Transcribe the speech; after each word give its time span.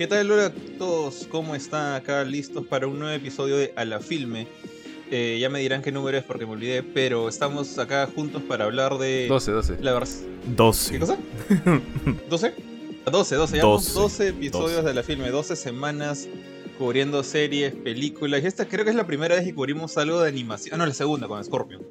¿Qué 0.00 0.06
tal, 0.06 0.30
hola 0.30 0.46
a 0.46 0.52
todos? 0.78 1.28
¿Cómo 1.30 1.54
están 1.54 1.94
acá 1.94 2.24
listos 2.24 2.64
para 2.66 2.86
un 2.86 2.98
nuevo 2.98 3.14
episodio 3.14 3.58
de 3.58 3.74
A 3.76 3.84
la 3.84 4.00
Filme? 4.00 4.46
Eh, 5.10 5.36
ya 5.38 5.50
me 5.50 5.58
dirán 5.58 5.82
qué 5.82 5.92
número 5.92 6.16
es 6.16 6.24
porque 6.24 6.46
me 6.46 6.52
olvidé, 6.52 6.82
pero 6.82 7.28
estamos 7.28 7.78
acá 7.78 8.06
juntos 8.06 8.42
para 8.42 8.64
hablar 8.64 8.96
de... 8.96 9.26
12, 9.28 9.50
12. 9.50 9.76
La 9.82 9.92
12. 10.56 10.92
¿Qué 10.92 10.98
cosa? 11.00 11.18
¿12? 12.30 12.54
12, 13.12 13.34
12. 13.34 13.56
Llevamos 13.56 13.92
12, 13.92 14.28
episodios 14.28 14.86
de 14.86 14.94
la 14.94 15.02
filme, 15.02 15.28
12 15.28 15.54
semanas 15.54 16.30
cubriendo 16.78 17.22
series, 17.22 17.74
películas. 17.74 18.42
Y 18.42 18.46
esta 18.46 18.66
creo 18.66 18.86
que 18.86 18.92
es 18.92 18.96
la 18.96 19.06
primera 19.06 19.34
vez 19.34 19.44
que 19.44 19.54
cubrimos 19.54 19.98
algo 19.98 20.22
de 20.22 20.30
animación. 20.30 20.76
Ah, 20.76 20.78
no, 20.78 20.86
la 20.86 20.94
segunda 20.94 21.28
con 21.28 21.44
Scorpion. 21.44 21.82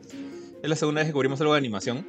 Es 0.64 0.68
la 0.68 0.76
segunda 0.76 1.02
vez 1.02 1.10
que 1.10 1.14
cubrimos 1.14 1.40
algo 1.42 1.54
de 1.54 1.60
animación. 1.60 2.08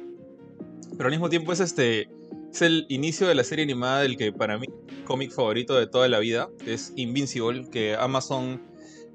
Pero 0.97 1.05
al 1.05 1.11
mismo 1.11 1.29
tiempo 1.29 1.53
es 1.53 1.59
este. 1.59 2.09
Es 2.51 2.61
el 2.61 2.85
inicio 2.89 3.27
de 3.27 3.35
la 3.35 3.43
serie 3.43 3.63
animada 3.63 4.01
del 4.01 4.17
que 4.17 4.33
para 4.33 4.57
mí 4.57 4.67
cómic 5.05 5.31
favorito 5.31 5.75
de 5.79 5.87
toda 5.87 6.09
la 6.09 6.19
vida. 6.19 6.49
Es 6.65 6.93
Invincible, 6.95 7.69
que 7.71 7.95
Amazon 7.95 8.61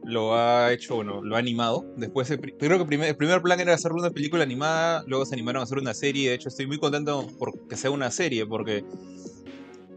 lo 0.02 0.36
ha 0.36 0.72
hecho, 0.72 0.96
bueno, 0.96 1.22
lo 1.22 1.36
ha 1.36 1.38
animado. 1.38 1.84
Después, 1.96 2.28
creo 2.28 2.86
que 2.86 2.96
el 3.06 3.16
primer 3.16 3.42
plan 3.42 3.60
era 3.60 3.74
hacer 3.74 3.92
una 3.92 4.10
película 4.10 4.42
animada, 4.42 5.04
luego 5.06 5.26
se 5.26 5.34
animaron 5.34 5.60
a 5.60 5.64
hacer 5.64 5.78
una 5.78 5.94
serie. 5.94 6.30
De 6.30 6.36
hecho, 6.36 6.48
estoy 6.48 6.66
muy 6.66 6.78
contento 6.78 7.26
porque 7.38 7.76
sea 7.76 7.90
una 7.90 8.10
serie, 8.10 8.46
porque 8.46 8.84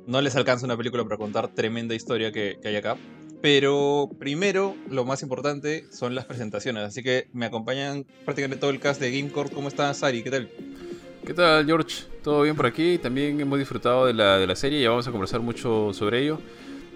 no 0.06 0.22
les 0.22 0.36
alcanza 0.36 0.66
una 0.66 0.76
película 0.76 1.04
para 1.04 1.18
contar 1.18 1.54
tremenda 1.54 1.96
historia 1.96 2.32
que, 2.32 2.58
hay 2.64 2.76
acá. 2.76 2.98
Pero 3.42 4.10
primero, 4.20 4.76
lo 4.90 5.06
más 5.06 5.22
importante 5.22 5.86
son 5.92 6.14
las 6.14 6.26
presentaciones. 6.26 6.84
Así 6.84 7.04
que 7.04 7.30
me 7.32 7.46
acompañan 7.46 8.06
prácticamente 8.26 8.60
todo 8.60 8.72
el 8.72 8.80
cast 8.80 9.00
de 9.00 9.12
GameCore. 9.12 9.52
¿Cómo 9.52 9.70
estás, 9.70 10.00
Sari? 10.00 10.24
¿Qué 10.24 10.32
tal? 10.32 10.50
¿Qué 11.30 11.36
tal, 11.36 11.64
George? 11.64 12.06
¿Todo 12.24 12.42
bien 12.42 12.56
por 12.56 12.66
aquí? 12.66 12.98
También 12.98 13.40
hemos 13.40 13.60
disfrutado 13.60 14.08
de 14.08 14.16
la, 14.16 14.40
de 14.40 14.48
la 14.48 14.56
serie 14.56 14.80
y 14.80 14.88
vamos 14.88 15.08
a 15.08 15.12
conversar 15.12 15.40
mucho 15.42 15.94
sobre 15.94 16.24
ello. 16.24 16.40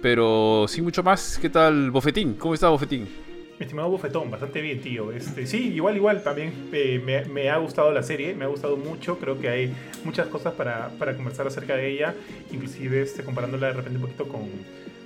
Pero 0.02 0.66
sin 0.68 0.84
mucho 0.84 1.04
más, 1.04 1.38
¿qué 1.40 1.52
tal, 1.52 1.92
Bofetín? 1.92 2.34
¿Cómo 2.34 2.56
está, 2.56 2.70
Bofetín? 2.70 3.04
Mi 3.04 3.64
estimado 3.64 3.92
Bofetón, 3.92 4.32
bastante 4.32 4.60
bien, 4.60 4.82
tío. 4.82 5.12
Este, 5.12 5.46
sí, 5.46 5.76
igual, 5.76 5.98
igual, 5.98 6.24
también 6.24 6.52
eh, 6.72 7.00
me, 7.06 7.26
me, 7.26 7.52
ha 7.52 7.58
gustado 7.58 7.92
la 7.92 8.02
serie, 8.02 8.34
me 8.34 8.46
ha 8.46 8.48
gustado 8.48 8.76
mucho. 8.76 9.20
Creo 9.20 9.40
que 9.40 9.50
hay 9.50 9.72
muchas 10.04 10.26
cosas 10.26 10.54
para, 10.56 10.90
para 10.98 11.16
conversar 11.16 11.46
acerca 11.46 11.76
de 11.76 11.92
ella, 11.92 12.16
inclusive 12.52 13.04
este, 13.04 13.24
comparándola 13.24 13.68
de 13.68 13.74
repente 13.74 13.98
un 13.98 14.02
poquito 14.02 14.28
con, 14.28 14.50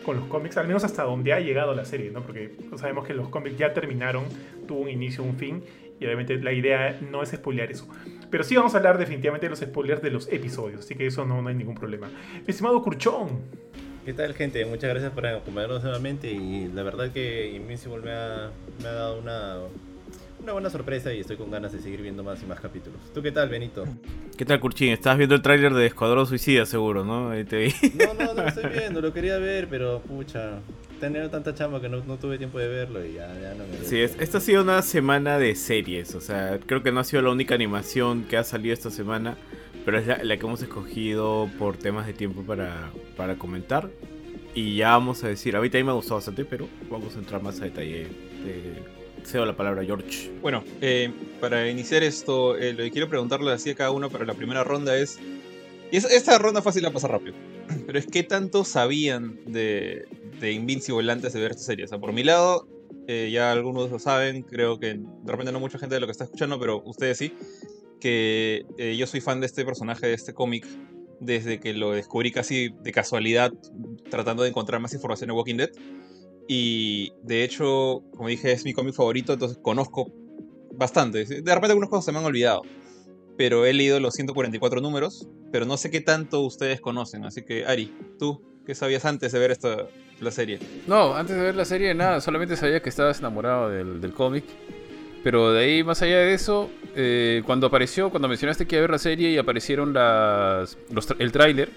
con 0.06 0.16
los 0.16 0.26
cómics, 0.28 0.56
al 0.56 0.68
menos 0.68 0.86
hasta 0.86 1.04
donde 1.04 1.34
ha 1.34 1.42
llegado 1.42 1.76
la 1.76 1.84
serie, 1.84 2.12
¿no? 2.12 2.22
Porque 2.22 2.56
sabemos 2.78 3.06
que 3.06 3.14
los 3.14 3.28
cómics 3.28 3.58
ya 3.58 3.74
terminaron, 3.74 4.24
tuvo 4.70 4.84
un 4.84 4.90
inicio, 4.90 5.22
un 5.22 5.36
fin, 5.36 5.62
y 6.00 6.06
obviamente 6.06 6.38
la 6.38 6.52
idea 6.52 7.00
no 7.02 7.24
es 7.24 7.30
spoilear 7.30 7.72
eso. 7.72 7.88
Pero 8.30 8.44
sí 8.44 8.56
vamos 8.56 8.74
a 8.74 8.78
hablar 8.78 8.98
definitivamente 8.98 9.46
de 9.46 9.52
los 9.52 9.60
spoilers 9.60 10.02
de 10.02 10.12
los 10.12 10.32
episodios, 10.32 10.82
así 10.82 10.96
que 10.96 11.08
eso 11.08 11.26
no, 11.26 11.42
no 11.42 11.50
hay 11.50 11.56
ningún 11.56 11.76
problema. 11.76 12.08
Mi 12.08 12.48
estimado 12.48 12.82
Curchón. 12.82 13.42
¿Qué 14.06 14.14
tal, 14.14 14.34
gente? 14.34 14.66
Muchas 14.66 14.90
gracias 14.90 15.12
por 15.12 15.26
acompañarnos 15.28 15.84
nuevamente 15.84 16.32
y 16.32 16.70
la 16.74 16.82
verdad 16.84 17.12
que 17.12 17.50
Invincible 17.50 18.00
me 18.00 18.14
ha, 18.14 18.52
me 18.82 18.88
ha 18.88 18.94
dado 18.94 19.20
una, 19.20 19.58
una 20.42 20.54
buena 20.54 20.70
sorpresa 20.70 21.14
y 21.14 21.20
estoy 21.20 21.36
con 21.36 21.52
ganas 21.52 21.74
de 21.74 21.80
seguir 21.80 22.02
viendo 22.02 22.24
más 22.24 22.42
y 22.42 22.46
más 22.46 22.60
capítulos. 22.62 23.02
¿Tú 23.14 23.22
qué 23.22 23.34
tal, 23.34 23.50
Benito? 23.50 23.84
¿Qué 24.38 24.46
tal, 24.46 24.62
Curchín? 24.62 24.94
Estabas 24.94 25.18
viendo 25.18 25.36
el 25.36 25.42
tráiler 25.42 25.74
de 25.74 25.88
Escuadrón 25.88 26.26
Suicida, 26.26 26.66
seguro, 26.66 27.04
¿no? 27.04 27.32
Ahí 27.32 27.44
te 27.44 27.58
vi. 27.58 27.74
No, 27.96 28.14
no, 28.14 28.34
no 28.34 28.44
lo 28.44 28.48
estoy 28.48 28.72
viendo, 28.72 29.02
lo 29.02 29.12
quería 29.12 29.40
ver, 29.40 29.68
pero 29.68 30.00
pucha, 30.00 30.60
tener 31.00 31.30
tanta 31.30 31.54
chamba 31.54 31.82
que 31.82 31.90
no, 31.90 32.04
no, 32.04 32.18
tuve 32.18 32.38
tiempo 32.38 32.60
de 32.60 32.68
verlo 32.68 33.06
y 33.06 33.14
ya, 33.14 33.28
ya 33.40 33.54
no 33.54 33.66
me... 33.68 33.86
Sí, 33.86 34.00
es, 34.00 34.16
esta 34.20 34.40
ha 34.40 34.42
sido 34.42 34.64
una 34.64 34.82
semana 34.82 35.38
de 35.38 35.56
series, 35.56 36.16
o 36.16 36.22
sea, 36.22 36.60
creo 36.66 36.84
que 36.84 36.92
no 36.92 37.00
ha 37.00 37.04
sido 37.04 37.22
la 37.22 37.32
única 37.32 37.56
animación 37.56 38.24
que 38.24 38.38
ha 38.38 38.44
salido 38.44 38.74
esta 38.74 38.92
semana 38.92 39.38
pero 39.88 40.00
es 40.00 40.06
la, 40.06 40.38
que 40.38 40.46
hemos 40.46 40.62
escogido 40.62 41.50
por 41.58 41.78
temas 41.78 42.06
de 42.08 42.12
tiempo 42.12 42.42
para, 42.42 42.92
para 43.16 43.38
comentar. 43.38 43.90
Y 44.54 44.76
ya 44.76 44.90
vamos 44.90 45.24
a 45.24 45.30
decir, 45.30 45.56
a 45.56 45.62
mí 45.62 45.70
también 45.70 45.86
me 45.86 45.92
ha 45.94 45.96
gustado 45.96 46.16
bastante, 46.16 46.44
pero 46.44 46.68
vamos 46.90 47.16
a 47.16 47.20
entrar 47.20 47.42
más 47.42 47.62
a 47.62 47.64
detalle. 47.64 48.02
Eh, 48.46 48.84
cedo 49.24 49.46
la 49.46 49.56
palabra 49.56 49.84
a 49.84 49.86
George. 49.86 50.30
Bueno, 50.42 50.62
eh, 50.82 51.10
para 51.40 51.70
iniciar 51.70 52.04
esto, 52.04 52.58
eh, 52.58 52.74
lo 52.74 52.84
que 52.84 52.92
quiero 52.92 53.08
preguntarle 53.08 53.50
así 53.54 53.70
a 53.70 53.76
cada 53.76 53.92
uno 53.92 54.10
para 54.10 54.26
la 54.26 54.34
primera 54.34 54.66
ronda 54.66 54.98
es... 54.98 55.20
Y 55.90 55.96
esta 55.96 56.38
ronda 56.38 56.62
fácil 56.62 56.84
la 56.84 56.92
pasa 56.92 57.08
rápido. 57.08 57.36
Pero 57.86 57.98
es 57.98 58.08
qué 58.08 58.24
tanto 58.24 58.66
sabían 58.66 59.40
de, 59.46 60.06
de 60.40 60.52
Invincible 60.52 61.12
antes 61.12 61.34
de 61.34 61.40
ver 61.40 61.52
esta 61.52 61.64
serie. 61.64 61.86
O 61.86 61.88
sea, 61.88 62.00
por 62.00 62.14
mi 62.14 62.24
lado, 62.24 62.68
ya 63.08 63.52
algunos 63.52 63.90
lo 63.90 64.00
saben, 64.00 64.44
creo 64.44 64.80
que 64.80 64.96
de 64.96 65.32
repente 65.32 65.52
no 65.52 65.60
mucha 65.60 65.80
gente 65.80 65.96
de 65.96 66.02
lo 66.02 66.08
que 66.08 66.12
está 66.12 66.26
escuchando, 66.26 66.60
pero 66.60 66.82
ustedes 66.84 67.18
sí 67.18 67.34
que 68.00 68.66
eh, 68.78 68.96
yo 68.98 69.08
soy 69.08 69.22
fan 69.22 69.40
de 69.40 69.48
este 69.48 69.66
personaje, 69.66 70.08
de 70.08 70.14
este 70.14 70.34
cómic, 70.34 70.66
desde 71.20 71.60
que 71.60 71.74
lo 71.74 71.92
descubrí 71.92 72.32
casi 72.32 72.70
de 72.70 72.92
casualidad, 72.92 73.52
tratando 74.10 74.44
de 74.44 74.50
encontrar 74.50 74.80
más 74.82 74.94
información 74.94 75.30
de 75.30 75.34
Walking 75.34 75.58
Dead. 75.58 75.72
Y 76.48 77.12
de 77.24 77.44
hecho, 77.44 78.04
como 78.16 78.30
dije, 78.30 78.52
es 78.52 78.64
mi 78.64 78.74
cómic 78.74 78.94
favorito, 78.94 79.34
entonces 79.34 79.58
conozco 79.62 80.12
bastante. 80.74 81.26
De 81.26 81.54
repente 81.54 81.72
algunas 81.72 81.90
cosas 81.90 82.06
se 82.06 82.12
me 82.12 82.20
han 82.20 82.26
olvidado. 82.26 82.62
Pero 83.38 83.66
he 83.66 83.74
leído 83.74 84.00
los 84.00 84.16
144 84.16 84.82
números, 84.82 85.28
pero 85.52 85.66
no 85.66 85.78
sé 85.78 85.92
qué 85.92 86.02
tanto 86.02 86.42
ustedes 86.42 86.82
conocen. 86.82 87.26
Así 87.26 87.44
que, 87.44 87.66
Ari, 87.66 87.94
tú, 88.18 88.42
¿qué 88.68 88.76
sabías 88.76 89.06
antes 89.06 89.32
de 89.32 89.40
ver 89.40 89.52
esta, 89.52 89.88
la 90.20 90.30
serie? 90.30 90.60
No, 90.88 91.16
antes 91.16 91.38
de 91.38 91.42
ver 91.42 91.56
la 91.56 91.64
serie, 91.64 91.94
nada, 91.96 92.20
solamente 92.20 92.58
sabía 92.58 92.82
que 92.82 92.90
estabas 92.90 93.20
enamorado 93.20 93.70
del, 93.70 94.02
del 94.02 94.14
cómic. 94.14 94.44
Pero 95.24 95.54
de 95.54 95.64
ahí, 95.64 95.84
más 95.86 96.02
allá 96.02 96.18
de 96.18 96.34
eso, 96.34 96.70
eh, 96.94 97.42
cuando 97.46 97.68
apareció, 97.68 98.10
cuando 98.10 98.28
mencionaste 98.28 98.68
que 98.68 98.76
iba 98.76 98.82
a 98.82 98.84
ver 98.84 98.92
la 98.92 99.00
serie 99.00 99.32
y 99.32 99.38
aparecieron 99.38 99.94
las, 99.94 100.78
el 101.18 101.32
tráiler, 101.32 101.70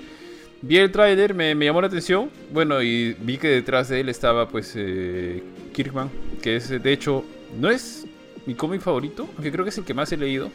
vi 0.62 0.78
el 0.78 0.90
tráiler, 0.90 1.32
me, 1.32 1.54
llamó 1.54 1.80
la 1.80 1.86
atención, 1.86 2.28
bueno, 2.52 2.82
y 2.82 3.14
vi 3.20 3.38
que 3.38 3.48
detrás 3.48 3.88
de 3.88 4.00
él 4.00 4.08
estaba, 4.08 4.48
pues, 4.48 4.74
eh, 4.76 5.44
Kirkman, 5.72 6.10
que 6.42 6.56
es, 6.56 6.70
de 6.70 6.92
hecho, 6.92 7.24
no 7.56 7.70
es 7.70 8.04
mi 8.46 8.54
cómic 8.54 8.80
favorito, 8.80 9.28
aunque 9.34 9.52
creo 9.52 9.64
que 9.64 9.70
es 9.70 9.78
el 9.78 9.84
que 9.84 9.94
más 9.94 10.10
he 10.10 10.16
leído, 10.16 10.50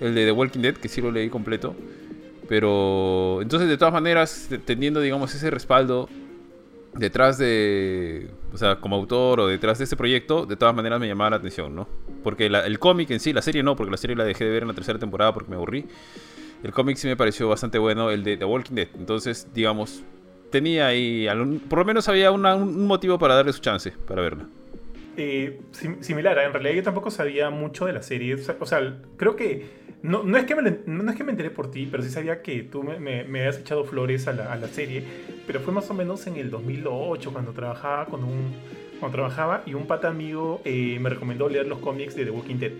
el 0.00 0.14
de 0.14 0.26
The 0.26 0.32
Walking 0.32 0.60
Dead, 0.60 0.74
que 0.74 0.88
sí 0.88 1.00
lo 1.00 1.10
leí 1.10 1.28
completo. 1.28 1.74
Pero, 2.52 3.40
entonces, 3.40 3.66
de 3.66 3.78
todas 3.78 3.94
maneras, 3.94 4.50
teniendo, 4.66 5.00
digamos, 5.00 5.34
ese 5.34 5.50
respaldo 5.50 6.10
detrás 6.92 7.38
de, 7.38 8.28
o 8.52 8.58
sea, 8.58 8.76
como 8.76 8.96
autor 8.96 9.40
o 9.40 9.46
detrás 9.46 9.78
de 9.78 9.84
este 9.84 9.96
proyecto, 9.96 10.44
de 10.44 10.56
todas 10.56 10.74
maneras 10.74 11.00
me 11.00 11.08
llamaba 11.08 11.30
la 11.30 11.36
atención, 11.36 11.74
¿no? 11.74 11.88
Porque 12.22 12.44
el 12.44 12.78
cómic 12.78 13.10
en 13.10 13.20
sí, 13.20 13.32
la 13.32 13.40
serie 13.40 13.62
no, 13.62 13.74
porque 13.74 13.90
la 13.90 13.96
serie 13.96 14.16
la 14.16 14.24
dejé 14.24 14.44
de 14.44 14.50
ver 14.50 14.62
en 14.64 14.68
la 14.68 14.74
tercera 14.74 14.98
temporada 14.98 15.32
porque 15.32 15.48
me 15.48 15.56
aburrí. 15.56 15.86
El 16.62 16.72
cómic 16.72 16.98
sí 16.98 17.08
me 17.08 17.16
pareció 17.16 17.48
bastante 17.48 17.78
bueno, 17.78 18.10
el 18.10 18.22
de 18.22 18.36
The 18.36 18.44
Walking 18.44 18.74
Dead. 18.74 18.88
Entonces, 18.98 19.48
digamos, 19.54 20.02
tenía 20.50 20.88
ahí, 20.88 21.26
por 21.70 21.78
lo 21.78 21.86
menos 21.86 22.06
había 22.10 22.30
un 22.32 22.86
motivo 22.86 23.18
para 23.18 23.34
darle 23.34 23.54
su 23.54 23.62
chance, 23.62 23.92
para 24.06 24.20
verla. 24.20 24.46
Eh, 25.16 25.60
similar, 26.00 26.38
en 26.38 26.52
realidad 26.52 26.74
yo 26.74 26.82
tampoco 26.82 27.10
sabía 27.10 27.50
mucho 27.50 27.86
de 27.86 27.92
la 27.92 28.02
serie. 28.02 28.34
O 28.34 28.66
sea, 28.66 28.98
creo 29.16 29.36
que 29.36 29.66
no, 30.02 30.22
no, 30.22 30.36
es 30.36 30.44
que 30.46 30.54
me, 30.54 30.78
no 30.86 31.10
es 31.10 31.16
que 31.16 31.24
me 31.24 31.30
enteré 31.32 31.50
por 31.50 31.70
ti, 31.70 31.88
pero 31.90 32.02
sí 32.02 32.10
sabía 32.10 32.42
que 32.42 32.62
tú 32.62 32.82
me, 32.82 32.98
me, 32.98 33.24
me 33.24 33.40
habías 33.40 33.58
echado 33.58 33.84
flores 33.84 34.26
a 34.26 34.32
la, 34.32 34.52
a 34.52 34.56
la, 34.56 34.68
serie. 34.68 35.04
Pero 35.46 35.60
fue 35.60 35.72
más 35.72 35.88
o 35.90 35.94
menos 35.94 36.26
en 36.26 36.36
el 36.36 36.50
2008, 36.50 37.32
cuando 37.32 37.52
trabajaba 37.52 38.06
con 38.06 38.24
un. 38.24 38.52
Cuando 38.98 39.16
trabajaba 39.16 39.62
y 39.66 39.74
un 39.74 39.86
pata 39.86 40.08
amigo 40.08 40.60
eh, 40.64 40.96
me 41.00 41.10
recomendó 41.10 41.48
leer 41.48 41.66
los 41.66 41.78
cómics 41.78 42.14
de 42.14 42.24
The 42.24 42.30
Walking 42.30 42.56
Dead. 42.56 42.72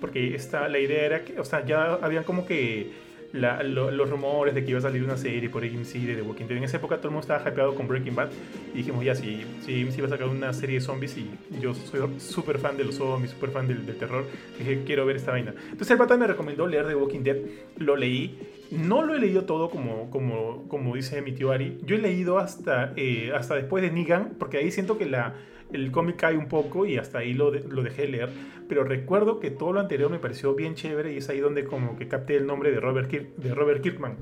Porque 0.00 0.34
esta, 0.34 0.68
la 0.68 0.78
idea 0.78 1.04
era 1.04 1.24
que, 1.24 1.38
o 1.38 1.44
sea, 1.44 1.64
ya 1.64 1.94
habían 1.94 2.24
como 2.24 2.46
que 2.46 2.90
los 3.32 4.10
rumores 4.10 4.54
de 4.54 4.64
que 4.64 4.70
iba 4.70 4.78
a 4.78 4.82
salir 4.82 5.02
una 5.02 5.16
serie 5.16 5.48
por 5.48 5.62
AMC 5.62 5.92
de 5.92 6.16
The 6.16 6.22
Walking 6.22 6.46
Dead. 6.46 6.58
En 6.58 6.64
esa 6.64 6.76
época 6.78 6.96
todo 6.96 7.08
el 7.08 7.14
mundo 7.14 7.22
estaba 7.22 7.48
hypeado 7.48 7.74
con 7.74 7.88
Breaking 7.88 8.14
Bad 8.14 8.28
y 8.74 8.78
dijimos, 8.78 9.04
ya, 9.04 9.14
si, 9.14 9.44
si 9.64 9.82
AMC 9.82 9.98
iba 9.98 10.06
a 10.06 10.10
sacar 10.10 10.28
una 10.28 10.52
serie 10.52 10.76
de 10.76 10.80
zombies 10.80 11.16
y 11.16 11.28
yo 11.60 11.74
soy 11.74 12.00
súper 12.18 12.58
fan 12.58 12.76
de 12.76 12.84
los 12.84 12.96
zombies, 12.96 13.32
súper 13.32 13.50
fan 13.50 13.66
del, 13.66 13.84
terror, 13.96 14.24
dije, 14.58 14.82
quiero 14.84 15.06
ver 15.06 15.16
esta 15.16 15.32
vaina. 15.32 15.54
Entonces 15.64 15.90
el 15.90 15.98
pata 15.98 16.16
me 16.16 16.26
recomendó 16.26 16.66
leer 16.66 16.86
The 16.86 16.94
Walking 16.94 17.22
Dead, 17.22 17.36
lo 17.78 17.96
leí. 17.96 18.38
No 18.70 19.04
lo 19.04 19.14
he 19.14 19.20
leído 19.20 19.44
todo 19.44 19.70
como, 19.70 20.10
como, 20.10 20.66
como 20.68 20.96
dice 20.96 21.22
mi 21.22 21.32
tío 21.32 21.52
Ari. 21.52 21.78
Yo 21.84 21.94
he 21.94 22.00
leído 22.00 22.38
hasta, 22.38 22.92
eh, 22.96 23.30
hasta 23.32 23.54
después 23.54 23.82
de 23.82 23.92
Negan, 23.92 24.34
porque 24.40 24.58
ahí 24.58 24.72
siento 24.72 24.98
que 24.98 25.06
la, 25.06 25.34
el 25.72 25.90
cómic 25.90 26.16
cae 26.16 26.36
un 26.36 26.48
poco 26.48 26.86
y 26.86 26.96
hasta 26.96 27.18
ahí 27.18 27.32
lo, 27.32 27.50
lo 27.52 27.82
dejé 27.82 28.08
leer. 28.08 28.30
Pero 28.68 28.84
recuerdo 28.84 29.40
que 29.40 29.50
todo 29.50 29.72
lo 29.72 29.80
anterior 29.80 30.10
me 30.10 30.18
pareció 30.18 30.54
bien 30.54 30.74
chévere 30.74 31.12
y 31.12 31.18
es 31.18 31.28
ahí 31.28 31.40
donde 31.40 31.64
como 31.64 31.96
que 31.96 32.08
capté 32.08 32.36
el 32.36 32.46
nombre 32.46 32.70
de 32.70 32.80
Robert, 32.80 33.10
de 33.10 33.54
Robert 33.54 33.82
Kirkman. 33.82 34.16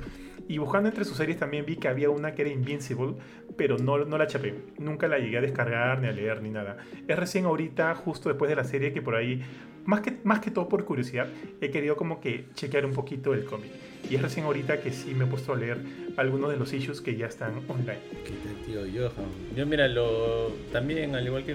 Y 0.46 0.58
buscando 0.58 0.88
entre 0.90 1.04
sus 1.04 1.16
series 1.16 1.38
también 1.38 1.64
vi 1.64 1.76
que 1.76 1.88
había 1.88 2.10
una 2.10 2.34
que 2.34 2.42
era 2.42 2.50
Invincible, 2.50 3.14
pero 3.56 3.78
no, 3.78 4.04
no 4.04 4.18
la 4.18 4.26
chapé. 4.26 4.54
Nunca 4.78 5.08
la 5.08 5.18
llegué 5.18 5.38
a 5.38 5.40
descargar, 5.40 6.00
ni 6.00 6.08
a 6.08 6.12
leer, 6.12 6.42
ni 6.42 6.50
nada. 6.50 6.76
Es 7.08 7.18
recién 7.18 7.46
ahorita, 7.46 7.94
justo 7.94 8.28
después 8.28 8.50
de 8.50 8.56
la 8.56 8.64
serie, 8.64 8.92
que 8.92 9.00
por 9.00 9.14
ahí, 9.14 9.42
más 9.86 10.02
que, 10.02 10.18
más 10.22 10.40
que 10.40 10.50
todo 10.50 10.68
por 10.68 10.84
curiosidad, 10.84 11.28
he 11.62 11.70
querido 11.70 11.96
como 11.96 12.20
que 12.20 12.46
chequear 12.54 12.84
un 12.84 12.92
poquito 12.92 13.32
el 13.32 13.44
cómic. 13.44 13.70
Y 14.10 14.16
es 14.16 14.22
recién 14.22 14.44
ahorita 14.44 14.80
que 14.82 14.92
sí 14.92 15.14
me 15.14 15.24
he 15.24 15.26
puesto 15.26 15.54
a 15.54 15.56
leer 15.56 15.78
algunos 16.18 16.50
de 16.50 16.58
los 16.58 16.72
issues 16.74 17.00
que 17.00 17.16
ya 17.16 17.26
están 17.26 17.54
online. 17.66 18.00
¿Qué 18.24 18.66
tío 18.66 18.80
Johan? 18.80 19.30
Yo, 19.56 19.64
mira, 19.64 19.88
también, 20.72 21.14
al 21.14 21.26
igual 21.26 21.44
que, 21.44 21.54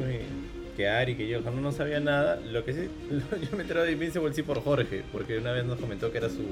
que 0.79 0.87
Ari, 0.87 1.15
que 1.15 1.35
Johan, 1.35 1.61
no, 1.61 1.73
sabía 1.73 1.99
nada. 1.99 2.37
Lo 2.37 2.63
que 2.63 2.71
sí, 2.73 2.87
yo 3.51 3.57
me 3.57 3.63
enteré 3.63 3.81
de 3.81 3.91
Invincible 3.91 4.33
sí 4.33 4.43
por 4.43 4.63
Jorge, 4.63 5.03
porque 5.11 5.37
una 5.37 5.51
vez 5.51 5.65
nos 5.65 5.77
comentó 5.77 6.09
que 6.09 6.19
era 6.19 6.29
su, 6.29 6.45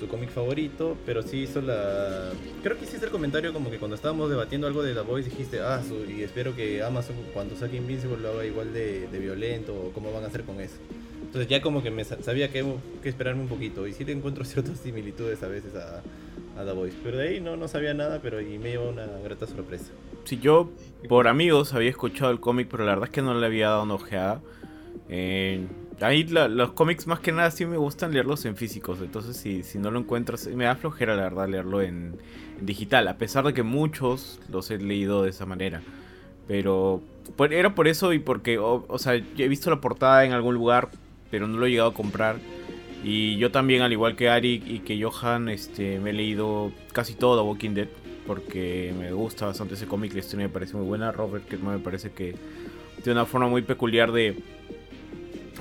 su 0.00 0.08
cómic 0.08 0.30
favorito, 0.30 0.96
pero 1.06 1.22
sí 1.22 1.42
hizo 1.42 1.60
la... 1.60 2.32
Creo 2.64 2.76
que 2.76 2.86
hiciste 2.86 3.06
el 3.06 3.12
comentario 3.12 3.52
como 3.52 3.70
que 3.70 3.78
cuando 3.78 3.94
estábamos 3.94 4.30
debatiendo 4.30 4.66
algo 4.66 4.82
de 4.82 4.94
The 4.94 5.02
Voice 5.02 5.30
dijiste, 5.30 5.60
ah, 5.60 5.80
y 6.08 6.22
espero 6.22 6.56
que 6.56 6.82
Amazon 6.82 7.14
cuando 7.32 7.54
saque 7.54 7.76
Invincible 7.76 8.16
lo 8.18 8.30
haga 8.30 8.44
igual 8.44 8.72
de, 8.72 9.06
violento 9.12 9.72
o 9.76 9.92
cómo 9.92 10.12
van 10.12 10.24
a 10.24 10.26
hacer 10.26 10.42
con 10.42 10.60
eso. 10.60 10.78
Entonces 11.22 11.48
ya 11.48 11.62
como 11.62 11.84
que 11.84 11.92
me 11.92 12.02
sabía 12.02 12.50
que, 12.50 12.64
que 13.00 13.08
esperarme 13.08 13.42
un 13.42 13.48
poquito 13.48 13.86
y 13.86 13.92
sí 13.92 14.04
le 14.04 14.10
encuentro 14.10 14.44
ciertas 14.44 14.80
similitudes 14.80 15.40
a 15.44 15.46
veces 15.46 15.76
a, 15.76 16.02
a 16.58 16.64
The 16.64 16.72
Voice. 16.72 16.96
Pero 17.02 17.18
de 17.18 17.28
ahí 17.28 17.40
no, 17.40 17.56
no 17.56 17.68
sabía 17.68 17.94
nada, 17.94 18.20
pero 18.22 18.40
y 18.40 18.58
me 18.58 18.70
llevó 18.70 18.88
una 18.88 19.06
grata 19.06 19.46
sorpresa. 19.46 19.92
Sí, 20.24 20.38
yo 20.38 20.70
por 21.08 21.28
amigos 21.28 21.74
había 21.74 21.90
escuchado 21.90 22.30
el 22.30 22.40
cómic, 22.40 22.68
pero 22.70 22.84
la 22.84 22.92
verdad 22.92 23.08
es 23.08 23.12
que 23.12 23.22
no 23.22 23.34
le 23.34 23.46
había 23.46 23.68
dado 23.68 23.82
una 23.82 23.94
ojeada. 23.94 24.40
Eh, 25.08 25.66
ahí 26.00 26.24
los 26.24 26.72
cómics 26.72 27.06
más 27.06 27.20
que 27.20 27.32
nada 27.32 27.50
sí 27.50 27.64
me 27.64 27.76
gustan 27.76 28.12
leerlos 28.12 28.44
en 28.44 28.56
físicos, 28.56 29.00
entonces 29.00 29.36
si, 29.36 29.62
si 29.62 29.78
no 29.78 29.90
lo 29.90 30.00
encuentras, 30.00 30.46
me 30.48 30.64
da 30.64 30.74
flojera 30.74 31.14
la 31.14 31.24
verdad 31.24 31.48
leerlo 31.48 31.80
en, 31.80 32.16
digital, 32.60 33.08
a 33.08 33.16
pesar 33.16 33.44
de 33.44 33.54
que 33.54 33.62
muchos 33.62 34.40
los 34.50 34.70
he 34.70 34.78
leído 34.78 35.22
de 35.22 35.30
esa 35.30 35.46
manera. 35.46 35.82
Pero 36.48 37.02
era 37.50 37.74
por 37.74 37.88
eso 37.88 38.12
y 38.12 38.18
porque, 38.18 38.58
o, 38.58 38.98
sea, 38.98 39.14
he 39.14 39.48
visto 39.48 39.68
la 39.70 39.80
portada 39.80 40.24
en 40.24 40.32
algún 40.32 40.54
lugar, 40.54 40.90
pero 41.30 41.48
no 41.48 41.58
lo 41.58 41.66
he 41.66 41.70
llegado 41.70 41.90
a 41.90 41.94
comprar. 41.94 42.36
Y 43.04 43.36
yo 43.36 43.50
también, 43.50 43.82
al 43.82 43.92
igual 43.92 44.16
que 44.16 44.28
Ari 44.28 44.62
y 44.66 44.78
que 44.80 45.00
Johan, 45.02 45.48
este, 45.48 46.00
me 46.00 46.10
he 46.10 46.12
leído 46.12 46.72
casi 46.92 47.14
todo 47.14 47.40
The 47.40 47.48
Walking 47.48 47.74
Dead 47.74 47.88
porque 48.26 48.92
me 48.98 49.12
gusta 49.12 49.46
bastante 49.46 49.74
ese 49.74 49.86
cómic, 49.86 50.12
la 50.12 50.18
historia 50.18 50.46
me 50.46 50.52
parece 50.52 50.76
muy 50.76 50.86
buena. 50.86 51.12
Robert 51.12 51.46
que 51.46 51.56
me 51.56 51.78
parece 51.78 52.10
que 52.10 52.34
tiene 53.02 53.20
una 53.20 53.26
forma 53.26 53.48
muy 53.48 53.62
peculiar 53.62 54.12
de 54.12 54.36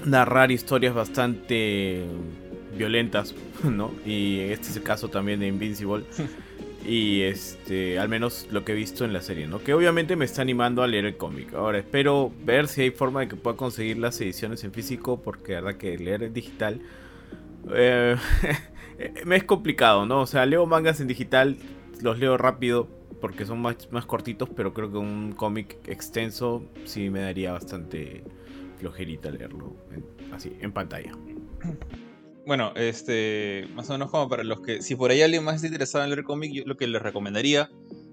narrar 0.05 0.51
historias 0.51 0.93
bastante 0.93 2.03
violentas, 2.75 3.35
¿no? 3.63 3.91
Y 4.05 4.39
este 4.39 4.69
es 4.69 4.77
el 4.77 4.83
caso 4.83 5.09
también 5.09 5.39
de 5.39 5.47
Invincible. 5.47 6.03
y 6.87 7.21
este, 7.21 7.97
al 7.97 8.09
menos 8.09 8.47
lo 8.51 8.63
que 8.63 8.73
he 8.73 8.75
visto 8.75 9.05
en 9.05 9.13
la 9.13 9.21
serie, 9.21 9.47
¿no? 9.47 9.59
Que 9.59 9.73
obviamente 9.73 10.15
me 10.15 10.25
está 10.25 10.41
animando 10.41 10.83
a 10.83 10.87
leer 10.87 11.05
el 11.05 11.17
cómic. 11.17 11.53
Ahora 11.53 11.79
espero 11.79 12.31
ver 12.43 12.67
si 12.67 12.81
hay 12.81 12.91
forma 12.91 13.21
de 13.21 13.27
que 13.27 13.35
pueda 13.35 13.57
conseguir 13.57 13.97
las 13.97 14.19
ediciones 14.21 14.63
en 14.63 14.71
físico, 14.71 15.21
porque 15.23 15.53
la 15.53 15.61
verdad 15.61 15.79
que 15.79 15.97
leer 15.97 16.23
en 16.23 16.33
digital 16.33 16.81
eh, 17.73 18.15
me 19.25 19.35
es 19.35 19.43
complicado, 19.43 20.05
¿no? 20.05 20.21
O 20.21 20.27
sea, 20.27 20.45
leo 20.45 20.65
mangas 20.65 20.99
en 20.99 21.07
digital, 21.07 21.57
los 22.01 22.19
leo 22.19 22.37
rápido 22.37 22.87
porque 23.21 23.45
son 23.45 23.59
más, 23.59 23.91
más 23.91 24.05
cortitos, 24.05 24.49
pero 24.55 24.73
creo 24.73 24.91
que 24.91 24.97
un 24.97 25.31
cómic 25.31 25.77
extenso 25.87 26.63
sí 26.83 27.09
me 27.09 27.21
daría 27.21 27.53
bastante 27.53 28.23
flojerita 28.77 29.31
leerlo 29.31 29.75
así, 30.31 30.55
en 30.59 30.71
pantalla. 30.71 31.11
Bueno, 32.45 32.73
este, 32.75 33.67
más 33.73 33.89
o 33.89 33.93
menos 33.93 34.11
como 34.11 34.29
para 34.29 34.43
los 34.43 34.61
que, 34.61 34.81
si 34.81 34.95
por 34.95 35.09
ahí 35.09 35.21
alguien 35.21 35.43
más 35.43 35.55
está 35.55 35.67
interesado 35.67 36.03
en 36.03 36.11
leer 36.11 36.23
cómic, 36.23 36.51
yo 36.53 36.63
lo 36.65 36.77
que 36.77 36.85
les 36.87 37.01
recomendaría, 37.01 37.71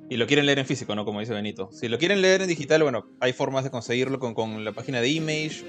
y 0.09 0.17
lo 0.17 0.27
quieren 0.27 0.47
leer 0.47 0.59
en 0.59 0.67
físico, 0.67 0.95
¿no? 0.95 1.05
Como 1.05 1.21
dice 1.21 1.33
Benito. 1.33 1.71
Si 1.73 1.89
lo 1.89 1.99
quieren 1.99 2.23
leer 2.23 2.43
en 2.43 2.49
digital, 2.49 2.83
bueno, 2.83 3.07
hay 3.21 3.33
formas 3.33 3.65
de 3.65 3.71
conseguirlo 3.71 4.19
con, 4.19 4.35
con 4.35 4.65
la 4.65 4.73
página 4.73 5.01
de 5.01 5.09
Image, 5.09 5.65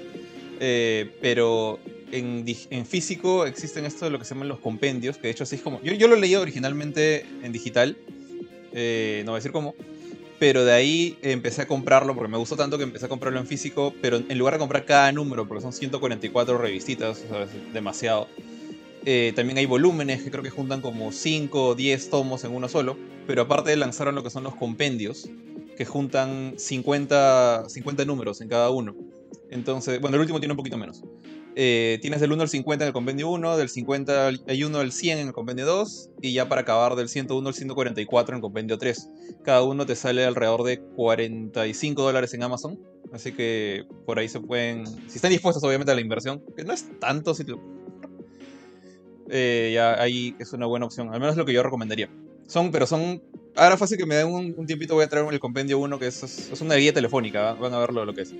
eh, 0.60 1.10
pero 1.20 1.78
en, 2.18 2.44
en, 2.70 2.86
físico 2.86 3.46
existen 3.46 3.84
esto 3.84 4.04
de 4.04 4.10
lo 4.10 4.18
que 4.18 4.24
se 4.24 4.34
llaman 4.34 4.48
los 4.48 4.60
compendios, 4.60 5.16
que 5.16 5.28
de 5.28 5.30
hecho 5.30 5.44
así 5.44 5.56
es 5.56 5.62
como... 5.62 5.82
Yo, 5.82 5.92
yo 5.92 6.08
lo 6.08 6.16
leí 6.16 6.34
originalmente 6.34 7.26
en 7.42 7.52
digital, 7.52 7.96
eh, 8.72 9.22
no 9.24 9.32
voy 9.32 9.36
a 9.36 9.40
decir 9.40 9.52
cómo, 9.52 9.74
pero 10.38 10.64
de 10.64 10.72
ahí 10.72 11.18
empecé 11.22 11.62
a 11.62 11.66
comprarlo 11.66 12.14
porque 12.14 12.30
me 12.30 12.38
gustó 12.38 12.56
tanto 12.56 12.76
que 12.76 12.84
empecé 12.84 13.06
a 13.06 13.08
comprarlo 13.08 13.40
en 13.40 13.46
físico, 13.46 13.94
pero 14.02 14.16
en 14.16 14.38
lugar 14.38 14.54
de 14.54 14.58
comprar 14.58 14.84
cada 14.84 15.10
número, 15.12 15.46
porque 15.46 15.62
son 15.62 15.72
144 15.72 16.58
revistitas, 16.58 17.22
o 17.24 17.28
sea, 17.28 17.42
es 17.44 17.72
demasiado. 17.72 18.28
Eh, 19.06 19.32
también 19.36 19.58
hay 19.58 19.66
volúmenes 19.66 20.22
que 20.22 20.30
creo 20.30 20.42
que 20.42 20.50
juntan 20.50 20.80
como 20.80 21.12
5 21.12 21.66
o 21.68 21.74
10 21.74 22.10
tomos 22.10 22.44
en 22.44 22.52
uno 22.52 22.68
solo, 22.68 22.96
pero 23.26 23.42
aparte 23.42 23.76
lanzaron 23.76 24.14
lo 24.14 24.22
que 24.22 24.30
son 24.30 24.44
los 24.44 24.54
compendios, 24.54 25.28
que 25.76 25.84
juntan 25.84 26.54
50, 26.56 27.68
50 27.68 28.04
números 28.04 28.40
en 28.40 28.48
cada 28.48 28.70
uno. 28.70 28.94
Entonces, 29.50 30.00
bueno, 30.00 30.16
el 30.16 30.22
último 30.22 30.40
tiene 30.40 30.52
un 30.52 30.56
poquito 30.56 30.78
menos. 30.78 31.02
Eh, 31.56 31.98
tienes 32.02 32.20
del 32.20 32.32
1 32.32 32.42
al 32.42 32.48
50 32.48 32.84
en 32.84 32.88
el 32.88 32.92
compendio 32.92 33.30
1, 33.30 33.56
del 33.56 33.68
51 33.68 34.78
al 34.78 34.92
100 34.92 35.18
en 35.18 35.26
el 35.28 35.32
compendio 35.32 35.66
2 35.66 36.10
y 36.20 36.32
ya 36.32 36.48
para 36.48 36.62
acabar 36.62 36.96
del 36.96 37.08
101 37.08 37.46
al 37.46 37.54
144 37.54 38.32
en 38.32 38.36
el 38.36 38.42
compendio 38.42 38.76
3. 38.76 39.10
Cada 39.44 39.62
uno 39.62 39.86
te 39.86 39.94
sale 39.94 40.24
alrededor 40.24 40.64
de 40.64 40.80
45 40.80 42.02
dólares 42.02 42.34
en 42.34 42.42
Amazon. 42.42 42.80
Así 43.12 43.32
que 43.32 43.84
por 44.04 44.18
ahí 44.18 44.28
se 44.28 44.40
pueden... 44.40 44.86
Si 45.08 45.16
están 45.16 45.30
dispuestos 45.30 45.62
obviamente 45.62 45.92
a 45.92 45.94
la 45.94 46.00
inversión, 46.00 46.42
que 46.56 46.64
no 46.64 46.72
es 46.72 46.86
tanto 46.98 47.34
si 47.34 47.44
eh, 49.30 49.70
ya 49.72 50.00
ahí 50.02 50.34
es 50.40 50.52
una 50.52 50.66
buena 50.66 50.86
opción. 50.86 51.14
Al 51.14 51.20
menos 51.20 51.36
lo 51.36 51.44
que 51.44 51.52
yo 51.52 51.62
recomendaría. 51.62 52.10
Son, 52.48 52.72
pero 52.72 52.86
son... 52.86 53.22
Ahora 53.54 53.76
fácil 53.76 53.96
que 53.96 54.06
me 54.06 54.16
den 54.16 54.26
un, 54.26 54.66
tiempito 54.66 54.94
voy 54.94 55.04
a 55.04 55.08
traer 55.08 55.32
el 55.32 55.38
compendio 55.38 55.78
1 55.78 56.00
que 56.00 56.08
es, 56.08 56.22
es 56.24 56.60
una 56.60 56.74
guía 56.74 56.92
telefónica. 56.92 57.54
Van 57.54 57.72
a 57.72 57.78
verlo 57.78 58.04
lo 58.04 58.12
que 58.12 58.22
es. 58.22 58.34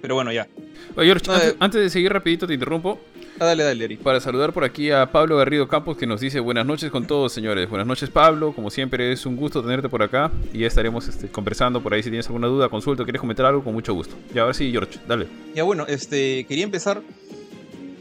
Pero 0.00 0.14
bueno, 0.14 0.32
ya. 0.32 0.48
Oye, 0.96 1.14
antes, 1.58 1.80
de 1.80 1.90
seguir 1.90 2.12
rapidito 2.12 2.46
te 2.46 2.54
interrumpo. 2.54 3.00
Ah, 3.38 3.46
dale, 3.46 3.62
dale, 3.64 3.84
Eri. 3.84 3.96
Para 3.96 4.20
saludar 4.20 4.52
por 4.52 4.64
aquí 4.64 4.90
a 4.90 5.10
Pablo 5.12 5.36
Garrido 5.36 5.66
Campos 5.68 5.96
que 5.96 6.06
nos 6.06 6.20
dice 6.20 6.40
buenas 6.40 6.66
noches 6.66 6.90
con 6.90 7.06
todos, 7.06 7.32
señores. 7.32 7.68
Buenas 7.68 7.86
noches, 7.86 8.10
Pablo. 8.10 8.52
Como 8.52 8.70
siempre, 8.70 9.12
es 9.12 9.24
un 9.24 9.36
gusto 9.36 9.62
tenerte 9.62 9.88
por 9.88 10.02
acá 10.02 10.30
y 10.52 10.60
ya 10.60 10.66
estaremos 10.66 11.08
este, 11.08 11.28
conversando 11.28 11.82
por 11.82 11.94
ahí. 11.94 12.02
Si 12.02 12.10
tienes 12.10 12.26
alguna 12.26 12.48
duda, 12.48 12.68
consulta, 12.68 13.04
quieres 13.04 13.20
comentar 13.20 13.46
algo, 13.46 13.64
con 13.64 13.72
mucho 13.72 13.94
gusto. 13.94 14.14
Y 14.34 14.38
ahora 14.38 14.52
sí, 14.52 14.70
George, 14.70 14.98
dale. 15.06 15.26
Ya 15.54 15.62
bueno, 15.62 15.86
este, 15.86 16.44
quería 16.44 16.64
empezar 16.64 17.02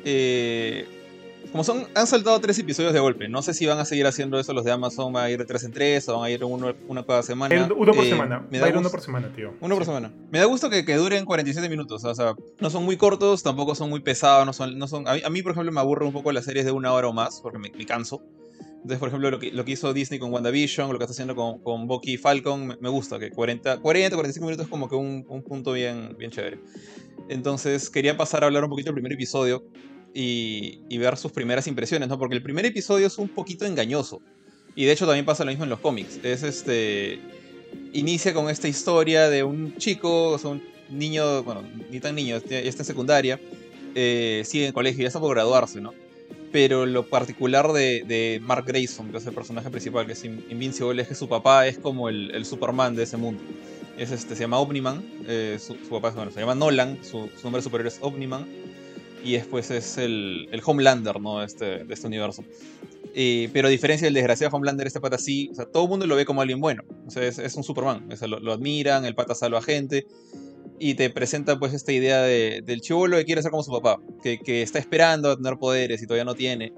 eh, 0.03 0.87
como 1.51 1.63
son, 1.63 1.87
han 1.95 2.05
saltado 2.05 2.39
tres 2.39 2.59
episodios 2.59 2.93
de 2.93 2.99
golpe. 2.99 3.27
No 3.27 3.41
sé 3.41 3.53
si 3.53 3.65
van 3.65 3.79
a 3.79 3.85
seguir 3.85 4.05
haciendo 4.05 4.39
eso 4.39 4.53
los 4.53 4.63
de 4.63 4.71
Amazon, 4.71 5.11
van 5.11 5.25
a 5.25 5.29
ir 5.31 5.39
de 5.39 5.45
tres 5.45 5.63
en 5.63 5.71
tres 5.71 6.07
o 6.07 6.19
van 6.19 6.25
a 6.25 6.29
ir 6.29 6.43
uno, 6.43 6.75
una 6.87 7.03
cada 7.03 7.23
semana. 7.23 7.67
uno 7.75 7.93
por 7.93 8.05
eh, 8.05 8.09
semana. 8.09 8.47
Va 8.53 8.65
a 8.65 8.69
ir 8.69 8.77
uno 8.77 8.89
por 8.89 9.01
semana, 9.01 9.33
tío. 9.35 9.55
Uno 9.59 9.75
por 9.75 9.85
semana. 9.85 10.13
Me 10.29 10.37
da 10.37 10.45
gusto 10.45 10.69
que, 10.69 10.85
que, 10.85 10.95
duren 10.95 11.25
47 11.25 11.67
minutos. 11.67 12.03
O 12.05 12.13
sea, 12.13 12.35
no 12.59 12.69
son 12.69 12.85
muy 12.85 12.97
cortos, 12.97 13.41
tampoco 13.41 13.73
son 13.73 13.89
muy 13.89 14.01
pesados. 14.01 14.45
No 14.45 14.53
son, 14.53 14.77
no 14.77 14.87
son, 14.87 15.07
a, 15.07 15.29
mí, 15.29 15.41
por 15.41 15.53
ejemplo, 15.53 15.71
me 15.71 15.79
aburre 15.79 16.05
un 16.05 16.13
poco 16.13 16.31
las 16.31 16.45
series 16.45 16.65
de 16.65 16.71
una 16.71 16.93
hora 16.93 17.07
o 17.07 17.13
más, 17.13 17.41
porque 17.41 17.57
me, 17.57 17.71
canso. 17.85 18.21
Entonces, 18.75 18.99
por 18.99 19.07
ejemplo, 19.07 19.31
lo 19.31 19.39
que, 19.39 19.51
lo 19.51 19.65
que, 19.65 19.71
hizo 19.71 19.91
Disney 19.91 20.19
con 20.19 20.31
WandaVision, 20.31 20.91
lo 20.91 20.99
que 20.99 21.05
está 21.05 21.13
haciendo 21.13 21.35
con, 21.35 21.59
con 21.59 21.87
Bucky 21.87 22.13
y 22.13 22.17
Falcon, 22.17 22.77
me, 22.79 22.89
gusta, 22.89 23.17
que 23.17 23.31
40, 23.31 23.79
40, 23.79 24.15
45 24.15 24.45
minutos 24.45 24.65
es 24.67 24.69
como 24.69 24.87
que 24.87 24.95
un, 24.95 25.25
un 25.27 25.43
punto 25.43 25.73
bien, 25.73 26.15
bien 26.17 26.31
chévere. 26.31 26.59
Entonces, 27.27 27.89
quería 27.89 28.15
pasar 28.17 28.43
a 28.43 28.47
hablar 28.47 28.63
un 28.63 28.69
poquito 28.69 28.87
del 28.87 28.95
primer 28.95 29.13
episodio, 29.13 29.63
y, 30.13 30.97
ver 30.97 31.17
sus 31.17 31.31
primeras 31.31 31.67
impresiones, 31.67 32.09
¿no? 32.09 32.17
Porque 32.17 32.35
el 32.35 32.41
primer 32.41 32.65
episodio 32.65 33.07
es 33.07 33.17
un 33.17 33.29
poquito 33.29 33.65
engañoso. 33.65 34.21
Y 34.75 34.85
de 34.85 34.91
hecho 34.91 35.05
también 35.05 35.25
pasa 35.25 35.43
lo 35.43 35.51
mismo 35.51 35.63
en 35.63 35.69
los 35.69 35.79
cómics. 35.79 36.19
Es 36.23 36.43
este. 36.43 37.19
Inicia 37.93 38.33
con 38.33 38.49
esta 38.49 38.67
historia 38.67 39.29
de 39.29 39.43
un 39.43 39.77
chico, 39.77 40.29
o 40.29 40.37
sea, 40.39 40.51
un 40.51 40.63
niño, 40.89 41.43
bueno, 41.43 41.63
ni 41.91 41.99
tan 41.99 42.15
niño, 42.15 42.39
ya 42.49 42.59
está 42.59 42.81
en 42.81 42.85
secundaria, 42.85 43.39
eh, 43.93 44.43
sigue 44.45 44.67
en 44.67 44.73
colegio, 44.73 45.03
ya 45.03 45.07
está 45.07 45.19
por 45.19 45.35
graduarse, 45.35 45.79
¿no? 45.79 45.93
Pero 46.51 46.87
lo 46.87 47.07
particular 47.07 47.71
de, 47.71 48.39
Mark 48.43 48.65
Grayson, 48.65 49.11
que 49.11 49.17
es 49.17 49.25
el 49.27 49.33
personaje 49.33 49.69
principal, 49.69 50.07
que 50.07 50.13
es 50.13 50.23
Invincible, 50.25 50.99
es 51.01 51.07
que 51.07 51.15
su 51.15 51.29
papá 51.29 51.67
es 51.67 51.77
como 51.77 52.09
el, 52.09 52.43
Superman 52.43 52.95
de 52.95 53.03
ese 53.03 53.17
mundo. 53.17 53.41
Es 53.97 54.11
este, 54.11 54.35
se 54.35 54.41
llama 54.41 54.59
Omniman, 54.59 55.03
eh, 55.27 55.59
su, 55.59 55.75
papá 55.89 56.09
bueno, 56.11 56.31
se 56.31 56.39
llama 56.39 56.55
Nolan, 56.55 56.97
su, 57.03 57.29
su 57.35 57.43
nombre 57.43 57.61
superior 57.61 57.87
es 57.87 57.99
Omniman 58.01 58.47
y 59.23 59.33
después 59.33 59.71
es 59.71 59.97
el, 59.97 60.47
el 60.51 60.61
Homelander, 60.65 61.19
¿no? 61.19 61.43
Este, 61.43 61.83
de 61.83 61.93
este 61.93 62.07
universo. 62.07 62.43
pero 63.53 63.67
a 63.67 63.71
diferencia 63.71 64.05
del 64.05 64.13
desgraciado 64.13 64.55
Homelander, 64.55 64.87
este 64.87 64.99
pata 64.99 65.17
sí, 65.17 65.51
todo 65.73 65.83
el 65.83 65.89
mundo 65.89 66.05
lo 66.07 66.15
ve 66.15 66.25
como 66.25 66.41
alguien 66.41 66.59
bueno. 66.59 66.83
Es, 67.15 67.55
un 67.55 67.63
Superman. 67.63 68.07
Lo, 68.27 68.53
admiran, 68.53 69.05
el 69.05 69.15
pata 69.15 69.35
salva 69.35 69.59
a 69.59 69.61
gente. 69.61 70.05
Y 70.81 70.93
te 70.93 71.09
presenta 71.09 71.59
pues 71.59 71.73
esta 71.73 71.91
idea 71.91 72.21
de, 72.21 72.61
del 72.65 72.79
chivolo 72.79 73.17
que 73.17 73.25
quiere 73.25 73.41
ser 73.41 73.51
como 73.51 73.63
su 73.63 73.71
papá. 73.71 74.01
Que, 74.23 74.39
que, 74.39 74.61
está 74.61 74.79
esperando 74.79 75.31
a 75.31 75.35
tener 75.35 75.57
poderes 75.57 76.01
y 76.01 76.05
todavía 76.05 76.25
no 76.25 76.35
tiene. 76.35 76.73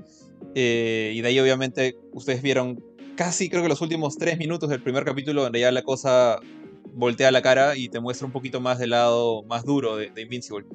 Eh, 0.56 1.14
y 1.16 1.22
de 1.22 1.28
ahí 1.28 1.40
obviamente 1.40 1.96
ustedes 2.14 2.42
vieron 2.42 2.84
casi 3.16 3.50
creo 3.50 3.62
que 3.62 3.70
los 3.70 3.82
últimos 3.82 4.18
tres 4.18 4.38
minutos 4.38 4.70
del 4.70 4.82
primer 4.82 5.06
capítulo 5.06 5.44
donde 5.44 5.60
ya 5.60 5.72
la 5.72 5.82
cosa 5.84 6.40
voltea 6.94 7.32
la 7.32 7.42
cara 7.42 7.78
y 7.78 7.88
te 7.88 8.00
muestra 8.00 8.26
un 8.26 8.34
poquito 8.34 8.60
más 8.60 8.80
del 8.80 8.90
lado 8.90 9.44
más 9.44 9.64
duro 9.64 9.96
de, 9.96 10.10
de 10.10 10.22
Invincible. 10.22 10.66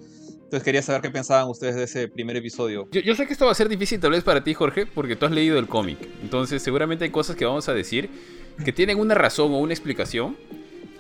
Entonces 0.46 0.62
quería 0.62 0.80
saber 0.80 1.02
qué 1.02 1.10
pensaban 1.10 1.48
ustedes 1.48 1.74
de 1.74 1.82
ese 1.82 2.06
primer 2.06 2.36
episodio. 2.36 2.88
Yo, 2.92 3.16
sé 3.16 3.26
que 3.26 3.32
esto 3.32 3.46
va 3.46 3.50
a 3.50 3.54
ser 3.56 3.68
difícil 3.68 3.98
tal 3.98 4.12
vez 4.12 4.22
para 4.22 4.44
ti, 4.44 4.54
Jorge, 4.54 4.86
porque 4.86 5.16
tú 5.16 5.26
has 5.26 5.32
leído 5.32 5.58
el 5.58 5.66
cómic. 5.66 5.98
Entonces 6.22 6.62
seguramente 6.62 7.04
hay 7.04 7.10
cosas 7.10 7.34
que 7.34 7.44
vamos 7.44 7.68
a 7.68 7.74
decir 7.74 8.08
que 8.64 8.72
tienen 8.72 9.00
una 9.00 9.16
razón 9.16 9.52
o 9.52 9.58
una 9.58 9.72
explicación 9.72 10.36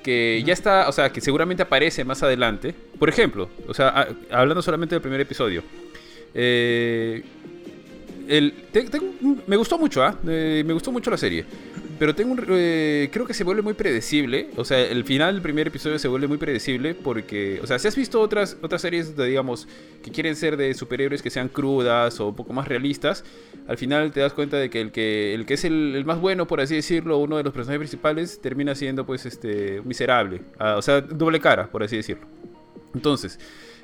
que 0.02 0.42
ya 0.44 0.52
está, 0.52 0.88
o 0.88 0.92
sea, 0.92 1.12
que 1.12 1.20
seguramente 1.20 1.62
aparece 1.62 2.04
más 2.04 2.24
adelante. 2.24 2.74
Por 2.98 3.08
ejemplo, 3.08 3.48
o 3.68 3.72
sea, 3.72 4.08
hablando 4.32 4.62
solamente 4.62 4.96
del 4.96 5.02
primer 5.02 5.20
episodio. 5.20 5.62
Eh, 6.34 7.22
me 9.46 9.56
gustó 9.56 9.78
mucho, 9.78 10.02
¿ah? 10.02 10.18
me 10.24 10.72
gustó 10.72 10.90
mucho 10.90 11.08
la 11.08 11.18
serie. 11.18 11.44
Pero 11.98 12.14
tengo 12.14 12.32
un, 12.32 12.44
eh, 12.48 13.08
creo 13.12 13.26
que 13.26 13.34
se 13.34 13.44
vuelve 13.44 13.62
muy 13.62 13.74
predecible. 13.74 14.50
O 14.56 14.64
sea, 14.64 14.80
el 14.80 15.04
final 15.04 15.34
del 15.34 15.42
primer 15.42 15.68
episodio 15.68 15.98
se 15.98 16.08
vuelve 16.08 16.26
muy 16.26 16.38
predecible 16.38 16.94
porque, 16.94 17.60
o 17.62 17.66
sea, 17.66 17.78
si 17.78 17.88
has 17.88 17.96
visto 17.96 18.20
otras, 18.20 18.56
otras 18.62 18.82
series 18.82 19.16
de, 19.16 19.26
digamos, 19.26 19.68
que 20.02 20.10
quieren 20.10 20.36
ser 20.36 20.56
de 20.56 20.74
superhéroes 20.74 21.22
que 21.22 21.30
sean 21.30 21.48
crudas 21.48 22.18
o 22.20 22.28
un 22.28 22.34
poco 22.34 22.52
más 22.52 22.68
realistas, 22.68 23.24
al 23.68 23.78
final 23.78 24.12
te 24.12 24.20
das 24.20 24.32
cuenta 24.32 24.56
de 24.56 24.70
que 24.70 24.80
el 24.80 24.92
que, 24.92 25.34
el 25.34 25.46
que 25.46 25.54
es 25.54 25.64
el, 25.64 26.04
más 26.04 26.20
bueno, 26.20 26.46
por 26.46 26.60
así 26.60 26.74
decirlo, 26.74 27.18
uno 27.18 27.36
de 27.36 27.44
los 27.44 27.52
personajes 27.52 27.78
principales, 27.78 28.40
termina 28.40 28.74
siendo, 28.74 29.06
pues, 29.06 29.26
este, 29.26 29.80
miserable. 29.84 30.42
Ah, 30.58 30.76
o 30.76 30.82
sea, 30.82 31.00
doble 31.00 31.40
cara, 31.40 31.70
por 31.70 31.82
así 31.82 31.96
decirlo. 31.96 32.26
Entonces, 32.94 33.38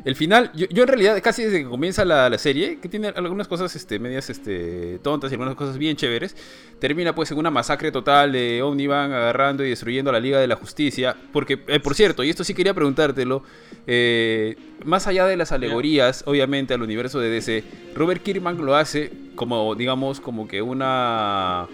el 0.05 0.17
final, 0.17 0.51
yo, 0.55 0.67
en 0.71 0.89
realidad 0.89 1.21
casi 1.23 1.45
desde 1.45 1.63
que 1.63 1.69
comienza 1.69 2.05
la, 2.05 2.37
serie, 2.39 2.79
que 2.81 2.89
tiene 2.89 3.09
algunas 3.09 3.47
cosas 3.47 3.75
este, 3.77 3.99
medias 3.99 4.31
este, 4.31 4.99
tontas 4.99 5.31
y 5.31 5.35
algunas 5.35 5.55
cosas 5.55 5.79
bien 5.79 5.97
chéveres, 5.97 6.35
termina 6.81 7.15
pues 7.15 7.31
en 7.31 7.39
una 7.39 7.51
masacre 7.51 7.93
total 7.93 8.33
de 8.33 8.63
Omnivan 8.63 9.13
agarrando 9.13 9.65
y 9.65 9.71
destruyendo 9.71 10.11
a 10.11 10.13
la 10.15 10.21
Liga 10.21 10.41
de 10.41 10.49
la 10.49 10.57
Justicia. 10.57 11.17
Porque, 11.33 11.63
eh, 11.69 11.79
por 11.79 11.95
cierto, 11.95 12.25
y 12.25 12.31
esto 12.31 12.43
sí 12.43 12.53
quería 12.55 12.75
preguntártelo, 12.75 13.45
eh, 13.87 14.57
más 14.85 15.07
allá 15.07 15.27
de 15.27 15.37
las 15.37 15.53
alegorías, 15.53 16.25
obviamente, 16.27 16.75
al 16.75 16.83
universo 16.83 17.21
de 17.21 17.31
DC, 17.31 17.65
Robert 17.95 18.23
Kirkman 18.23 18.65
lo 18.65 18.75
hace 18.75 19.13
como, 19.37 19.75
digamos, 19.75 20.21
como 20.21 20.49
que 20.49 20.63
una 20.63 21.69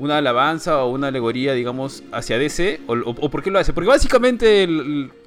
una 0.00 0.16
alabanza 0.16 0.82
o 0.82 0.90
una 0.90 1.08
alegoría, 1.08 1.52
digamos, 1.52 2.02
hacia 2.10 2.38
DC? 2.38 2.80
¿O, 2.86 3.30
por 3.30 3.42
qué 3.42 3.50
lo 3.50 3.58
hace? 3.58 3.72
Porque 3.72 3.88
básicamente 3.88 4.66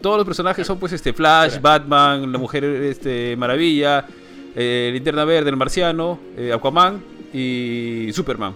todos 0.01 0.17
los 0.17 0.25
personajes 0.25 0.67
son 0.67 0.79
pues 0.79 0.91
este 0.91 1.13
Flash, 1.13 1.61
Batman, 1.61 2.31
la 2.31 2.39
Mujer 2.39 2.65
este, 2.65 3.37
Maravilla, 3.37 4.05
eh, 4.55 4.89
Linterna 4.91 5.23
Verde, 5.25 5.51
el 5.51 5.57
Marciano, 5.57 6.19
eh, 6.35 6.51
Aquaman 6.51 7.01
y 7.33 8.09
Superman. 8.13 8.55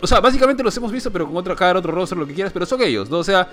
o 0.00 0.06
sea, 0.06 0.20
básicamente 0.20 0.62
los 0.62 0.76
hemos 0.76 0.90
visto 0.90 1.10
pero 1.12 1.26
con 1.26 1.36
otra 1.36 1.54
cara, 1.54 1.78
otro 1.78 1.92
rostro, 1.92 2.18
lo 2.18 2.26
que 2.26 2.34
quieras, 2.34 2.52
pero 2.52 2.64
son 2.64 2.80
ellos, 2.80 3.10
¿no? 3.10 3.18
O 3.18 3.24
sea... 3.24 3.48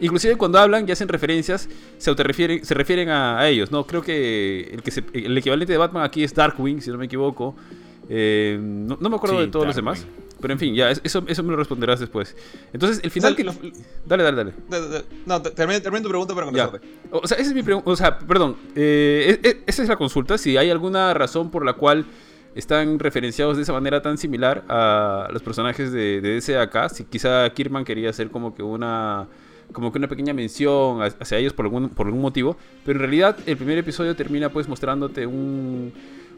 Inclusive 0.00 0.34
cuando 0.34 0.58
hablan 0.58 0.84
y 0.88 0.90
hacen 0.90 1.06
referencias, 1.06 1.68
se, 1.96 2.12
refieren, 2.14 2.64
se 2.64 2.74
refieren 2.74 3.08
a, 3.08 3.48
ellos, 3.48 3.70
¿no? 3.70 3.86
Creo 3.86 4.02
que 4.02 4.68
el, 4.72 4.82
que 4.82 4.90
el 5.12 5.38
equivalente 5.38 5.72
de 5.72 5.78
Batman 5.78 6.02
aquí 6.02 6.24
es 6.24 6.34
Darkwing, 6.34 6.82
si 6.82 6.90
no 6.90 6.98
me 6.98 7.04
equivoco. 7.04 7.54
Eh, 8.08 8.58
no, 8.60 8.96
me 8.98 9.16
acuerdo 9.16 9.40
de 9.40 9.46
todos 9.46 9.66
los 9.66 9.76
demás. 9.76 10.04
Pero 10.42 10.52
en 10.52 10.58
fin, 10.58 10.74
ya, 10.74 10.90
eso, 10.90 11.24
eso 11.26 11.42
me 11.42 11.52
lo 11.52 11.56
responderás 11.56 12.00
después. 12.00 12.36
Entonces, 12.72 13.00
el 13.02 13.10
final 13.10 13.34
que... 13.34 13.44
Dale, 14.04 14.22
dale, 14.22 14.36
dale. 14.36 14.52
No, 15.24 15.40
termina, 15.40 15.80
tu 15.80 16.08
pregunta 16.08 16.34
para 16.34 16.46
contestarte. 16.46 16.86
O 17.10 17.26
sea, 17.26 17.38
esa 17.38 17.48
es 17.48 17.54
mi 17.54 17.62
pregunta. 17.62 17.88
O 17.88 17.96
sea, 17.96 18.18
perdón. 18.18 18.56
Eh, 18.74 19.40
e, 19.42 19.48
e, 19.48 19.62
esa 19.66 19.82
es 19.82 19.88
la 19.88 19.96
consulta. 19.96 20.36
Si 20.36 20.56
hay 20.56 20.68
alguna 20.68 21.14
razón 21.14 21.50
por 21.50 21.64
la 21.64 21.74
cual 21.74 22.04
están 22.54 22.98
referenciados 22.98 23.56
de 23.56 23.62
esa 23.62 23.72
manera 23.72 24.02
tan 24.02 24.18
similar 24.18 24.64
a 24.68 25.28
los 25.32 25.42
personajes 25.42 25.92
de, 25.92 26.20
de 26.20 26.34
DC 26.34 26.58
acá. 26.58 26.88
Si 26.88 27.04
quizá 27.04 27.48
Kirman 27.50 27.84
quería 27.84 28.10
hacer 28.10 28.30
como 28.30 28.54
que 28.54 28.62
una 28.62 29.28
como 29.72 29.90
que 29.90 29.98
una 29.98 30.08
pequeña 30.08 30.34
mención 30.34 31.00
hacia 31.02 31.38
ellos 31.38 31.52
por 31.52 31.64
algún, 31.64 31.88
por 31.88 32.06
algún 32.06 32.20
motivo, 32.20 32.56
pero 32.84 32.98
en 32.98 33.00
realidad 33.00 33.36
el 33.46 33.56
primer 33.56 33.78
episodio 33.78 34.14
termina 34.14 34.50
pues 34.50 34.68
mostrándote 34.68 35.26
un, 35.26 35.92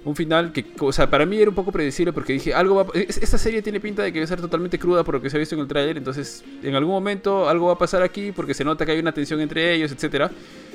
un 0.04 0.14
final 0.14 0.52
que, 0.52 0.66
o 0.80 0.92
sea, 0.92 1.08
para 1.08 1.24
mí 1.24 1.38
era 1.38 1.48
un 1.48 1.54
poco 1.54 1.72
predecible 1.72 2.12
porque 2.12 2.34
dije, 2.34 2.52
algo 2.52 2.74
va 2.74 2.86
esta 2.94 3.38
serie 3.38 3.62
tiene 3.62 3.80
pinta 3.80 4.02
de 4.02 4.12
que 4.12 4.20
va 4.20 4.24
a 4.24 4.28
ser 4.28 4.40
totalmente 4.40 4.78
cruda 4.78 5.02
por 5.02 5.14
lo 5.14 5.22
que 5.22 5.30
se 5.30 5.36
ha 5.36 5.40
visto 5.40 5.54
en 5.54 5.62
el 5.62 5.66
tráiler, 5.66 5.96
entonces 5.96 6.44
en 6.62 6.74
algún 6.74 6.92
momento 6.92 7.48
algo 7.48 7.66
va 7.66 7.72
a 7.72 7.78
pasar 7.78 8.02
aquí 8.02 8.32
porque 8.32 8.52
se 8.52 8.64
nota 8.64 8.84
que 8.84 8.92
hay 8.92 8.98
una 8.98 9.12
tensión 9.12 9.40
entre 9.40 9.74
ellos, 9.74 9.92
etcétera. 9.92 10.30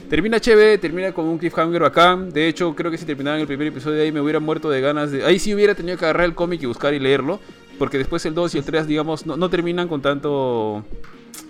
Termina 0.09 0.39
chévere, 0.39 0.79
termina 0.79 1.11
con 1.11 1.25
un 1.25 1.37
cliffhanger 1.37 1.83
bacán. 1.83 2.31
De 2.31 2.47
hecho, 2.47 2.73
creo 2.73 2.89
que 2.89 2.97
si 2.97 3.05
terminaba 3.05 3.37
en 3.37 3.41
el 3.41 3.47
primer 3.47 3.67
episodio 3.67 3.97
de 3.97 4.03
ahí 4.05 4.11
me 4.11 4.19
hubiera 4.19 4.39
muerto 4.39 4.67
de 4.71 4.81
ganas 4.81 5.11
de... 5.11 5.23
Ahí 5.23 5.37
sí 5.37 5.53
hubiera 5.53 5.75
tenido 5.75 5.99
que 5.99 6.05
agarrar 6.05 6.25
el 6.25 6.33
cómic 6.33 6.63
y 6.63 6.65
buscar 6.65 6.95
y 6.95 6.99
leerlo, 6.99 7.39
porque 7.77 7.99
después 7.99 8.25
el 8.25 8.33
2 8.33 8.55
y 8.55 8.57
el 8.57 8.63
3, 8.63 8.87
digamos, 8.87 9.27
no, 9.27 9.37
no 9.37 9.49
terminan 9.51 9.87
con 9.87 10.01
tanto... 10.01 10.83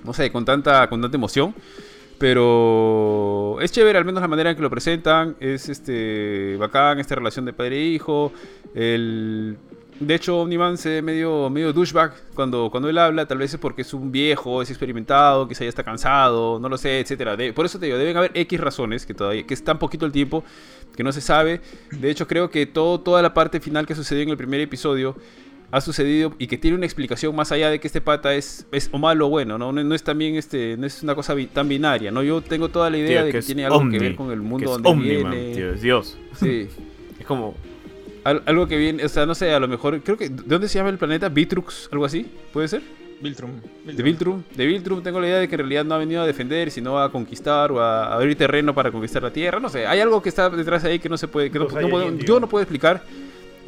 No 0.03 0.13
sé, 0.13 0.29
con 0.29 0.43
tanta, 0.43 0.89
con 0.89 1.01
tanta 1.01 1.15
emoción. 1.15 1.55
Pero 2.19 3.57
es 3.61 3.71
chévere, 3.71 3.97
al 3.97 4.05
menos 4.05 4.21
la 4.21 4.27
manera 4.27 4.49
en 4.49 4.55
que 4.55 4.61
lo 4.61 4.69
presentan. 4.69 5.35
Es 5.39 5.69
este 5.69 6.57
bacán 6.57 6.99
esta 6.99 7.15
relación 7.15 7.45
de 7.45 7.53
padre 7.53 7.77
e 7.77 7.85
hijo. 7.85 8.33
El, 8.75 9.57
de 9.99 10.15
hecho, 10.15 10.39
Omniman 10.39 10.77
se 10.77 10.89
ve 10.89 11.01
medio, 11.01 11.49
medio 11.49 11.73
douchebag 11.73 12.13
cuando, 12.33 12.69
cuando 12.71 12.89
él 12.89 12.97
habla. 12.97 13.25
Tal 13.25 13.37
vez 13.37 13.53
es 13.53 13.59
porque 13.59 13.81
es 13.83 13.93
un 13.93 14.11
viejo, 14.11 14.61
es 14.61 14.69
experimentado, 14.69 15.47
quizá 15.47 15.63
ya 15.63 15.69
está 15.69 15.83
cansado, 15.83 16.59
no 16.59 16.69
lo 16.69 16.77
sé, 16.77 16.99
etcétera. 16.99 17.37
por 17.53 17.65
eso 17.65 17.79
te 17.79 17.85
digo, 17.85 17.97
deben 17.97 18.15
haber 18.15 18.31
X 18.33 18.59
razones 18.59 19.05
que 19.05 19.13
todavía 19.13 19.45
que 19.45 19.53
es 19.53 19.63
tan 19.63 19.77
poquito 19.77 20.05
el 20.05 20.11
tiempo 20.11 20.43
que 20.95 21.03
no 21.03 21.11
se 21.11 21.21
sabe. 21.21 21.61
De 21.91 22.09
hecho, 22.09 22.27
creo 22.27 22.49
que 22.49 22.65
todo, 22.65 22.99
toda 23.01 23.21
la 23.21 23.33
parte 23.33 23.59
final 23.59 23.85
que 23.85 23.95
sucedió 23.95 24.23
en 24.23 24.29
el 24.29 24.37
primer 24.37 24.61
episodio 24.61 25.15
ha 25.71 25.81
sucedido 25.81 26.33
y 26.39 26.47
que 26.47 26.57
tiene 26.57 26.77
una 26.77 26.85
explicación 26.85 27.35
más 27.35 27.51
allá 27.51 27.69
de 27.69 27.79
que 27.79 27.87
este 27.87 28.01
pata 28.01 28.33
es, 28.33 28.65
es 28.71 28.89
o 28.91 28.97
malo 28.97 29.27
o 29.27 29.29
bueno, 29.29 29.57
¿no? 29.57 29.71
No, 29.71 29.95
es 29.95 30.03
también 30.03 30.35
este, 30.35 30.75
no 30.77 30.87
es 30.87 31.03
una 31.03 31.15
cosa 31.15 31.35
tan 31.53 31.67
binaria, 31.67 32.11
¿no? 32.11 32.23
Yo 32.23 32.41
tengo 32.41 32.69
toda 32.69 32.89
la 32.89 32.97
idea 32.97 33.23
de 33.23 33.31
que, 33.31 33.41
tiene 33.41 33.65
algo 33.65 33.89
que 33.89 33.99
ver 33.99 34.15
con 34.15 34.31
el 34.31 34.41
mundo 34.41 34.77
donde 34.77 35.07
viene. 35.07 35.53
Tío, 35.53 35.73
es 35.73 35.81
Dios. 35.81 36.17
Sí. 36.39 36.67
es 37.19 37.25
como 37.25 37.55
algo 38.23 38.67
que 38.67 38.77
viene, 38.77 39.05
o 39.05 39.09
sea, 39.09 39.25
no 39.25 39.35
sé, 39.35 39.51
a 39.51 39.59
lo 39.59 39.67
mejor 39.67 40.01
creo 40.01 40.17
que 40.17 40.29
¿de 40.29 40.43
dónde 40.45 40.67
se 40.67 40.77
llama 40.77 40.89
el 40.89 40.97
planeta? 40.97 41.29
Vitrux, 41.29 41.89
algo 41.91 42.05
así, 42.05 42.25
¿puede 42.51 42.67
ser? 42.67 42.81
Viltrum. 43.21 43.51
De 43.85 44.01
Viltrum. 44.01 44.43
De 44.55 44.65
Viltrum 44.65 45.03
tengo 45.03 45.19
la 45.19 45.27
idea 45.27 45.39
de 45.39 45.47
que 45.47 45.55
en 45.55 45.59
realidad 45.59 45.83
no 45.83 45.93
ha 45.93 45.97
venido 45.97 46.21
a 46.21 46.25
defender, 46.25 46.71
sino 46.71 46.99
a 46.99 47.11
conquistar 47.11 47.71
o 47.71 47.81
a 47.81 48.13
abrir 48.13 48.37
terreno 48.37 48.73
para 48.73 48.91
conquistar 48.91 49.21
la 49.21 49.31
Tierra. 49.31 49.59
No 49.59 49.67
sé, 49.69 49.85
hay 49.85 49.99
algo 49.99 50.21
que 50.21 50.29
está 50.29 50.49
detrás 50.49 50.83
de 50.83 50.91
ahí 50.91 50.99
que 50.99 51.09
no 51.09 51.17
se 51.17 51.27
puede, 51.27 51.51
que 51.51 51.59
no, 51.59 52.17
yo 52.17 52.39
no 52.39 52.47
puedo 52.47 52.63
explicar. 52.63 53.03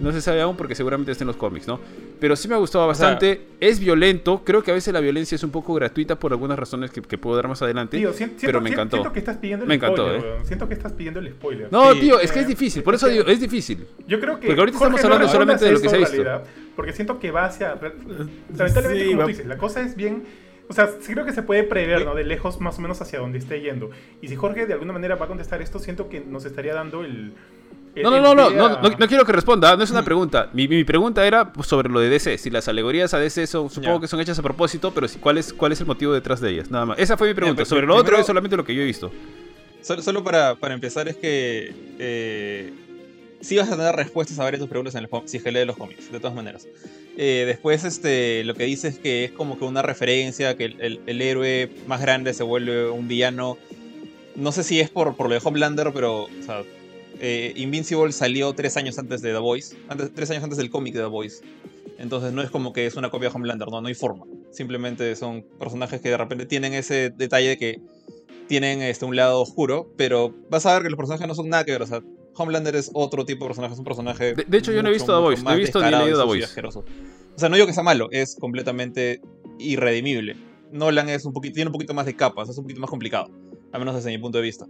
No 0.02 0.12
se 0.12 0.22
sabe 0.22 0.42
aún 0.42 0.58
porque 0.58 0.76
seguramente 0.76 1.12
está 1.12 1.24
en 1.24 1.28
los 1.28 1.36
cómics, 1.36 1.68
¿no? 1.68 1.80
Pero 2.20 2.36
sí 2.36 2.48
me 2.48 2.56
ha 2.56 2.58
gustado 2.58 2.88
bastante. 2.88 3.42
es 3.60 3.80
violento. 3.80 4.42
Creo 4.44 4.64
que 4.64 4.72
a 4.72 4.74
veces 4.74 4.94
la 4.94 5.00
violencia 5.00 5.36
es 5.36 5.44
un 5.44 5.52
poco 5.52 5.74
gratuita 5.74 6.18
por 6.18 6.32
algunas 6.32 6.58
razones 6.58 6.92
que, 6.92 7.02
puedo 7.18 7.36
dar 7.36 7.48
más 7.48 7.62
adelante. 7.62 7.98
Tío, 7.98 8.14
siento, 8.14 8.38
pero 8.42 8.62
me 8.62 8.70
encantó. 8.70 8.98
Siento 8.98 9.14
que 9.14 9.20
estás 9.20 9.38
pidiendo 9.38 9.64
el 9.64 9.70
me 9.70 9.76
encantó, 9.76 10.08
spoiler, 10.08 10.26
¿eh? 10.26 10.46
Siento 10.46 10.68
que 10.68 10.74
estás 10.74 10.94
pidiendo 10.94 11.20
el 11.20 11.30
spoiler. 11.30 11.68
No, 11.72 11.94
tío, 11.94 12.20
es 12.20 12.32
que 12.32 12.40
es 12.40 12.48
difícil. 12.48 12.84
Por 12.84 12.96
eso 12.96 13.08
digo, 13.08 13.26
es 13.26 13.40
difícil. 13.40 13.86
Yo 14.08 14.20
creo 14.20 14.40
que. 14.40 14.48
Porque 14.48 14.60
ahorita 14.60 14.78
estamos 14.78 15.04
hablando 15.04 15.28
solamente 15.28 15.66
de 15.66 15.72
lo 15.72 15.82
que 15.82 15.90
se 15.90 15.96
ha 15.96 16.00
visto. 16.00 16.24
porque 16.76 16.94
siento 16.94 17.20
que 17.20 17.32
va 17.32 17.46
hacia. 17.46 17.76
Lamentablemente, 18.56 19.08
como 19.08 19.22
tú 19.24 19.28
dices, 19.28 19.46
la 19.46 19.58
cosa 19.58 19.82
es 19.82 19.96
bien. 19.96 20.24
O 20.68 20.74
sea, 20.74 20.90
sí 21.02 21.12
creo 21.12 21.26
que 21.26 21.34
se 21.34 21.44
puede 21.44 21.64
prever, 21.64 22.06
¿no? 22.06 22.16
De 22.16 22.24
lejos 22.24 22.62
más 22.62 22.78
o 22.80 22.82
menos 22.82 23.02
hacia 23.02 23.20
donde 23.20 23.40
esté 23.40 23.60
yendo. 23.60 23.90
Y 24.22 24.30
si 24.30 24.38
Jorge 24.38 24.66
de 24.66 24.74
alguna 24.74 24.94
manera 24.94 25.16
va 25.16 25.26
a 25.26 25.28
contestar 25.28 25.62
esto, 25.62 25.80
siento 25.80 26.08
que 26.08 26.22
nos 26.22 26.46
estaría 26.46 26.74
dando 26.74 27.04
el 27.04 27.34
no, 27.96 28.12
no, 28.12 28.36
no, 28.36 28.50
no, 28.50 28.80
no, 28.82 29.08
quiero 29.08 29.26
que 29.26 29.32
responda, 29.32 29.76
no 29.76 29.84
es 29.84 29.92
una 29.92 30.04
pregunta. 30.04 30.50
Mi, 30.54 30.68
mi 30.68 30.84
pregunta 30.84 31.26
era 31.26 31.52
sobre 31.64 31.90
lo 31.90 32.00
de 32.00 32.10
DC. 32.10 32.38
Si 32.38 32.50
las 32.50 32.68
alegorías 32.68 33.14
a 33.14 33.20
DC 33.20 33.48
son, 33.48 33.70
supongo 33.70 34.00
que 34.00 34.08
son 34.08 34.20
hechas 34.20 34.40
a 34.40 34.42
propósito, 34.42 34.94
pero 34.94 35.08
si, 35.08 35.20
¿cuál, 35.20 35.38
es, 35.38 35.54
¿cuál 35.54 35.72
es 35.72 35.82
el 35.82 35.88
motivo 35.88 36.14
detrás 36.14 36.40
de 36.40 36.52
ellas? 36.52 36.72
Nada 36.72 36.86
más. 36.86 37.00
Esa 37.00 37.18
fue 37.18 37.28
mi 37.28 37.34
pregunta. 37.34 37.66
sobre 37.66 37.86
lo 37.86 37.96
otro 37.96 38.18
es 38.18 38.26
solamente 38.26 38.56
lo 38.56 38.64
que 38.64 38.74
yo 38.74 38.82
he 38.82 38.86
visto. 38.86 39.12
Solo, 39.82 40.24
para, 40.24 40.56
para, 40.56 40.74
empezar 40.76 41.08
es 41.08 41.18
que 41.18 41.74
eh, 41.98 42.72
sí 43.42 43.58
vas 43.58 43.70
a 43.72 43.76
tener 43.76 43.96
respuestas 43.96 44.38
a 44.38 44.44
varias 44.44 44.60
tus 44.60 44.70
preguntas 44.70 44.94
en 44.96 45.04
el, 45.04 45.10
si 45.26 45.38
es 45.38 45.44
que 45.44 45.52
lees 45.52 45.66
los 45.66 45.76
cómics, 45.76 46.12
de 46.12 46.20
todas 46.20 46.36
maneras. 46.36 46.68
Eh, 47.18 47.44
después 47.48 47.84
este, 47.84 48.44
lo 48.44 48.54
que 48.54 48.64
dice 48.66 48.88
es 48.88 49.00
que 49.00 49.26
es 49.26 49.32
como 49.32 49.58
que 49.58 49.66
una 49.66 49.82
referencia, 49.82 50.56
que 50.56 50.66
el, 50.66 51.02
el, 51.06 51.22
héroe 51.22 51.70
más 51.88 52.00
grande 52.00 52.34
se 52.34 52.44
vuelve 52.44 52.90
un 52.90 53.08
villano. 53.08 53.58
No 54.36 54.52
sé 54.52 54.64
si 54.64 54.80
es 54.80 54.90
por, 54.90 55.16
por 55.18 55.28
lo 55.28 55.34
de 55.34 55.42
Homelander, 55.44 55.92
pero 55.94 56.28
eh, 57.24 57.54
Invincible 57.56 58.12
salió 58.12 58.52
tres 58.54 58.78
años 58.78 58.98
antes 58.98 59.22
de 59.22 59.32
The 59.32 59.38
Voice, 59.38 59.78
antes, 59.88 60.12
tres 60.14 60.32
años 60.32 60.44
antes 60.44 60.58
del 60.58 60.72
cómic 60.72 60.96
de 60.96 61.02
The 61.02 61.06
Voice. 61.06 61.44
Entonces 62.00 62.34
no 62.34 62.42
es 62.42 62.50
como 62.50 62.74
que 62.74 62.88
es 62.88 62.96
una 62.96 63.12
copia 63.12 63.30
de 63.30 63.36
Homelander, 63.36 63.70
no, 63.70 63.80
no 63.80 63.88
hay 63.88 63.94
forma. 63.94 64.26
Simplemente 64.50 65.16
son 65.16 65.44
personajes 65.60 66.02
que 66.02 66.10
de 66.10 66.18
repente 66.18 66.48
tienen 66.48 66.74
ese 66.74 67.12
detalle 67.12 67.50
de 67.50 67.58
que 67.60 67.82
tienen 68.48 68.82
este, 68.82 69.06
un 69.06 69.16
lado 69.16 69.40
oscuro, 69.40 69.94
pero 69.98 70.34
vas 70.50 70.66
a 70.66 70.74
ver 70.74 70.84
que 70.84 70.90
los 70.90 70.98
personajes 70.98 71.28
no 71.28 71.36
son 71.36 71.48
nada 71.48 71.64
que 71.64 71.74
ver. 71.74 71.84
O 71.84 71.86
sea, 71.86 72.02
Homelander 72.36 72.76
es 72.76 72.90
otro 72.94 73.24
tipo 73.24 73.46
de 73.46 73.50
personaje, 73.50 73.74
es 73.74 73.80
un 73.80 73.86
personaje. 73.86 74.34
De, 74.34 74.58
hecho, 74.58 74.72
yo 74.72 74.82
no 74.82 74.90
he 74.90 74.94
visto 74.94 75.16
The 75.16 75.22
Voice, 75.22 75.44
no 75.44 75.52
he 75.52 75.58
visto 75.58 75.80
ni 75.80 75.92
leído 75.92 76.20
The 76.20 76.26
Voice. 76.26 76.60
O 76.66 77.40
sea, 77.40 77.50
no 77.50 77.56
digo 77.56 77.68
que 77.68 77.74
sea 77.74 77.84
malo, 77.84 78.10
es 78.12 78.36
completamente 78.36 79.22
irredimible. 79.60 80.36
Nolan 80.72 81.08
es 81.10 81.24
un 81.26 81.34
poquito, 81.34 81.54
tiene 81.54 81.70
un 81.70 81.74
poquito 81.74 81.94
más 81.94 82.08
de 82.08 82.16
capas, 82.16 82.50
es 82.50 82.58
un 82.58 82.64
poquito 82.64 82.82
más 82.82 82.90
complicado, 82.90 83.30
al 83.72 83.80
menos 83.80 83.94
desde 83.94 84.10
mi 84.10 84.18
punto 84.18 84.40
de 84.40 84.44
vista. 84.44 84.66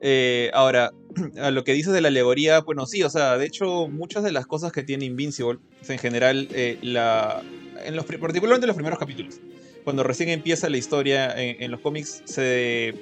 Eh, 0.00 0.50
ahora, 0.54 0.92
a 1.40 1.50
lo 1.50 1.64
que 1.64 1.72
dices 1.72 1.92
de 1.92 2.00
la 2.00 2.08
alegoría, 2.08 2.60
bueno, 2.60 2.86
sí, 2.86 3.02
o 3.02 3.10
sea, 3.10 3.36
de 3.36 3.46
hecho, 3.46 3.88
muchas 3.88 4.24
de 4.24 4.32
las 4.32 4.46
cosas 4.46 4.72
que 4.72 4.82
tiene 4.82 5.04
Invincible, 5.04 5.58
en 5.88 5.98
general, 5.98 6.48
eh, 6.52 6.78
la, 6.82 7.42
en 7.84 7.96
los, 7.96 8.04
particularmente 8.04 8.64
en 8.64 8.68
los 8.68 8.76
primeros 8.76 8.98
capítulos, 8.98 9.40
cuando 9.84 10.02
recién 10.02 10.28
empieza 10.28 10.68
la 10.68 10.76
historia 10.76 11.32
en, 11.36 11.70
los 11.70 11.80
cómics, 11.80 12.22
se, 12.24 12.94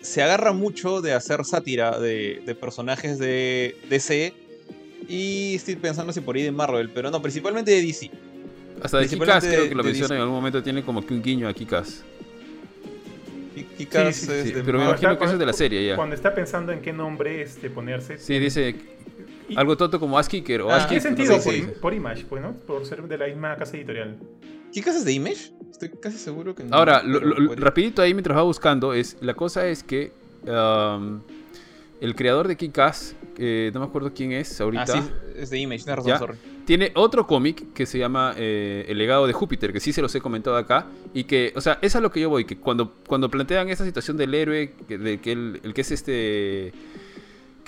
se 0.00 0.22
agarra 0.22 0.52
mucho 0.52 1.00
de 1.00 1.12
hacer 1.12 1.44
sátira 1.44 1.98
de, 1.98 2.56
personajes 2.60 3.18
de 3.18 3.76
DC 3.90 4.32
y 5.08 5.54
estoy 5.56 5.76
pensando 5.76 6.12
si 6.12 6.20
por 6.20 6.36
ahí 6.36 6.42
de 6.42 6.52
Marvel, 6.52 6.90
pero 6.90 7.10
no, 7.10 7.20
principalmente 7.20 7.72
de 7.72 7.82
DC. 7.82 8.10
Hasta 8.80 8.98
de 8.98 9.08
Kikas 9.08 9.44
creo 9.44 9.68
que 9.68 9.74
lo 9.74 9.82
menciona 9.82 10.14
en 10.14 10.20
algún 10.20 10.36
momento, 10.36 10.62
tiene 10.62 10.84
como 10.84 11.04
que 11.04 11.14
un 11.14 11.22
guiño 11.22 11.48
a 11.48 11.52
Kikas 11.52 12.04
pero 14.64 14.78
me 14.78 14.84
imagino 14.84 15.18
que 15.18 15.24
eso 15.24 15.32
es 15.34 15.38
de 15.38 15.46
la 15.46 15.52
serie 15.52 15.86
ya. 15.86 15.96
Cuando 15.96 16.14
está 16.14 16.34
pensando 16.34 16.72
en 16.72 16.80
qué 16.80 16.92
nombre 16.92 17.42
este, 17.42 17.70
ponerse. 17.70 18.18
Sí, 18.18 18.38
dice 18.38 18.74
algo 19.56 19.76
tonto 19.76 19.98
como 19.98 20.18
Askiker 20.18 20.62
o 20.62 20.70
ah, 20.70 20.86
¿Qué 20.88 21.00
sentido? 21.00 21.38
por, 21.80 21.94
Image, 21.94 22.24
pues, 22.28 22.42
¿no? 22.42 22.52
Por 22.52 22.84
ser 22.84 23.02
de 23.02 23.18
la 23.18 23.26
misma 23.26 23.56
casa 23.56 23.76
editorial. 23.76 24.18
¿Kikas 24.72 24.96
es 24.96 25.04
de 25.04 25.12
Image? 25.12 25.52
Estoy 25.70 25.90
casi 26.00 26.18
seguro 26.18 26.54
que 26.54 26.64
no. 26.64 26.76
Ahora, 26.76 27.02
rapidito 27.56 28.02
ahí 28.02 28.12
mientras 28.12 28.36
va 28.36 28.42
buscando, 28.42 28.92
es 28.92 29.16
la 29.20 29.34
cosa 29.34 29.66
es 29.66 29.82
que 29.82 30.12
um, 30.46 31.20
el 32.00 32.14
creador 32.14 32.48
de 32.48 32.56
Kikas, 32.56 33.16
eh, 33.38 33.70
no 33.72 33.80
me 33.80 33.86
acuerdo 33.86 34.12
quién 34.12 34.32
es 34.32 34.60
ahorita. 34.60 34.82
Ah, 34.82 34.86
sí, 34.86 35.10
es 35.36 35.50
de 35.50 35.58
Image, 35.58 35.84
razón, 35.86 36.18
sorry. 36.18 36.38
Tiene 36.68 36.92
otro 36.96 37.26
cómic 37.26 37.72
que 37.72 37.86
se 37.86 37.98
llama 37.98 38.34
eh, 38.36 38.84
El 38.90 38.98
legado 38.98 39.26
de 39.26 39.32
Júpiter, 39.32 39.72
que 39.72 39.80
sí 39.80 39.94
se 39.94 40.02
los 40.02 40.14
he 40.14 40.20
comentado 40.20 40.54
acá. 40.58 40.84
Y 41.14 41.24
que, 41.24 41.54
o 41.56 41.62
sea, 41.62 41.78
es 41.80 41.96
a 41.96 42.00
lo 42.00 42.10
que 42.10 42.20
yo 42.20 42.28
voy, 42.28 42.44
que 42.44 42.58
cuando, 42.58 42.92
cuando 43.06 43.30
plantean 43.30 43.70
esa 43.70 43.86
situación 43.86 44.18
del 44.18 44.34
héroe, 44.34 44.74
de 44.86 45.18
que 45.18 45.32
el 45.32 45.72
que 45.72 45.80
es 45.80 45.90
este 45.92 46.74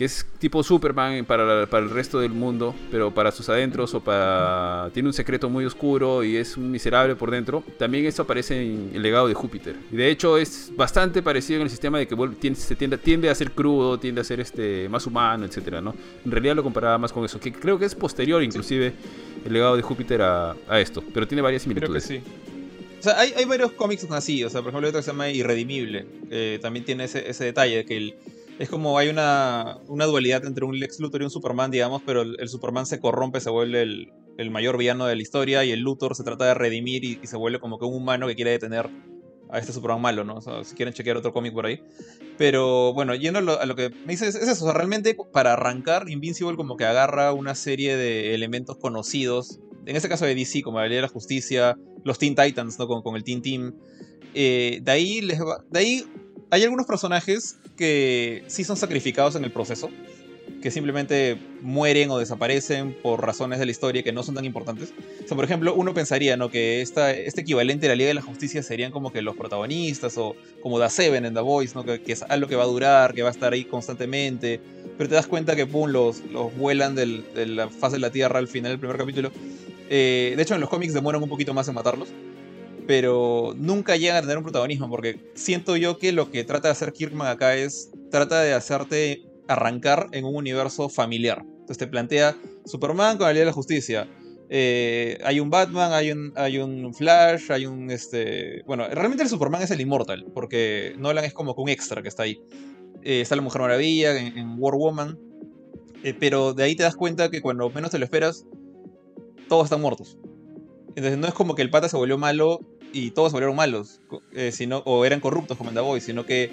que 0.01 0.07
es 0.07 0.25
tipo 0.39 0.63
Superman 0.63 1.27
para, 1.27 1.67
para, 1.67 1.85
el 1.85 1.91
resto 1.91 2.21
del 2.21 2.33
mundo, 2.33 2.75
pero 2.91 3.13
para 3.13 3.31
sus 3.31 3.51
adentros 3.51 3.93
o 3.93 4.01
para... 4.01 4.89
Tiene 4.95 5.11
un 5.11 5.13
secreto 5.13 5.51
muy 5.51 5.67
oscuro 5.67 6.25
y 6.25 6.39
es 6.39 6.57
un 6.57 6.71
miserable 6.71 7.17
por 7.17 7.31
dentro. 7.31 7.63
También 7.79 8.07
eso 8.07 8.23
aparece 8.23 8.63
en 8.63 8.93
el 8.95 9.03
legado 9.03 9.29
de 9.29 9.35
Júpiter. 9.35 9.77
Y 9.93 9.97
de 9.97 10.09
hecho 10.09 10.39
es 10.39 10.73
bastante 10.75 11.23
parecido 11.23 11.59
en 11.59 11.65
el 11.65 11.71
sistema 11.71 11.99
de 11.99 12.09
que 12.09 12.17
se 12.55 12.77
tiende, 12.77 12.97
tiende 12.97 13.29
a 13.29 13.35
ser 13.35 13.51
crudo, 13.51 14.01
tiende 14.01 14.23
a 14.23 14.25
ser 14.25 14.41
este, 14.41 14.89
más 14.89 15.07
humano, 15.07 15.45
etcétera, 15.45 15.83
¿no? 15.83 15.95
En 16.25 16.31
realidad 16.31 16.57
lo 16.57 16.63
comparaba 16.63 16.97
más 16.97 17.13
con 17.13 17.23
eso, 17.27 17.39
que 17.39 17.53
creo 17.53 17.79
que 17.79 17.85
es 17.85 17.95
posterior 17.95 18.43
inclusive 18.43 18.95
el 19.45 19.53
legado 19.53 19.77
de 19.77 19.83
Júpiter 19.83 20.23
a, 20.23 20.57
a 20.67 20.81
esto, 20.81 21.05
pero 21.13 21.29
tiene 21.29 21.43
varias 21.43 21.61
similitudes. 21.61 22.07
Creo 22.07 22.23
que 22.23 22.27
sí. 22.27 22.33
O 23.01 23.03
sea, 23.03 23.21
hay, 23.21 23.35
hay, 23.37 23.45
varios 23.45 23.73
cómics 23.73 24.07
así, 24.11 24.45
o 24.45 24.49
sea, 24.49 24.63
por 24.63 24.71
ejemplo, 24.71 24.87
hay 24.87 24.91
otro 24.91 25.01
que 25.01 25.05
se 25.05 25.11
llama 25.11 25.29
Irredimible, 25.29 26.07
eh, 26.31 26.59
también 26.63 26.87
tiene 26.87 27.05
ese, 27.05 27.29
ese 27.29 27.45
detalle 27.45 27.77
de 27.77 27.85
que 27.85 27.97
el, 27.97 28.15
es 28.61 28.69
como 28.69 28.99
hay 28.99 29.09
una, 29.09 29.79
dualidad 29.89 30.45
entre 30.45 30.67
un 30.67 30.79
Lex 30.79 31.01
Luthor 31.01 31.23
y 31.23 31.25
un 31.25 31.31
Superman, 31.31 31.71
digamos, 31.71 32.03
pero 32.05 32.21
el, 32.21 32.47
Superman 32.47 32.85
se 32.85 33.01
corrompe, 33.01 33.41
se 33.41 33.49
vuelve 33.49 33.81
el, 33.81 34.51
mayor 34.51 34.77
villano 34.77 35.07
de 35.07 35.17
la 35.17 35.23
historia 35.23 35.65
y 35.65 35.71
el 35.71 35.81
Luthor 35.81 36.15
se 36.15 36.25
trata 36.25 36.45
de 36.45 36.53
redimir 36.53 37.03
y, 37.03 37.19
se 37.27 37.39
vuelve 37.39 37.59
como 37.59 37.79
que 37.79 37.87
un 37.87 37.95
humano 37.95 38.27
que 38.27 38.37
quiere 38.37 38.51
detener 38.51 38.91
a 39.49 39.59
este 39.59 39.73
Superman 39.73 40.03
malo, 40.03 40.25
¿no? 40.25 40.37
O 40.37 40.41
sea, 40.43 40.63
si 40.63 40.75
quieren 40.75 40.93
chequear 40.93 41.17
otro 41.17 41.33
cómic 41.33 41.55
por 41.55 41.65
ahí. 41.65 41.83
Pero 42.37 42.93
bueno, 42.93 43.15
yendo 43.15 43.39
a 43.39 43.65
lo, 43.65 43.77
que 43.77 43.89
me 43.89 44.13
dices, 44.13 44.35
es 44.35 44.47
eso, 44.47 44.67
o 44.67 44.69
sea, 44.69 44.77
realmente 44.77 45.17
para 45.33 45.55
arrancar, 45.55 46.11
Invincible 46.11 46.57
como 46.57 46.77
que 46.77 46.85
agarra 46.85 47.33
una 47.33 47.55
serie 47.55 47.97
de 47.97 48.35
elementos 48.35 48.77
conocidos, 48.77 49.59
en 49.87 49.97
este 49.97 50.11
caso 50.11 50.27
de 50.27 50.35
DC, 50.35 50.61
como 50.61 50.81
la 50.81 50.87
Ley 50.87 50.97
de 50.97 51.03
la 51.03 51.09
Justicia, 51.09 51.79
los 52.05 52.19
Teen 52.19 52.35
Titans, 52.35 52.79
¿no? 52.79 52.87
Con, 52.87 53.17
el 53.17 53.25
Teen 53.25 53.41
Team. 53.41 53.75
Eh, 54.35 54.81
de 54.83 54.93
ahí 54.93 55.23
les 55.23 55.39
de 55.39 55.79
ahí 55.79 56.05
hay 56.51 56.65
algunos 56.65 56.87
personajes 56.87 57.57
que 57.77 58.45
sí 58.49 58.65
son 58.65 58.77
sacrificados 58.77 59.37
en 59.37 59.45
el 59.45 59.53
proceso, 59.53 59.91
que 60.61 60.71
simplemente 60.71 61.39
mueren 61.63 62.11
o 62.11 62.19
desaparecen 62.19 62.95
por 63.03 63.25
razones 63.25 63.59
de 63.59 63.67
la 63.67 63.71
historia 63.71 64.03
que 64.03 64.13
no 64.13 64.23
son 64.23 64.35
tan 64.35 64.45
importantes. 64.45 64.93
O 65.25 65.29
sea, 65.29 65.37
por 65.37 65.45
ejemplo, 65.45 65.75
uno 65.75 65.95
pensaría 65.95 66.37
¿no? 66.37 66.51
que 66.51 66.83
esta, 66.83 67.13
este 67.13 67.43
equivalente 67.43 67.87
a 67.87 67.91
la 67.91 67.95
Liga 67.95 68.09
de 68.09 68.15
la 68.15 68.23
Justicia 68.23 68.63
serían 68.63 68.91
como 68.91 69.13
que 69.13 69.23
los 69.23 69.37
protagonistas 69.37 70.19
o 70.19 70.35
como 70.61 70.81
The 70.81 70.91
Seven 70.91 71.25
en 71.25 71.35
The 71.35 71.41
Voice, 71.41 71.75
¿no? 71.75 71.85
que, 71.85 72.03
es 72.05 72.23
algo 72.25 72.49
que 72.49 72.57
va 72.57 72.65
a 72.65 72.67
durar, 72.67 73.15
que 73.15 73.23
va 73.23 73.29
a 73.29 73.33
estar 73.33 73.53
ahí 73.53 73.65
constantemente, 73.65 74.61
pero 74.99 75.09
te 75.09 75.15
das 75.15 75.29
cuenta 75.29 75.55
que 75.57 75.67
pum, 75.67 75.89
los, 75.91 76.21
los 76.25 76.55
vuelan 76.57 76.95
de 76.95 77.47
la 77.47 77.69
faz 77.69 77.93
de 77.93 78.01
la 78.01 78.11
Tierra 78.11 78.39
al 78.39 78.49
final 78.49 78.73
del 78.73 78.81
primer 78.81 78.99
capítulo. 78.99 79.31
Eh, 79.89 80.35
de 80.37 80.43
hecho, 80.43 80.55
en 80.55 80.61
los 80.61 80.69
cómics 80.69 80.95
demoran 80.95 81.23
un 81.23 81.29
poquito 81.29 81.55
más 81.55 81.69
en 81.69 81.75
matarlos 81.75 82.09
pero 82.91 83.55
nunca 83.57 83.97
llega 83.97 84.19
a 84.19 84.21
tener 84.21 84.37
un 84.37 84.43
protagonismo, 84.43 84.91
porque 84.91 85.31
siento 85.37 85.77
yo 85.77 85.97
que 85.97 86.11
lo 86.11 86.33
que 86.33 86.43
trata 86.43 86.67
de 86.67 86.73
hacer 86.73 86.93
Kirkman 86.93 87.29
acá 87.29 87.55
es, 87.55 87.93
trata 88.11 88.43
de 88.43 88.53
hacerte 88.53 89.23
arrancar 89.47 90.09
en 90.11 90.25
un 90.25 90.35
universo 90.35 90.89
familiar. 90.89 91.45
Entonces 91.47 91.79
te 91.79 91.87
plantea 91.87 92.37
Superman 92.65 93.17
con 93.17 93.29
la 93.29 93.33
Liga 93.33 93.43
de 93.43 93.47
la 93.47 93.53
Justicia. 93.53 94.09
Eh, 94.49 95.19
hay 95.23 95.39
un 95.39 95.51
Batman, 95.51 95.93
hay 95.93 96.11
un, 96.11 96.33
hay 96.35 96.59
un 96.59 96.93
Flash, 96.93 97.53
hay 97.53 97.65
un 97.65 97.93
este. 97.93 98.65
Bueno, 98.67 98.89
realmente 98.89 99.23
el 99.23 99.29
Superman 99.29 99.63
es 99.63 99.71
el 99.71 99.81
Immortal, 99.81 100.27
porque 100.35 100.97
Nolan 100.99 101.25
es 101.25 101.33
como 101.33 101.55
que 101.55 101.61
un 101.61 101.69
extra 101.69 102.03
que 102.03 102.09
está 102.09 102.25
ahí. 102.25 102.43
Eh, 103.05 103.21
está 103.21 103.37
la 103.37 103.43
Mujer 103.43 103.61
Maravilla 103.61 104.19
en, 104.19 104.57
War 104.59 104.75
Woman. 104.75 105.17
Eh, 106.03 106.13
pero 106.19 106.55
de 106.55 106.65
ahí 106.65 106.75
te 106.75 106.83
das 106.83 106.97
cuenta 106.97 107.31
que 107.31 107.41
cuando 107.41 107.71
menos 107.71 107.93
te 107.93 108.01
lo 108.01 108.05
esperas, 108.05 108.47
todos 109.49 109.67
están 109.67 109.81
muertos. 109.81 110.19
Entonces 110.97 111.19
no 111.19 111.29
es 111.29 111.35
como 111.35 111.55
que 111.55 111.63
el 111.63 111.71
pata 111.71 111.89
se 111.89 111.97
volvió 111.97 112.19
malo 112.19 112.59
y 112.93 113.11
todos 113.11 113.33
volvieron 113.33 113.57
malos, 113.57 114.01
eh, 114.33 114.53
sino, 114.53 114.79
o 114.79 115.05
eran 115.05 115.21
corruptos 115.21 115.57
como 115.57 115.71
en 115.71 115.77
The 115.77 116.01
sino 116.01 116.27
que 116.27 116.51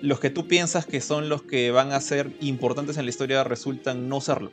los 0.00 0.20
que 0.20 0.30
tú 0.30 0.46
piensas 0.46 0.86
que 0.86 1.00
son 1.00 1.28
los 1.28 1.42
que 1.42 1.70
van 1.70 1.92
a 1.92 2.00
ser 2.00 2.30
importantes 2.40 2.96
en 2.96 3.04
la 3.04 3.10
historia 3.10 3.44
resultan 3.44 4.08
no 4.08 4.20
serlo. 4.20 4.50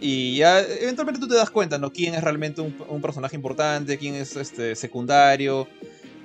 Y 0.00 0.36
ya 0.36 0.60
eventualmente 0.60 1.20
tú 1.20 1.28
te 1.28 1.36
das 1.36 1.50
cuenta, 1.50 1.78
¿no? 1.78 1.92
Quién 1.92 2.14
es 2.14 2.24
realmente 2.24 2.60
un, 2.60 3.00
personaje 3.00 3.36
importante, 3.36 3.98
quién 3.98 4.16
es 4.16 4.34
este, 4.34 4.74
secundario. 4.74 5.68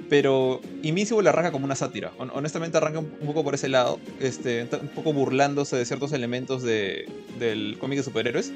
Pero 0.10 0.62
Invincible 0.82 1.30
arranca 1.30 1.52
como 1.52 1.66
una 1.66 1.76
sátira. 1.76 2.12
Honestamente 2.18 2.78
arranca 2.78 3.00
un, 3.00 3.10
poco 3.26 3.44
por 3.44 3.54
ese 3.54 3.70
lado, 3.70 4.00
este, 4.20 4.68
un 4.82 4.88
poco 4.90 5.14
burlándose 5.14 5.76
de 5.76 5.86
ciertos 5.86 6.12
elementos 6.12 6.64
de, 6.64 7.08
del 7.38 7.78
cómic 7.80 8.00
de 8.00 8.04
superhéroes. 8.04 8.52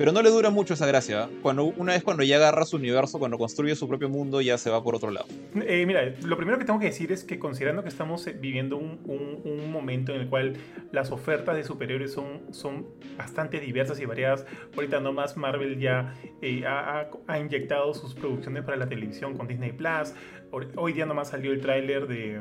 Pero 0.00 0.12
no 0.12 0.22
le 0.22 0.30
dura 0.30 0.48
mucho 0.48 0.72
esa 0.72 0.86
gracia. 0.86 1.28
Cuando, 1.42 1.64
una 1.64 1.92
vez 1.92 2.02
cuando 2.02 2.22
ya 2.22 2.36
agarra 2.36 2.64
su 2.64 2.76
universo, 2.76 3.18
cuando 3.18 3.36
construye 3.36 3.76
su 3.76 3.86
propio 3.86 4.08
mundo, 4.08 4.40
ya 4.40 4.56
se 4.56 4.70
va 4.70 4.82
por 4.82 4.94
otro 4.94 5.10
lado. 5.10 5.26
Eh, 5.54 5.84
mira, 5.84 6.14
lo 6.24 6.38
primero 6.38 6.58
que 6.58 6.64
tengo 6.64 6.78
que 6.78 6.86
decir 6.86 7.12
es 7.12 7.22
que 7.22 7.38
considerando 7.38 7.82
que 7.82 7.90
estamos 7.90 8.26
eh, 8.26 8.32
viviendo 8.32 8.78
un, 8.78 8.98
un, 9.04 9.70
momento 9.70 10.14
en 10.14 10.22
el 10.22 10.28
cual 10.30 10.54
las 10.90 11.12
ofertas 11.12 11.54
de 11.54 11.64
superiores 11.64 12.14
son, 12.14 12.40
son 12.50 12.86
bastante 13.18 13.60
diversas 13.60 14.00
y 14.00 14.06
variadas, 14.06 14.46
ahorita 14.74 15.00
nomás 15.00 15.36
Marvel 15.36 15.78
ya 15.78 16.14
eh, 16.40 16.64
ha, 16.66 17.10
ha, 17.26 17.38
inyectado 17.38 17.92
sus 17.92 18.14
producciones 18.14 18.64
para 18.64 18.78
la 18.78 18.88
televisión 18.88 19.36
con 19.36 19.48
Disney 19.48 19.72
Plus. 19.72 20.14
Hoy 20.76 20.94
día 20.94 21.04
nomás 21.04 21.28
salió 21.28 21.52
el 21.52 21.60
tráiler 21.60 22.08
de 22.08 22.40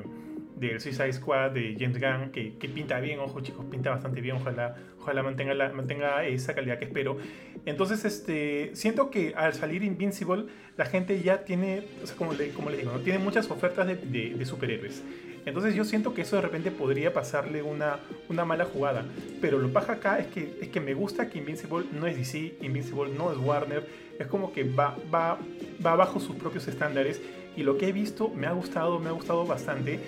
del 0.60 0.80
Suicide 0.82 1.14
Squad 1.14 1.52
de 1.52 1.76
James 1.80 2.00
Gunn, 2.00 2.32
que, 2.32 2.58
que, 2.58 2.68
pinta 2.70 3.00
bien, 3.00 3.20
ojo 3.20 3.42
chicos, 3.42 3.66
pinta 3.70 3.90
bastante 3.90 4.22
bien, 4.22 4.36
ojalá, 4.36 4.76
ojalá 5.00 5.24
mantenga, 5.24 5.54
la, 5.54 5.70
mantenga 5.70 6.26
esa 6.26 6.54
calidad 6.54 6.80
que 6.80 6.86
espero. 6.86 7.18
Entonces, 7.66 8.06
este, 8.06 8.72
siento 8.74 9.10
que 9.10 9.34
al 9.36 9.54
salir 9.54 9.84
Invincible, 9.84 10.46
la 10.78 10.86
gente 10.86 11.22
ya 11.22 11.44
tiene, 11.44 11.84
o 12.04 12.08
sea, 12.08 12.16
como, 12.16 12.34
le, 12.34 12.50
como 12.50 12.70
les 12.70 12.80
digo, 12.80 12.92
¿no? 12.92 13.00
tiene 13.00 13.20
muchas 13.20 13.50
ofertas 13.52 13.88
de, 13.88 13.96
de, 13.96 14.46
superhéroes. 14.46 15.04
Entonces 15.46 15.74
yo 15.74 15.84
siento 15.84 16.14
que 16.14 16.22
eso 16.22 16.36
de 16.36 16.42
repente 16.42 16.70
podría 16.70 17.14
pasarle 17.14 17.62
una, 17.62 18.00
una 18.28 18.46
mala 18.46 18.66
jugada. 18.66 19.06
Pero 19.42 19.58
lo 19.58 19.72
paja 19.72 19.94
acá 19.94 20.20
es 20.20 20.28
que, 20.28 20.58
es 20.62 20.68
que 20.68 20.80
me 20.80 20.94
gusta 20.94 21.30
que 21.30 21.40
Invincible 21.40 21.86
no 21.92 22.08
es 22.08 22.18
DC, 22.18 22.56
Invincible 22.62 23.12
no 23.18 23.32
es 23.32 23.38
Warner. 23.38 23.88
Es 24.20 24.28
como 24.28 24.52
que 24.52 24.64
va, 24.64 24.96
va, 25.14 25.40
va 25.86 25.96
bajo 25.96 26.20
sus 26.20 26.36
propios 26.36 26.68
estándares. 26.68 27.22
Y 27.56 27.64
lo 27.64 27.78
que 27.78 27.88
he 27.88 27.92
visto 27.92 28.30
me 28.30 28.48
ha 28.48 28.52
gustado, 28.52 29.00
me 29.00 29.10
ha 29.10 29.14
gustado 29.14 29.46
bastante. 29.46 30.00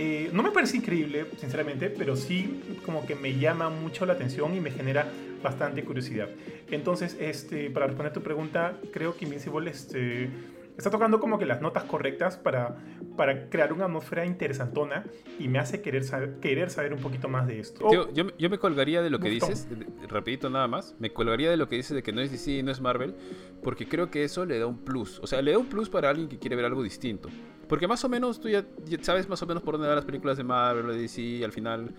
Eh, 0.00 0.30
no 0.32 0.44
me 0.44 0.52
parece 0.52 0.76
increíble, 0.76 1.26
sinceramente, 1.38 1.90
pero 1.90 2.14
sí 2.14 2.62
como 2.86 3.04
que 3.04 3.16
me 3.16 3.36
llama 3.36 3.68
mucho 3.68 4.06
la 4.06 4.12
atención 4.12 4.54
y 4.54 4.60
me 4.60 4.70
genera 4.70 5.10
bastante 5.42 5.82
curiosidad. 5.82 6.28
Entonces, 6.70 7.16
este, 7.18 7.68
para 7.68 7.86
responder 7.86 8.12
tu 8.12 8.22
pregunta, 8.22 8.78
creo 8.92 9.16
que 9.16 9.24
Invincible 9.24 9.70
este, 9.70 10.30
está 10.78 10.90
tocando 10.90 11.18
como 11.18 11.38
que 11.38 11.44
las 11.44 11.60
notas 11.60 11.84
correctas 11.84 12.36
para, 12.36 12.76
para 13.16 13.50
crear 13.50 13.72
una 13.72 13.86
atmósfera 13.86 14.24
interesantona 14.24 15.04
y 15.38 15.48
me 15.48 15.58
hace 15.58 15.82
querer 15.82 16.04
saber, 16.04 16.38
querer 16.40 16.70
saber 16.70 16.94
un 16.94 17.00
poquito 17.00 17.28
más 17.28 17.48
de 17.48 17.58
esto. 17.58 17.92
yo, 17.92 18.08
yo, 18.12 18.50
me 18.50 18.58
colgaría 18.58 19.02
de 19.02 19.10
lo 19.10 19.18
que 19.18 19.28
dices, 19.28 19.66
rapidito 20.08 20.48
nada 20.48 20.68
más, 20.68 20.94
me 21.00 21.12
colgaría 21.12 21.50
de 21.50 21.56
lo 21.56 21.68
que 21.68 21.76
dices 21.76 21.96
de 21.96 22.02
que 22.02 22.12
no 22.12 22.20
es 22.20 22.30
DC 22.30 22.52
y 22.52 22.62
no 22.62 22.70
es 22.70 22.80
Marvel, 22.80 23.16
porque 23.62 23.88
creo 23.88 24.08
que 24.10 24.22
eso 24.22 24.46
le 24.46 24.58
da 24.60 24.66
un 24.66 24.78
plus. 24.78 25.18
O 25.18 25.26
sea, 25.26 25.42
le 25.42 25.50
da 25.50 25.58
un 25.58 25.66
plus 25.66 25.90
para 25.90 26.10
alguien 26.10 26.28
que 26.28 26.38
quiere 26.38 26.54
ver 26.54 26.64
algo 26.64 26.82
distinto. 26.82 27.28
Porque 27.68 27.86
más 27.88 28.02
o 28.04 28.08
menos 28.08 28.40
tú 28.40 28.48
ya, 28.48 28.64
sabes 29.02 29.28
más 29.28 29.42
o 29.42 29.46
menos 29.46 29.62
por 29.62 29.74
dónde 29.74 29.88
van 29.88 29.96
las 29.96 30.04
películas 30.04 30.36
de 30.38 30.44
Marvel 30.44 30.86
de 30.86 31.02
DC, 31.02 31.44
al 31.44 31.52
final 31.52 31.92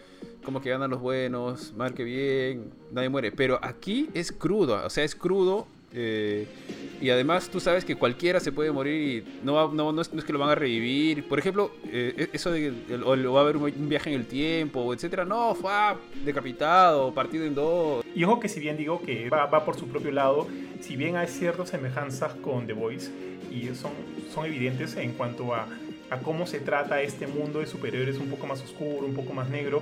como 0.44 0.62
que 0.62 0.70
ganan 0.70 0.90
los 0.90 1.02
buenos, 1.02 1.74
marque 1.74 2.04
bien, 2.04 2.74
nadie 2.92 3.10
muere. 3.10 3.32
Pero 3.34 3.60
aquí 3.62 4.10
es 4.14 4.32
crudo, 4.32 4.84
o 4.86 4.90
sea, 4.90 5.04
es 5.04 5.16
crudo. 5.16 5.68
Eh, 5.94 6.46
y 7.02 7.10
además 7.10 7.50
tú 7.50 7.60
sabes 7.60 7.84
que 7.84 7.96
cualquiera 7.96 8.40
se 8.40 8.52
puede 8.52 8.72
morir 8.72 9.26
y 9.26 9.46
no, 9.46 9.72
no, 9.72 9.92
no, 9.92 10.02
es, 10.02 10.10
que 10.10 10.34
lo 10.34 10.40
van 10.40 10.50
a 10.50 10.56
revivir. 10.56 11.28
Por 11.28 11.40
ejemplo, 11.40 11.72
eh, 11.86 12.14
e, 12.18 12.30
eso 12.34 12.52
de 12.52 12.74
que 12.88 12.98
va 12.98 13.40
a 13.40 13.42
haber 13.42 13.58
un, 13.58 13.90
viaje 13.90 14.10
en 14.10 14.20
el 14.20 14.26
tiempo, 14.26 14.94
etcétera. 14.94 15.26
No, 15.26 15.56
fue 15.56 15.72
decapitado, 16.24 17.14
partido 17.14 17.46
en 17.46 17.56
dos. 17.56 18.06
Y 18.14 18.24
ojo 18.24 18.40
que 18.40 18.50
si 18.50 18.60
bien 18.60 18.78
digo 18.78 19.02
que 19.02 19.30
va, 19.30 19.46
va 19.46 19.66
por 19.66 19.78
su 19.78 19.88
propio 19.88 20.12
lado, 20.12 20.48
si 20.82 20.96
bien 20.96 21.16
hay 21.16 21.28
ciertas 21.28 21.70
semejanzas 21.70 22.34
con 22.36 22.68
The 22.68 22.74
Voice, 22.74 23.10
y 23.52 23.74
son, 23.76 23.92
son 24.34 24.46
evidentes 24.46 24.96
en 24.96 25.14
cuanto 25.14 25.56
a, 25.56 25.68
a 26.10 26.20
cómo 26.20 26.46
se 26.48 26.60
trata 26.60 27.02
este 27.02 27.28
mundo 27.28 27.60
de 27.60 27.66
superiores 27.66 28.18
un 28.18 28.28
poco 28.28 28.48
más 28.48 28.62
oscuro, 28.62 29.06
un 29.06 29.14
poco 29.14 29.34
más 29.34 29.50
negro. 29.50 29.82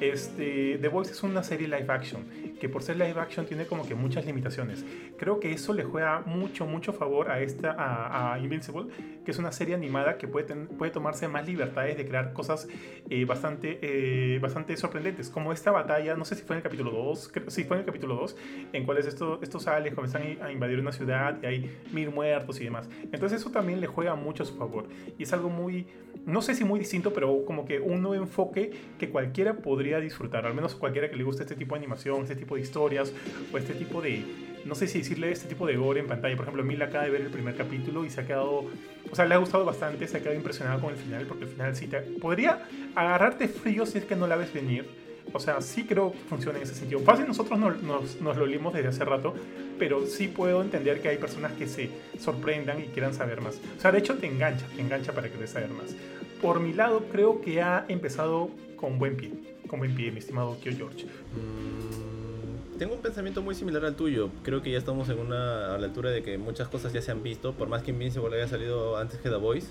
Este, 0.00 0.78
The 0.80 0.88
Voice 0.88 1.12
es 1.12 1.22
una 1.22 1.42
serie 1.42 1.66
live 1.66 1.86
action 1.88 2.24
que 2.60 2.68
por 2.68 2.82
ser 2.82 2.96
live 2.96 3.18
action 3.20 3.46
tiene 3.46 3.66
como 3.66 3.86
que 3.86 3.94
muchas 3.94 4.26
limitaciones. 4.26 4.84
Creo 5.16 5.40
que 5.40 5.52
eso 5.52 5.72
le 5.72 5.84
juega 5.84 6.20
mucho, 6.20 6.66
mucho 6.66 6.92
favor 6.92 7.30
a 7.30 7.40
esta, 7.40 7.74
a, 7.78 8.38
Invincible, 8.38 8.86
que 9.24 9.30
es 9.30 9.38
una 9.38 9.52
serie 9.52 9.74
animada 9.74 10.18
que 10.18 10.28
puede, 10.28 10.54
puede 10.54 10.90
tomarse 10.90 11.28
más 11.28 11.46
libertades 11.46 11.96
de 11.96 12.06
crear 12.06 12.32
cosas 12.32 12.68
eh, 13.10 13.24
bastante, 13.24 13.78
eh, 13.82 14.38
bastante 14.40 14.76
sorprendentes, 14.76 15.30
como 15.30 15.52
esta 15.52 15.70
batalla, 15.70 16.16
no 16.16 16.24
sé 16.24 16.34
si 16.34 16.42
fue 16.42 16.56
en 16.56 16.58
el 16.58 16.62
capítulo 16.62 16.90
2, 16.90 17.32
sí 17.48 17.64
fue 17.64 17.76
en 17.76 17.80
el 17.80 17.86
capítulo 17.86 18.16
2, 18.16 18.36
en 18.72 18.84
cuales 18.84 19.06
esto, 19.06 19.38
estos 19.42 19.66
aliens 19.66 19.94
comienzan 19.94 20.38
a 20.42 20.52
invadir 20.52 20.80
una 20.80 20.92
ciudad 20.92 21.38
y 21.42 21.46
hay 21.46 21.78
mil 21.92 22.10
muertos 22.10 22.60
y 22.60 22.64
demás. 22.64 22.88
Entonces 23.12 23.40
eso 23.40 23.50
también 23.50 23.80
le 23.80 23.86
juega 23.86 24.14
mucho 24.14 24.42
a 24.42 24.46
su 24.46 24.56
favor. 24.56 24.88
Y 25.16 25.22
es 25.22 25.32
algo 25.32 25.48
muy, 25.48 25.86
no 26.26 26.42
sé 26.42 26.54
si 26.54 26.64
muy 26.64 26.78
distinto, 26.78 27.12
pero 27.12 27.44
como 27.44 27.64
que 27.64 27.80
un 27.80 28.02
nuevo 28.02 28.22
enfoque 28.22 28.72
que 28.98 29.10
cualquiera 29.10 29.54
podría 29.54 29.87
disfrutar, 30.00 30.46
al 30.46 30.54
menos 30.54 30.74
cualquiera 30.74 31.10
que 31.10 31.16
le 31.16 31.24
guste 31.24 31.42
este 31.42 31.56
tipo 31.56 31.74
de 31.74 31.80
animación, 31.80 32.22
este 32.22 32.36
tipo 32.36 32.54
de 32.54 32.60
historias 32.60 33.12
o 33.52 33.58
este 33.58 33.74
tipo 33.74 34.00
de, 34.02 34.22
no 34.64 34.74
sé 34.74 34.86
si 34.86 34.98
decirle 34.98 35.32
este 35.32 35.48
tipo 35.48 35.66
de 35.66 35.76
gore 35.76 36.00
en 36.00 36.06
pantalla. 36.06 36.36
Por 36.36 36.44
ejemplo, 36.44 36.62
Mil 36.62 36.80
acaba 36.82 37.04
de 37.04 37.10
ver 37.10 37.22
el 37.22 37.30
primer 37.30 37.56
capítulo 37.56 38.04
y 38.04 38.10
se 38.10 38.20
ha 38.20 38.26
quedado, 38.26 38.66
o 39.10 39.14
sea, 39.14 39.24
le 39.24 39.34
ha 39.34 39.38
gustado 39.38 39.64
bastante, 39.64 40.06
se 40.06 40.18
ha 40.18 40.20
quedado 40.20 40.36
impresionado 40.36 40.80
con 40.80 40.90
el 40.92 40.96
final, 40.96 41.26
porque 41.26 41.44
el 41.44 41.50
final 41.50 41.74
sí 41.74 41.86
te 41.86 42.00
podría 42.00 42.62
agarrarte 42.94 43.48
frío 43.48 43.86
si 43.86 43.98
es 43.98 44.04
que 44.04 44.16
no 44.16 44.26
la 44.26 44.36
ves 44.36 44.52
venir. 44.52 44.86
O 45.32 45.40
sea, 45.40 45.60
sí 45.60 45.84
creo 45.84 46.12
que 46.12 46.18
funciona 46.18 46.58
en 46.58 46.64
ese 46.64 46.74
sentido. 46.74 47.00
Fácil, 47.00 47.26
nosotros 47.26 47.58
nos, 47.58 47.82
nos, 47.82 48.20
nos 48.20 48.36
lo 48.36 48.46
leímos 48.46 48.72
desde 48.72 48.88
hace 48.88 49.04
rato, 49.04 49.34
pero 49.78 50.06
sí 50.06 50.28
puedo 50.28 50.62
entender 50.62 51.02
que 51.02 51.08
hay 51.08 51.18
personas 51.18 51.52
que 51.52 51.66
se 51.66 51.90
sorprendan 52.18 52.80
y 52.80 52.84
quieran 52.84 53.12
saber 53.12 53.40
más. 53.40 53.60
O 53.76 53.80
sea, 53.80 53.92
de 53.92 53.98
hecho 53.98 54.16
te 54.16 54.26
engancha, 54.26 54.66
te 54.74 54.80
engancha 54.80 55.12
para 55.12 55.28
querer 55.28 55.48
saber 55.48 55.70
más. 55.70 55.94
Por 56.40 56.60
mi 56.60 56.72
lado, 56.72 57.04
creo 57.10 57.40
que 57.40 57.60
ha 57.60 57.84
empezado 57.88 58.50
con 58.76 58.98
buen 58.98 59.16
pie, 59.16 59.32
con 59.68 59.78
buen 59.78 59.94
pie, 59.94 60.10
mi 60.10 60.18
estimado 60.18 60.58
Kyo 60.60 60.72
George. 60.76 61.04
Mm, 61.04 62.78
tengo 62.78 62.94
un 62.94 63.02
pensamiento 63.02 63.42
muy 63.42 63.54
similar 63.54 63.84
al 63.84 63.94
tuyo. 63.94 64.30
Creo 64.42 64.62
que 64.62 64.70
ya 64.72 64.78
estamos 64.78 65.08
en 65.08 65.18
una, 65.18 65.74
a 65.74 65.78
la 65.78 65.86
altura 65.86 66.10
de 66.10 66.22
que 66.22 66.38
muchas 66.38 66.68
cosas 66.68 66.92
ya 66.92 67.02
se 67.02 67.12
han 67.12 67.22
visto, 67.22 67.52
por 67.52 67.68
más 67.68 67.82
que 67.82 67.92
Invincible 67.92 68.36
haya 68.36 68.48
salido 68.48 68.96
antes 68.96 69.20
que 69.20 69.28
The 69.28 69.36
Voice. 69.36 69.68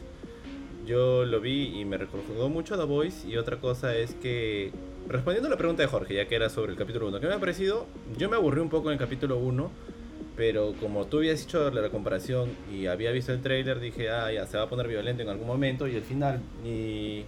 Yo 0.86 1.26
lo 1.26 1.42
vi 1.42 1.80
y 1.80 1.84
me 1.84 1.98
recordó 1.98 2.48
mucho 2.48 2.76
a 2.76 2.78
The 2.78 2.86
Voice. 2.86 3.28
Y 3.28 3.36
otra 3.36 3.60
cosa 3.60 3.98
es 3.98 4.14
que, 4.14 4.72
respondiendo 5.10 5.48
a 5.48 5.52
la 5.52 5.58
pregunta 5.58 5.82
de 5.82 5.90
Jorge, 5.90 6.16
ya 6.16 6.28
que 6.28 6.36
era 6.36 6.50
sobre 6.50 6.72
el 6.72 6.78
capítulo 6.78 7.08
1, 7.10 7.20
¿qué 7.20 7.28
me 7.28 7.34
ha 7.34 7.40
parecido? 7.40 7.88
Yo 8.18 8.30
me 8.30 8.38
aburrí 8.38 8.62
un 8.62 8.70
poco 8.70 8.90
en 8.90 8.94
el 8.94 9.00
capítulo 9.00 9.38
1 9.38 9.98
pero 10.38 10.76
como 10.80 11.08
tú 11.08 11.18
habías 11.18 11.44
hecho 11.44 11.72
la 11.72 11.90
comparación 11.90 12.52
y 12.72 12.86
había 12.86 13.12
visto 13.12 13.34
el 13.34 13.42
trailer, 13.42 13.80
dije, 13.80 14.12
ah, 14.12 14.32
ya 14.32 14.46
se 14.46 14.56
va 14.56 14.66
a 14.66 14.70
poner 14.70 14.88
violento 14.88 15.24
en 15.24 15.30
algún 15.30 15.48
momento. 15.48 15.88
Y 15.88 15.96
al 15.96 16.04
final, 16.04 16.42
y. 16.64 17.26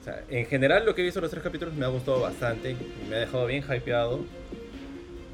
O 0.00 0.04
sea, 0.04 0.24
en 0.28 0.46
general, 0.46 0.86
lo 0.86 0.94
que 0.94 1.02
he 1.02 1.04
visto 1.04 1.20
los 1.20 1.30
tres 1.30 1.42
capítulos 1.42 1.74
me 1.74 1.84
ha 1.84 1.88
gustado 1.88 2.20
bastante. 2.20 2.76
Me 3.08 3.16
ha 3.16 3.18
dejado 3.20 3.46
bien 3.46 3.62
hypeado. 3.62 4.20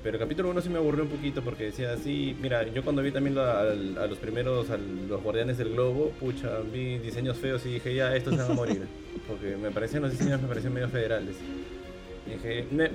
Pero 0.03 0.19
el 0.19 0.23
capítulo 0.23 0.51
1 0.51 0.61
sí 0.61 0.69
me 0.69 0.79
aburrió 0.79 1.03
un 1.03 1.11
poquito 1.11 1.43
porque 1.43 1.65
decía 1.65 1.93
así, 1.93 2.37
mira, 2.41 2.63
yo 2.69 2.85
cuando 2.85 3.03
vi 3.03 3.11
también 3.11 3.37
a, 3.39 3.65
los 4.07 4.19
primeros, 4.19 4.71
a 4.71 4.77
los 4.77 5.21
guardianes 5.21 5.59
del 5.59 5.71
globo, 5.71 6.11
pucha, 6.21 6.61
vi 6.73 6.99
diseños 6.99 7.39
feos 7.39 7.67
y 7.67 7.75
dije, 7.75 7.93
ya, 7.93 8.15
estos 8.15 8.37
se 8.37 8.43
van 8.43 8.53
a 8.53 8.55
morir. 8.55 8.83
Porque 9.27 9.57
me 9.57 9.73
parecían 9.73 10.03
los 10.03 10.13
diseños, 10.13 10.41
me 10.41 10.47
parecían 10.47 10.75
medio 10.75 10.89
federales 10.89 11.35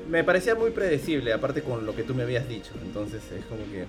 me, 0.10 0.24
parecía 0.24 0.56
muy 0.56 0.72
predecible, 0.72 1.32
aparte 1.34 1.62
con 1.62 1.86
lo 1.86 1.96
que 1.96 2.04
tú 2.04 2.14
me 2.14 2.24
habías 2.24 2.48
dicho. 2.48 2.72
Entonces 2.84 3.22
es 3.32 3.46
como 3.46 3.64
que 3.72 3.86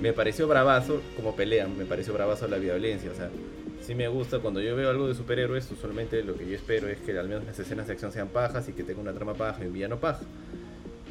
me 0.00 0.12
pareció 0.12 0.46
bravazo 0.46 1.00
como 1.16 1.34
pelean, 1.34 1.76
me 1.76 1.84
pareció 1.84 2.12
bravazo 2.12 2.46
la 2.48 2.58
violencia. 2.58 3.10
O 3.10 3.14
sea, 3.14 3.30
sí 3.80 3.94
me 3.94 4.08
gusta 4.08 4.40
cuando 4.40 4.60
yo 4.60 4.76
veo 4.76 4.90
algo 4.90 5.08
de 5.08 5.14
superhéroes, 5.14 5.70
usualmente 5.70 6.22
lo 6.22 6.34
que 6.34 6.46
yo 6.46 6.54
espero 6.54 6.88
es 6.88 6.98
que 7.00 7.16
al 7.18 7.28
menos 7.28 7.44
las 7.44 7.58
escenas 7.58 7.86
de 7.86 7.92
acción 7.92 8.12
sean 8.12 8.28
pajas 8.28 8.68
y 8.68 8.72
que 8.72 8.82
tenga 8.82 9.00
una 9.00 9.12
trama 9.12 9.34
paja 9.34 9.62
y 9.64 9.66
un 9.68 9.72
villano 9.72 9.98
paja. 9.98 10.22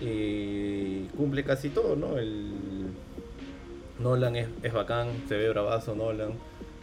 Y 0.01 1.04
cumple 1.15 1.43
casi 1.43 1.69
todo, 1.69 1.95
¿no? 1.95 2.17
El 2.17 2.51
Nolan 3.99 4.36
es, 4.36 4.47
es 4.62 4.73
bacán, 4.73 5.10
se 5.28 5.38
ve 5.38 5.49
bravazo 5.49 5.95
Nolan, 5.95 6.34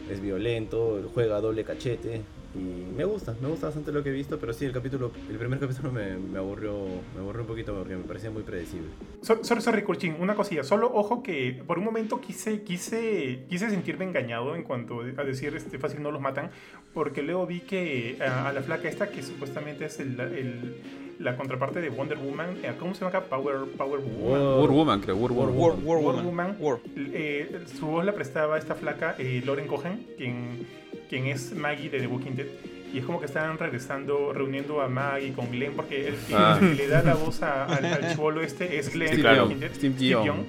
es 0.09 0.19
violento, 0.19 1.01
juega 1.13 1.39
doble 1.39 1.63
cachete, 1.63 2.21
y 2.55 2.93
me 2.95 3.03
gusta, 3.05 3.35
me 3.41 3.47
gusta 3.47 3.67
bastante 3.67 3.91
lo 3.91 4.03
que 4.03 4.09
he 4.09 4.13
visto, 4.13 4.39
pero 4.39 4.53
sí, 4.53 4.65
el 4.65 4.71
capítulo, 4.71 5.11
el 5.29 5.37
primer 5.37 5.59
capítulo 5.59 5.91
me, 5.91 6.17
me 6.17 6.37
aburrió, 6.37 6.73
me 7.15 7.21
aburrió 7.21 7.41
un 7.41 7.47
poquito 7.47 7.73
porque 7.73 7.95
me 7.95 8.03
parecía 8.03 8.29
muy 8.29 8.43
predecible. 8.43 8.89
Sorry, 9.21 9.61
sorry, 9.61 9.83
Kurchin, 9.83 10.15
una 10.19 10.35
cosilla. 10.35 10.63
Solo 10.63 10.91
ojo 10.93 11.23
que 11.23 11.63
por 11.65 11.79
un 11.79 11.85
momento 11.85 12.21
quise, 12.21 12.63
quise, 12.63 13.45
quise 13.49 13.69
sentirme 13.69 14.05
engañado 14.05 14.55
en 14.55 14.63
cuanto 14.63 15.01
a 15.01 15.23
decir 15.23 15.55
este 15.55 15.79
fácil 15.79 16.03
no 16.03 16.11
los 16.11 16.21
matan, 16.21 16.51
porque 16.93 17.23
luego 17.23 17.47
vi 17.47 17.61
que 17.61 18.17
a, 18.21 18.51
la 18.53 18.61
flaca 18.61 18.87
esta, 18.87 19.09
que 19.09 19.23
supuestamente 19.23 19.85
es 19.85 19.99
el, 19.99 20.19
el, 20.19 20.75
la 21.19 21.35
contraparte 21.35 21.81
de 21.81 21.89
Wonder 21.89 22.17
Woman, 22.17 22.57
eh, 22.63 22.73
¿cómo 22.79 22.93
se 22.93 23.01
llama 23.03 23.17
acá? 23.17 23.27
Power, 23.27 23.65
Power 23.77 23.99
Woman. 23.99 24.59
War, 24.59 24.69
Woman, 24.69 25.01
creo. 25.01 25.15
War, 25.15 25.31
War, 25.31 25.49
War, 25.49 25.97
War, 25.97 26.23
Woman. 26.23 26.57
Eh, 26.95 27.63
su 27.79 27.87
voz 27.87 28.05
la 28.05 28.13
prestaba 28.13 28.57
esta 28.57 28.75
flaca, 28.75 29.15
eh, 29.17 29.41
Lauren 29.45 29.67
Cohen, 29.67 30.05
quien 30.17 30.82
quien 31.09 31.27
es 31.27 31.53
Maggie 31.53 31.89
de 31.89 31.99
The 31.99 32.07
Walking 32.07 32.35
Dead. 32.35 32.47
Y 32.93 32.99
es 32.99 33.05
como 33.05 33.19
que 33.19 33.25
están 33.25 33.57
regresando, 33.57 34.33
reuniendo 34.33 34.81
a 34.81 34.87
Maggie 34.87 35.33
con 35.33 35.49
Glenn, 35.49 35.73
porque 35.73 36.07
el 36.07 36.15
que, 36.15 36.35
ah. 36.35 36.59
le 36.61 36.87
da 36.87 37.01
la 37.01 37.15
voz 37.15 37.41
al, 37.41 37.85
al 37.85 38.11
chivolo 38.11 38.41
este 38.41 38.77
es 38.77 38.93
Glenn 38.93 39.15
de 39.15 39.23
The 39.23 39.41
Walking 39.41 39.59
Dead, 39.59 39.73
Steve, 39.73 39.95
Young. 39.97 40.43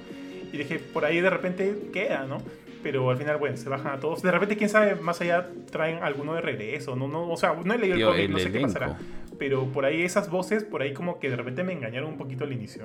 Y 0.53 0.57
dije, 0.57 0.79
por 0.79 1.05
ahí 1.05 1.19
de 1.21 1.29
repente 1.29 1.75
queda, 1.91 2.25
¿no? 2.25 2.37
Pero 2.85 3.09
al 3.09 3.17
final, 3.17 3.37
bueno, 3.37 3.57
se 3.57 3.67
bajan 3.67 3.93
a 3.93 3.99
todos. 3.99 4.21
De 4.21 4.29
repente, 4.29 4.55
quién 4.57 4.69
sabe, 4.69 4.93
más 4.93 5.19
allá 5.19 5.49
traen 5.71 6.03
alguno 6.03 6.35
de 6.35 6.41
regreso. 6.41 6.95
No, 6.95 7.07
no, 7.07 7.31
o 7.31 7.35
sea, 7.35 7.55
no 7.55 7.73
he 7.73 7.79
leído 7.79 7.95
el 7.95 8.05
cómic, 8.05 8.29
no 8.29 8.37
sé 8.37 8.51
qué 8.51 8.59
pasará. 8.59 8.99
Pero 9.39 9.65
por 9.71 9.85
ahí 9.85 10.03
esas 10.03 10.29
voces, 10.29 10.63
por 10.63 10.83
ahí 10.83 10.93
como 10.93 11.19
que 11.19 11.31
de 11.31 11.35
repente 11.35 11.63
me 11.63 11.73
engañaron 11.73 12.11
un 12.11 12.17
poquito 12.19 12.43
al 12.43 12.53
inicio. 12.53 12.83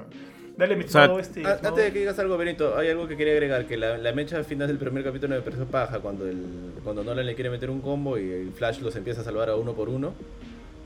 Dale, 0.57 0.75
mi 0.75 0.85
este. 0.85 1.45
Antes 1.45 1.77
de 1.77 1.93
que 1.93 1.99
digas 1.99 2.19
algo, 2.19 2.39
Benito, 2.39 2.79
hay 2.79 2.89
algo 2.89 3.07
que 3.07 3.15
quería 3.15 3.35
agregar: 3.35 3.67
que 3.67 3.77
la, 3.77 3.99
la 3.99 4.13
mecha 4.13 4.39
al 4.39 4.47
final 4.47 4.69
del 4.69 4.79
primer 4.79 5.05
capítulo 5.05 5.35
me 5.35 5.43
pareció 5.43 5.67
paja 5.67 5.99
cuando, 5.99 6.27
el, 6.27 6.47
cuando 6.83 7.05
Nolan 7.05 7.27
le 7.27 7.35
quiere 7.35 7.51
meter 7.51 7.69
un 7.69 7.83
combo 7.83 8.17
y 8.17 8.31
el 8.31 8.53
Flash 8.53 8.81
los 8.81 8.97
empieza 8.97 9.21
a 9.21 9.25
salvar 9.25 9.51
a 9.51 9.57
uno 9.57 9.75
por 9.75 9.91
uno. 9.91 10.15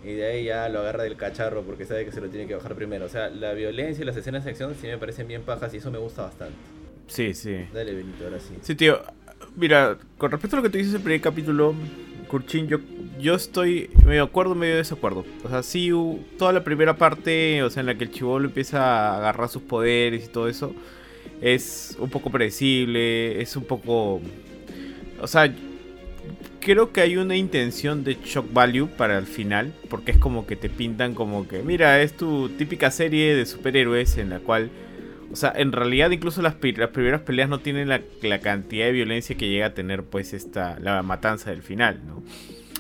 Y 0.05 0.15
de 0.15 0.27
ahí 0.27 0.45
ya 0.47 0.69
lo 0.69 0.81
agarra 0.81 1.05
del 1.05 1.15
cacharro 1.15 1.63
porque 1.63 1.85
sabe 1.85 2.05
que 2.05 2.11
se 2.11 2.21
lo 2.21 2.27
tiene 2.31 2.49
que 2.49 2.57
bajar 2.57 2.75
primero. 2.75 3.05
O 3.05 3.09
sea, 3.09 3.29
la 3.29 3.53
violencia 3.53 4.03
y 4.03 4.07
las 4.07 4.17
escenas 4.17 4.43
de 4.43 4.51
acción 4.51 4.75
sí 4.75 4.89
me 4.89 4.99
parecen 4.99 5.29
bien 5.29 5.43
pajas 5.43 5.73
y 5.73 5.77
eso 5.77 5.93
me 5.93 5.99
gusta 5.99 6.23
bastante. 6.23 6.57
Sí, 7.07 7.35
sí. 7.35 7.67
Dale, 7.73 7.95
Benito, 7.95 8.25
ahora 8.25 8.41
sí. 8.41 8.55
Sí, 8.63 8.75
tío. 8.75 9.01
Mira, 9.57 9.99
con 10.19 10.31
respecto 10.31 10.57
a 10.57 10.61
lo 10.61 10.63
que 10.65 10.71
tú 10.71 10.79
dices 10.79 10.93
en 10.95 10.97
el 10.97 11.03
primer 11.03 11.21
capítulo, 11.21 11.75
Kurchin, 12.29 12.67
yo, 12.67 12.79
yo 13.21 13.35
estoy 13.35 13.91
medio 14.05 14.25
acuerdo, 14.25 14.55
medio 14.55 14.77
desacuerdo. 14.77 15.25
O 15.45 15.49
sea, 15.49 15.63
sí, 15.63 15.91
toda 16.39 16.53
la 16.53 16.65
primera 16.65 16.97
parte, 16.97 17.63
o 17.63 17.71
sea, 17.71 17.81
en 17.81 17.87
la 17.87 17.95
que 17.97 18.05
el 18.05 18.11
chivolo 18.11 18.47
empieza 18.47 18.83
a 18.83 19.19
agarrar 19.19 19.49
sus 19.49 19.63
poderes 19.63 20.25
y 20.25 20.29
todo 20.29 20.49
eso, 20.49 20.75
es 21.41 21.97
un 22.01 22.11
poco 22.11 22.31
predecible, 22.31 23.41
es 23.41 23.57
un 23.57 23.65
poco... 23.65 24.21
O 25.21 25.27
sea, 25.29 25.55
creo 26.61 26.93
que 26.93 27.03
hay 27.03 27.17
una 27.17 27.37
intención 27.37 28.03
de 28.03 28.17
shock 28.25 28.53
value 28.53 28.89
para 28.89 29.19
el 29.19 29.27
final, 29.27 29.73
porque 29.89 30.13
es 30.13 30.19
como 30.19 30.47
que 30.47 30.57
te 30.57 30.69
pintan 30.69 31.15
como 31.15 31.47
que, 31.47 31.63
mira, 31.63 32.01
es 32.03 32.17
tu 32.17 32.49
típica 32.49 32.91
serie 32.91 33.37
de 33.37 33.47
superhéroes 33.47 34.17
en 34.19 34.31
la 34.31 34.41
cual 34.41 34.71
o 35.35 35.37
sea, 35.37 35.53
en 35.57 35.73
realidad 35.73 36.13
incluso 36.13 36.43
las, 36.43 36.55
las 36.63 36.91
primeras 36.91 37.23
peleas 37.23 37.49
no 37.49 37.59
tienen 37.59 37.89
la, 37.89 38.39
cantidad 38.39 38.87
de 38.87 38.93
violencia 38.93 39.37
que 39.37 39.49
llega 39.49 39.67
a 39.67 39.75
tener 39.75 40.05
pues 40.05 40.33
esta 40.33 40.79
la 40.79 41.03
matanza 41.03 41.51
del 41.51 41.61
final, 41.61 42.01
¿no? 42.07 42.23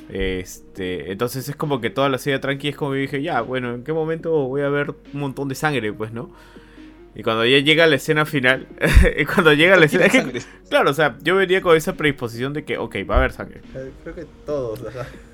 Este, 0.08 1.10
entonces 1.10 1.48
es 1.48 1.56
como 1.56 1.80
que 1.80 1.90
toda 1.90 2.08
la 2.08 2.18
serie 2.18 2.38
tranqui 2.38 2.68
es 2.68 2.76
como 2.76 2.92
que 2.92 2.98
dije, 2.98 3.22
ya, 3.22 3.40
bueno, 3.40 3.74
¿en 3.74 3.82
qué 3.82 3.92
momento 3.92 4.30
voy 4.30 4.62
a 4.62 4.68
ver 4.68 4.94
un 5.12 5.20
montón 5.20 5.48
de 5.48 5.56
sangre, 5.56 5.92
pues, 5.92 6.12
no? 6.12 6.30
Y 7.16 7.22
cuando 7.22 7.44
ya 7.44 7.58
llega 7.60 7.86
la 7.86 7.94
escena 7.94 8.26
final, 8.26 8.66
y 9.18 9.24
cuando 9.24 9.52
llega 9.52 9.76
la 9.76 9.84
escena... 9.84 10.06
claro, 10.68 10.90
o 10.90 10.94
sea, 10.94 11.16
yo 11.22 11.36
venía 11.36 11.60
con 11.60 11.76
esa 11.76 11.94
predisposición 11.94 12.52
de 12.52 12.64
que, 12.64 12.76
ok, 12.76 12.96
va 13.08 13.14
a 13.14 13.18
haber 13.18 13.32
sangre. 13.32 13.60
Eh, 13.72 13.92
creo 14.02 14.14
que 14.16 14.26
todos, 14.44 14.80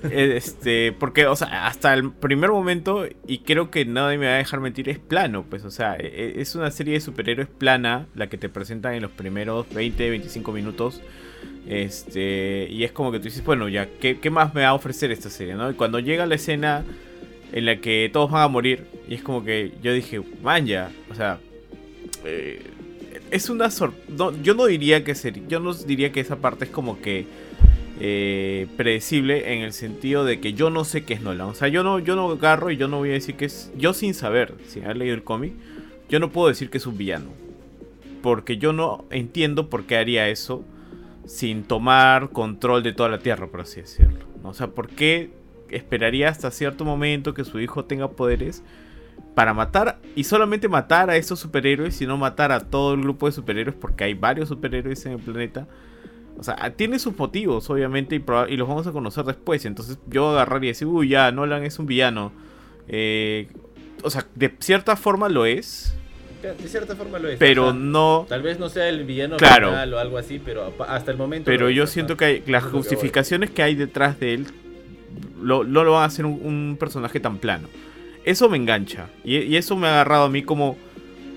Este, 0.03 0.91
porque, 0.91 1.25
o 1.25 1.35
sea, 1.35 1.65
hasta 1.65 1.93
el 1.95 2.11
primer 2.11 2.51
momento, 2.51 3.07
y 3.25 3.39
creo 3.39 3.71
que 3.71 3.85
nadie 3.85 4.19
me 4.19 4.27
va 4.27 4.33
a 4.33 4.37
dejar 4.37 4.59
mentir, 4.59 4.89
es 4.89 4.99
plano, 4.99 5.43
pues, 5.49 5.65
o 5.65 5.71
sea, 5.71 5.95
e, 5.95 6.05
e, 6.05 6.41
es 6.41 6.53
una 6.53 6.69
serie 6.69 6.93
de 6.93 7.01
superhéroes 7.01 7.47
plana, 7.47 8.05
la 8.13 8.27
que 8.27 8.37
te 8.37 8.47
presentan 8.47 8.93
en 8.93 9.01
los 9.01 9.11
primeros 9.11 9.67
20, 9.73 10.07
25 10.07 10.51
minutos. 10.51 11.01
Este, 11.67 12.67
y 12.69 12.83
es 12.83 12.91
como 12.91 13.11
que 13.11 13.17
tú 13.17 13.25
dices, 13.25 13.43
bueno, 13.43 13.67
ya, 13.69 13.87
¿qué, 13.99 14.19
qué 14.19 14.29
más 14.29 14.53
me 14.53 14.61
va 14.61 14.69
a 14.69 14.73
ofrecer 14.75 15.11
esta 15.11 15.31
serie, 15.31 15.55
no? 15.55 15.71
Y 15.71 15.73
cuando 15.73 15.97
llega 15.99 16.27
la 16.27 16.35
escena 16.35 16.83
en 17.51 17.65
la 17.65 17.77
que 17.77 18.09
todos 18.13 18.29
van 18.29 18.43
a 18.43 18.47
morir, 18.47 18.85
y 19.07 19.15
es 19.15 19.23
como 19.23 19.43
que 19.43 19.71
yo 19.81 19.93
dije, 19.93 20.21
man, 20.43 20.67
ya, 20.67 20.91
o 21.09 21.15
sea 21.15 21.39
eh, 22.25 22.61
es 23.31 23.49
una 23.49 23.69
yo 24.43 24.53
no 24.53 24.65
diría 24.65 25.03
que 25.03 25.15
ser, 25.15 25.47
yo 25.47 25.59
no 25.59 25.73
diría 25.73 26.11
que 26.11 26.19
esa 26.19 26.37
parte 26.37 26.65
es 26.65 26.71
como 26.71 27.01
que 27.01 27.25
eh, 28.03 28.67
predecible 28.77 29.53
en 29.53 29.61
el 29.61 29.73
sentido 29.73 30.25
de 30.25 30.39
que 30.39 30.53
yo 30.53 30.69
no 30.69 30.85
sé 30.85 31.03
qué 31.03 31.13
es 31.13 31.21
Nolan. 31.21 31.47
O 31.47 31.53
sea, 31.53 31.67
yo 31.67 31.83
no, 31.83 31.99
yo 31.99 32.15
no 32.15 32.31
agarro 32.31 32.71
y 32.71 32.77
yo 32.77 32.87
no 32.87 32.97
voy 32.97 33.11
a 33.11 33.13
decir 33.13 33.35
que 33.35 33.45
es. 33.45 33.71
Yo 33.77 33.93
sin 33.93 34.13
saber, 34.13 34.55
sin 34.67 34.85
haber 34.85 34.97
leído 34.97 35.13
el 35.13 35.23
cómic, 35.23 35.53
yo 36.09 36.19
no 36.19 36.31
puedo 36.31 36.47
decir 36.47 36.69
que 36.69 36.79
es 36.79 36.87
un 36.87 36.97
villano. 36.97 37.29
Porque 38.23 38.57
yo 38.57 38.73
no 38.73 39.05
entiendo 39.11 39.69
por 39.69 39.85
qué 39.85 39.97
haría 39.97 40.29
eso 40.29 40.63
sin 41.25 41.63
tomar 41.63 42.29
control 42.31 42.81
de 42.83 42.93
toda 42.93 43.09
la 43.09 43.19
Tierra, 43.19 43.47
por 43.47 43.61
así 43.61 43.81
decirlo. 43.81 44.25
O 44.43 44.53
sea, 44.53 44.67
¿por 44.67 44.89
qué 44.89 45.29
esperaría 45.69 46.29
hasta 46.29 46.51
cierto 46.51 46.85
momento 46.85 47.33
que 47.33 47.45
su 47.45 47.59
hijo 47.59 47.85
tenga 47.85 48.09
poderes 48.09 48.63
para 49.35 49.53
matar 49.53 49.99
y 50.15 50.23
solamente 50.23 50.67
matar 50.67 51.09
a 51.09 51.15
esos 51.15 51.39
superhéroes, 51.39 51.95
sino 51.95 52.17
matar 52.17 52.51
a 52.51 52.59
todo 52.59 52.93
el 52.93 53.01
grupo 53.01 53.27
de 53.27 53.31
superhéroes, 53.31 53.75
porque 53.79 54.03
hay 54.03 54.13
varios 54.13 54.49
superhéroes 54.49 55.05
en 55.05 55.13
el 55.13 55.19
planeta. 55.19 55.67
O 56.37 56.43
sea, 56.43 56.55
tiene 56.75 56.97
sus 56.99 57.17
motivos, 57.17 57.69
obviamente, 57.69 58.15
y, 58.15 58.57
los 58.57 58.67
vamos 58.67 58.87
a 58.87 58.91
conocer 58.91 59.25
después. 59.25 59.63
Entonces 59.65 59.99
yo 60.07 60.29
agarraría 60.29 60.69
y 60.69 60.71
decir, 60.71 60.87
uy, 60.87 61.09
ya, 61.09 61.31
Nolan 61.31 61.63
es 61.63 61.77
un 61.77 61.85
villano. 61.85 62.31
Eh, 62.87 63.47
o 64.03 64.09
sea, 64.09 64.25
de 64.35 64.55
cierta 64.59 64.95
forma 64.95 65.29
lo 65.29 65.45
es. 65.45 65.93
De 66.41 66.67
cierta 66.67 66.95
forma 66.95 67.19
lo 67.19 67.29
es. 67.29 67.37
Pero 67.37 67.73
no. 67.73 68.25
Tal 68.27 68.41
vez 68.41 68.57
no 68.57 68.69
sea 68.69 68.89
el 68.89 69.05
villano 69.05 69.37
claro, 69.37 69.71
o 69.71 69.99
algo 69.99 70.17
así, 70.17 70.41
pero 70.43 70.73
hasta 70.87 71.11
el 71.11 71.17
momento. 71.17 71.45
Pero 71.45 71.69
yo 71.69 71.85
siento 71.85 72.17
que 72.17 72.25
hay, 72.25 72.43
las 72.47 72.63
justificaciones 72.63 73.51
que, 73.51 73.61
hay 73.61 73.75
detrás 73.75 74.19
de 74.19 74.33
él 74.33 74.47
no 75.41 75.63
lo 75.63 75.91
van 75.91 76.03
a 76.03 76.05
hacer 76.05 76.25
un, 76.25 76.77
personaje 76.79 77.19
tan 77.19 77.37
plano. 77.37 77.67
Eso 78.25 78.49
me 78.49 78.57
engancha. 78.57 79.07
Y, 79.23 79.55
eso 79.55 79.75
me 79.75 79.87
ha 79.87 79.91
agarrado 79.91 80.25
a 80.25 80.29
mí 80.29 80.43
como 80.43 80.77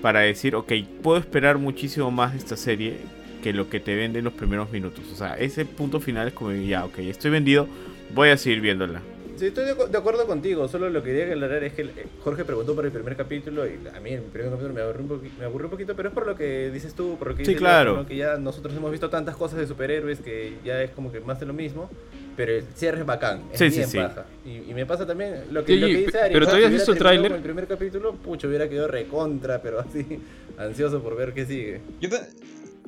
para 0.01 0.21
decir, 0.21 0.55
ok, 0.55 0.71
puedo 1.01 1.19
esperar 1.19 1.57
muchísimo 1.57 2.11
más 2.11 2.35
esta 2.35 2.55
serie 2.55 2.97
que 3.41 3.53
lo 3.53 3.69
que 3.69 3.79
te 3.79 3.95
vende 3.95 4.19
en 4.19 4.25
los 4.25 4.33
primeros 4.33 4.71
minutos. 4.71 5.03
O 5.11 5.15
sea, 5.15 5.35
ese 5.35 5.65
punto 5.65 5.99
final 5.99 6.27
es 6.27 6.33
como, 6.33 6.51
ya, 6.51 6.85
ok, 6.85 6.99
estoy 6.99 7.31
vendido, 7.31 7.67
voy 8.13 8.29
a 8.29 8.37
seguir 8.37 8.61
viéndola. 8.61 9.01
Sí, 9.35 9.47
estoy 9.47 9.65
de, 9.65 9.97
acuerdo 9.97 10.25
contigo. 10.25 10.67
Solo 10.67 10.89
lo 10.89 11.03
que 11.03 11.11
quería 11.11 11.33
aclarar 11.33 11.63
es 11.63 11.73
que 11.73 11.81
eh, 11.83 12.07
Jorge 12.23 12.45
preguntó 12.45 12.75
por 12.75 12.85
el 12.85 12.91
primer 12.91 13.15
capítulo 13.15 13.65
y 13.65 13.79
a 13.93 13.99
mí 13.99 14.11
el 14.11 14.21
primer 14.21 14.51
capítulo 14.51 14.73
me 14.73 14.81
aburrió 14.81 15.05
un, 15.05 15.31
me 15.39 15.45
aburrió 15.45 15.67
un 15.67 15.71
poquito, 15.71 15.95
pero 15.95 16.09
es 16.09 16.15
por 16.15 16.25
lo 16.25 16.35
que 16.35 16.71
dices 16.71 16.93
tú, 16.93 17.17
por 17.17 17.29
lo 17.29 17.35
que 17.35 17.45
sí, 17.45 17.55
claro. 17.55 18.05
que 18.05 18.15
ya 18.15 18.37
nosotros 18.37 18.75
hemos 18.75 18.91
visto 18.91 19.09
tantas 19.09 19.35
cosas 19.35 19.59
de 19.59 19.67
superhéroes 19.67 20.19
que 20.21 20.57
ya 20.63 20.81
es 20.81 20.91
como 20.91 21.11
que 21.11 21.19
más 21.19 21.39
de 21.39 21.45
lo 21.45 21.53
mismo. 21.53 21.89
Pero 22.35 22.51
el 22.51 22.63
cierre 22.75 22.99
es 22.99 23.05
bacán, 23.05 23.43
es 23.53 23.59
sí, 23.59 23.69
bien 23.69 23.87
sí, 23.87 23.99
Y, 24.45 24.73
me 24.73 24.85
pasa 24.85 25.05
también 25.07 25.45
lo 25.51 25.63
que, 25.63 25.77
lo 25.77 25.87
que 25.87 25.95
dice 25.95 26.19
Ari. 26.19 26.33
Pero 26.33 26.45
todavía 26.45 26.67
has 26.67 26.73
visto 26.73 26.91
el 26.91 26.97
tráiler. 26.97 27.31
El 27.31 27.41
primer 27.41 27.65
capítulo, 27.65 28.13
pucho, 28.13 28.49
hubiera 28.49 28.67
quedado 28.67 28.89
recontra, 28.89 29.61
pero 29.61 29.79
así, 29.79 30.19
ansioso 30.57 31.01
por 31.01 31.15
ver 31.15 31.33
qué 31.33 31.45
sigue. 31.45 31.79
Yo 32.01 32.09
te, 32.09 32.17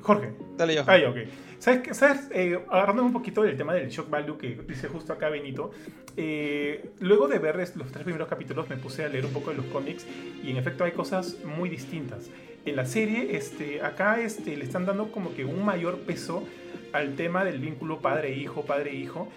Jorge. 0.02 0.34
Dale 0.58 0.76
ya. 0.76 0.84
Ah, 0.86 0.98
ok. 1.10 1.18
¿Sabes? 1.60 1.98
¿Sabes? 1.98 2.30
Eh, 2.32 2.60
agarrando 2.70 3.04
un 3.04 3.14
poquito 3.14 3.42
del 3.42 3.58
tema 3.58 3.74
del 3.74 3.90
shock 3.90 4.10
value 4.10 4.38
que 4.38 4.60
dice 4.68 4.88
justo 4.88 5.14
acá 5.14 5.30
Benito, 5.30 5.72
eh, 6.18 6.90
luego 7.00 7.28
de 7.28 7.38
ver 7.38 7.58
los 7.76 7.92
tres 7.92 8.04
primeros 8.04 8.28
capítulos 8.28 8.68
me 8.70 8.76
puse 8.76 9.06
a 9.06 9.08
leer 9.08 9.26
un 9.26 9.34
poco 9.34 9.52
de 9.52 9.58
los 9.58 9.68
cómics 9.68 10.06
y 10.44 10.50
en 10.50 10.58
efecto 10.58 10.84
hay 10.84 10.92
cosas 10.92 11.38
muy 11.46 11.70
distintas. 11.70 12.30
En 12.66 12.76
la 12.76 12.86
serie, 12.86 13.38
este, 13.38 13.82
acá 13.82 14.20
este, 14.20 14.58
le 14.58 14.66
están 14.66 14.86
dando 14.86 15.12
como 15.12 15.34
que 15.36 15.46
un 15.46 15.64
mayor 15.64 16.00
peso 16.00 16.44
al 16.92 17.16
tema 17.16 17.46
del 17.46 17.60
vínculo 17.60 18.00
padre-hijo, 18.00 18.66
padre-hijo, 18.66 19.30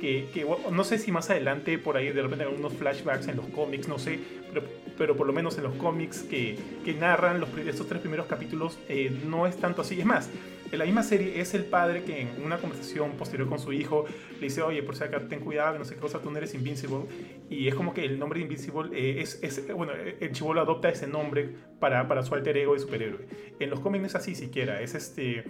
que, 0.00 0.28
que, 0.34 0.46
no 0.70 0.84
sé 0.84 0.98
si 0.98 1.10
más 1.10 1.30
adelante 1.30 1.78
por 1.78 1.96
ahí 1.96 2.12
de 2.12 2.20
repente 2.20 2.44
hay 2.44 2.54
unos 2.54 2.74
flashbacks 2.74 3.28
en 3.28 3.36
los 3.36 3.46
cómics, 3.46 3.88
no 3.88 3.98
sé, 3.98 4.18
pero, 4.52 4.62
pero 4.98 5.16
por 5.16 5.26
lo 5.26 5.32
menos 5.32 5.56
en 5.56 5.64
los 5.64 5.74
cómics 5.76 6.22
que, 6.22 6.58
que 6.84 6.92
narran 6.92 7.40
los, 7.40 7.48
estos 7.56 7.88
tres 7.88 8.00
primeros 8.02 8.26
capítulos 8.26 8.78
eh, 8.90 9.10
no 9.26 9.46
es 9.46 9.56
tanto 9.56 9.80
así. 9.80 9.98
Es 9.98 10.06
más, 10.06 10.28
en 10.70 10.78
la 10.78 10.84
misma 10.84 11.02
serie 11.02 11.40
es 11.40 11.54
el 11.54 11.64
padre 11.64 12.02
que 12.02 12.22
en 12.22 12.42
una 12.44 12.58
conversación 12.58 13.12
posterior 13.12 13.48
con 13.48 13.58
su 13.58 13.72
hijo 13.72 14.06
le 14.34 14.40
dice, 14.40 14.62
oye, 14.62 14.82
por 14.82 14.96
si 14.96 15.04
acá 15.04 15.26
ten 15.28 15.40
cuidado, 15.40 15.78
no 15.78 15.84
sé 15.84 15.94
qué 15.94 16.00
cosa, 16.00 16.20
tú 16.20 16.30
no 16.30 16.38
eres 16.38 16.54
Invincible. 16.54 17.04
Y 17.48 17.68
es 17.68 17.74
como 17.74 17.94
que 17.94 18.04
el 18.04 18.18
nombre 18.18 18.38
de 18.38 18.44
Invincible 18.44 18.90
eh, 18.98 19.20
es, 19.20 19.38
es, 19.42 19.72
bueno, 19.74 19.92
el 19.94 20.32
chivolo 20.32 20.60
adopta 20.60 20.88
ese 20.88 21.06
nombre 21.06 21.54
para, 21.78 22.08
para 22.08 22.22
su 22.22 22.34
alter 22.34 22.56
ego 22.56 22.74
de 22.74 22.80
superhéroe. 22.80 23.26
En 23.60 23.70
los 23.70 23.80
cómics 23.80 24.00
no 24.00 24.06
es 24.06 24.14
así 24.14 24.34
siquiera, 24.34 24.80
es 24.80 24.94
este 24.94 25.44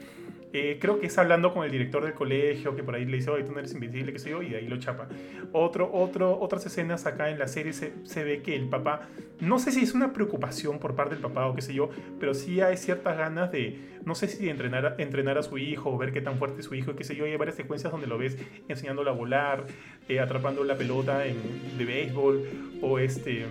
eh, 0.53 0.79
creo 0.81 1.01
que 1.01 1.07
es 1.07 1.19
hablando 1.19 1.53
con 1.53 1.65
el 1.65 1.71
director 1.71 2.05
del 2.05 2.15
colegio, 2.15 2.75
que 2.75 2.83
por 2.83 2.95
ahí 2.95 3.05
le 3.05 3.19
dice, 3.19 3.31
oye, 3.31 3.45
tú 3.45 3.53
no 3.53 3.59
eres 3.59 3.75
invencible, 3.75 4.13
qué 4.13 4.19
sé 4.19 4.31
yo, 4.31 4.43
y 4.43 4.51
de 4.51 4.57
ahí 4.57 4.69
lo 4.69 4.79
chapa. 4.79 5.09
Otro, 5.53 5.91
otro, 5.93 6.39
otras 6.41 6.65
escenas 6.67 7.07
acá 7.07 7.31
en 7.31 7.39
la 7.39 7.49
serie 7.49 7.73
se, 7.73 7.93
se, 8.05 8.25
ve 8.25 8.43
que 8.43 8.55
el 8.55 8.69
papá, 8.69 9.03
no 9.41 9.59
sé 9.59 9.73
si 9.73 9.83
es 9.83 9.95
una 9.95 10.13
preocupación 10.13 10.79
por 10.79 10.95
parte 10.95 11.15
del 11.15 11.23
papá 11.23 11.47
o 11.47 11.55
qué 11.55 11.63
sé 11.63 11.75
yo, 11.75 11.91
pero 12.21 12.33
sí 12.35 12.61
hay 12.61 12.77
ciertas 12.77 13.19
ganas 13.19 13.53
de, 13.53 13.79
no 14.05 14.15
sé 14.15 14.29
si 14.29 14.49
entrenar, 14.49 14.95
entrenar 14.99 15.37
a 15.37 15.43
su 15.43 15.59
hijo 15.59 15.91
o 15.91 15.99
ver 15.99 16.13
qué 16.13 16.21
tan 16.21 16.39
fuerte 16.39 16.61
es 16.61 16.67
su 16.67 16.75
hijo, 16.75 16.95
qué 16.95 17.05
sé 17.05 17.17
yo, 17.17 17.25
hay 17.25 17.37
varias 17.37 17.57
secuencias 17.57 17.93
donde 17.93 18.07
lo 18.07 18.19
ves 18.19 18.39
enseñándolo 18.69 19.11
a 19.11 19.15
volar, 19.15 19.67
eh, 20.09 20.21
atrapando 20.21 20.65
la 20.65 20.77
pelota 20.77 21.27
en, 21.27 21.37
de 21.77 21.85
béisbol, 21.85 22.49
o 22.83 22.99
este 22.99 23.45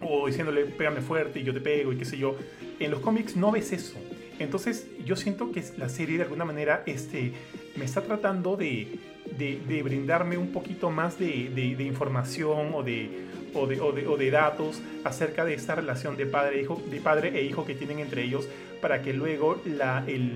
o 0.00 0.26
diciéndole 0.26 0.64
pégame 0.66 1.00
fuerte 1.00 1.40
y 1.40 1.44
yo 1.44 1.54
te 1.54 1.60
pego 1.60 1.92
y 1.92 1.96
qué 1.96 2.04
sé 2.04 2.18
yo. 2.18 2.36
En 2.78 2.90
los 2.90 3.00
cómics 3.00 3.36
no 3.36 3.50
ves 3.52 3.72
eso. 3.72 3.96
Entonces 4.38 4.86
yo 5.04 5.16
siento 5.16 5.52
que 5.52 5.62
la 5.78 5.88
serie 5.88 6.16
de 6.18 6.24
alguna 6.24 6.44
manera 6.44 6.82
este, 6.86 7.32
me 7.76 7.84
está 7.84 8.02
tratando 8.02 8.56
de, 8.56 8.98
de, 9.38 9.82
brindarme 9.82 10.36
un 10.36 10.52
poquito 10.52 10.90
más 10.90 11.18
de, 11.18 11.50
de 11.50 11.84
información 11.84 12.72
o 12.74 12.82
de, 12.82 13.26
o 13.56 13.66
de, 13.66 14.06
o, 14.06 14.16
de, 14.16 14.30
datos 14.30 14.80
acerca 15.04 15.44
de 15.44 15.54
esta 15.54 15.74
relación 15.74 16.16
de 16.16 16.26
padre, 16.26 16.58
e 16.58 16.62
hijo, 16.62 16.82
de 16.90 17.00
padre 17.00 17.38
e 17.38 17.44
hijo 17.44 17.64
que 17.64 17.74
tienen 17.74 18.00
entre 18.00 18.22
ellos 18.24 18.48
para 18.80 19.02
que 19.02 19.12
luego, 19.12 19.60
la, 19.64 20.04
el, 20.06 20.32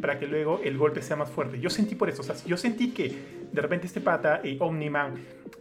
para 0.00 0.18
que 0.18 0.26
luego 0.26 0.60
el 0.64 0.76
golpe 0.78 1.02
sea 1.02 1.16
más 1.16 1.30
fuerte. 1.30 1.60
Yo 1.60 1.70
sentí 1.70 1.94
por 1.94 2.08
eso, 2.08 2.22
o 2.22 2.24
sea, 2.24 2.34
yo 2.46 2.56
sentí 2.56 2.90
que 2.92 3.40
de 3.52 3.60
repente 3.60 3.86
este 3.86 4.00
pata, 4.00 4.40
eh, 4.44 4.56
Omniman, 4.60 5.14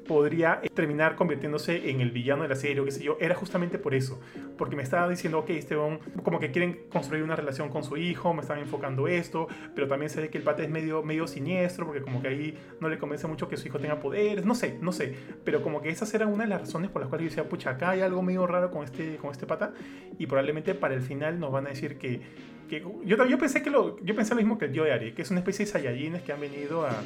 podría 0.08 0.60
eh, 0.64 0.70
terminar 0.70 1.16
convirtiéndose 1.16 1.90
en 1.90 2.02
el 2.02 2.12
villano 2.12 2.44
de 2.44 2.50
la 2.50 2.56
serie 2.56 2.80
o 2.80 2.86
qué 2.86 2.92
sé 2.92 3.04
yo, 3.04 3.18
era 3.20 3.36
justamente 3.36 3.78
por 3.78 3.94
eso. 3.94 4.20
Porque 4.58 4.76
me 4.76 4.84
estaba 4.84 5.08
diciendo, 5.08 5.40
ok, 5.40 5.52
este 5.52 5.76
como 6.24 6.40
que 6.40 6.52
quieren 6.52 6.88
construir 6.92 7.24
una 7.24 7.36
relación 7.36 7.70
con 7.70 7.84
su 7.84 7.98
hijo, 7.98 8.34
me 8.34 8.42
están 8.42 8.60
enfocando 8.60 9.08
esto, 9.08 9.48
pero 9.76 9.88
también 9.88 10.12
ve 10.16 10.30
que 10.30 10.38
el 10.38 10.44
pata 10.44 10.64
es 10.64 10.70
medio, 10.70 11.04
medio 11.04 11.28
siniestro, 11.28 11.86
porque 11.86 12.02
como 12.02 12.22
que 12.22 12.28
ahí 12.28 12.58
no 12.80 12.90
le 12.90 12.98
convence 12.98 13.28
mucho 13.28 13.48
que 13.48 13.58
su 13.58 13.68
hijo 13.68 13.80
tenga 13.80 14.00
poderes, 14.00 14.46
no 14.46 14.56
sé, 14.56 14.78
no 14.82 14.92
sé. 14.92 15.16
Pero 15.44 15.62
como 15.62 15.82
que 15.82 15.90
esas 15.90 16.14
eran 16.14 16.30
una 16.30 16.44
de 16.44 16.50
las 16.50 16.62
razones 16.62 16.90
por 16.90 17.02
las 17.02 17.10
cuales 17.10 17.26
yo 17.26 17.30
decía, 17.30 17.50
pucha, 17.50 17.72
acá 17.72 17.92
hay 17.92 18.02
algo 18.02 18.22
medio 18.22 18.46
raro 18.48 18.72
con 18.72 18.84
este, 18.84 19.18
con 19.18 19.32
este 19.32 19.46
pata, 19.46 19.74
y 20.18 20.26
probablemente 20.26 20.76
para 20.76 20.96
el 20.96 21.02
final 21.02 21.40
nos 21.40 21.52
van 21.52 21.68
a 21.68 21.70
decir 21.70 21.98
que 21.98 22.22
yo, 22.70 23.26
yo 23.26 23.38
pensé 23.38 23.62
que 23.62 23.70
lo, 23.70 24.04
yo 24.04 24.16
pensé 24.16 24.32
lo 24.36 24.42
mismo 24.42 24.58
que 24.58 24.66
el 24.66 24.74
de 24.74 24.92
Ari, 24.92 25.12
que 25.14 25.22
es 25.24 25.32
una 25.32 25.40
especie 25.40 25.66
de 25.66 25.72
Saiyajines 25.72 26.22
que 26.22 26.32
han 26.32 26.42
venido 26.42 26.86
a, 26.86 27.02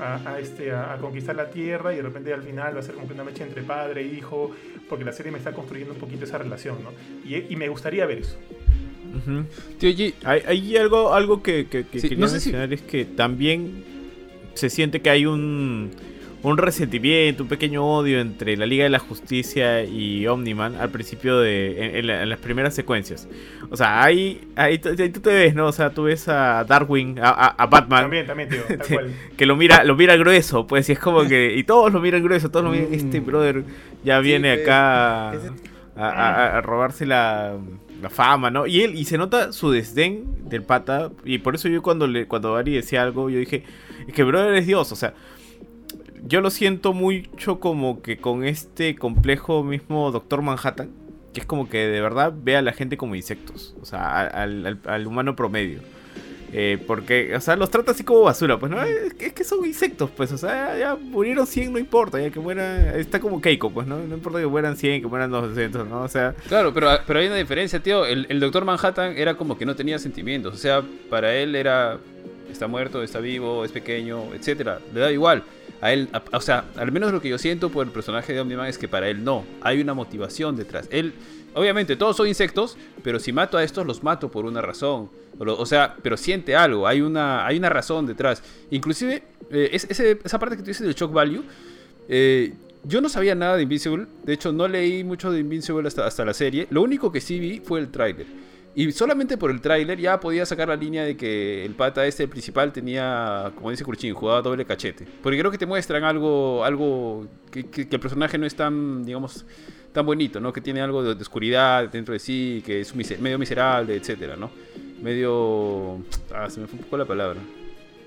a, 0.00 0.38
este, 0.40 0.72
a, 0.72 0.96
conquistar 1.00 1.36
la 1.36 1.50
Tierra 1.50 1.92
y 1.92 1.96
de 1.96 2.02
repente 2.02 2.32
al 2.32 2.42
final 2.42 2.74
va 2.74 2.80
a 2.80 2.82
ser 2.82 2.94
como 2.94 3.06
una 3.06 3.24
mecha 3.24 3.44
entre 3.44 3.62
padre 3.62 4.02
e 4.02 4.14
hijo, 4.14 4.50
porque 4.88 5.04
la 5.04 5.12
serie 5.12 5.32
me 5.32 5.38
está 5.38 5.52
construyendo 5.52 5.94
un 5.94 6.00
poquito 6.00 6.24
esa 6.24 6.38
relación, 6.38 6.78
¿no? 6.82 6.90
Y, 7.28 7.52
y 7.52 7.56
me 7.56 7.68
gustaría 7.68 8.06
ver 8.06 8.18
eso. 8.18 8.36
hay, 10.24 10.76
algo, 10.76 11.14
algo 11.14 11.42
que, 11.42 11.66
que, 11.66 11.84
quería 11.84 12.18
mencionar 12.18 12.72
es 12.72 12.82
que 12.82 13.04
también 13.04 13.84
se 14.54 14.70
siente 14.70 15.00
que 15.00 15.10
hay 15.10 15.26
un 15.26 15.90
un 16.50 16.58
resentimiento, 16.58 17.42
un 17.42 17.48
pequeño 17.48 17.84
odio 17.84 18.20
entre 18.20 18.56
la 18.56 18.66
Liga 18.66 18.84
de 18.84 18.90
la 18.90 19.00
Justicia 19.00 19.82
y 19.82 20.26
Omniman 20.28 20.76
al 20.76 20.90
principio 20.90 21.40
de. 21.40 21.98
en, 21.98 22.28
las 22.28 22.38
primeras 22.38 22.74
secuencias. 22.74 23.28
O 23.68 23.76
sea, 23.76 24.02
ahí, 24.02 24.48
ahí, 24.54 24.78
tú 24.78 24.94
te 24.94 25.34
ves, 25.34 25.54
¿no? 25.56 25.66
O 25.66 25.72
sea, 25.72 25.90
tú 25.90 26.04
ves 26.04 26.28
a 26.28 26.64
Darwin, 26.64 27.18
a, 27.20 27.66
Batman. 27.66 28.02
También, 28.02 28.26
también, 28.26 28.48
tío, 28.48 28.62
tal 28.68 28.86
cual. 28.88 29.14
Que 29.36 29.44
lo 29.44 29.56
mira, 29.56 29.82
lo 29.82 29.96
mira 29.96 30.16
grueso, 30.16 30.68
pues, 30.68 30.88
y 30.88 30.92
es 30.92 31.00
como 31.00 31.24
que. 31.24 31.54
Y 31.56 31.64
todos 31.64 31.92
lo 31.92 32.00
miran 32.00 32.22
grueso, 32.22 32.48
todos 32.48 32.64
lo 32.64 32.70
miran. 32.70 32.94
Este 32.94 33.20
mm. 33.20 33.26
brother 33.26 33.64
ya 34.04 34.20
viene 34.20 34.52
acá 34.52 35.32
a, 35.96 36.60
robarse 36.60 37.06
la 37.06 37.56
la 38.00 38.10
fama, 38.10 38.50
¿no? 38.50 38.66
Y 38.66 38.82
él, 38.82 38.94
y 38.94 39.04
se 39.06 39.18
nota 39.18 39.52
su 39.52 39.70
desdén 39.70 40.48
del 40.48 40.62
pata. 40.62 41.10
Y 41.24 41.38
por 41.38 41.54
eso 41.54 41.68
yo 41.68 41.82
cuando 41.82 42.06
le, 42.06 42.26
cuando 42.26 42.54
Ari 42.54 42.74
decía 42.74 43.02
algo, 43.02 43.30
yo 43.30 43.38
dije, 43.38 43.64
es 44.06 44.14
que 44.14 44.22
brother 44.22 44.54
es 44.54 44.66
Dios, 44.66 44.92
o 44.92 44.96
sea, 44.96 45.14
yo 46.28 46.40
lo 46.40 46.50
siento 46.50 46.92
mucho 46.92 47.60
como 47.60 48.02
que 48.02 48.18
con 48.18 48.44
este 48.44 48.96
complejo 48.96 49.62
mismo 49.62 50.10
Doctor 50.10 50.42
Manhattan, 50.42 50.90
que 51.32 51.40
es 51.40 51.46
como 51.46 51.68
que 51.68 51.86
de 51.86 52.00
verdad 52.00 52.32
ve 52.36 52.56
a 52.56 52.62
la 52.62 52.72
gente 52.72 52.96
como 52.96 53.14
insectos, 53.14 53.74
o 53.80 53.84
sea, 53.84 54.22
al, 54.22 55.06
humano 55.06 55.36
promedio. 55.36 55.80
Eh, 56.52 56.78
porque, 56.86 57.34
o 57.34 57.40
sea, 57.40 57.56
los 57.56 57.70
trata 57.70 57.90
así 57.90 58.04
como 58.04 58.22
basura, 58.22 58.58
pues, 58.58 58.70
¿no? 58.70 58.80
Es, 58.82 59.12
que 59.14 59.44
son 59.44 59.66
insectos, 59.66 60.10
pues, 60.16 60.30
o 60.32 60.38
sea, 60.38 60.78
ya 60.78 60.94
murieron 60.94 61.46
100, 61.46 61.72
no 61.72 61.78
importa, 61.78 62.20
ya 62.20 62.30
que 62.30 62.38
mueran, 62.38 62.98
está 62.98 63.20
como 63.20 63.40
Keiko, 63.40 63.70
pues, 63.70 63.86
¿no? 63.86 63.98
No 63.98 64.14
importa 64.14 64.38
que 64.38 64.46
mueran 64.46 64.76
100, 64.76 65.02
que 65.02 65.08
mueran 65.08 65.30
200, 65.30 65.88
¿no? 65.88 66.02
O 66.02 66.08
sea... 66.08 66.34
Claro, 66.48 66.72
pero, 66.72 66.88
pero 67.06 67.18
hay 67.18 67.26
una 67.26 67.36
diferencia, 67.36 67.80
tío, 67.80 68.06
el, 68.06 68.26
el 68.30 68.40
Doctor 68.40 68.64
Manhattan 68.64 69.18
era 69.18 69.34
como 69.34 69.58
que 69.58 69.66
no 69.66 69.74
tenía 69.74 69.98
sentimientos, 69.98 70.54
o 70.54 70.58
sea, 70.58 70.82
para 71.10 71.34
él 71.34 71.56
era, 71.56 71.98
está 72.50 72.68
muerto, 72.68 73.02
está 73.02 73.18
vivo, 73.18 73.64
es 73.64 73.72
pequeño, 73.72 74.32
etcétera, 74.32 74.78
le 74.94 75.00
da 75.00 75.12
igual 75.12 75.42
a 75.80 75.92
él, 75.92 76.08
o 76.32 76.40
sea, 76.40 76.64
al 76.76 76.90
menos 76.92 77.12
lo 77.12 77.20
que 77.20 77.28
yo 77.28 77.38
siento 77.38 77.70
por 77.70 77.86
el 77.86 77.92
personaje 77.92 78.32
de 78.32 78.40
Omniman 78.40 78.66
es 78.66 78.78
que 78.78 78.88
para 78.88 79.08
él 79.08 79.22
no, 79.22 79.44
hay 79.60 79.80
una 79.80 79.94
motivación 79.94 80.56
detrás. 80.56 80.88
Él, 80.90 81.12
obviamente, 81.54 81.96
todos 81.96 82.16
son 82.16 82.28
insectos, 82.28 82.76
pero 83.02 83.20
si 83.20 83.32
mato 83.32 83.58
a 83.58 83.64
estos, 83.64 83.86
los 83.86 84.02
mato 84.02 84.30
por 84.30 84.46
una 84.46 84.62
razón. 84.62 85.10
O, 85.38 85.66
sea, 85.66 85.94
pero 86.02 86.16
siente 86.16 86.56
algo, 86.56 86.86
hay 86.86 87.02
una, 87.02 87.46
hay 87.46 87.58
una 87.58 87.68
razón 87.68 88.06
detrás. 88.06 88.42
Inclusive, 88.70 89.22
eh, 89.50 89.70
esa 89.72 90.38
parte 90.38 90.56
que 90.56 90.62
tú 90.62 90.68
dices 90.68 90.86
del 90.86 90.94
shock 90.94 91.12
value, 91.12 91.44
eh, 92.08 92.54
yo 92.84 93.00
no 93.00 93.08
sabía 93.08 93.34
nada 93.34 93.56
de 93.56 93.62
Invincible, 93.62 94.06
de 94.24 94.32
hecho 94.32 94.52
no 94.52 94.68
leí 94.68 95.04
mucho 95.04 95.30
de 95.30 95.40
Invincible 95.40 95.86
hasta, 95.88 96.06
hasta 96.06 96.24
la 96.24 96.32
serie, 96.32 96.68
lo 96.70 96.82
único 96.82 97.12
que 97.12 97.20
sí 97.20 97.38
vi 97.38 97.60
fue 97.60 97.80
el 97.80 97.88
tráiler. 97.88 98.26
Y 98.78 98.92
solamente 98.92 99.38
por 99.38 99.50
el 99.50 99.62
tráiler 99.62 99.98
ya 99.98 100.20
podía 100.20 100.44
sacar 100.44 100.68
la 100.68 100.76
línea 100.76 101.02
de 101.02 101.16
que 101.16 101.64
el 101.64 101.74
pata 101.74 102.06
este, 102.06 102.24
el 102.24 102.28
principal, 102.28 102.74
tenía, 102.74 103.50
como 103.54 103.70
dice 103.70 103.82
Kurchin, 103.84 104.12
jugaba 104.12 104.42
doble 104.42 104.66
cachete. 104.66 105.06
Porque 105.22 105.38
creo 105.38 105.50
que 105.50 105.56
te 105.56 105.64
muestran 105.64 106.04
algo, 106.04 106.62
algo 106.62 107.26
que, 107.50 107.64
el 107.90 108.00
personaje 108.00 108.36
no 108.36 108.44
es 108.44 108.54
tan, 108.54 109.02
digamos, 109.02 109.46
tan 109.94 110.04
bonito, 110.04 110.40
¿no? 110.40 110.52
Que 110.52 110.60
tiene 110.60 110.82
algo 110.82 111.02
de, 111.02 111.12
oscuridad 111.12 111.88
dentro 111.88 112.12
de 112.12 112.18
sí, 112.18 112.62
que 112.66 112.82
es 112.82 112.94
medio 113.18 113.38
miserable, 113.38 113.96
etcétera, 113.96 114.36
¿no? 114.36 114.50
Medio... 115.00 116.04
Ah, 116.34 116.50
se 116.50 116.60
me 116.60 116.66
fue 116.66 116.78
un 116.78 116.84
poco 116.84 116.98
la 116.98 117.06
palabra. 117.06 117.40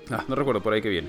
Ah, 0.08 0.24
no 0.28 0.36
recuerdo 0.36 0.62
por 0.62 0.72
ahí 0.72 0.80
que 0.80 0.88
viene. 0.88 1.08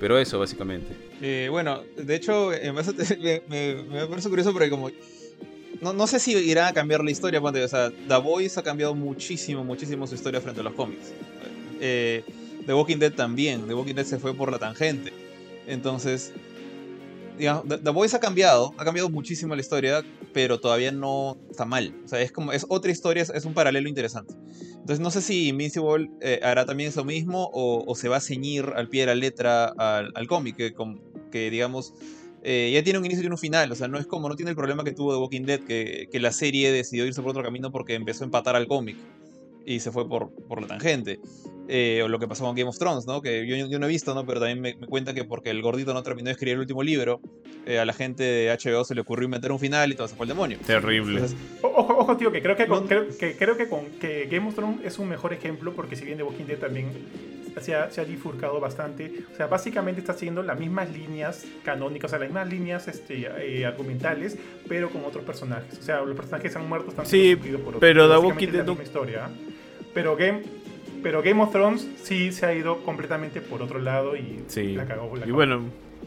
Pero 0.00 0.16
eso, 0.16 0.38
básicamente. 0.38 0.96
Eh, 1.20 1.48
bueno, 1.50 1.82
de 1.98 2.14
hecho, 2.14 2.48
me, 3.20 3.42
me, 3.90 4.06
parece 4.06 4.30
curioso 4.30 4.54
porque 4.54 4.70
como... 4.70 4.88
No, 5.80 5.92
no, 5.92 6.06
sé 6.06 6.20
si 6.20 6.32
irá 6.32 6.68
a 6.68 6.72
cambiar 6.72 7.02
la 7.02 7.10
historia, 7.10 7.40
o 7.40 7.68
sea, 7.68 7.90
The 7.90 8.16
Voice 8.18 8.58
ha 8.60 8.62
cambiado 8.62 8.94
muchísimo, 8.94 9.64
muchísimo 9.64 10.06
su 10.06 10.14
historia 10.14 10.40
frente 10.40 10.60
a 10.60 10.64
los 10.64 10.74
cómics. 10.74 11.12
Eh, 11.80 12.24
The 12.66 12.74
Walking 12.74 12.98
Dead 12.98 13.12
también, 13.12 13.66
The 13.66 13.74
Walking 13.74 13.94
Dead 13.94 14.04
se 14.04 14.18
fue 14.18 14.34
por 14.34 14.50
la 14.52 14.58
tangente. 14.58 15.12
Entonces, 15.66 16.32
digamos, 17.38 17.64
The, 17.68 17.90
Voice 17.90 18.16
ha 18.16 18.20
cambiado, 18.20 18.74
ha 18.78 18.84
cambiado 18.84 19.08
muchísimo 19.10 19.54
la 19.54 19.60
historia, 19.60 20.04
pero 20.32 20.60
todavía 20.60 20.92
no 20.92 21.36
está 21.50 21.64
mal. 21.64 21.94
O 22.04 22.08
sea, 22.08 22.20
es 22.20 22.32
como, 22.32 22.52
es 22.52 22.66
otra 22.68 22.90
historia, 22.90 23.22
es, 23.22 23.44
un 23.44 23.54
paralelo 23.54 23.88
interesante. 23.88 24.34
Entonces 24.72 25.00
no 25.00 25.10
sé 25.10 25.22
si 25.22 25.48
Invincible 25.48 26.10
eh, 26.20 26.40
hará 26.42 26.64
también 26.66 26.90
eso 26.90 27.04
mismo 27.04 27.50
o, 27.52 27.94
se 27.94 28.08
va 28.08 28.16
a 28.16 28.20
ceñir 28.20 28.72
al 28.76 28.88
pie 28.88 29.02
de 29.02 29.06
la 29.06 29.14
letra 29.14 29.66
al, 29.66 30.26
cómic, 30.26 30.56
que, 30.56 30.74
que, 31.30 31.50
digamos 31.50 31.94
eh, 32.42 32.70
ya 32.72 32.82
tiene 32.82 32.98
un 32.98 33.04
inicio 33.04 33.24
y 33.24 33.28
un 33.28 33.38
final. 33.38 33.70
O 33.72 33.74
sea, 33.74 33.88
no 33.88 33.98
es 33.98 34.06
como, 34.06 34.28
no 34.28 34.36
tiene 34.36 34.50
el 34.50 34.56
problema 34.56 34.84
que 34.84 34.92
tuvo 34.92 35.12
The 35.12 35.20
Walking 35.20 35.42
Dead, 35.42 35.60
que, 35.60 36.08
que 36.10 36.20
la 36.20 36.32
serie 36.32 36.72
decidió 36.72 37.06
irse 37.06 37.22
por 37.22 37.30
otro 37.30 37.42
camino 37.42 37.70
porque 37.70 37.94
empezó 37.94 38.24
a 38.24 38.26
empatar 38.26 38.56
al 38.56 38.66
cómic 38.66 38.96
y 39.64 39.80
se 39.80 39.92
fue 39.92 40.08
por, 40.08 40.30
por 40.48 40.60
la 40.60 40.66
tangente. 40.66 41.20
Eh, 41.68 42.02
o 42.04 42.08
lo 42.08 42.18
que 42.18 42.26
pasó 42.26 42.44
con 42.44 42.56
Game 42.56 42.68
of 42.68 42.76
Thrones, 42.76 43.06
¿no? 43.06 43.22
Que 43.22 43.46
yo, 43.46 43.56
yo 43.66 43.78
no 43.78 43.86
he 43.86 43.88
visto, 43.88 44.14
¿no? 44.14 44.26
Pero 44.26 44.40
también 44.40 44.60
me, 44.60 44.74
cuenta 44.86 45.14
que 45.14 45.24
porque 45.24 45.50
el 45.50 45.62
gordito 45.62 45.94
no 45.94 46.02
terminó 46.02 46.26
de 46.26 46.32
escribir 46.32 46.54
el 46.54 46.60
último 46.60 46.82
libro, 46.82 47.20
eh, 47.66 47.78
a 47.78 47.84
la 47.84 47.92
gente 47.92 48.24
de 48.24 48.50
HBO 48.50 48.84
se 48.84 48.94
le 48.94 49.00
ocurrió 49.02 49.28
meter 49.28 49.52
un 49.52 49.60
final 49.60 49.92
y 49.92 49.94
todo 49.94 50.08
se 50.08 50.16
fue 50.16 50.24
al 50.24 50.28
demonio. 50.28 50.58
Terrible. 50.66 51.22
ojo, 51.62 51.96
ojo, 51.98 52.16
tío, 52.16 52.32
que 52.32 52.42
creo 52.42 52.56
que, 52.56 52.66
creo, 52.66 53.08
que, 53.16 53.36
creo 53.36 53.56
que, 53.56 53.68
con, 53.68 53.86
que 54.00 54.26
Game 54.26 54.48
of 54.48 54.54
Thrones 54.54 54.80
es 54.84 54.98
un 54.98 55.08
mejor 55.08 55.32
ejemplo 55.32 55.72
porque 55.72 55.94
si 55.94 56.04
bien 56.04 56.18
The 56.18 56.24
Walking 56.24 56.46
Dead 56.46 56.58
también 56.58 56.88
se 57.60 57.74
ha, 57.74 57.90
se 57.90 58.00
ha, 58.00 58.04
bifurcado 58.04 58.60
bastante. 58.60 59.24
O 59.32 59.36
sea, 59.36 59.46
básicamente 59.46 60.00
está 60.00 60.14
siguiendo 60.14 60.42
las 60.42 60.58
mismas 60.58 60.90
líneas 60.90 61.44
canónicas, 61.64 62.08
o 62.08 62.10
sea, 62.10 62.18
las 62.18 62.28
mismas 62.28 62.48
líneas 62.48 62.88
este, 62.88 63.28
eh, 63.38 63.66
argumentales, 63.66 64.38
pero 64.68 64.90
con 64.90 65.04
otros 65.04 65.24
personajes. 65.24 65.78
O 65.78 65.82
sea, 65.82 66.00
los 66.00 66.16
personajes 66.16 66.54
han 66.56 66.68
muerto, 66.68 66.90
están 66.90 67.06
sí, 67.06 67.36
por 67.36 67.68
otros. 67.68 67.80
Pero 67.80 68.08
The 68.08 68.26
Walking 68.26 68.48
Dead. 68.48 68.80
historia. 68.82 69.28
Pero 69.94 70.16
Game, 70.16 70.42
pero 71.02 71.22
Game 71.22 71.42
of 71.42 71.52
Thrones 71.52 71.86
sí 72.02 72.32
se 72.32 72.46
ha 72.46 72.54
ido 72.54 72.82
completamente 72.84 73.40
por 73.40 73.62
otro 73.62 73.78
lado 73.78 74.16
y 74.16 74.44
la 74.74 74.86
cagó. 74.86 75.12
y 75.24 75.30
bueno. 75.30 75.64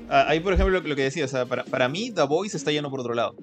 Ah, 0.07 0.25
ahí, 0.27 0.39
por 0.39 0.53
ejemplo, 0.53 0.79
lo, 0.81 0.95
que 0.95 1.03
decía, 1.03 1.25
o 1.25 1.27
sea, 1.27 1.45
para, 1.45 1.63
para 1.63 1.89
mí, 1.89 2.11
The 2.11 2.23
Voice 2.23 2.57
está 2.57 2.71
yendo 2.71 2.91
por 2.91 2.99
otro 2.99 3.15
lado 3.15 3.35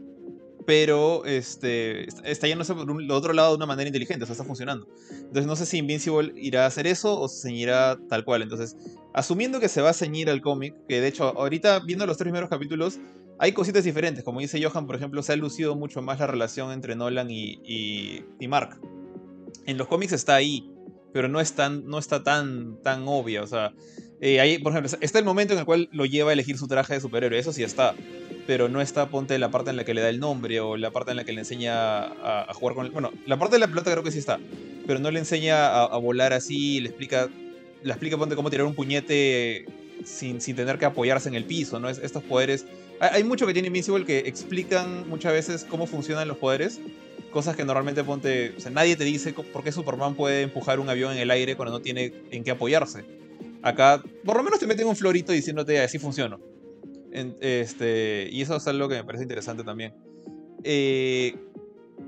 pero 0.66 1.24
este, 1.24 2.06
está 2.24 2.46
yéndose 2.46 2.74
por 2.74 3.00
el 3.00 3.10
otro 3.10 3.32
lado 3.32 3.50
de 3.50 3.56
una 3.56 3.66
manera 3.66 3.88
inteligente, 3.88 4.24
o 4.24 4.26
sea, 4.26 4.32
está 4.32 4.44
funcionando. 4.44 4.86
Entonces 5.10 5.46
no 5.46 5.56
sé 5.56 5.66
si 5.66 5.78
Invincible 5.78 6.32
irá 6.36 6.64
a 6.64 6.66
hacer 6.66 6.86
eso 6.86 7.18
o 7.18 7.28
se 7.28 7.48
ceñirá 7.48 7.98
tal 8.08 8.24
cual. 8.24 8.42
Entonces, 8.42 8.76
asumiendo 9.14 9.60
que 9.60 9.68
se 9.68 9.82
va 9.82 9.90
a 9.90 9.94
ceñir 9.94 10.30
al 10.30 10.40
cómic, 10.40 10.74
que 10.88 11.00
de 11.00 11.08
hecho 11.08 11.24
ahorita 11.36 11.80
viendo 11.80 12.06
los 12.06 12.16
tres 12.16 12.26
primeros 12.26 12.50
capítulos, 12.50 12.98
hay 13.38 13.52
cositas 13.52 13.84
diferentes. 13.84 14.22
Como 14.22 14.40
dice 14.40 14.62
Johan, 14.62 14.86
por 14.86 14.96
ejemplo, 14.96 15.22
se 15.22 15.32
ha 15.32 15.36
lucido 15.36 15.74
mucho 15.74 16.00
más 16.02 16.20
la 16.20 16.26
relación 16.26 16.70
entre 16.70 16.94
Nolan 16.94 17.28
y, 17.30 18.24
Mark. 18.48 18.80
En 19.66 19.78
los 19.78 19.88
cómics 19.88 20.12
está 20.12 20.34
ahí, 20.34 20.70
pero 21.12 21.28
no, 21.28 21.40
está 21.40 22.22
tan, 22.22 22.80
tan 22.82 23.02
obvia. 23.06 23.42
O 23.42 23.46
sea, 23.46 23.72
eh, 24.20 24.60
por 24.62 24.72
ejemplo, 24.72 24.96
está 25.00 25.18
el 25.18 25.24
momento 25.24 25.54
en 25.54 25.60
el 25.60 25.64
cual 25.64 25.88
lo 25.92 26.04
lleva 26.04 26.30
a 26.30 26.32
elegir 26.32 26.56
su 26.56 26.68
traje 26.68 26.94
de 26.94 27.00
superhéroe, 27.00 27.38
eso 27.38 27.52
sí 27.52 27.64
está. 27.64 27.94
Pero 28.46 28.68
no 28.68 28.80
está, 28.80 29.08
ponte, 29.08 29.38
la 29.38 29.50
parte 29.50 29.70
en 29.70 29.76
la 29.76 29.84
que 29.84 29.94
le 29.94 30.00
da 30.00 30.08
el 30.08 30.18
nombre 30.18 30.60
o 30.60 30.76
la 30.76 30.90
parte 30.90 31.12
en 31.12 31.16
la 31.16 31.24
que 31.24 31.32
le 31.32 31.40
enseña 31.40 32.04
a, 32.04 32.52
jugar 32.54 32.74
con 32.74 32.86
el. 32.86 32.92
Bueno, 32.92 33.12
la 33.26 33.38
parte 33.38 33.56
de 33.56 33.60
la 33.60 33.68
pelota 33.68 33.90
creo 33.92 34.02
que 34.02 34.10
sí 34.10 34.18
está. 34.18 34.40
Pero 34.86 34.98
no 34.98 35.10
le 35.10 35.20
enseña 35.20 35.82
a, 35.84 35.96
volar 35.98 36.32
así, 36.32 36.80
le 36.80 36.88
explica. 36.88 37.28
Le 37.82 37.90
explica, 37.90 38.16
ponte, 38.16 38.34
cómo 38.34 38.50
tirar 38.50 38.66
un 38.66 38.74
puñete 38.74 39.66
sin, 40.04 40.40
sin 40.40 40.56
tener 40.56 40.78
que 40.78 40.84
apoyarse 40.84 41.28
en 41.28 41.34
el 41.34 41.44
piso, 41.44 41.78
¿no? 41.78 41.88
Es, 41.88 41.98
estos 41.98 42.22
poderes. 42.22 42.66
Hay, 43.00 43.24
mucho 43.24 43.46
que 43.46 43.52
tiene 43.52 43.68
Invincible 43.68 44.04
que 44.04 44.18
explican 44.18 45.08
muchas 45.08 45.32
veces 45.32 45.66
cómo 45.68 45.86
funcionan 45.86 46.28
los 46.28 46.36
poderes 46.36 46.80
cosas 47.32 47.56
que 47.56 47.64
normalmente 47.64 48.04
ponte, 48.04 48.54
o 48.56 48.60
sea, 48.60 48.70
nadie 48.70 48.94
te 48.94 49.04
dice 49.04 49.32
por 49.32 49.64
qué 49.64 49.72
Superman 49.72 50.14
puede 50.14 50.42
empujar 50.42 50.78
un 50.78 50.88
avión 50.88 51.12
en 51.12 51.18
el 51.18 51.30
aire 51.30 51.56
cuando 51.56 51.72
no 51.72 51.80
tiene 51.80 52.12
en 52.30 52.44
qué 52.44 52.52
apoyarse. 52.52 53.04
Acá, 53.62 54.02
por 54.24 54.36
lo 54.36 54.42
menos 54.42 54.60
te 54.60 54.66
meten 54.66 54.86
un 54.86 54.94
florito 54.94 55.32
diciéndote 55.32 55.80
así 55.80 55.98
funciona. 55.98 56.38
Este, 57.12 58.28
y 58.30 58.42
eso 58.42 58.56
es 58.56 58.66
algo 58.66 58.88
que 58.88 58.96
me 58.96 59.04
parece 59.04 59.24
interesante 59.24 59.64
también. 59.64 59.94
Eh, 60.64 61.34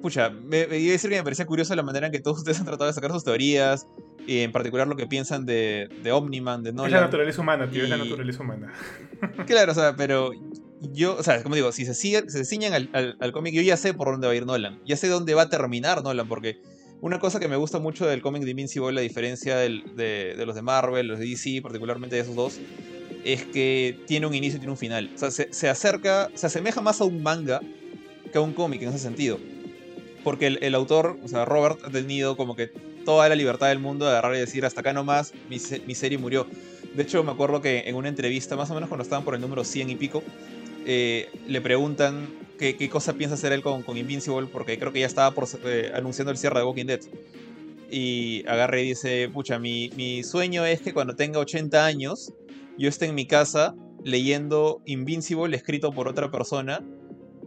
pucha, 0.03 0.31
me, 0.31 0.67
me, 0.67 0.79
iba 0.79 0.91
a 0.91 0.93
decir 0.93 1.11
que 1.11 1.17
me 1.17 1.23
parecía 1.23 1.47
curiosa 1.47 1.75
la 1.77 1.83
manera 1.83 2.07
en 2.07 2.13
que 2.13 2.21
todos 2.21 2.39
ustedes 2.39 2.59
han 2.59 2.67
tratado 2.67 2.87
de 2.87 2.93
sacar 2.95 3.11
sus 3.13 3.25
teorías, 3.25 3.87
y 4.27 4.41
en 4.41 4.53
particular 4.53 4.87
lo 4.89 4.97
que 4.97 5.07
piensan 5.07 5.45
de, 5.45 5.89
de 6.03 6.13
Omniman, 6.13 6.63
de 6.63 6.73
Nolan. 6.73 6.89
Es 6.89 6.93
la 6.93 7.01
naturaleza 7.03 7.43
humana, 7.43 7.71
tío, 7.71 7.85
es 7.85 7.91
la 7.91 7.99
naturaleza 7.99 8.43
humana. 8.43 8.73
Claro, 9.47 9.73
o 9.73 9.75
sea, 9.75 9.97
pero 9.97 10.33
yo, 10.93 11.17
o 11.17 11.23
sea, 11.23 11.43
como 11.43 11.55
digo, 11.55 11.73
si 11.73 11.87
se, 11.87 11.95
sigue, 11.95 12.29
se 12.29 12.45
ciñan 12.45 12.75
al, 12.75 13.17
al, 13.19 13.33
cómic, 13.33 13.55
yo 13.55 13.63
ya 13.63 13.77
sé 13.77 13.95
por 13.95 14.09
dónde 14.09 14.27
va 14.27 14.35
a 14.35 14.37
ir 14.37 14.45
Nolan. 14.45 14.81
Ya 14.85 14.97
sé 14.97 15.09
dónde 15.09 15.33
va 15.35 15.43
a 15.43 15.49
terminar 15.49 16.03
Nolan, 16.03 16.29
porque 16.29 16.61
una 17.01 17.19
cosa 17.19 17.41
que 17.41 17.49
me 17.49 17.57
gusta 17.57 17.79
mucho 17.79 18.07
del 18.07 18.21
cómic 18.21 18.43
de 18.43 18.51
Invincible, 18.51 18.93
la 18.93 19.01
diferencia 19.01 19.57
del, 19.57 19.97
de, 19.97 20.35
de, 20.37 20.47
los 20.47 20.55
de 20.55 20.63
Marvel, 20.63 21.07
los 21.07 21.19
de 21.19 21.27
DC, 21.27 21.63
particularmente 21.63 22.17
de 22.17 22.23
esos 22.23 22.35
dos, 22.35 22.61
es 23.25 23.45
que 23.45 23.99
tiene 24.07 24.27
un 24.27 24.35
inicio 24.35 24.57
y 24.57 24.61
tiene 24.61 24.73
un 24.73 24.79
final. 24.79 25.11
O 25.15 25.19
sea, 25.19 25.31
se, 25.31 25.53
se 25.53 25.69
acerca, 25.69 26.31
se 26.35 26.47
asemeja 26.47 26.81
más 26.81 27.01
a 27.01 27.05
un 27.05 27.23
manga 27.23 27.61
que 28.31 28.39
a 28.39 28.41
un 28.41 28.53
cómic 28.53 28.83
en 28.83 28.91
ese 28.91 28.99
sentido. 28.99 29.39
Porque 30.23 30.47
el, 30.47 30.59
el, 30.63 30.75
autor, 30.75 31.19
o 31.23 31.29
sea, 31.29 31.45
Robert, 31.45 31.79
ha 31.85 31.91
tenido 31.91 32.37
como 32.37 32.57
que 32.57 32.69
toda 33.05 33.29
la 33.29 33.35
libertad 33.35 33.69
del 33.69 33.79
mundo 33.79 34.07
de 34.07 34.13
agarrar 34.13 34.35
y 34.37 34.41
decir 34.41 34.65
hasta 34.65 34.81
acá 34.81 34.93
nomás, 34.93 35.33
mi, 35.49 35.59
mi 35.87 35.95
serie 35.95 36.19
murió. 36.19 36.47
De 36.95 37.03
hecho, 37.03 37.23
me 37.23 37.33
acuerdo 37.33 37.61
que 37.61 37.85
en 37.87 37.97
una 37.97 38.09
entrevista, 38.09 38.57
más 38.57 38.71
o 38.71 38.75
menos 38.75 38.89
cuando 38.89 39.03
estaban 39.03 39.25
por 39.25 39.35
el 39.35 39.41
número 39.41 39.65
100 39.65 39.91
y 39.91 39.97
pico, 39.97 40.23
eh, 40.87 41.29
le 41.47 41.61
preguntan 41.61 42.29
qué, 42.59 42.77
qué, 42.77 42.89
cosa 42.89 43.15
piensa 43.15 43.35
hacer 43.35 43.53
él 43.53 43.63
con, 43.63 43.85
Invincible, 43.97 44.49
porque 44.51 44.79
creo 44.79 44.93
que 44.93 45.01
ya 45.01 45.07
estaba 45.07 45.33
por, 45.33 45.47
eh, 45.65 45.93
anunciando 45.95 46.31
el 46.31 46.39
cierre 46.39 46.61
de 46.61 46.67
Walking 46.67 46.87
Dead. 46.87 47.01
Y 47.91 48.45
agarra 48.47 48.81
y 48.81 48.89
dice, 48.89 49.29
pucha, 49.33 49.59
mi, 49.59 49.91
mi 49.97 50.23
sueño 50.25 50.65
es 50.65 50.81
que 50.81 50.93
cuando 50.93 51.15
tenga 51.15 51.39
80 51.39 51.85
años, 51.85 52.33
yo 52.79 52.89
esté 52.89 53.07
en 53.07 53.15
mi 53.15 53.27
casa 53.27 53.75
leyendo 54.03 54.83
Invincible 54.85 55.57
escrito 55.57 55.93
por 55.93 56.09
otra 56.09 56.31
persona 56.31 56.85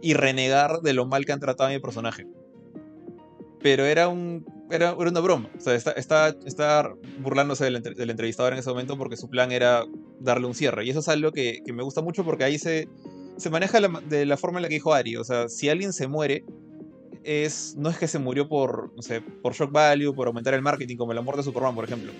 y 0.02 0.14
renegar 0.14 0.80
de 0.82 0.92
lo 0.92 1.06
mal 1.06 1.24
que 1.24 1.32
han 1.32 1.40
tratado 1.40 1.70
a 1.70 1.72
mi 1.72 1.78
personaje. 1.78 2.26
Pero 3.60 3.84
era 3.84 4.08
un 4.08 4.44
era, 4.70 4.94
una 4.94 5.20
broma. 5.20 5.50
O 5.56 5.60
sea, 5.60 5.74
está, 5.74 5.92
está, 5.92 6.36
está 6.44 6.94
burlándose 7.20 7.64
del, 7.64 7.82
del, 7.82 8.10
entrevistador 8.10 8.52
en 8.52 8.58
ese 8.58 8.70
momento 8.70 8.96
porque 8.98 9.16
su 9.16 9.28
plan 9.28 9.52
era 9.52 9.84
darle 10.20 10.46
un 10.46 10.54
cierre. 10.54 10.84
Y 10.84 10.90
eso 10.90 11.00
es 11.00 11.08
algo 11.08 11.32
que, 11.32 11.60
que 11.64 11.72
me 11.72 11.82
gusta 11.82 12.02
mucho 12.02 12.24
porque 12.24 12.44
ahí 12.44 12.58
se, 12.58 12.88
se 13.36 13.50
maneja 13.50 13.80
de 13.80 14.26
la 14.26 14.36
forma 14.36 14.58
en 14.58 14.62
la 14.62 14.68
que 14.68 14.74
dijo 14.74 14.92
Ari. 14.92 15.16
O 15.16 15.24
sea, 15.24 15.48
si 15.48 15.68
alguien 15.68 15.92
se 15.92 16.06
muere, 16.06 16.44
es, 17.24 17.74
no 17.76 17.88
es 17.88 17.98
que 17.98 18.08
se 18.08 18.18
murió 18.18 18.48
por, 18.48 18.92
no 18.94 19.02
sé, 19.02 19.20
por 19.20 19.54
shock 19.54 19.72
value, 19.72 20.14
por 20.14 20.28
aumentar 20.28 20.54
el 20.54 20.62
marketing, 20.62 20.96
como 20.96 21.12
la 21.12 21.22
muerte 21.22 21.40
de 21.40 21.44
Superman, 21.44 21.74
por 21.74 21.84
ejemplo. 21.84 22.12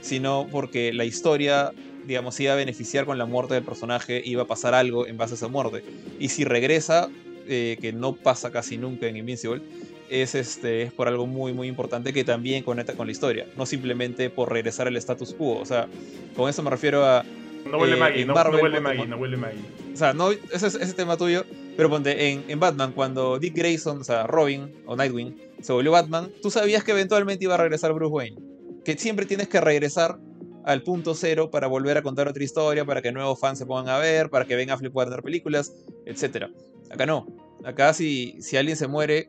Sino 0.00 0.46
porque 0.50 0.92
la 0.92 1.04
historia, 1.04 1.72
digamos, 2.06 2.38
iba 2.40 2.52
a 2.52 2.56
beneficiar 2.56 3.04
con 3.06 3.18
la 3.18 3.26
muerte 3.26 3.54
del 3.54 3.64
personaje, 3.64 4.22
iba 4.24 4.42
a 4.42 4.46
pasar 4.46 4.74
algo 4.74 5.06
en 5.06 5.16
base 5.16 5.34
a 5.34 5.36
esa 5.36 5.48
muerte. 5.48 5.82
Y 6.18 6.28
si 6.28 6.44
regresa, 6.44 7.08
eh, 7.46 7.78
que 7.80 7.92
no 7.92 8.14
pasa 8.14 8.50
casi 8.50 8.78
nunca 8.78 9.06
en 9.06 9.16
Invincible, 9.16 9.62
es, 10.08 10.34
este, 10.34 10.82
es 10.82 10.92
por 10.92 11.08
algo 11.08 11.26
muy, 11.26 11.52
muy 11.52 11.68
importante 11.68 12.12
que 12.12 12.24
también 12.24 12.62
conecta 12.62 12.94
con 12.94 13.06
la 13.06 13.12
historia. 13.12 13.46
No 13.56 13.66
simplemente 13.66 14.28
por 14.28 14.52
regresar 14.52 14.86
al 14.88 14.96
status 14.96 15.34
quo. 15.34 15.58
O 15.58 15.64
sea, 15.64 15.88
con 16.36 16.50
eso 16.50 16.62
me 16.62 16.70
refiero 16.70 17.04
a 17.04 17.24
no 17.64 17.78
huele 17.78 17.96
eh, 17.96 17.98
Maggie, 17.98 18.24
no, 18.24 18.34
huele 18.34 18.80
Maggie, 18.80 19.06
no 19.06 19.16
huele 19.16 19.36
Maggie. 19.36 19.60
O 19.92 19.96
sea, 19.96 20.12
no, 20.12 20.30
ese 20.30 20.66
es 20.66 20.74
ese 20.74 20.92
tema 20.94 21.16
tuyo. 21.16 21.44
Pero 21.76 21.90
ponte, 21.90 22.30
en, 22.30 22.44
en, 22.48 22.60
Batman, 22.60 22.92
cuando 22.92 23.38
Dick 23.38 23.54
Grayson, 23.54 24.00
o 24.00 24.04
sea, 24.04 24.26
Robin 24.26 24.72
o 24.86 24.96
Nightwing, 24.96 25.36
se 25.60 25.72
volvió 25.72 25.92
Batman, 25.92 26.30
tú 26.42 26.50
sabías 26.50 26.84
que 26.84 26.92
eventualmente 26.92 27.44
iba 27.44 27.54
a 27.54 27.58
regresar 27.58 27.92
Bruce 27.92 28.12
Wayne. 28.12 28.36
Que 28.84 28.96
siempre 28.96 29.26
tienes 29.26 29.48
que 29.48 29.60
regresar 29.60 30.18
al 30.64 30.82
punto 30.82 31.14
cero 31.14 31.50
para 31.50 31.66
volver 31.66 31.96
a 31.98 32.02
contar 32.02 32.28
otra 32.28 32.42
historia, 32.42 32.84
para 32.84 33.02
que 33.02 33.12
nuevos 33.12 33.38
fans 33.38 33.58
se 33.58 33.66
pongan 33.66 33.88
a 33.88 33.98
ver, 33.98 34.30
para 34.30 34.44
que 34.44 34.56
venga 34.56 34.74
a 34.74 35.04
dar 35.06 35.22
películas, 35.22 35.74
etc. 36.06 36.46
Acá 36.90 37.06
no. 37.06 37.26
Acá 37.64 37.92
si, 37.92 38.36
si 38.40 38.56
alguien 38.56 38.76
se 38.76 38.88
muere, 38.88 39.28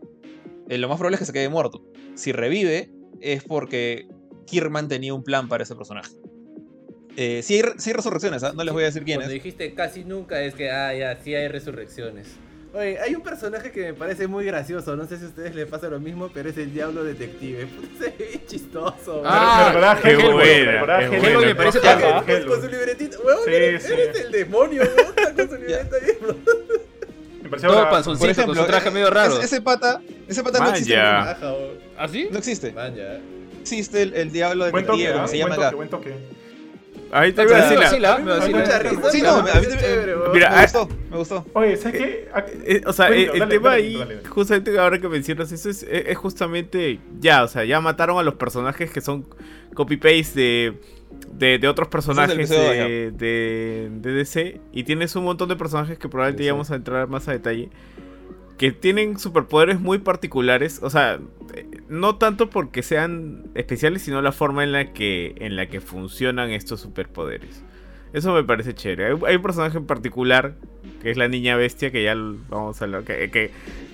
eh, 0.70 0.78
lo 0.78 0.88
más 0.88 0.98
probable 0.98 1.16
es 1.16 1.20
que 1.20 1.26
se 1.26 1.34
quede 1.34 1.50
muerto. 1.50 1.84
Si 2.16 2.32
revive, 2.32 2.92
es 3.20 3.44
porque 3.44 4.08
Kirman 4.46 4.88
tenía 4.88 5.14
un 5.14 5.24
plan 5.24 5.48
para 5.48 5.64
ese 5.64 5.76
personaje. 5.76 6.12
Eh, 7.18 7.42
sí, 7.44 7.56
hay, 7.56 7.94
resurrecciones, 7.94 8.44
¿ah? 8.44 8.54
no 8.56 8.64
les 8.64 8.74
voy 8.74 8.84
a 8.84 8.86
decir 8.86 9.04
quiénes. 9.04 9.26
Cuando 9.26 9.34
dijiste 9.34 9.74
casi 9.74 10.06
nunca 10.06 10.42
es 10.42 10.56
que, 10.56 10.72
ah, 10.72 10.94
ya, 10.94 11.22
sí 11.22 11.36
hay 11.36 11.48
resurrecciones. 11.50 12.28
Oye, 12.74 12.98
hay 13.00 13.16
un 13.16 13.22
personaje 13.22 13.70
que 13.70 13.88
me 13.88 13.94
parece 13.94 14.28
muy 14.28 14.46
gracioso, 14.46 14.96
no 14.96 15.06
sé 15.06 15.18
si 15.18 15.26
a 15.26 15.28
ustedes 15.28 15.54
les 15.54 15.68
pasa 15.68 15.90
lo 15.90 16.00
mismo, 16.00 16.30
pero 16.34 16.50
es 16.50 16.58
el 16.58 16.74
Diablo 16.74 17.04
Detective. 17.04 17.68
Se 18.00 18.06
ve 18.12 18.42
chistoso. 18.48 19.24
Ah, 19.26 19.98
qué 20.02 20.16
buena. 20.16 21.10
Qué 21.10 21.20
me 21.20 21.56
parece 21.56 21.82
tan 21.82 22.00
Con 22.24 22.62
su 22.62 22.70
libretita, 22.70 23.18
weón, 23.20 23.50
eres, 23.50 23.86
el 23.90 24.32
demonio, 24.32 24.84
¿no? 24.84 25.36
Con 25.36 25.50
su 25.50 25.56
libreta 25.58 25.96
ahí. 25.98 27.50
pareció 27.50 27.70
Todo 27.70 27.90
panzoncito. 27.90 28.46
Con 28.46 28.56
su 28.56 28.66
traje 28.66 28.88
eh, 28.88 28.92
medio 28.92 29.10
raro. 29.10 29.42
Ese, 29.42 29.62
pata, 29.62 30.02
ese 30.30 30.42
pata 30.42 30.60
no 30.60 30.70
existe. 30.70 30.96
¿Ah, 30.98 32.08
sí? 32.10 32.30
No 32.32 32.38
existe. 32.38 32.72
man, 32.72 32.96
ya. 32.96 33.20
Existe 33.60 34.02
el, 34.02 34.14
el 34.14 34.32
diablo 34.32 34.64
de 34.66 34.72
Buen 34.72 34.86
toque, 34.86 35.04
Catrilla, 35.04 35.14
como 35.14 35.28
se 35.28 35.44
Buen 35.44 35.60
llama 35.60 35.90
toque, 35.90 36.10
acá. 36.10 36.18
Ahí 37.14 37.34
te 37.34 37.42
O 37.42 37.44
iba 37.46 37.58
a 37.58 37.62
sea, 37.62 37.70
decir 37.70 37.78
Me 37.78 38.00
la- 38.02 38.12
vacila, 38.12 38.18
me 38.20 38.32
Ay, 38.32 38.40
vacila. 38.40 38.60
mucha 38.60 38.80
risa. 38.80 39.12
Sí, 39.12 39.22
no, 39.22 39.30
a 39.32 39.44
mí 39.44 39.50
parece 39.52 39.76
me- 39.76 39.82
chévere, 39.82 40.18
weón. 40.18 40.32
Mira, 40.34 40.50
me 40.50 40.56
ah, 40.56 40.62
gustó, 40.62 40.90
me 41.12 41.18
gustó. 41.18 41.46
Oye, 41.54 41.78
¿sabes 41.78 41.98
qué? 42.02 42.30
Ah, 42.34 42.46
Eh, 42.66 42.82
o 42.86 42.94
sea, 42.94 43.08
Bueno, 43.08 43.34
el, 43.34 43.50
tema 43.50 43.70
dale, 43.72 43.84
ahí, 43.84 43.98
dale, 43.98 44.22
justamente 44.30 44.80
ahora 44.80 45.00
que 45.00 45.10
mencionas 45.10 45.52
eso, 45.52 45.70
es, 45.70 45.84
es 45.84 46.18
justamente 46.18 47.00
ya, 47.20 47.44
o 47.44 47.48
sea, 47.48 47.66
ya 47.66 47.82
mataron 47.82 48.18
a 48.18 48.24
los 48.24 48.36
personajes 48.36 48.92
que 48.92 49.02
son 49.02 49.26
copy-paste 49.74 50.40
de, 50.40 50.74
de, 51.34 51.58
de 51.60 51.68
otros 51.68 51.88
personajes 51.90 52.50
de, 52.50 53.12
de, 53.12 53.90
de 53.92 54.12
DC 54.14 54.62
y 54.72 54.84
tienes 54.84 55.16
un 55.16 55.24
montón 55.26 55.50
de 55.50 55.56
personajes 55.56 55.98
que 55.98 56.08
probablemente 56.10 56.44
Sí, 56.44 56.48
ya 56.48 56.54
vamos 56.54 56.72
a 56.72 56.76
entrar 56.76 57.08
más 57.08 57.28
a 57.28 57.32
detalle 57.34 57.70
que 58.62 58.72
tienen 58.72 59.18
superpoderes 59.18 59.80
muy 59.80 59.98
particulares, 59.98 60.82
o 60.84 60.92
sea, 60.92 61.20
no 61.90 62.18
tanto 62.18 62.52
porque 62.52 62.84
sean 62.84 63.46
especiales, 63.56 64.04
sino 64.04 64.22
la 64.22 64.32
forma 64.32 64.64
en 64.64 64.72
la 64.72 64.94
que 64.94 65.34
en 65.40 65.56
la 65.56 65.66
que 65.66 65.82
funcionan 65.82 66.52
estos 66.52 66.80
superpoderes. 66.80 67.64
Eso 68.14 68.32
me 68.36 68.44
parece 68.44 68.76
chévere. 68.76 69.08
Hay, 69.08 69.20
hay 69.26 69.36
un 69.38 69.42
personaje 69.42 69.80
en 69.80 69.88
particular 69.88 70.54
que 71.02 71.10
es 71.10 71.18
la 71.18 71.28
niña 71.28 71.56
bestia 71.56 71.90
que 71.90 72.04
ya 72.04 72.14
vamos 72.50 72.80
a 72.80 72.86
hablar 72.86 73.04
que, 73.04 73.32
que, 73.32 73.50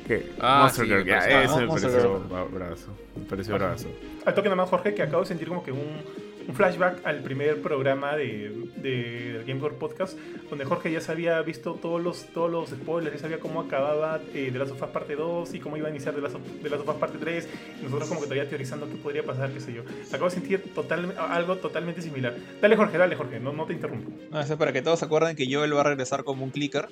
que 0.06 0.32
Ah, 0.42 0.64
Monster 0.64 0.84
sí, 0.84 0.92
Girl, 0.92 1.06
me 1.06 1.12
ya, 1.12 1.20
ah, 1.20 1.60
me 1.62 1.68
pareció 1.68 2.20
bravazo. 2.52 2.98
Me 3.16 3.24
pareció 3.24 3.54
bravazo. 3.54 3.88
al 4.26 4.36
toque 4.36 4.50
nada 4.50 4.58
más, 4.58 4.70
Jorge, 4.70 4.94
que 4.94 5.02
acabo 5.02 5.22
de 5.22 5.30
sentir 5.30 5.48
como 5.48 5.64
que 5.64 5.72
un, 5.72 6.02
un 6.48 6.56
flashback 6.56 7.06
al 7.06 7.20
primer 7.20 7.62
programa 7.62 8.16
de, 8.16 8.70
de, 8.78 9.34
del 9.34 9.46
Game 9.46 9.60
Podcast, 9.72 10.18
donde 10.50 10.66
Jorge 10.66 10.92
ya 10.92 11.02
se 11.02 11.12
había 11.12 11.42
visto 11.42 11.74
todos 11.74 12.02
los, 12.02 12.26
todos 12.28 12.50
los 12.50 12.70
spoilers, 12.70 13.16
ya 13.16 13.22
sabía 13.22 13.40
cómo 13.40 13.62
acababa 13.62 14.22
eh, 14.34 14.50
de 14.52 14.60
las 14.60 14.70
sofás 14.70 14.90
parte 14.90 15.16
2 15.16 15.54
y 15.54 15.60
cómo 15.60 15.78
iba 15.78 15.88
a 15.88 15.92
iniciar 15.92 16.16
de 16.16 16.22
las 16.22 16.34
de 16.34 16.70
las 16.70 16.80
sofás 16.80 16.96
parte 16.96 17.18
3, 17.18 17.50
y 17.82 17.84
nosotros 17.84 18.08
como 18.08 18.22
que 18.22 18.28
todavía 18.28 18.48
teorizando 18.48 18.88
qué 18.90 18.96
podría 18.96 19.24
pasar, 19.24 19.52
qué 19.52 19.60
sé 19.60 19.74
yo. 19.74 19.84
Acabo 20.08 20.26
de 20.26 20.32
sentir 20.32 20.74
total, 20.74 21.14
algo 21.18 21.58
totalmente 21.58 22.02
similar. 22.02 22.36
Dale, 22.62 22.76
Jorge, 22.76 22.98
dale, 22.98 23.16
Jorge, 23.16 23.40
no, 23.40 23.52
no 23.52 23.66
te 23.66 23.74
interrumpo. 23.74 24.12
No, 24.32 24.40
eso 24.40 24.54
es 24.54 24.60
para 24.60 24.72
que 24.72 24.82
todos 24.82 25.00
se 25.00 25.06
acuerden 25.06 25.36
que 25.36 25.54
Joel 25.54 25.76
va 25.76 25.82
a 25.82 25.86
regresar 25.86 26.24
como 26.24 26.44
un 26.44 26.52
clicker. 26.52 26.88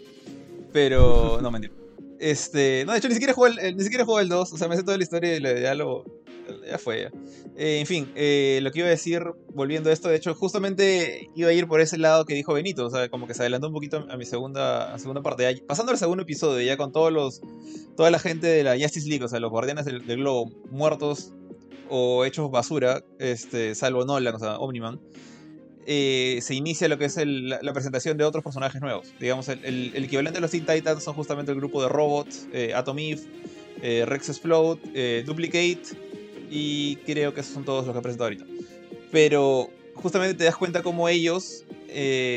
Pero. 0.73 1.39
No, 1.41 1.51
mentira. 1.51 1.73
Este. 2.19 2.83
No, 2.85 2.93
de 2.93 2.99
hecho, 2.99 3.07
ni 3.07 3.13
siquiera 3.15 3.33
jugué 3.33 3.51
el, 3.51 3.59
el- 3.59 3.77
ni 3.77 3.83
siquiera 3.83 4.05
jugué 4.05 4.23
el 4.23 4.29
2. 4.29 4.53
O 4.53 4.57
sea, 4.57 4.67
me 4.67 4.75
sé 4.75 4.83
toda 4.83 4.97
la 4.97 5.03
historia 5.03 5.35
y 5.35 5.39
lo- 5.39 5.57
ya 5.57 5.73
lo. 5.75 6.03
Ya 6.69 6.77
fue 6.77 7.01
ya. 7.03 7.11
Eh, 7.57 7.79
en 7.79 7.87
fin, 7.87 8.11
eh, 8.15 8.59
lo 8.61 8.71
que 8.71 8.79
iba 8.79 8.87
a 8.87 8.91
decir, 8.91 9.23
volviendo 9.55 9.89
a 9.89 9.93
esto, 9.93 10.09
de 10.09 10.15
hecho, 10.15 10.35
justamente 10.35 11.27
iba 11.35 11.49
a 11.49 11.53
ir 11.53 11.67
por 11.67 11.81
ese 11.81 11.97
lado 11.97 12.23
que 12.25 12.35
dijo 12.35 12.53
Benito. 12.53 12.85
O 12.85 12.89
sea, 12.91 13.09
como 13.09 13.25
que 13.25 13.33
se 13.33 13.41
adelantó 13.41 13.67
un 13.67 13.73
poquito 13.73 14.05
a 14.09 14.15
mi 14.17 14.25
segunda, 14.25 14.93
a 14.93 14.99
segunda 14.99 15.21
parte. 15.23 15.41
Ya- 15.43 15.65
pasando 15.65 15.91
al 15.91 15.97
segundo 15.97 16.21
episodio, 16.23 16.63
ya 16.65 16.77
con 16.77 16.91
todos 16.91 17.11
los. 17.11 17.41
Toda 17.97 18.11
la 18.11 18.19
gente 18.19 18.45
de 18.47 18.63
la 18.63 18.77
Justice 18.77 19.07
League, 19.09 19.23
o 19.23 19.27
sea, 19.27 19.39
los 19.39 19.49
guardianes 19.49 19.85
del, 19.85 20.05
del 20.05 20.17
globo, 20.17 20.51
muertos 20.69 21.31
o 21.89 22.25
hechos 22.25 22.49
basura, 22.51 23.03
este, 23.19 23.73
salvo 23.75 24.05
Nolan, 24.05 24.35
o 24.35 24.39
sea, 24.39 24.57
Omniman 24.57 24.99
eh, 25.85 26.39
se 26.41 26.55
inicia 26.55 26.87
lo 26.87 26.97
que 26.97 27.05
es 27.05 27.17
la, 27.17 27.73
presentación 27.73 28.17
de 28.17 28.23
otros 28.23 28.43
personajes 28.43 28.81
nuevos. 28.81 29.13
Digamos, 29.19 29.47
el, 29.49 29.91
equivalente 29.95 30.37
de 30.37 30.41
los 30.41 30.51
Teen 30.51 30.65
Titans 30.65 31.03
son 31.03 31.13
justamente 31.13 31.51
el 31.51 31.57
grupo 31.57 31.81
de 31.81 31.89
robots, 31.89 32.47
eh, 32.53 32.73
Atom 32.73 32.97
Eve, 32.97 33.21
eh, 33.81 34.03
Rex 34.07 34.29
Explode, 34.29 34.79
eh, 34.93 35.23
Duplicate, 35.25 35.83
y 36.49 36.95
creo 36.97 37.33
que 37.33 37.41
esos 37.41 37.53
son 37.53 37.65
todos 37.65 37.85
los 37.85 37.93
que 37.93 37.99
he 37.99 38.01
presentado 38.01 38.25
ahorita. 38.25 38.45
Pero 39.11 39.69
justamente 39.93 40.35
te 40.35 40.43
das 40.45 40.55
cuenta 40.55 40.81
cómo 40.83 41.07
ellos, 41.07 41.63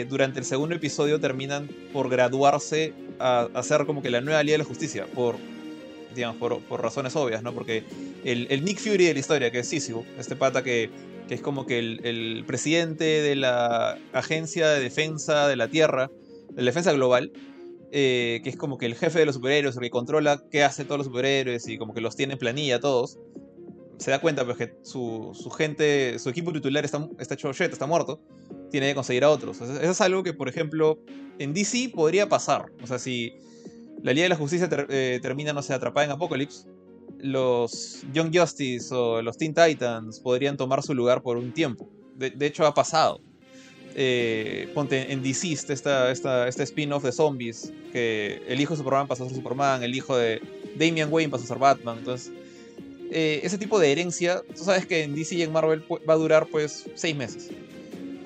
durante 0.09 0.39
el 0.39 0.45
segundo 0.45 0.77
episodio, 0.77 1.19
terminan 1.19 1.69
por 1.93 2.09
graduarse 2.09 2.93
a, 3.19 3.49
a 3.53 3.63
ser 3.63 3.87
como 3.87 4.03
que 4.03 4.11
la 4.11 4.21
nueva 4.21 4.43
Liga 4.43 4.55
de 4.55 4.59
la 4.59 4.65
Justicia, 4.65 5.07
por, 5.15 5.37
digamos, 6.15 6.37
por, 6.37 6.61
por 6.61 6.83
razones 6.83 7.17
obvias, 7.17 7.43
¿no? 7.43 7.53
Porque 7.53 7.83
el, 8.25 8.47
el 8.51 8.65
Nick 8.65 8.79
Fury 8.79 9.07
de 9.07 9.15
la 9.15 9.21
historia, 9.21 9.51
que 9.51 9.61
es 9.61 9.69
Sisu, 9.69 10.05
este 10.19 10.37
pata 10.37 10.63
que 10.63 10.91
que 11.29 11.35
es 11.35 11.43
como 11.43 11.67
que 11.67 11.79
el, 11.79 12.45
presidente 12.47 13.05
de 13.05 13.37
la 13.37 13.99
Agencia 14.13 14.69
de 14.69 14.81
Defensa 14.81 15.47
de 15.47 15.57
la 15.57 15.69
Tierra, 15.69 16.11
de 16.51 16.63
la 16.63 16.71
Defensa 16.71 16.93
Global, 16.93 17.31
eh, 17.93 18.41
que 18.43 18.51
es 18.51 18.57
como 18.57 18.79
que 18.79 18.87
el 18.87 18.95
jefe 18.95 19.21
de 19.21 19.27
los 19.27 19.37
superhéroes, 19.37 19.77
el 19.77 19.83
que 19.83 19.91
controla 19.91 20.43
qué 20.51 20.65
hacen 20.65 20.87
todos 20.87 20.99
los 20.99 21.07
superhéroes 21.07 21.69
y 21.69 21.79
como 21.79 21.95
que 21.95 22.01
los 22.01 22.17
tiene 22.17 22.33
en 22.33 22.39
planilla 22.39 22.81
todos, 22.81 23.19
se 23.99 24.11
da 24.11 24.21
cuenta 24.21 24.45
pues 24.45 24.57
que 24.57 24.75
su, 24.83 25.31
su 25.35 25.51
gente, 25.51 26.19
su 26.19 26.31
equipo 26.31 26.53
titular 26.53 26.85
está, 26.85 27.07
está 27.19 27.35
hecho 27.35 27.53
shit, 27.53 27.73
está 27.73 27.87
muerto, 27.87 28.21
tiene 28.71 28.89
que 28.89 28.95
conseguir 28.95 29.25
a 29.25 29.31
otros. 29.31 29.61
Eso 29.61 29.91
es 29.91 30.01
algo 30.01 30.23
que, 30.23 30.33
por 30.33 30.49
ejemplo, 30.49 30.99
en 31.39 31.53
DC 31.53 31.93
podría 31.95 32.29
pasar. 32.29 32.67
O 32.83 32.87
sea, 32.87 32.99
si 32.99 33.35
la 34.03 34.13
Liga 34.13 34.25
de 34.25 34.29
la 34.31 34.37
Justicia 34.37 34.69
eh, 34.89 35.19
termina, 35.21 35.53
no 35.53 35.63
sé, 35.63 35.75
atrapada 35.75 36.07
en 36.07 36.13
Apocalypse, 36.13 36.69
los 37.19 38.05
Young 38.13 38.37
Justice 38.37 38.95
o 38.95 39.23
los 39.23 39.37
Teen 39.37 39.55
Titans 39.55 40.21
podrían 40.21 40.57
tomar 40.57 40.83
su 40.83 40.95
lugar 40.95 41.23
por 41.23 41.37
un 41.37 41.53
tiempo. 41.53 41.89
De, 42.17 42.47
hecho, 42.47 42.67
ha 42.67 42.75
pasado. 42.75 43.21
Eh, 43.95 44.71
ponte 44.75 45.13
en 45.13 45.23
Deceased, 45.23 45.71
esta, 45.71 46.11
esta, 46.11 46.49
este 46.49 46.63
spin-off 46.65 47.03
de 47.05 47.13
zombies, 47.13 47.73
que 47.93 48.43
el 48.47 48.61
hijo 48.61 48.75
de 48.75 48.79
Superman 48.79 49.09
pasó 49.09 49.25
a 49.25 49.29
ser 49.29 49.37
Superman, 49.37 49.83
el 49.83 49.95
hijo 49.95 50.17
de 50.17 50.41
Damian 50.77 51.13
Wayne 51.13 51.31
pasó 51.31 51.45
a 51.45 51.47
ser 51.47 51.59
Batman. 51.59 51.99
Entonces, 51.99 52.33
eh, 53.11 53.41
ese 53.43 53.59
tipo 53.59 53.79
de 53.79 53.91
herencia, 53.91 54.43
tú 54.55 54.65
sabes 54.65 54.87
que 54.87 55.03
en 55.03 55.15
DC 55.15 55.37
y 55.37 55.43
en 55.43 55.53
Marvel 55.53 55.83
va 56.09 56.15
a 56.15 56.17
durar 56.17 56.47
pues 56.47 56.87
seis 56.95 57.17
meses. 57.17 57.51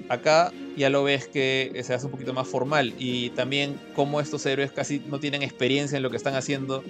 Acá 0.09 0.53
ya 0.77 0.91
lo 0.91 1.05
ves 1.05 1.27
que 1.27 1.81
se 1.85 1.95
hace 1.95 2.07
un 2.07 2.13
poquito 2.13 2.33
más 2.33 2.49
formal 2.49 2.95
y 2.99 3.31
también 3.31 3.79
como 3.95 4.21
estos 4.21 4.45
héroes 4.47 4.73
casi 4.73 5.01
no 5.01 5.21
tienen 5.21 5.43
experiencia 5.43 5.97
en 5.97 6.03
lo 6.03 6.11
que 6.11 6.17
están 6.17 6.35
haciendo 6.35 6.83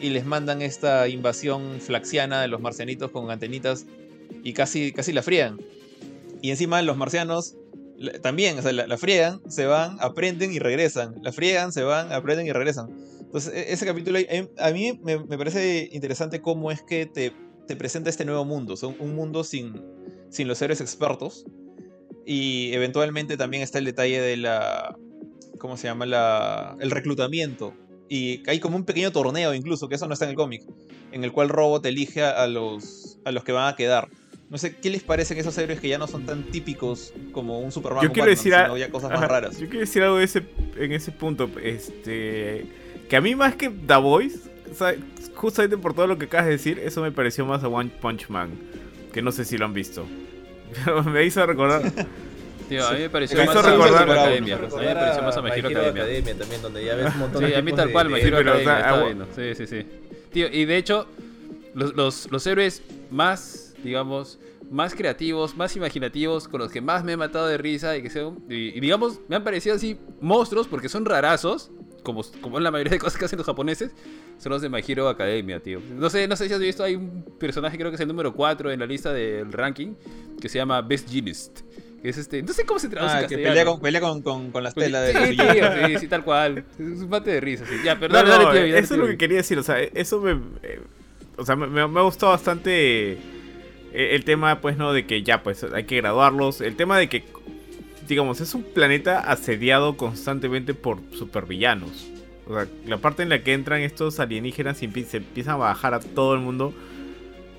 y 0.00 0.10
les 0.10 0.24
mandan 0.24 0.62
esta 0.62 1.08
invasión 1.08 1.80
flaxiana 1.80 2.42
de 2.42 2.48
los 2.48 2.60
marcianitos 2.60 3.10
con 3.10 3.30
antenitas 3.30 3.86
y 4.42 4.52
casi, 4.52 4.92
casi 4.92 5.12
la 5.12 5.22
friegan. 5.22 5.58
Y 6.42 6.50
encima 6.50 6.82
los 6.82 6.96
marcianos 6.96 7.56
también, 8.22 8.58
o 8.58 8.62
sea, 8.62 8.72
la, 8.72 8.86
la 8.86 8.98
friegan, 8.98 9.40
se 9.48 9.66
van, 9.66 9.96
aprenden 10.00 10.52
y 10.52 10.58
regresan. 10.58 11.14
La 11.22 11.32
friegan, 11.32 11.72
se 11.72 11.82
van, 11.82 12.12
aprenden 12.12 12.46
y 12.46 12.52
regresan. 12.52 12.90
Entonces, 13.20 13.54
e- 13.54 13.72
ese 13.72 13.86
capítulo 13.86 14.18
eh, 14.18 14.50
a 14.58 14.70
mí 14.70 14.98
me, 15.02 15.18
me 15.18 15.38
parece 15.38 15.88
interesante 15.92 16.40
cómo 16.40 16.70
es 16.70 16.82
que 16.82 17.06
te, 17.06 17.32
te 17.66 17.76
presenta 17.76 18.10
este 18.10 18.24
nuevo 18.24 18.44
mundo. 18.44 18.74
Un 18.98 19.14
mundo 19.14 19.44
sin, 19.44 19.80
sin 20.28 20.48
los 20.48 20.60
héroes 20.60 20.80
expertos. 20.80 21.46
Y 22.26 22.72
eventualmente 22.72 23.36
también 23.36 23.62
está 23.62 23.78
el 23.78 23.84
detalle 23.84 24.20
de 24.20 24.36
la. 24.36 24.96
¿Cómo 25.58 25.76
se 25.76 25.86
llama? 25.86 26.06
La, 26.06 26.76
el 26.80 26.90
reclutamiento. 26.90 27.74
Y 28.08 28.42
hay 28.48 28.60
como 28.60 28.76
un 28.76 28.84
pequeño 28.84 29.10
torneo 29.12 29.54
incluso, 29.54 29.88
que 29.88 29.94
eso 29.94 30.06
no 30.06 30.12
está 30.12 30.24
en 30.26 30.32
el 30.32 30.36
cómic, 30.36 30.62
en 31.12 31.24
el 31.24 31.32
cual 31.32 31.48
Robot 31.48 31.84
elige 31.86 32.22
a 32.22 32.46
los, 32.46 33.18
a 33.24 33.32
los 33.32 33.44
que 33.44 33.52
van 33.52 33.72
a 33.72 33.76
quedar. 33.76 34.08
No 34.50 34.58
sé, 34.58 34.76
¿qué 34.76 34.90
les 34.90 35.02
parecen 35.02 35.38
esos 35.38 35.56
héroes 35.58 35.80
que 35.80 35.88
ya 35.88 35.98
no 35.98 36.06
son 36.06 36.26
tan 36.26 36.44
típicos 36.44 37.12
como 37.32 37.60
un 37.60 37.72
Superman 37.72 38.04
Yo 38.04 38.10
o 38.10 38.12
quiero 38.12 38.26
Batman, 38.26 38.36
decir 38.36 38.54
a- 38.54 38.64
sino 38.66 38.76
ya 38.76 38.90
cosas 38.90 39.10
más 39.10 39.18
Ajá, 39.18 39.28
raras? 39.28 39.58
Yo 39.58 39.66
quiero 39.66 39.80
decir 39.80 40.02
algo 40.02 40.18
de 40.18 40.24
ese, 40.24 40.42
en 40.76 40.92
ese 40.92 41.10
punto. 41.12 41.50
Este. 41.62 42.66
Que 43.08 43.16
a 43.16 43.20
mí 43.20 43.34
más 43.34 43.56
que 43.56 43.70
The 43.70 43.96
Voice, 43.96 44.38
o 44.70 44.74
sea, 44.74 44.94
justamente 45.34 45.76
por 45.78 45.94
todo 45.94 46.06
lo 46.06 46.18
que 46.18 46.26
acabas 46.26 46.46
de 46.46 46.52
decir, 46.52 46.78
eso 46.78 47.00
me 47.02 47.10
pareció 47.10 47.44
más 47.46 47.64
a 47.64 47.68
One 47.68 47.90
Punch 48.00 48.28
Man. 48.28 48.50
Que 49.12 49.22
no 49.22 49.32
sé 49.32 49.44
si 49.44 49.56
lo 49.58 49.64
han 49.64 49.72
visto. 49.72 50.04
Me 51.06 51.24
hizo 51.24 51.44
recordar. 51.46 51.82
Tío, 52.68 52.86
a 52.86 52.92
mí 52.92 52.98
me 53.00 53.10
pareció 53.10 53.38
Me 53.38 53.46
más 53.46 53.54
hizo 53.56 53.66
a 53.66 53.70
My 53.70 53.76
recordar- 53.76 54.02
Hero. 54.02 54.12
Academia. 54.20 54.54
A 54.56 54.58
mí 54.58 54.66
me 54.86 54.94
pareció 54.94 55.22
más 55.22 55.36
a 55.36 55.42
My 55.42 55.50
Hero 55.50 55.68
Academia. 55.68 56.34
también, 56.38 56.62
donde 56.62 56.84
ya 56.84 56.94
ves 56.94 57.12
un 57.14 57.18
montón 57.20 57.42
Sí, 57.44 57.50
de 57.50 57.56
a 57.56 57.62
mí 57.62 57.72
tal 57.72 57.92
cual, 57.92 58.14
Hero 58.16 58.36
o 58.36 58.40
Academia. 58.40 58.78
estaba 58.78 59.04
viendo. 59.04 59.26
Sí, 59.34 59.54
sí, 59.54 59.66
sí. 59.66 59.86
Tío, 60.32 60.48
y 60.50 60.64
de 60.64 60.76
hecho, 60.76 61.06
los, 61.74 61.94
los, 61.94 62.30
los 62.32 62.46
héroes 62.46 62.82
más, 63.10 63.74
digamos, 63.84 64.38
más 64.70 64.94
creativos, 64.94 65.56
más 65.56 65.76
imaginativos, 65.76 66.48
con 66.48 66.60
los 66.60 66.72
que 66.72 66.80
más 66.80 67.04
me 67.04 67.12
he 67.12 67.16
matado 67.16 67.46
de 67.46 67.58
risa 67.58 67.96
y 67.96 68.02
que 68.02 68.10
sean, 68.10 68.38
y, 68.48 68.76
y 68.76 68.80
digamos, 68.80 69.20
me 69.28 69.36
han 69.36 69.44
parecido 69.44 69.76
así 69.76 69.98
monstruos 70.20 70.66
porque 70.66 70.88
son 70.88 71.04
rarazos, 71.04 71.70
como, 72.02 72.22
como 72.40 72.58
en 72.58 72.64
la 72.64 72.70
mayoría 72.70 72.90
de 72.92 72.98
cosas 72.98 73.18
que 73.18 73.26
hacen 73.26 73.36
los 73.36 73.46
japoneses, 73.46 73.92
son 74.38 74.50
los 74.52 74.60
de 74.62 74.68
My 74.68 74.82
Hero 74.86 75.08
Academia, 75.08 75.60
tío. 75.62 75.80
No 75.94 76.10
sé, 76.10 76.26
no 76.26 76.34
sé 76.36 76.48
si 76.48 76.54
has 76.54 76.60
visto, 76.60 76.82
hay 76.82 76.96
un 76.96 77.22
personaje, 77.38 77.76
creo 77.78 77.90
que 77.90 77.94
es 77.96 78.00
el 78.00 78.08
número 78.08 78.34
4 78.34 78.72
en 78.72 78.80
la 78.80 78.86
lista 78.86 79.12
del 79.12 79.52
ranking, 79.52 79.94
que 80.40 80.48
se 80.48 80.58
llama 80.58 80.80
Best 80.82 81.08
Genius. 81.10 81.50
Que 82.04 82.10
es 82.10 82.18
este, 82.18 82.42
no 82.42 82.52
sé 82.52 82.66
cómo 82.66 82.78
se 82.78 82.90
traduce 82.90 83.16
Ah, 83.16 83.22
en 83.22 83.28
que 83.28 83.38
pelea 83.38 83.64
con, 83.64 83.80
pelea 83.80 84.00
con, 84.02 84.20
con, 84.20 84.50
con 84.50 84.62
la 84.62 84.70
Pues, 84.72 84.86
estela 84.88 85.00
de 85.00 85.12
sí, 85.26 85.36
tío, 85.38 85.88
sí, 85.88 85.96
sí, 86.00 86.06
tal 86.06 86.22
cual. 86.22 86.58
Es 86.78 87.00
un 87.00 87.08
mate 87.08 87.30
de 87.30 87.40
risa, 87.40 87.64
sí. 87.66 87.76
Ya, 87.82 87.98
perdón, 87.98 88.24
no, 88.26 88.30
dale, 88.30 88.44
tío, 88.44 88.52
dale, 88.60 88.78
eso 88.78 88.92
es 88.92 89.00
lo 89.00 89.06
que 89.06 89.16
quería 89.16 89.38
decir. 89.38 89.58
O 89.58 89.62
sea, 89.62 89.80
eso 89.80 90.20
me. 90.20 90.32
eh, 90.62 90.80
o 91.38 91.46
sea, 91.46 91.56
me, 91.56 91.66
me- 91.66 91.88
me 91.88 92.00
ha 92.00 92.02
gustado 92.02 92.32
bastante 92.32 93.12
eh, 93.12 93.18
el 93.94 94.22
tema, 94.26 94.60
pues, 94.60 94.76
¿no? 94.76 94.92
De 94.92 95.06
que 95.06 95.22
ya, 95.22 95.42
pues, 95.42 95.64
hay 95.64 95.84
que 95.84 95.96
graduarlos. 95.96 96.60
El 96.60 96.76
tema 96.76 96.98
de 96.98 97.08
que, 97.08 97.24
digamos, 98.06 98.38
es 98.42 98.54
un 98.54 98.64
planeta 98.64 99.20
asediado 99.20 99.96
constantemente 99.96 100.74
por 100.74 100.98
supervillanos. 101.16 102.08
O 102.46 102.54
sea, 102.54 102.66
la 102.86 102.98
parte 102.98 103.22
en 103.22 103.30
la 103.30 103.42
que 103.42 103.54
entran 103.54 103.80
estos 103.80 104.20
alienígenas 104.20 104.82
y 104.82 104.88
se 105.04 105.16
empiezan 105.16 105.54
a 105.54 105.56
bajar 105.56 105.94
a 105.94 106.00
todo 106.00 106.34
el 106.34 106.40
mundo. 106.40 106.74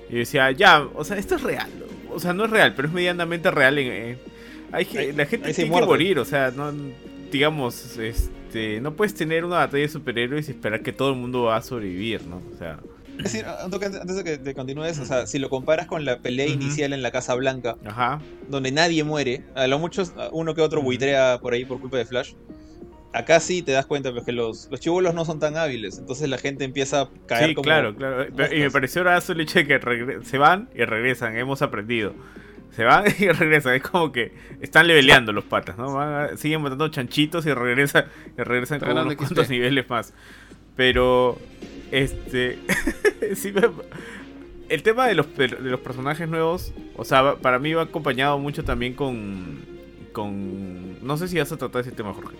Y 0.08 0.12
yo 0.12 0.18
decía, 0.20 0.52
ya, 0.52 0.86
o 0.94 1.02
sea, 1.02 1.18
esto 1.18 1.34
es 1.34 1.42
real. 1.42 1.68
O 2.12 2.20
sea, 2.20 2.32
no 2.32 2.44
es 2.44 2.50
real, 2.50 2.74
pero 2.76 2.86
es 2.86 2.94
medianamente 2.94 3.50
real. 3.50 3.76
En, 3.80 3.88
eh, 3.92 4.18
hay, 4.76 4.84
que- 4.84 5.12
la 5.12 5.26
gente 5.26 5.52
tiene 5.52 5.70
que 5.74 5.86
morir, 5.86 6.18
o 6.18 6.24
sea, 6.24 6.52
no, 6.54 6.72
digamos, 7.32 7.96
este, 7.98 8.80
no 8.80 8.94
puedes 8.94 9.14
tener 9.14 9.44
una 9.44 9.56
batalla 9.56 9.82
de 9.82 9.88
superhéroes 9.88 10.48
y 10.48 10.52
esperar 10.52 10.82
que 10.82 10.92
todo 10.92 11.10
el 11.10 11.16
mundo 11.16 11.44
va 11.44 11.56
a 11.56 11.62
sobrevivir, 11.62 12.24
¿no? 12.26 12.42
O 12.54 12.56
sea, 12.56 12.78
Es 13.18 13.24
decir, 13.24 13.44
antes 13.46 14.16
de 14.16 14.24
que 14.24 14.38
te 14.38 14.54
continúes, 14.54 14.98
o 14.98 15.04
sea, 15.06 15.26
si 15.26 15.38
lo 15.38 15.48
comparas 15.48 15.86
con 15.86 16.04
la 16.04 16.18
pelea 16.20 16.46
inicial 16.46 16.92
en 16.92 17.02
la 17.02 17.10
Casa 17.10 17.34
Blanca, 17.34 17.76
ajá. 17.84 18.20
donde 18.48 18.70
nadie 18.72 19.02
muere, 19.04 19.42
a 19.54 19.66
lo 19.66 19.78
mucho 19.78 20.02
uno 20.32 20.54
que 20.54 20.60
otro 20.60 20.82
buitrea 20.82 21.38
por 21.40 21.54
ahí 21.54 21.64
por 21.64 21.80
culpa 21.80 21.96
de 21.96 22.04
Flash. 22.04 22.34
Acá 23.12 23.40
sí 23.40 23.62
te 23.62 23.72
das 23.72 23.86
cuenta 23.86 24.12
pues, 24.12 24.24
que 24.24 24.32
los, 24.32 24.68
los 24.70 24.78
chivolos 24.78 25.14
no 25.14 25.24
son 25.24 25.38
tan 25.40 25.56
hábiles, 25.56 25.98
entonces 25.98 26.28
la 26.28 26.36
gente 26.36 26.64
empieza 26.64 27.02
a 27.02 27.10
caer 27.26 27.48
Sí, 27.48 27.54
como 27.54 27.64
claro, 27.64 27.96
claro. 27.96 28.26
Y 28.54 28.60
me 28.60 28.70
pareció 28.70 29.02
brazo 29.02 29.32
el 29.32 29.40
hecho 29.40 29.60
de 29.60 29.66
que 29.66 30.18
se 30.24 30.36
van 30.36 30.68
y 30.74 30.84
regresan, 30.84 31.38
hemos 31.38 31.62
aprendido. 31.62 32.12
Se 32.76 32.84
van 32.84 33.04
y 33.18 33.28
regresan, 33.28 33.74
es 33.74 33.82
como 33.82 34.12
que 34.12 34.32
están 34.60 34.86
leveleando 34.86 35.32
los 35.32 35.44
patas, 35.44 35.78
¿no? 35.78 35.94
Van 35.94 36.12
a- 36.12 36.36
siguen 36.36 36.60
matando 36.62 36.86
chanchitos 36.88 37.46
y 37.46 37.52
regresan, 37.54 38.04
y 38.38 38.42
regresan 38.42 38.78
con 38.80 38.90
unos 38.90 39.14
cuantos 39.16 39.48
niveles 39.48 39.88
más. 39.88 40.12
Pero, 40.76 41.38
este, 41.90 42.58
sí 43.34 43.50
me- 43.52 43.62
el 44.68 44.82
tema 44.82 45.06
de 45.06 45.14
los, 45.14 45.34
de 45.36 45.48
los 45.48 45.80
personajes 45.80 46.28
nuevos, 46.28 46.74
o 46.96 47.04
sea, 47.04 47.36
para 47.36 47.58
mí 47.58 47.72
va 47.72 47.82
acompañado 47.82 48.38
mucho 48.38 48.62
también 48.64 48.92
con, 48.94 49.60
con, 50.12 51.06
no 51.06 51.16
sé 51.16 51.28
si 51.28 51.38
vas 51.38 51.50
a 51.52 51.56
tratar 51.56 51.80
ese 51.82 51.92
tema, 51.92 52.12
Jorge. 52.12 52.36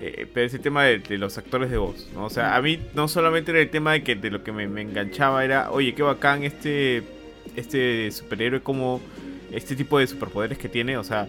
Eh, 0.00 0.26
pero 0.34 0.44
ese 0.46 0.58
tema 0.58 0.82
de, 0.84 0.98
de 0.98 1.16
los 1.16 1.38
actores 1.38 1.70
de 1.70 1.78
voz, 1.78 2.10
¿no? 2.14 2.24
O 2.26 2.30
sea, 2.30 2.56
a 2.56 2.62
mí 2.62 2.80
no 2.94 3.06
solamente 3.06 3.52
era 3.52 3.60
el 3.60 3.70
tema 3.70 3.92
de 3.92 4.02
que 4.02 4.16
de 4.16 4.30
lo 4.30 4.42
que 4.42 4.50
me, 4.50 4.66
me 4.66 4.82
enganchaba 4.82 5.44
era, 5.44 5.70
oye, 5.70 5.94
qué 5.94 6.02
bacán 6.02 6.42
este, 6.42 7.04
este 7.54 8.10
superhéroe, 8.10 8.60
como 8.62 9.00
este 9.52 9.76
tipo 9.76 9.98
de 9.98 10.06
superpoderes 10.06 10.58
que 10.58 10.68
tiene, 10.68 10.96
o 10.96 11.04
sea, 11.04 11.28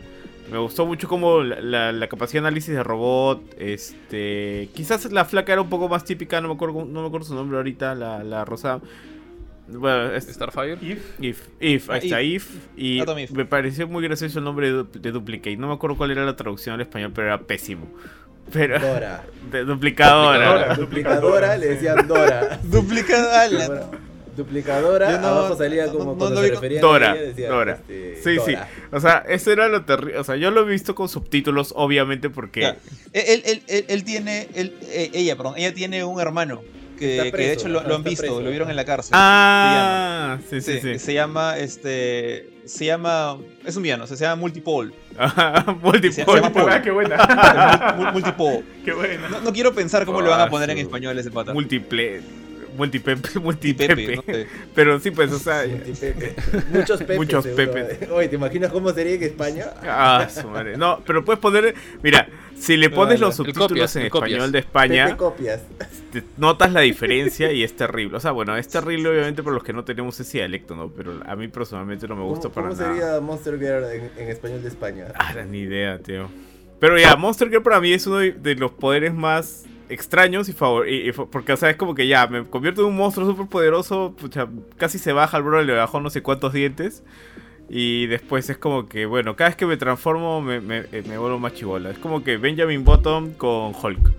me 0.52 0.58
gustó 0.58 0.86
mucho 0.86 1.08
como 1.08 1.42
la, 1.42 1.60
la- 1.62 1.92
la 1.92 2.08
capacidad 2.08 2.42
de 2.42 2.48
análisis 2.48 2.74
de 2.76 2.84
robot, 2.84 3.56
este, 3.58 4.70
quizás 4.74 5.12
la 5.12 5.26
flaca 5.26 5.54
era 5.54 5.62
un 5.62 5.70
poco 5.70 5.88
más 5.90 6.04
típica, 6.06 6.42
no 6.42 6.48
me 6.50 6.54
acuerdo, 6.56 6.86
no 6.86 7.02
me 7.02 7.08
acuerdo 7.08 7.28
su 7.28 7.36
nombre 7.36 7.58
ahorita, 7.58 7.96
la, 7.96 8.24
la 8.24 8.44
rosa. 8.46 8.80
Bueno, 9.68 10.12
es- 10.14 10.26
Starfire. 10.28 10.78
If, 10.82 11.20
If, 11.22 11.48
If, 11.62 11.90
ahí 11.90 11.96
Ah, 12.02 12.06
está 12.06 12.22
If. 12.22 12.50
Y 12.76 13.02
me 13.34 13.46
pareció 13.46 13.88
muy 13.88 14.04
gracioso 14.04 14.40
el 14.40 14.46
nombre 14.46 14.72
de, 14.74 14.84
de 15.00 15.12
Duplicate. 15.12 15.56
No 15.56 15.68
me 15.70 15.74
acuerdo 15.74 15.96
cuál 15.96 16.12
era 16.12 16.26
la 16.26 16.36
traducción 16.36 16.76
al 16.76 16.82
español, 16.82 17.12
pero 17.16 17.28
era 17.28 17.40
pésimo. 17.40 17.88
Pero. 18.52 18.78
Dora. 18.78 19.24
de 19.52 19.64
duplicadora. 19.64 20.76
Duplicadora. 20.76 20.76
Duplicadora, 20.76 21.58
le 21.58 21.66
decían 21.68 22.06
Dora. 22.10 22.60
Duplicada 22.64 23.48
la- 23.48 23.68
Dora. 23.68 23.90
Duplicadora, 24.36 25.12
Yo 25.12 25.20
no- 25.20 25.28
abajo 25.28 25.58
salía 25.58 25.86
no- 25.88 25.92
como 25.94 26.12
no 26.14 26.18
cuando 26.18 26.42
lo 26.42 26.60
se 26.60 26.80
Dora, 26.80 27.12
a 27.12 27.16
ella, 27.16 27.24
decía, 27.24 27.50
Dora. 27.50 27.74
este, 27.74 28.16
Sí, 28.24 28.38
sí. 28.46 28.56
O 28.92 29.00
sea, 29.00 29.24
eso 29.28 29.52
era 29.52 29.68
lo 29.68 29.86
terrible. 29.86 30.18
O 30.18 30.24
sea, 30.24 30.36
yo 30.36 30.50
lo 30.52 30.62
he 30.62 30.66
visto 30.72 30.96
con 30.96 31.08
subtítulos, 31.10 31.74
obviamente, 31.76 32.30
porque. 32.30 32.76
Él, 33.14 33.44
él- 33.46 33.64
él- 33.68 33.86
él 33.88 34.04
tiene, 34.04 34.48
él- 34.56 34.76
eh, 34.84 35.12
ella, 35.14 35.36
perdón, 35.36 35.54
ella 35.58 35.74
tiene 35.74 36.04
un 36.04 36.20
hermano 36.20 36.62
que, 36.98 37.32
de 37.32 37.52
hecho 37.54 37.68
lo, 37.68 37.84
lo 37.84 37.96
han 37.96 38.04
visto, 38.04 38.22
preso, 38.22 38.42
lo 38.42 38.50
vieron 38.50 38.70
en 38.70 38.76
la 38.76 38.86
cárcel. 38.86 39.12
Ah, 39.14 40.38
sí, 40.50 40.62
sí, 40.62 40.74
Sí, 40.74 40.80
sí. 40.82 41.00
Se 41.00 41.14
llama, 41.14 41.58
este, 41.58 42.50
se 42.66 42.86
llama, 42.86 43.38
es 43.66 43.76
un 43.76 43.84
villano, 43.84 44.08
se 44.08 44.16
llama 44.16 44.38
Multipole. 44.38 44.94
Multipole. 45.82 46.42
ah, 46.72 46.82
qué 46.82 46.92
buena. 46.92 47.18
Mul- 47.98 48.14
Multipole. 48.14 48.64
qué 48.86 48.94
buena. 48.94 49.28
No, 49.30 49.42
no 49.42 49.52
quiero 49.54 49.74
pensar 49.74 50.06
cómo 50.06 50.22
le 50.22 50.30
van 50.30 50.42
a 50.42 50.50
poner 50.50 50.70
en 50.70 50.78
Ah, 50.78 50.82
español 50.82 51.18
ese 51.20 51.30
pata. 51.32 51.54
Multiple. 51.54 52.22
Multipepe. 52.78 53.22
Pepe, 53.22 53.40
Multipepe. 53.40 54.16
no 54.16 54.22
sé. 54.24 54.48
Pero 54.76 55.00
sí, 55.00 55.12
pues, 55.12 55.32
o 55.32 55.40
sea. 55.40 55.66
Multipepe. 55.68 56.36
Muchos 56.74 57.00
pepes. 57.00 57.18
Muchos 57.18 57.48
pepes. 57.48 58.10
Oye, 58.12 58.28
¿te 58.30 58.36
imaginas 58.36 58.72
cómo 58.72 58.92
sería 58.92 59.14
en 59.16 59.24
España? 59.24 59.68
Ah, 59.84 60.28
su 60.30 60.48
madre. 60.48 60.78
No, 60.78 61.02
pero 61.06 61.24
puedes 61.24 61.40
poner. 61.40 61.74
Mira, 62.02 62.28
si 62.58 62.78
le 62.78 62.90
pones 62.90 63.20
los 63.20 63.36
subtítulos 63.36 63.68
copias, 63.70 63.96
en 63.96 64.10
copias. 64.10 64.30
español 64.32 64.52
de 64.52 64.60
España. 64.60 65.06
Pepe 65.06 65.18
copias. 65.18 65.62
te 66.12 66.24
notas 66.38 66.72
la 66.72 66.82
diferencia 66.82 67.52
y 67.52 67.64
es 67.64 67.76
terrible. 67.76 68.18
O 68.18 68.20
sea, 68.20 68.32
bueno, 68.32 68.56
es 68.58 68.68
terrible 68.68 69.10
obviamente 69.10 69.44
por 69.44 69.54
los 69.54 69.64
que 69.64 69.74
no 69.74 69.84
tenemos 69.84 70.20
ese 70.20 70.38
dialecto, 70.40 70.76
¿no? 70.76 70.90
Pero 70.90 71.20
a 71.26 71.36
mí 71.36 71.48
personalmente 71.48 72.08
no 72.08 72.16
me 72.16 72.24
gusta 72.24 72.50
¿Cómo, 72.50 72.56
para 72.56 72.70
cómo 72.70 72.82
nada. 72.82 72.94
sería 72.96 73.22
Monster 73.22 73.60
Girl 73.60 73.84
en, 73.92 74.12
en 74.18 74.30
español 74.30 74.62
de 74.62 74.68
España? 74.70 75.06
Ah, 75.16 75.34
ni 75.50 75.60
idea, 75.60 76.00
tío. 76.00 76.30
Pero 76.80 76.98
ya, 77.00 77.16
Monster 77.16 77.50
Girl 77.50 77.64
para 77.64 77.80
mí 77.80 77.94
es 77.94 78.06
uno 78.08 78.18
de 78.18 78.56
los 78.56 78.72
poderes 78.72 79.14
más 79.14 79.66
extraños 79.90 80.50
y 80.50 80.54
favor 80.54 80.88
y- 80.90 81.12
porque 81.12 81.54
o 81.54 81.58
sea 81.58 81.70
es 81.70 81.76
como 81.78 81.94
que 81.96 82.08
ya 82.08 82.28
me 82.28 82.44
convierto 82.46 82.82
en 82.82 82.88
un 82.88 82.96
monstruo 82.98 83.28
súper 83.28 83.48
poderoso 83.48 84.14
pucha, 84.20 84.48
casi 84.78 84.98
se 85.00 85.14
baja 85.14 85.38
el 85.38 85.44
bro 85.44 85.62
le 85.64 85.74
bajó 85.74 86.00
no 86.00 86.10
sé 86.10 86.22
cuántos 86.22 86.54
dientes 86.54 87.04
y 87.70 88.08
después 88.08 88.50
es 88.50 88.58
como 88.58 88.88
que 88.88 89.06
bueno 89.06 89.36
cada 89.36 89.50
vez 89.50 89.56
que 89.58 89.66
me 89.66 89.78
transformo 89.78 90.42
me, 90.42 90.62
me, 90.62 90.80
eh, 90.92 91.04
me 91.08 91.18
vuelvo 91.18 91.40
más 91.40 91.54
chivola 91.54 91.92
es 91.92 91.98
como 91.98 92.24
que 92.24 92.38
Benjamin 92.38 92.84
Bottom 92.84 93.34
con 93.34 93.74
Hulk 93.82 94.12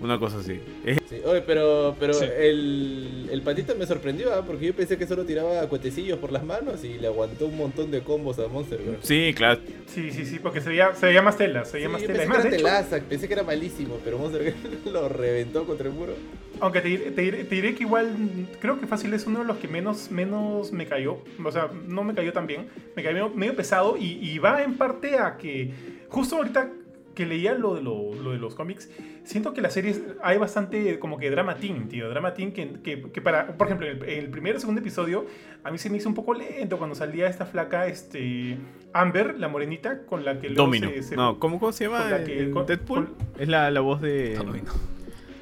una 0.00 0.18
cosa 0.18 0.38
así 0.38 0.60
Sí, 1.08 1.16
oye, 1.24 1.40
pero, 1.42 1.96
pero 1.98 2.12
Sí. 2.14 2.26
el, 2.38 3.28
el 3.30 3.42
patito 3.42 3.74
me 3.76 3.86
sorprendió, 3.86 4.32
¿ah? 4.34 4.44
porque 4.46 4.66
yo 4.66 4.74
pensé 4.74 4.96
que 4.98 5.06
solo 5.06 5.24
tiraba 5.24 5.66
cuetecillos 5.68 6.18
por 6.18 6.32
las 6.32 6.44
manos 6.44 6.84
y 6.84 6.98
le 6.98 7.06
aguantó 7.06 7.46
un 7.46 7.56
montón 7.56 7.90
de 7.90 8.00
combos 8.00 8.38
a 8.38 8.48
Monster 8.48 8.78
Girl. 8.80 8.98
sí 9.02 9.32
claro 9.34 9.60
Sí, 9.86 10.10
sí, 10.10 10.24
sí, 10.26 10.38
porque 10.38 10.60
se 10.60 10.68
veía, 10.70 10.94
se 10.94 11.06
veía 11.06 11.22
más 11.22 11.36
tela, 11.36 11.64
se 11.64 11.74
veía 11.78 11.86
Sí, 11.88 11.92
más 11.92 12.02
tela. 12.02 12.12
pensé 12.14 12.22
que 12.24 12.28
más, 12.28 12.38
era 12.40 12.50
de 12.50 12.56
hecho, 12.56 12.64
telaza, 12.66 13.00
pensé 13.08 13.26
que 13.28 13.34
era 13.34 13.42
malísimo, 13.42 13.98
pero 14.04 14.18
Monster 14.18 14.42
Girl 14.44 14.78
lo 14.92 15.08
reventó 15.08 15.64
contra 15.64 15.88
el 15.88 15.94
muro. 15.94 16.14
aunque 16.60 16.80
te, 16.80 16.88
diré- 16.88 17.14
te 17.14 17.22
diré, 17.22 17.44
te 17.44 17.54
diré 17.54 17.74
que 17.74 17.84
igual 17.84 18.14
creo 18.60 18.78
que 18.80 18.86
fácil 18.86 19.12
es 19.14 19.26
uno 19.26 19.40
de 19.40 19.44
los 19.46 19.56
que 19.58 19.68
menos, 19.68 20.10
menos 20.10 20.72
me 20.72 20.86
cayó. 20.86 21.18
O 21.44 21.52
sea, 21.52 21.70
no 21.86 22.02
me 22.04 22.14
cayó 22.14 22.32
tan 22.32 22.46
bien. 22.46 22.66
Me 22.94 23.02
cayó 23.02 23.14
medio, 23.14 23.28
medio 23.30 23.56
pesado 23.56 23.96
y, 23.96 24.18
y 24.26 24.38
va 24.38 24.62
en 24.62 24.74
parte 24.76 25.16
a 25.18 25.36
que 25.36 25.70
justo 26.08 26.36
ahorita 26.36 26.70
que 27.16 27.26
leía 27.26 27.54
lo 27.54 27.74
de, 27.74 27.82
lo, 27.82 28.14
lo 28.14 28.30
de 28.30 28.38
los 28.38 28.54
cómics, 28.54 28.88
siento 29.24 29.52
que 29.52 29.60
la 29.60 29.70
serie 29.70 29.96
hay 30.22 30.38
bastante 30.38 31.00
como 31.00 31.18
que 31.18 31.30
drama 31.30 31.56
teen, 31.56 31.88
tío. 31.88 32.08
Drama 32.10 32.34
teen 32.34 32.52
que, 32.52 32.74
que, 32.84 33.10
que 33.10 33.20
para, 33.20 33.56
por 33.56 33.66
ejemplo, 33.66 33.88
en 33.88 33.96
el, 34.02 34.08
en 34.08 34.18
el 34.24 34.30
primer 34.30 34.54
o 34.54 34.60
segundo 34.60 34.80
episodio, 34.80 35.26
a 35.64 35.70
mí 35.72 35.78
se 35.78 35.90
me 35.90 35.96
hizo 35.96 36.08
un 36.08 36.14
poco 36.14 36.34
lento 36.34 36.78
cuando 36.78 36.94
salía 36.94 37.26
esta 37.26 37.46
flaca, 37.46 37.86
este, 37.88 38.58
Amber, 38.92 39.36
la 39.38 39.48
morenita, 39.48 40.02
con 40.06 40.24
la 40.24 40.38
que 40.38 40.48
luego 40.50 40.64
Domino 40.66 40.88
se- 40.90 41.02
se- 41.02 41.16
no 41.16 41.38
¿cómo, 41.40 41.58
cómo 41.58 41.72
se 41.72 41.84
llama 41.84 42.02
con 42.02 42.10
la 42.12 42.22
que- 42.24 42.42
en 42.44 42.50
con- 42.52 42.66
Deadpool 42.66 43.06
con- 43.06 43.40
es 43.42 43.48
la, 43.48 43.70
la 43.72 43.80
voz 43.80 44.00
de 44.02 44.36
Domino. 44.36 44.70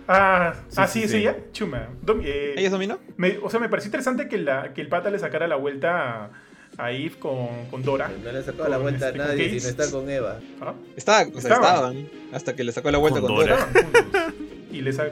Ah, 0.07 0.53
Sí, 0.69 0.77
ah, 0.79 0.87
sí, 0.87 0.99
sí, 1.01 1.05
es 1.07 1.11
sí. 1.13 1.17
ella. 1.19 1.37
Chuma. 1.53 1.89
Dom- 2.05 2.21
eh, 2.23 2.53
¿Ella 2.57 2.67
es 2.67 2.71
dominó? 2.73 2.99
me- 3.17 3.39
o 3.43 3.49
sea, 3.49 3.59
me 3.59 3.69
pareció 3.69 3.89
interesante 3.89 4.29
que, 4.29 4.37
la, 4.39 4.75
que 4.75 4.81
el 4.83 4.89
pata 4.89 5.11
le 5.11 5.19
sacara 5.19 5.49
la 5.49 5.57
vuelta 5.57 6.25
a, 6.27 6.31
a 6.79 6.91
Eve 6.93 7.15
con, 7.19 7.67
con 7.71 7.83
Dora. 7.83 8.11
No 8.23 8.33
le 8.33 8.43
sacó 8.43 8.67
la 8.69 8.79
vuelta 8.79 9.07
a 9.07 9.09
este, 9.09 9.19
con 9.19 9.29
nadie 9.29 9.61
si 9.61 9.65
no 9.65 9.71
está 9.71 9.91
con 9.91 10.11
Eva. 10.11 10.41
¿Ah? 10.61 10.75
Estaba, 10.97 11.23
o 11.23 11.41
sea, 11.41 11.53
Estaban. 11.55 11.97
estaban. 11.97 12.09
Hasta 12.33 12.57
que 12.57 12.65
le 12.65 12.73
sacó 12.73 12.91
la 12.91 12.99
vuelta 12.99 13.21
Con 13.21 13.29
con, 13.35 13.39
Dora. 13.41 13.69
Dora. 13.73 14.33
Y 14.73 14.81
le 14.83 14.93
sa- 14.93 15.09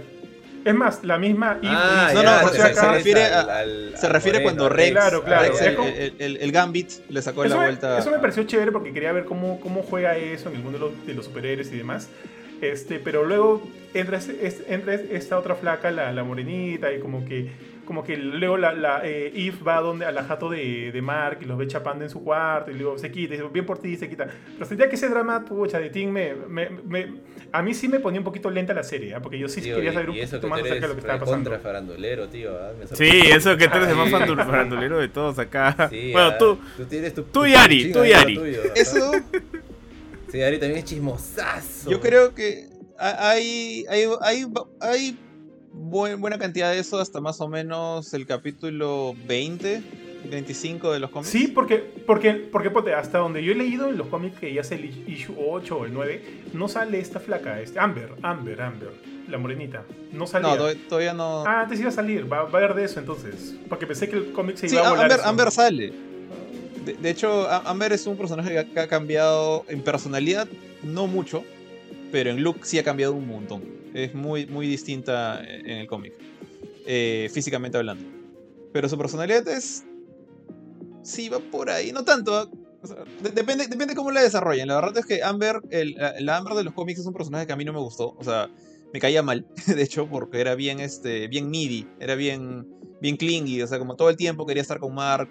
Es 0.65 0.75
más, 0.75 1.03
la 1.05 1.19
misma 1.19 1.59
Eve. 1.63 1.69
Ah, 1.71 2.11
no, 2.15 2.23
no, 2.23 2.49
se- 2.49 2.57
se 2.57 2.63
refieres 2.63 2.93
refiere 2.93 3.25
al- 3.25 3.51
a- 3.51 3.59
al- 3.61 3.93
Se 3.97 4.09
refiere 4.09 4.39
moreno, 4.39 4.45
cuando 4.45 4.69
Rex, 4.69 4.91
Claro, 4.93 5.25
claro, 5.25 5.43
Rex, 5.49 5.61
el, 5.61 5.77
el- 5.79 6.15
el- 6.19 6.37
el 6.39 6.53
Gambit, 6.53 6.91
le 7.09 7.23
sacó 7.23 7.45
eso, 7.45 7.55
la 7.55 7.61
me, 7.61 7.67
vuelta. 7.67 7.99
eso 7.99 8.11
me 8.11 8.19
pareció 8.19 8.43
chévere 8.45 8.71
porque 8.73 8.93
quería 8.93 9.13
ver 9.13 9.25
cómo, 9.25 9.61
cómo 9.61 9.83
juega 9.83 10.17
eso 10.17 10.49
en 10.51 10.57
el 10.57 10.63
mundo 10.63 10.79
de 10.79 10.85
los, 10.85 11.07
de 11.07 11.15
los 11.15 11.25
superhéroes 11.27 11.73
y 11.73 11.77
demás. 11.77 12.09
Este, 12.61 13.01
pero 13.01 13.25
luego 13.25 13.61
entra, 13.93 14.21
entra 14.69 14.95
esta 14.95 15.37
otra 15.37 15.57
flaca, 15.57 15.91
la, 15.91 16.13
la 16.13 16.23
morenita, 16.23 16.93
y 16.93 17.01
como 17.01 17.25
que, 17.25 17.51
como 17.85 18.05
que 18.05 18.17
luego 18.17 18.57
la, 18.57 18.73
la, 18.73 19.01
eh, 19.05 19.33
Eve 19.35 19.57
va 19.67 19.81
donde, 19.81 20.05
a 20.07 20.13
la 20.13 20.23
jato 20.25 20.49
de, 20.49 20.91
de 20.93 21.03
Mark 21.03 21.39
y 21.43 21.45
los 21.47 21.59
ve 21.59 21.67
chapando 21.67 22.05
en 22.05 22.11
su 22.11 22.23
cuarto 22.23 22.71
y 22.71 22.75
luego 22.75 22.97
se 22.99 23.11
quita, 23.11 23.35
y 23.35 23.37
dice, 23.39 23.49
bien 23.53 23.67
por 23.67 23.79
ti, 23.79 23.97
se 23.97 24.09
quita. 24.09 24.29
Pero 24.55 24.65
sentía 24.67 24.89
que 24.89 24.97
ese 24.97 25.09
drama, 25.09 25.45
pucha, 25.45 25.79
de 25.79 25.91
Tim, 25.91 26.11
me, 26.11 26.35
me, 26.35 26.71
me- 26.71 27.33
a 27.53 27.63
mí 27.63 27.75
sí 27.75 27.89
me 27.89 28.01
ponía 28.01 28.21
un 28.21 28.25
poquito 28.25 28.49
lenta 28.51 28.73
la 28.73 28.83
serie, 28.83 29.15
¿ah? 29.15 29.21
porque 29.21 29.39
yo 29.39 29.49
sí 29.49 29.61
Tío, 29.61 29.75
quería 29.77 29.93
saber 29.93 30.11
un 30.11 30.17
y 30.17 30.21
eso 30.21 30.37
poquito 30.37 30.49
más 30.49 30.61
acerca 30.61 30.81
de 30.81 30.89
lo 30.89 30.95
que 30.95 31.01
estaba 31.01 31.19
pasando. 31.19 31.51
contra 31.51 31.59
farandulero, 31.63 32.29
tío. 32.29 32.53
Me 32.79 32.87
Sí, 32.87 33.11
eso 33.31 33.57
que 33.57 33.69
tú 33.69 33.77
eres 33.77 33.89
el 33.91 33.97
más 33.97 34.11
farandulero 34.11 34.99
de 34.99 35.09
todos 35.09 35.39
acá. 35.39 35.77
Sí, 35.91 36.13
bueno, 36.13 36.29
ah, 36.29 36.39
tú, 36.39 36.59
Tú 36.77 36.85
tienes 36.87 37.13
tu. 37.15 37.25
tú 37.25 37.45
y 37.45 37.55
Ari, 37.55 37.93
tú 37.93 38.05
y 38.05 38.13
Ari. 38.13 38.35
tuyo. 38.37 38.61
Eso, 38.75 39.13
Sí, 40.31 40.41
Ari 40.43 40.59
también 40.59 40.79
es 40.79 40.85
chismosazo. 40.87 41.91
yo 41.91 42.01
creo 42.01 42.35
que 42.35 42.69
ha- 42.99 43.31
hay, 43.31 43.85
hay, 43.91 44.05
hay, 44.23 44.47
hay 44.81 45.19
buen- 45.73 46.21
buena 46.21 46.39
cantidad 46.39 46.71
de 46.73 46.79
eso 46.79 46.99
hasta 47.01 47.21
más 47.21 47.41
o 47.41 47.49
menos 47.49 48.13
el 48.15 48.27
capítulo 48.27 49.15
20, 49.27 49.83
25 50.31 50.93
de 50.93 51.01
los 51.01 51.11
cómics. 51.11 51.31
Sí, 51.31 51.49
porque, 51.49 51.79
porque, 52.07 52.35
porque 52.35 52.93
hasta 52.95 53.19
donde 53.19 53.43
yo 53.43 53.53
he 53.53 53.55
leído 53.55 53.89
en 53.89 53.97
los 53.99 54.07
cómics 54.09 54.39
que 54.39 54.53
ya 54.53 54.61
es 54.61 54.71
el 54.73 54.85
issue 55.09 55.35
8 55.39 55.77
o 55.79 55.85
el 55.85 55.93
9, 55.93 56.23
no 56.53 56.69
sale 56.69 56.99
esta 57.01 57.19
flaca, 57.21 57.61
este, 57.61 57.79
Amber, 57.81 58.11
Amber, 58.23 58.61
Amber, 58.63 58.91
la 59.29 59.39
morenita. 59.39 59.85
No 60.13 60.27
salía. 60.27 60.51
No, 60.51 60.57
to- 60.57 60.77
todavía 60.89 61.15
no. 61.15 61.45
Ah, 61.47 61.63
antes 61.63 61.81
iba 61.81 61.89
a 61.89 61.93
salir, 61.93 62.31
va, 62.31 62.43
va 62.45 62.59
a 62.61 62.63
haber 62.65 62.75
de 62.75 62.85
eso 62.85 63.01
entonces. 63.01 63.55
Porque 63.69 63.87
pensé 63.87 64.09
que 64.09 64.17
el 64.17 64.33
cómic 64.33 64.57
se 64.57 64.69
sí, 64.69 64.75
iba 64.77 64.87
a 64.87 64.91
volar. 64.91 65.05
Amber, 65.07 65.19
eso. 65.21 65.29
Amber 65.29 65.51
sale. 65.51 65.93
De, 66.85 66.95
de 66.95 67.11
hecho, 67.11 67.49
Amber 67.49 67.93
es 67.93 68.07
un 68.07 68.17
personaje 68.17 68.67
que 68.75 68.81
ha 68.81 68.89
cambiado 68.89 69.65
en 69.69 69.83
personalidad, 69.83 70.49
no 70.83 71.07
mucho, 71.07 71.45
pero 72.13 72.31
en 72.31 72.43
look 72.43 72.65
sí 72.65 72.79
ha 72.79 72.85
cambiado 72.85 73.15
un 73.15 73.27
montón. 73.27 73.65
Es 73.95 74.15
muy, 74.15 74.47
muy 74.47 74.69
distinta 74.69 75.43
en 75.45 75.79
el 75.79 75.87
cómic, 75.89 76.13
eh, 76.87 77.29
físicamente 77.33 77.77
hablando. 77.79 78.05
Pero 78.73 78.89
su 78.89 78.97
personalidad 78.97 79.47
es. 79.49 79.85
Sí, 81.03 81.29
va 81.29 81.41
por 81.41 81.69
ahí, 81.71 81.91
no 81.93 82.05
tanto. 82.05 82.37
¿ah? 82.37 82.49
O 82.83 83.23
de- 83.23 83.31
depende, 83.31 83.67
depende 83.67 83.95
cómo 83.95 84.11
la 84.11 84.23
desarrollen. 84.23 84.69
La 84.69 84.77
verdad 84.77 84.99
es 84.99 85.07
que 85.07 85.23
Amber, 85.23 85.61
el, 85.71 85.97
la- 86.21 86.37
Amber 86.37 86.55
de 86.55 86.65
los 86.65 86.75
cómics 86.75 87.01
es 87.01 87.07
un 87.07 87.13
personaje 87.13 87.47
que 87.47 87.53
a 87.53 87.57
mí 87.57 87.65
no 87.65 87.73
me 87.73 87.81
gustó. 87.81 88.15
O 88.19 88.25
sea, 88.25 88.49
me 88.93 89.01
caía 89.01 89.23
mal, 89.23 89.47
de 89.67 89.83
hecho, 89.83 90.09
porque 90.09 90.41
era 90.41 90.55
bien, 90.55 90.81
este, 90.81 91.27
bien 91.29 91.51
needy, 91.51 91.87
era 91.99 92.15
bien, 92.15 92.67
bien 93.01 93.17
clingy, 93.17 93.63
o 93.63 93.67
sea, 93.67 93.79
como 93.79 93.97
todo 93.97 94.11
el 94.11 94.17
tiempo 94.17 94.47
quería 94.47 94.61
estar 94.63 94.79
con 94.79 94.95
Mark, 94.95 95.29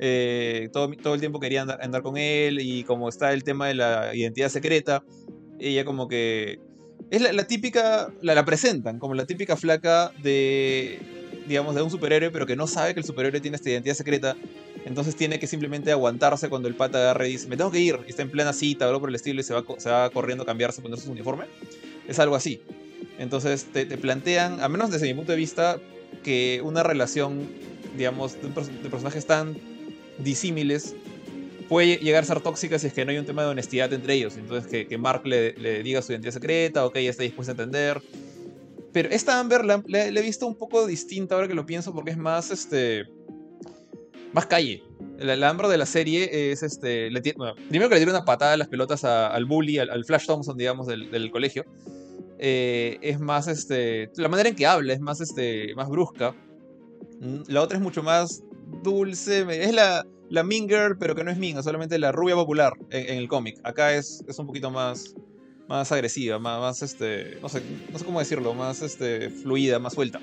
eh, 0.00 0.68
todo, 0.72 0.90
todo 0.92 1.14
el 1.14 1.20
tiempo 1.20 1.38
quería 1.38 1.62
andar, 1.62 2.02
con 2.02 2.16
él, 2.16 2.58
y 2.60 2.84
como 2.84 3.08
está 3.08 3.32
el 3.32 3.44
tema 3.44 3.68
de 3.68 3.74
la 3.74 4.14
identidad 4.16 4.48
secreta, 4.48 5.04
ella 5.68 5.84
como 5.84 6.08
que... 6.08 6.60
Es 7.10 7.20
la, 7.20 7.44
típica, 7.44 8.10
la, 8.22 8.34
la 8.34 8.44
presentan 8.44 8.98
como 8.98 9.14
la 9.14 9.26
típica 9.26 9.56
flaca 9.56 10.12
de, 10.22 10.98
digamos, 11.46 11.74
de 11.74 11.82
un 11.82 11.90
superhéroe, 11.90 12.30
pero 12.30 12.46
que 12.46 12.56
no 12.56 12.66
sabe 12.66 12.94
que 12.94 13.00
el 13.00 13.06
superhéroe 13.06 13.40
tiene 13.40 13.56
esta 13.56 13.70
identidad 13.70 13.94
secreta. 13.94 14.36
Entonces 14.86 15.14
tiene 15.14 15.38
que 15.38 15.46
simplemente 15.46 15.92
aguantarse 15.92 16.48
cuando 16.48 16.68
el 16.68 16.74
pata 16.74 16.98
agarre 16.98 17.28
y 17.28 17.32
dice, 17.32 17.48
me 17.48 17.56
tengo 17.56 17.70
que 17.70 17.80
ir, 17.80 17.98
y 18.06 18.10
está 18.10 18.22
en 18.22 18.30
plena 18.30 18.52
cita 18.52 18.86
o 18.86 18.88
algo 18.88 19.00
por 19.00 19.08
el 19.10 19.14
estilo 19.14 19.40
y 19.40 19.44
se 19.44 19.52
va, 19.52 19.64
se 19.78 19.90
va 19.90 20.10
corriendo 20.10 20.44
a 20.44 20.46
cambiarse, 20.46 20.80
a 20.80 20.82
ponerse 20.82 21.04
su 21.04 21.12
uniforme. 21.12 21.44
Es 22.08 22.18
algo 22.18 22.34
así. 22.34 22.62
Entonces 23.18 23.66
te, 23.72 23.86
plantean, 23.98 24.60
a 24.60 24.68
menos 24.68 24.90
desde 24.90 25.06
mi 25.06 25.14
punto 25.14 25.32
de 25.32 25.38
vista, 25.38 25.78
que 26.22 26.60
una 26.64 26.82
relación, 26.82 27.48
digamos, 27.96 28.40
de, 28.40 28.48
personajes 28.48 29.26
tan 29.26 29.56
disímiles 30.18 30.94
puede 31.72 31.96
llegar 31.96 32.22
a 32.22 32.26
ser 32.26 32.40
tóxica 32.40 32.78
si 32.78 32.88
es 32.88 32.92
que 32.92 33.02
no 33.02 33.12
hay 33.12 33.16
un 33.16 33.24
tema 33.24 33.44
de 33.44 33.48
honestidad 33.48 33.90
entre 33.94 34.12
ellos. 34.12 34.36
Entonces 34.36 34.86
que, 34.86 34.98
Mark 34.98 35.22
le, 35.24 35.82
diga 35.82 36.02
su 36.02 36.12
identidad 36.12 36.34
secreta, 36.34 36.84
o 36.84 36.92
que 36.92 37.00
ella 37.00 37.08
está 37.08 37.22
dispuesta 37.22 37.52
a 37.52 37.54
entender. 37.54 38.02
Pero 38.92 39.08
esta 39.08 39.40
Amber 39.40 39.64
la, 39.64 39.82
he 39.88 40.22
visto 40.22 40.46
un 40.46 40.54
poco 40.54 40.86
distinta 40.86 41.34
ahora 41.34 41.48
que 41.48 41.54
lo 41.54 41.64
pienso 41.64 41.94
porque 41.94 42.10
es 42.10 42.18
más, 42.18 42.50
este, 42.50 43.06
más 44.34 44.44
calle. 44.44 44.82
La, 45.16 45.48
Amber 45.48 45.68
de 45.68 45.78
la 45.78 45.86
serie 45.86 46.52
es, 46.52 46.62
este, 46.62 47.08
primero 47.70 47.88
que 47.88 47.94
le 47.94 48.00
dieron 48.00 48.16
una 48.16 48.26
patada 48.26 48.52
a 48.52 48.56
las 48.58 48.68
pelotas 48.68 49.04
al 49.04 49.46
bully, 49.46 49.78
al, 49.78 50.04
Flash 50.04 50.26
Thompson, 50.26 50.58
digamos, 50.58 50.86
del, 50.86 51.10
del 51.10 51.30
colegio. 51.30 51.64
Eh, 52.38 52.98
es 53.00 53.18
más, 53.18 53.48
este, 53.48 54.10
la 54.16 54.28
manera 54.28 54.50
en 54.50 54.56
que 54.56 54.66
habla 54.66 54.92
es 54.92 55.00
más, 55.00 55.22
este, 55.22 55.74
más 55.74 55.88
brusca. 55.88 56.34
Mm, 57.18 57.44
la 57.46 57.62
otra 57.62 57.78
es 57.78 57.82
mucho 57.82 58.02
más 58.02 58.42
dulce, 58.82 59.46
es 59.48 59.72
la, 59.72 60.04
la 60.32 60.42
Mean 60.42 60.66
Girl, 60.66 60.96
pero 60.98 61.14
que 61.14 61.24
no 61.24 61.30
es 61.30 61.36
Mean, 61.36 61.62
solamente 61.62 61.98
la 61.98 62.10
rubia 62.10 62.34
popular 62.34 62.72
en, 62.88 63.18
el 63.18 63.28
cómic. 63.28 63.58
Acá 63.64 63.94
es, 63.94 64.24
es 64.26 64.38
un 64.38 64.46
poquito 64.46 64.70
más, 64.70 65.14
más 65.68 65.92
agresiva, 65.92 66.38
más, 66.38 66.58
más, 66.58 66.80
este, 66.80 67.36
no 67.42 67.50
sé, 67.50 67.62
no 67.92 67.98
sé 67.98 68.04
cómo 68.06 68.18
decirlo, 68.18 68.54
más 68.54 68.80
este, 68.80 69.28
fluida, 69.28 69.78
más 69.78 69.92
suelta. 69.92 70.20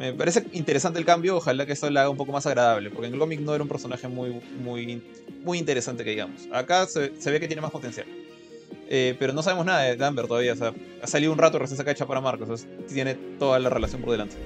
Me 0.00 0.12
parece 0.12 0.44
interesante 0.52 0.98
el 0.98 1.04
cambio, 1.04 1.36
ojalá 1.36 1.64
que 1.64 1.74
esto 1.74 1.88
la 1.90 2.00
haga 2.00 2.10
un 2.10 2.16
poco 2.16 2.32
más 2.32 2.44
agradable, 2.44 2.90
porque 2.90 3.06
en 3.06 3.14
el 3.14 3.20
cómic 3.20 3.38
no 3.38 3.54
era 3.54 3.62
un 3.62 3.68
personaje 3.68 4.08
muy, 4.08 4.42
muy, 4.60 5.00
muy 5.44 5.58
interesante 5.58 6.02
que 6.02 6.10
digamos. 6.10 6.48
Acá 6.52 6.84
se, 6.86 7.12
se 7.20 7.30
ve 7.30 7.38
que 7.38 7.46
tiene 7.46 7.62
más 7.62 7.70
potencial. 7.70 8.06
Eh, 8.88 9.14
pero 9.18 9.32
no 9.32 9.44
sabemos 9.44 9.64
nada 9.64 9.82
de 9.82 10.04
Amber 10.04 10.26
todavía. 10.26 10.54
O 10.54 10.56
sea, 10.56 10.72
ha 11.02 11.06
salido 11.06 11.32
un 11.32 11.38
rato 11.38 11.58
recién 11.60 11.76
saca 11.76 11.92
hecha 11.92 12.06
para 12.06 12.20
Marcos. 12.20 12.66
tiene 12.92 13.14
toda 13.38 13.60
la 13.60 13.70
relación 13.70 14.02
por 14.02 14.10
delante. 14.10 14.36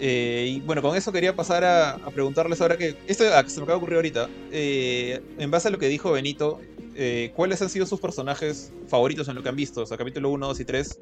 Eh, 0.00 0.54
y 0.56 0.60
bueno, 0.60 0.80
con 0.82 0.96
eso 0.96 1.12
quería 1.12 1.36
pasar 1.36 1.64
a, 1.64 1.98
preguntarles 2.14 2.60
ahora 2.60 2.76
que. 2.76 2.96
Esto 3.06 3.24
se 3.24 3.30
me 3.30 3.64
acaba 3.64 3.66
de 3.66 3.74
ocurrir 3.74 3.96
ahorita. 3.96 4.28
Eh, 4.50 5.20
en 5.38 5.50
base 5.50 5.68
a 5.68 5.70
lo 5.70 5.78
que 5.78 5.88
dijo 5.88 6.12
Benito, 6.12 6.60
¿cuáles 7.34 7.62
han 7.62 7.68
sido 7.68 7.86
sus 7.86 8.00
personajes 8.00 8.72
favoritos 8.88 9.28
en 9.28 9.34
lo 9.34 9.42
que 9.42 9.48
han 9.48 9.56
visto? 9.56 9.82
O 9.82 9.86
sea, 9.86 9.96
capítulo 9.96 10.30
1, 10.30 10.46
2 10.48 10.60
y 10.60 10.64
3. 10.64 11.00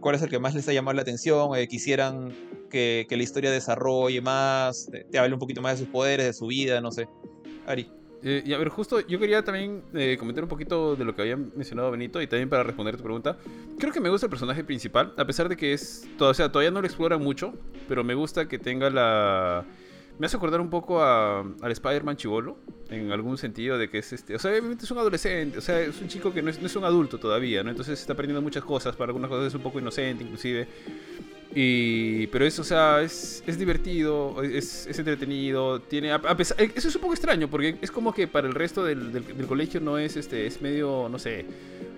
¿Cuál 0.00 0.14
es 0.14 0.22
el 0.22 0.28
que 0.28 0.38
más 0.38 0.54
les 0.54 0.68
ha 0.68 0.72
llamado 0.72 0.94
la 0.94 1.02
atención? 1.02 1.50
¿Quisieran 1.68 2.32
que, 2.70 3.06
que, 3.08 3.16
la 3.16 3.22
historia 3.22 3.50
desarrolle 3.50 4.20
más? 4.20 4.88
Te 5.10 5.18
hable 5.18 5.34
un 5.34 5.40
poquito 5.40 5.60
más 5.60 5.78
de 5.78 5.84
sus 5.84 5.92
poderes, 5.92 6.26
de 6.26 6.32
su 6.32 6.46
vida, 6.46 6.80
no 6.80 6.92
sé. 6.92 7.08
Ari. 7.66 7.99
Eh, 8.22 8.42
y 8.44 8.52
a 8.52 8.58
ver, 8.58 8.68
justo 8.68 9.00
yo 9.06 9.18
quería 9.18 9.42
también 9.42 9.82
eh, 9.94 10.16
comentar 10.18 10.44
un 10.44 10.50
poquito 10.50 10.94
de 10.94 11.04
lo 11.04 11.14
que 11.14 11.22
había 11.22 11.36
mencionado 11.36 11.90
Benito 11.90 12.20
y 12.20 12.26
también 12.26 12.48
para 12.48 12.62
responder 12.62 12.96
tu 12.96 13.02
pregunta. 13.02 13.38
Creo 13.78 13.92
que 13.92 14.00
me 14.00 14.10
gusta 14.10 14.26
el 14.26 14.30
personaje 14.30 14.62
principal, 14.62 15.14
a 15.16 15.24
pesar 15.24 15.48
de 15.48 15.56
que 15.56 15.72
es. 15.72 16.06
O 16.18 16.34
sea, 16.34 16.52
todavía 16.52 16.70
no 16.70 16.80
lo 16.80 16.86
explora 16.86 17.16
mucho, 17.16 17.54
pero 17.88 18.04
me 18.04 18.14
gusta 18.14 18.46
que 18.46 18.58
tenga 18.58 18.90
la. 18.90 19.64
Me 20.18 20.26
hace 20.26 20.36
acordar 20.36 20.60
un 20.60 20.68
poco 20.68 21.02
a, 21.02 21.40
al 21.40 21.72
Spider-Man 21.72 22.18
chivolo, 22.18 22.58
en 22.90 23.10
algún 23.10 23.38
sentido 23.38 23.78
de 23.78 23.88
que 23.88 23.98
es 23.98 24.12
este. 24.12 24.34
O 24.34 24.38
sea, 24.38 24.50
obviamente 24.50 24.84
es 24.84 24.90
un 24.90 24.98
adolescente, 24.98 25.56
o 25.58 25.62
sea, 25.62 25.80
es 25.80 25.98
un 26.02 26.08
chico 26.08 26.30
que 26.34 26.42
no 26.42 26.50
es, 26.50 26.60
no 26.60 26.66
es 26.66 26.76
un 26.76 26.84
adulto 26.84 27.18
todavía, 27.18 27.62
¿no? 27.62 27.70
Entonces 27.70 27.98
está 27.98 28.12
aprendiendo 28.12 28.42
muchas 28.42 28.64
cosas, 28.64 28.94
para 28.96 29.10
algunas 29.10 29.30
cosas 29.30 29.46
es 29.46 29.54
un 29.54 29.62
poco 29.62 29.78
inocente, 29.78 30.22
inclusive. 30.22 30.68
Y, 31.52 32.28
pero 32.28 32.46
eso, 32.46 32.62
o 32.62 32.64
sea, 32.64 33.02
es, 33.02 33.42
es 33.44 33.58
divertido, 33.58 34.40
es, 34.42 34.86
es, 34.86 34.98
entretenido, 35.00 35.80
tiene, 35.80 36.12
a, 36.12 36.36
pesar, 36.36 36.60
eh, 36.60 36.70
eso 36.76 36.88
es 36.88 36.94
un 36.94 37.00
poco 37.00 37.14
extraño, 37.14 37.50
porque 37.50 37.76
es 37.82 37.90
como 37.90 38.14
que 38.14 38.28
para 38.28 38.46
el 38.46 38.54
resto 38.54 38.84
del, 38.84 39.12
del, 39.12 39.46
colegio 39.46 39.80
no 39.80 39.98
es, 39.98 40.16
este, 40.16 40.46
es 40.46 40.62
medio, 40.62 41.08
no 41.10 41.18
sé, 41.18 41.44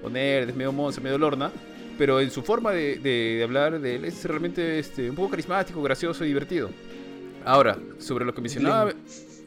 o 0.02 0.08
nerd, 0.08 0.48
es 0.48 0.56
medio 0.56 0.72
monza, 0.72 1.02
medio 1.02 1.18
lorna, 1.18 1.52
pero 1.98 2.18
en 2.20 2.30
su 2.30 2.42
forma 2.42 2.72
de, 2.72 2.96
de, 2.96 3.42
hablar 3.42 3.78
de 3.78 3.96
él 3.96 4.06
es 4.06 4.24
realmente 4.24 4.78
este, 4.78 5.10
un 5.10 5.16
poco 5.16 5.30
carismático, 5.30 5.82
gracioso 5.82 6.24
y 6.24 6.28
divertido. 6.28 6.70
Ahora, 7.44 7.76
sobre 7.98 8.24
lo 8.24 8.32
que 8.32 8.40
mencionaba, 8.40 8.94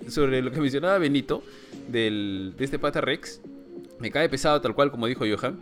sobre 0.08 0.42
lo 0.44 0.52
que 0.52 0.62
mencionaba 0.62 1.00
Benito, 1.00 1.42
del, 1.88 2.54
de 2.56 2.64
este 2.64 2.78
pata 2.78 3.02
Rex, 3.02 3.42
me 4.00 4.12
cae 4.12 4.30
pesado 4.30 4.62
tal 4.62 4.76
cual 4.76 4.92
como 4.92 5.08
dijo 5.08 5.26
Johan, 5.26 5.60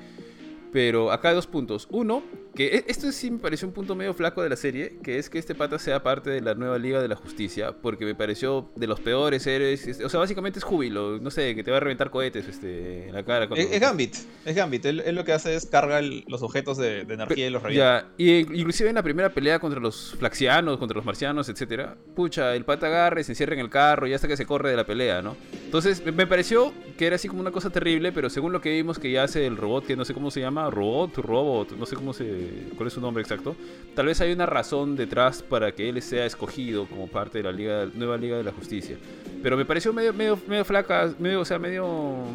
pero 0.74 1.12
acá 1.12 1.30
hay 1.30 1.36
dos 1.36 1.48
puntos. 1.48 1.88
Uno, 1.92 2.24
que 2.56 2.68
e, 2.68 2.86
esto 2.88 3.12
sí 3.12 3.32
me 3.32 3.40
pareció 3.40 3.68
un 3.68 3.74
punto 3.74 3.96
medio 3.96 4.14
flaco 4.14 4.44
de 4.44 4.50
la 4.50 4.56
serie, 4.56 4.98
que 5.04 5.18
es 5.18 5.30
que 5.30 5.40
este 5.40 5.56
pata 5.56 5.80
sea 5.80 6.04
parte 6.04 6.30
de 6.30 6.42
la 6.42 6.54
nueva 6.54 6.78
Liga 6.78 7.02
de 7.02 7.08
la 7.08 7.16
Justicia, 7.16 7.74
porque 7.82 8.06
me 8.06 8.16
pareció 8.16 8.70
de 8.76 8.88
los 8.88 9.00
peores 9.00 9.46
héroes. 9.48 10.00
O 10.04 10.10
sea, 10.10 10.20
básicamente 10.20 10.60
es 10.60 10.66
júbilo, 10.66 11.20
no 11.20 11.32
sé, 11.32 11.56
que 11.56 11.64
te 11.64 11.72
va 11.72 11.78
a 11.78 11.80
reventar 11.80 12.12
cohetes 12.12 12.48
este, 12.48 13.08
en 13.08 13.14
la 13.14 13.24
cara. 13.24 13.48
Es, 13.56 13.80
Gambit, 13.80 14.16
es 14.46 14.56
Gambit. 14.56 14.86
Él, 14.86 15.04
lo 15.16 15.26
que 15.26 15.34
hace 15.34 15.56
es 15.56 15.66
cargar 15.66 16.04
los 16.04 16.44
objetos 16.44 16.78
de, 16.78 17.02
energía 17.02 17.48
y 17.48 17.50
los 17.50 17.64
revienta. 17.64 18.02
Ya, 18.02 18.14
y 18.18 18.60
inclusive 18.60 18.90
en 18.90 18.96
la 18.96 19.04
primera 19.04 19.30
pelea 19.30 19.60
contra 19.60 19.80
los 19.80 20.16
flaxianos, 20.20 20.78
contra 20.78 20.96
los 20.96 21.06
marcianos, 21.06 21.50
etcétera, 21.50 21.96
pucha, 22.16 22.56
el 22.56 22.66
pata 22.66 22.88
agarre, 22.88 23.24
se 23.24 23.32
encierra 23.32 23.54
en 23.54 23.60
el 23.60 23.70
carro 23.70 24.08
y 24.08 24.14
hasta 24.14 24.28
que 24.28 24.38
se 24.38 24.46
corre 24.46 24.70
de 24.70 24.76
la 24.76 24.86
pelea, 24.86 25.22
¿no? 25.22 25.36
Entonces, 25.66 26.04
me 26.06 26.28
pareció 26.28 26.72
que 26.98 27.08
era 27.08 27.16
así 27.16 27.28
como 27.28 27.42
una 27.42 27.52
cosa 27.52 27.72
terrible, 27.72 28.12
pero 28.12 28.30
según 28.30 28.52
lo 28.52 28.62
que 28.62 28.70
vimos 28.70 29.00
que 29.00 29.12
ya 29.12 29.24
hace 29.24 29.46
el 29.48 29.58
robot, 29.58 29.88
que 29.88 29.96
no 29.96 30.06
sé 30.06 30.14
cómo 30.14 30.30
se 30.30 30.40
llama, 30.40 30.70
robot, 30.70 31.18
robot, 31.18 31.72
no 31.78 31.86
sé 31.86 31.96
cómo 31.96 32.14
se 32.14 32.43
cuál 32.76 32.88
es 32.88 32.94
su 32.94 33.02
nombre 33.02 33.22
exacto, 33.22 33.56
tal 33.96 34.08
vez 34.08 34.22
hay 34.22 34.32
una 34.32 34.46
razón 34.46 34.96
detrás 34.96 35.42
para 35.42 35.72
que 35.72 35.90
él 35.90 36.02
sea 36.02 36.26
escogido 36.26 36.86
como 36.86 37.08
parte 37.08 37.40
de 37.40 37.44
la 37.44 37.52
liga, 37.52 37.88
nueva 37.94 38.18
Liga 38.18 38.38
de 38.38 38.44
la 38.44 38.52
Justicia. 38.52 38.98
Pero 39.42 39.58
me 39.58 39.66
pareció 39.66 39.94
medio, 39.94 40.14
medio, 40.14 40.40
medio 40.48 40.66
flaca, 40.66 41.14
medio, 41.20 41.42
o 41.42 41.46
sea, 41.46 41.60
medio, 41.60 41.84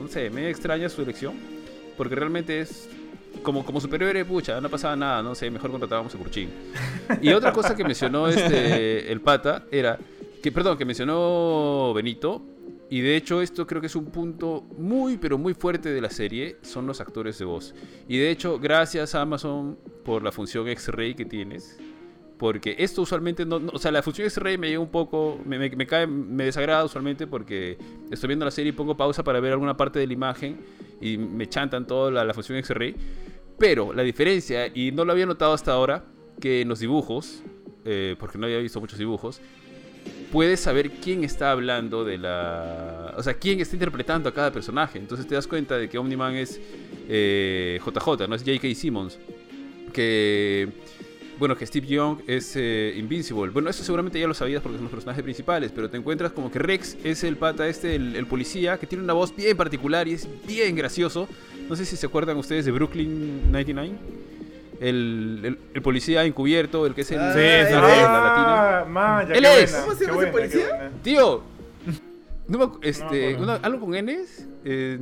no 0.01 0.09
sé, 0.09 0.31
medio 0.31 0.49
extraña 0.49 0.89
su 0.89 1.03
elección, 1.03 1.35
porque 1.97 2.15
realmente 2.15 2.61
es 2.61 2.89
como, 3.43 3.65
como 3.65 3.81
superhéroe, 3.81 4.25
pucha, 4.25 4.61
no 4.61 4.69
pasaba 4.69 4.97
nada, 4.97 5.23
no 5.23 5.35
sé, 5.35 5.51
mejor 5.51 5.71
contratábamos 5.71 6.15
a 6.15 6.19
Kurchin. 6.19 6.51
Y 7.21 7.31
otra 7.31 7.53
cosa 7.53 7.75
que 7.75 7.85
mencionó 7.85 8.29
este, 8.29 9.11
el 9.13 9.21
pata 9.21 9.65
era, 9.71 9.99
que, 10.43 10.53
perdón, 10.53 10.77
que 10.77 10.85
mencionó 10.85 11.93
Benito, 11.95 12.43
y 12.91 13.01
de 13.01 13.17
hecho 13.17 13.43
esto 13.43 13.67
creo 13.67 13.81
que 13.81 13.87
es 13.87 13.97
un 13.97 14.07
punto 14.07 14.65
muy 14.79 15.19
pero 15.19 15.37
muy 15.37 15.55
fuerte 15.55 15.91
de 15.91 16.01
la 16.01 16.11
serie, 16.11 16.57
son 16.63 16.87
los 16.87 17.01
actores 17.01 17.39
de 17.39 17.45
voz. 17.45 17.75
Y 18.09 18.17
de 18.17 18.31
hecho 18.31 18.59
gracias 18.59 19.15
a 19.15 19.21
Amazon 19.21 19.79
por 20.09 20.23
la 20.23 20.33
función 20.33 20.67
X-Ray 20.69 21.15
que 21.15 21.27
tienes. 21.27 21.79
Porque 22.39 22.77
esto 22.79 23.03
usualmente 23.03 23.45
no, 23.45 23.61
O 23.75 23.79
sea, 23.79 23.91
la 23.91 24.03
función 24.03 24.27
X-Ray 24.27 24.57
me 24.57 24.69
llega 24.69 24.81
un 24.81 24.91
poco. 24.91 25.39
Me, 25.45 25.59
me, 25.59 25.87
cae. 25.87 26.07
Me 26.07 26.45
desagrada 26.45 26.83
usualmente 26.83 27.27
porque 27.27 27.77
estoy 28.11 28.29
viendo 28.29 28.47
la 28.47 28.51
serie 28.51 28.71
y 28.71 28.73
pongo 28.73 28.97
pausa 28.97 29.23
para 29.23 29.39
ver 29.39 29.53
alguna 29.53 29.77
parte 29.77 29.99
de 29.99 30.07
la 30.07 30.15
imagen. 30.15 30.61
Y 30.99 31.19
me 31.19 31.47
chantan 31.47 31.87
toda 31.87 32.25
la, 32.25 32.33
función 32.33 32.57
X-Ray. 32.57 32.97
Pero 33.59 33.93
la 33.93 34.03
diferencia, 34.03 34.69
y 34.75 34.93
no 34.93 35.05
lo 35.05 35.13
había 35.13 35.27
notado 35.27 35.53
hasta 35.53 35.73
ahora, 35.73 36.07
que 36.41 36.63
en 36.63 36.71
los 36.71 36.79
dibujos. 36.79 37.43
Eh, 37.85 38.17
porque 38.19 38.39
no 38.39 38.47
había 38.47 38.59
visto 38.61 38.81
muchos 38.81 38.99
dibujos 38.99 39.43
puedes 40.33 40.61
saber 40.61 40.91
quién 40.91 41.25
está 41.25 41.51
hablando 41.51 42.05
de 42.05 42.19
la... 42.19 43.15
O 43.17 43.23
sea, 43.23 43.35
quién 43.35 43.61
está 43.61 43.77
interpretando 43.77 44.29
a 44.29 44.35
cada 44.35 44.53
personaje. 44.53 44.99
Entonces 44.99 45.27
te 45.27 45.35
das 45.35 45.47
cuenta 45.47 45.77
de 45.77 45.89
que 45.89 45.99
Omniman 45.99 46.35
es 46.35 46.57
JJ, 46.57 47.09
eh, 47.09 47.81
no 48.29 48.35
es 48.35 48.43
J.K. 48.43 48.75
Simmons. 48.75 49.19
Que... 49.93 50.69
Bueno, 51.39 51.57
que 51.57 51.65
Steve 51.65 51.87
Young 51.87 52.19
es 52.27 52.55
eh, 52.57 52.95
Invincible. 52.97 53.51
Bueno, 53.51 53.71
eso 53.71 53.85
seguramente 53.85 54.19
ya 54.19 54.27
lo 54.27 54.35
sabías 54.35 54.61
porque 54.61 54.79
son 54.79 54.85
los 54.85 54.91
personajes 54.91 55.23
principales, 55.23 55.71
pero 55.73 55.89
te 55.89 55.97
encuentras 55.97 56.33
como 56.33 56.51
que 56.51 56.59
Rex 56.59 56.97
es 57.05 57.23
el 57.23 57.37
pata 57.37 57.69
este, 57.69 57.95
el, 57.95 58.27
policía, 58.27 58.77
que 58.79 58.89
tiene 58.89 59.05
una 59.05 59.13
voz 59.13 59.35
bien 59.37 59.57
particular 59.57 60.09
y 60.09 60.15
es 60.15 60.29
bien 60.47 60.75
gracioso. 60.75 61.29
No 61.69 61.77
sé 61.77 61.85
si 61.85 61.97
se 61.97 62.07
acuerdan 62.07 62.37
ustedes 62.39 62.65
de 62.65 62.73
Brooklyn 62.73 63.53
99 63.53 63.97
el, 64.81 65.59
el, 65.75 65.83
policía 65.83 66.25
encubierto, 66.25 66.87
el 66.87 66.95
que 66.95 67.03
es 67.03 67.11
el. 67.11 67.19
Ah, 67.19 67.33
sí, 67.33 67.73
la 67.73 68.85
latina. 68.87 69.35
Él 69.35 69.45
es. 69.45 69.75
¿Cómo 69.75 69.95
se 69.95 70.07
llama 70.07 70.23
ese 70.23 70.33
policía? 70.33 70.91
Tío. 71.03 71.43
No, 72.47 72.79
este, 72.83 73.37
algo 73.63 73.81
con 73.81 73.95
N. 73.95 74.19
Eh, 74.65 74.99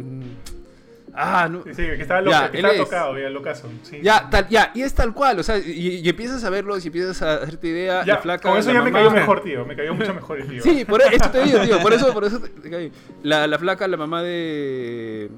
ah, 1.16 1.48
no. 1.50 1.62
Sí, 1.64 1.74
que 1.74 2.02
estaba, 2.02 2.20
loco, 2.20 2.32
ya, 2.32 2.50
que 2.50 2.58
estaba 2.58 2.76
tocado, 2.76 3.18
ya, 3.18 3.30
locazo. 3.30 3.68
Sí. 3.82 4.00
Ya, 4.02 4.28
tal, 4.30 4.48
ya, 4.48 4.72
y 4.74 4.82
es 4.82 4.94
tal 4.94 5.12
cual, 5.12 5.38
o 5.38 5.42
sea, 5.42 5.58
y, 5.58 6.00
y 6.02 6.08
empiezas 6.08 6.44
a 6.44 6.50
verlo, 6.50 6.76
y 6.78 6.86
empiezas 6.86 7.20
a 7.22 7.34
hacerte 7.36 7.68
idea, 7.68 8.04
ya, 8.04 8.14
la 8.14 8.20
flaca. 8.20 8.48
Con 8.48 8.58
eso 8.58 8.72
ya 8.72 8.82
me 8.82 8.92
cayó 8.92 9.10
mejor, 9.10 9.42
tío, 9.42 9.64
me 9.64 9.74
cayó 9.74 9.94
mucho 9.94 10.14
mejor 10.14 10.40
el 10.40 10.48
tío. 10.48 10.62
Sí, 10.62 10.84
por 10.84 11.02
eso 11.02 11.30
te 11.30 11.42
digo, 11.42 11.60
tío, 11.60 11.80
por 11.80 11.92
eso, 11.92 12.12
por 12.14 12.24
eso 12.24 12.40
te, 12.40 12.48
te 12.48 12.92
La, 13.22 13.46
la 13.46 13.58
flaca, 13.58 13.88
la 13.88 13.96
mamá 13.96 14.22
de 14.22 15.30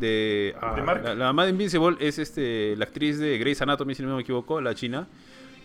de, 0.00 0.54
ah, 0.60 1.14
la, 1.14 1.26
mamá 1.26 1.44
de 1.44 1.50
Invincible 1.50 1.96
es 2.00 2.18
este 2.18 2.74
la 2.76 2.84
actriz 2.84 3.18
de 3.18 3.38
Grey's 3.38 3.60
Anatomy, 3.60 3.94
si 3.94 4.02
no 4.02 4.16
me 4.16 4.22
equivoco, 4.22 4.60
la 4.60 4.74
china. 4.74 5.06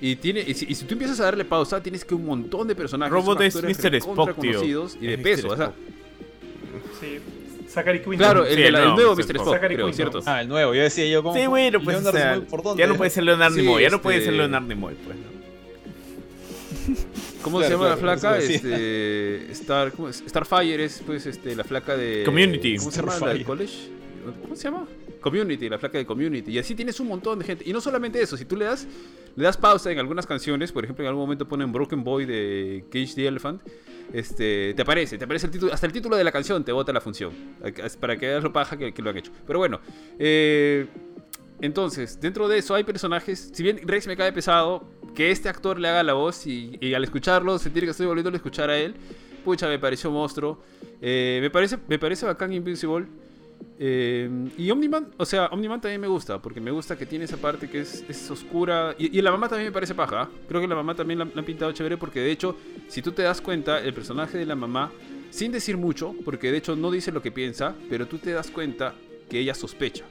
Y, 0.01 0.18
tiene, 0.18 0.41
y 0.41 0.53
si, 0.53 0.86
tú 0.86 0.93
empiezas 0.93 1.22
a 1.22 1.24
darle 1.24 1.45
pausa, 1.45 1.82
tienes 1.82 2.03
que 2.03 2.13
un 2.13 2.26
montón 2.26 2.68
de 2.68 2.76
personajes. 2.76 3.13
Robot 3.13 3.39
es 3.41 3.55
Mr. 3.55 3.95
Spock, 3.95 4.38
tío. 4.39 4.88
Y 4.99 5.07
de 5.07 5.18
peso. 5.18 5.49
O 5.49 5.55
sea, 5.55 5.72
sí. 6.99 7.20
Zachary 7.76 7.99
Quinto. 7.99 8.17
Claro, 8.17 8.45
el, 8.45 8.71
nuevo 8.71 9.15
Mr. 9.15 9.36
Spock, 9.36 9.59
creo, 9.59 9.93
¿cierto? 9.93 10.21
Ah, 10.26 10.41
el 10.41 10.47
nuevo. 10.47 10.73
Yo 10.73 10.82
decía 10.82 11.05
yo 11.05 11.21
como... 11.21 11.36
Sí, 11.36 11.45
bueno, 11.45 11.82
pues 11.84 12.01
ya 12.78 12.88
no 12.88 12.95
puede 12.95 13.09
ser 13.11 13.23
Leonard 13.23 13.53
Nimoy. 13.53 13.84
Ya 13.84 13.89
no 13.89 14.01
puede 14.01 14.19
ser 14.19 14.30
este 14.30 14.38
Leonard 14.38 14.63
Nimoy, 14.63 14.95
pues, 14.95 15.17
¿no? 15.17 15.36
¿Cómo 17.41 17.61
se 17.61 17.69
llama 17.69 17.89
la 17.89 17.97
flaca? 17.97 18.38
Este, 18.39 19.51
Star, 19.51 19.91
¿cómo 19.91 20.09
es? 20.09 20.23
Starfire 20.28 20.84
es 20.84 21.03
pues 21.05 21.26
este, 21.26 21.55
la 21.55 21.63
flaca 21.63 21.95
de. 21.95 22.23
Community. 22.23 22.78
¿Cómo 22.78 22.91
se 22.91 23.01
llama? 23.01 23.19
La 23.19 23.34
de 23.34 23.43
college. 23.43 23.89
¿Cómo 24.41 24.55
se 24.55 24.63
llama? 24.63 24.88
Community, 25.21 25.69
la 25.69 25.78
flaca 25.78 25.97
de 25.97 26.05
Community. 26.05 26.51
Y 26.51 26.59
así 26.59 26.73
tienes 26.73 26.99
un 26.99 27.07
montón 27.07 27.39
de 27.39 27.45
gente. 27.45 27.63
Y 27.67 27.73
no 27.73 27.82
solamente 27.82 28.21
eso, 28.21 28.38
si 28.38 28.45
tú 28.45 28.55
le 28.55 28.65
das, 28.65 28.88
le 29.36 29.43
das 29.43 29.57
pausa 29.57 29.91
en 29.91 29.99
algunas 29.99 30.26
canciones, 30.26 30.71
por 30.71 30.84
ejemplo, 30.84 31.03
en 31.03 31.09
algún 31.09 31.23
momento 31.23 31.47
ponen 31.47 31.71
Broken 31.71 32.03
Boy 32.03 32.26
de 32.26 32.86
Cage 32.91 33.13
the 33.15 33.28
Elephant, 33.28 33.61
este, 34.14 34.74
te 34.74 34.82
aparece, 34.82 35.18
te 35.18 35.26
aparece 35.26 35.47
el 35.47 35.51
título, 35.51 35.74
hasta 35.74 35.88
el 35.88 35.93
título 35.93 36.16
de 36.16 36.24
la 36.24 36.32
canción 36.32 36.64
te 36.64 36.72
bota 36.72 36.93
la 36.93 37.01
función. 37.01 37.34
Para 37.99 38.18
que 38.18 38.28
veas 38.28 38.43
lo 38.43 38.53
paja 38.53 38.78
que, 38.78 38.93
lo 39.01 39.10
han 39.10 39.18
hecho. 39.18 39.32
Pero 39.45 39.60
bueno, 39.60 39.80
eh, 40.20 40.88
entonces, 41.62 42.20
dentro 42.20 42.47
de 42.47 42.58
eso 42.58 42.76
hay 42.76 42.84
personajes, 42.84 43.51
si 43.53 43.64
bien 43.64 43.80
Rex 43.84 44.08
me 44.08 44.18
cae 44.18 44.34
pesado, 44.34 44.88
que 45.14 45.32
este 45.32 45.49
actor 45.49 45.80
le 45.80 45.88
haga 45.88 46.03
la 46.03 46.14
voz 46.14 46.45
y, 46.45 46.93
al 46.93 47.03
escucharlo 47.03 47.58
sentir 47.58 47.84
que 47.86 47.91
estoy 47.91 48.06
volviendo 48.06 48.30
a 48.32 48.36
escuchar 48.36 48.70
a 48.70 48.78
él, 48.78 48.95
pucha, 49.43 49.68
me 49.68 49.80
pareció 49.80 50.12
monstruo. 50.12 50.62
Eh, 51.01 51.39
me, 51.41 51.49
parece, 51.49 51.78
me 51.88 51.97
parece 51.97 52.26
bacán 52.26 52.51
Invincible. 52.51 53.08
Eh, 53.78 54.30
y 54.58 54.72
Omniman, 54.72 55.12
o 55.18 55.26
sea, 55.26 55.47
Omniman 55.47 55.82
también 55.82 55.99
me 55.99 56.08
gusta, 56.08 56.41
porque 56.41 56.62
me 56.62 56.72
gusta 56.72 56.97
que 56.97 57.06
tiene 57.06 57.26
esa 57.26 57.38
parte 57.38 57.70
que 57.70 57.82
es, 57.82 58.32
oscura. 58.32 58.95
Y, 58.97 59.22
la 59.22 59.32
mamá 59.32 59.49
también 59.49 59.70
me 59.70 59.74
parece 59.74 59.93
paja. 59.93 60.24
¿ah? 60.24 60.30
Creo 60.47 60.62
que 60.62 60.68
la 60.68 60.76
mamá 60.76 60.95
también 60.95 61.20
la, 61.20 61.26
la, 61.26 61.39
han 61.39 61.45
pintado 61.45 61.72
chévere, 61.72 61.97
porque 61.97 62.22
de 62.22 62.32
hecho, 62.32 62.56
si 62.88 63.01
tú 63.01 63.12
te 63.12 63.24
das 63.24 63.41
cuenta, 63.41 63.80
el 63.80 63.93
personaje 63.93 64.38
de 64.38 64.45
la 64.45 64.56
mamá, 64.56 64.91
sin 65.30 65.51
decir 65.51 65.78
mucho, 65.78 66.16
porque 66.24 66.51
de 66.51 66.58
hecho 66.58 66.76
no 66.76 66.91
dice 66.91 67.12
lo 67.12 67.22
que 67.22 67.32
piensa, 67.32 67.76
pero 67.89 68.08
tú 68.08 68.18
te 68.18 68.32
das 68.32 68.49
cuenta 68.49 68.93
que 69.30 69.39
ella 69.39 69.53
sospecha. 69.53 70.06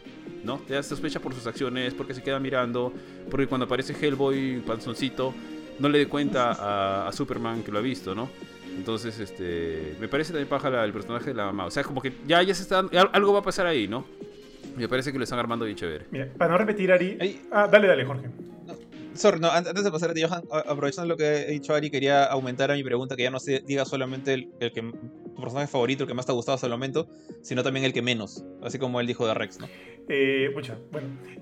¿no? 0.44 0.58
Te 0.58 0.74
das 0.74 0.86
sospecha 0.86 1.20
por 1.20 1.34
sus 1.34 1.46
acciones, 1.46 1.94
porque 1.94 2.14
se 2.14 2.22
queda 2.22 2.38
mirando, 2.38 2.92
porque 3.30 3.46
cuando 3.46 3.64
aparece 3.64 3.94
Hellboy, 3.98 4.62
panzoncito, 4.66 5.34
no 5.78 5.88
le 5.88 5.98
dé 5.98 6.06
cuenta 6.06 7.06
a, 7.08 7.12
Superman 7.12 7.62
que 7.62 7.72
lo 7.72 7.78
ha 7.78 7.82
visto, 7.82 8.14
¿no? 8.14 8.28
Entonces, 8.76 9.18
este, 9.20 9.96
me 10.00 10.08
parece 10.08 10.32
también 10.32 10.48
paja 10.48 10.84
el 10.84 10.92
personaje 10.92 11.26
de 11.26 11.34
la 11.34 11.46
mamá. 11.46 11.66
O 11.66 11.70
sea, 11.70 11.82
como 11.82 12.00
que 12.00 12.12
ya, 12.26 12.42
ya 12.42 12.54
se 12.54 12.62
está, 12.62 12.80
algo 13.12 13.32
va 13.32 13.40
a 13.40 13.42
pasar 13.42 13.66
ahí, 13.66 13.88
¿no? 13.88 14.04
Me 14.76 14.88
parece 14.88 15.12
que 15.12 15.18
lo 15.18 15.24
están 15.24 15.38
armando 15.38 15.64
bien 15.64 15.76
chévere. 15.76 16.06
Mira, 16.10 16.28
para 16.36 16.52
no 16.52 16.58
repetir, 16.58 16.90
Ari. 16.90 17.42
Ah, 17.52 17.68
dale, 17.70 17.86
dale, 17.86 18.04
Jorge. 18.04 18.28
sorry, 19.14 19.38
no, 19.38 19.50
antes 19.50 19.84
de 19.84 19.90
pasar 19.90 20.10
a 20.10 20.14
ti, 20.14 20.22
Johan, 20.22 20.42
aprovechando 20.50 21.08
lo 21.08 21.16
que 21.16 21.24
ha 21.24 21.46
dicho 21.46 21.74
Ari, 21.74 21.90
quería 21.90 22.24
aumentar 22.24 22.70
a 22.70 22.74
mi 22.74 22.82
pregunta, 22.82 23.14
que 23.14 23.22
ya 23.22 23.30
no 23.30 23.38
se 23.38 23.60
diga 23.60 23.84
solamente 23.84 24.34
el, 24.34 24.48
el 24.60 24.72
que 24.72 24.82
tu 25.34 25.40
personaje 25.40 25.66
favorito, 25.66 26.04
el 26.04 26.08
que 26.08 26.14
más 26.14 26.26
te 26.26 26.32
ha 26.32 26.34
gustado 26.34 26.54
hasta 26.54 26.66
el 26.66 26.72
momento, 26.72 27.08
sino 27.42 27.62
también 27.62 27.84
el 27.84 27.92
que 27.92 28.02
menos, 28.02 28.44
así 28.62 28.78
como 28.78 29.00
él 29.00 29.06
dijo 29.06 29.26
de 29.26 29.34
Rex, 29.34 29.60
¿no? 29.60 29.68
Eh, 30.08 30.50
bueno, 30.52 30.76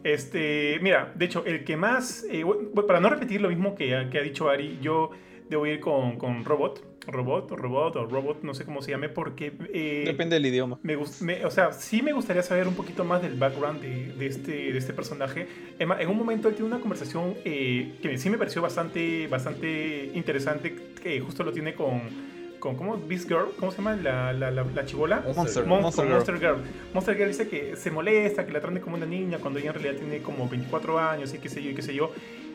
este, 0.04 0.78
mira, 0.80 1.12
de 1.14 1.24
hecho, 1.24 1.44
el 1.44 1.64
que 1.64 1.76
más, 1.76 2.24
eh, 2.30 2.44
para 2.86 3.00
no 3.00 3.08
repetir 3.08 3.40
lo 3.40 3.48
mismo 3.48 3.74
que, 3.74 4.08
que, 4.10 4.18
ha 4.18 4.22
dicho 4.22 4.48
Ari, 4.48 4.78
yo 4.80 5.10
debo 5.48 5.66
ir 5.66 5.80
con, 5.80 6.16
con 6.16 6.44
Robot, 6.44 6.84
Robot 7.06 7.52
o 7.52 7.56
Robot 7.56 7.96
o 7.96 8.06
Robot, 8.06 8.42
no 8.42 8.54
sé 8.54 8.64
cómo 8.64 8.82
se 8.82 8.92
llame, 8.92 9.08
porque... 9.08 9.52
Eh, 9.72 10.04
Depende 10.06 10.36
del 10.36 10.46
idioma. 10.46 10.78
Me, 10.82 10.96
o 10.96 11.50
sea, 11.50 11.72
sí 11.72 12.02
me 12.02 12.12
gustaría 12.12 12.42
saber 12.42 12.68
un 12.68 12.74
poquito 12.74 13.04
más 13.04 13.22
del 13.22 13.34
background 13.34 13.80
de, 13.80 14.12
de 14.12 14.26
este, 14.26 14.72
de 14.72 14.78
este 14.78 14.92
personaje. 14.92 15.48
En, 15.78 15.90
en, 15.90 16.08
un 16.08 16.16
momento 16.16 16.48
él 16.48 16.54
tiene 16.54 16.68
una 16.68 16.80
conversación 16.80 17.34
eh, 17.44 17.98
que 18.02 18.18
sí 18.18 18.30
me 18.30 18.38
pareció 18.38 18.62
bastante, 18.62 19.26
bastante 19.28 20.10
interesante, 20.14 20.74
que 21.02 21.20
justo 21.20 21.42
lo 21.44 21.52
tiene 21.52 21.74
con 21.74 22.32
con 22.62 22.76
¿cómo? 22.76 22.96
Beast 22.96 23.26
Girl, 23.26 23.48
¿cómo 23.58 23.72
se 23.72 23.78
llama? 23.78 23.96
La, 23.96 24.32
la, 24.32 24.52
la, 24.52 24.84
chibola. 24.84 25.24
Monster, 25.34 25.66
Monster, 25.66 26.06
Monster, 26.06 26.38
Girl. 26.38 26.58
Monster 26.94 27.16
Girl 27.16 27.26
dice 27.28 27.48
que 27.48 27.74
se 27.74 27.90
molesta, 27.90 28.46
que 28.46 28.52
la 28.52 28.60
trate 28.60 28.80
como 28.80 28.94
una 28.94 29.04
niña 29.04 29.38
cuando 29.38 29.58
ella 29.58 29.70
en 29.70 29.74
realidad 29.74 30.00
tiene 30.00 30.22
como 30.22 30.48
24 30.48 30.96
años 30.96 31.34
y 31.34 31.38
qué 31.38 31.48
sé 31.48 31.60
yo 31.60 31.70
y 31.70 31.74
qué 31.74 31.82
sé 31.82 31.92
yo. 31.92 32.12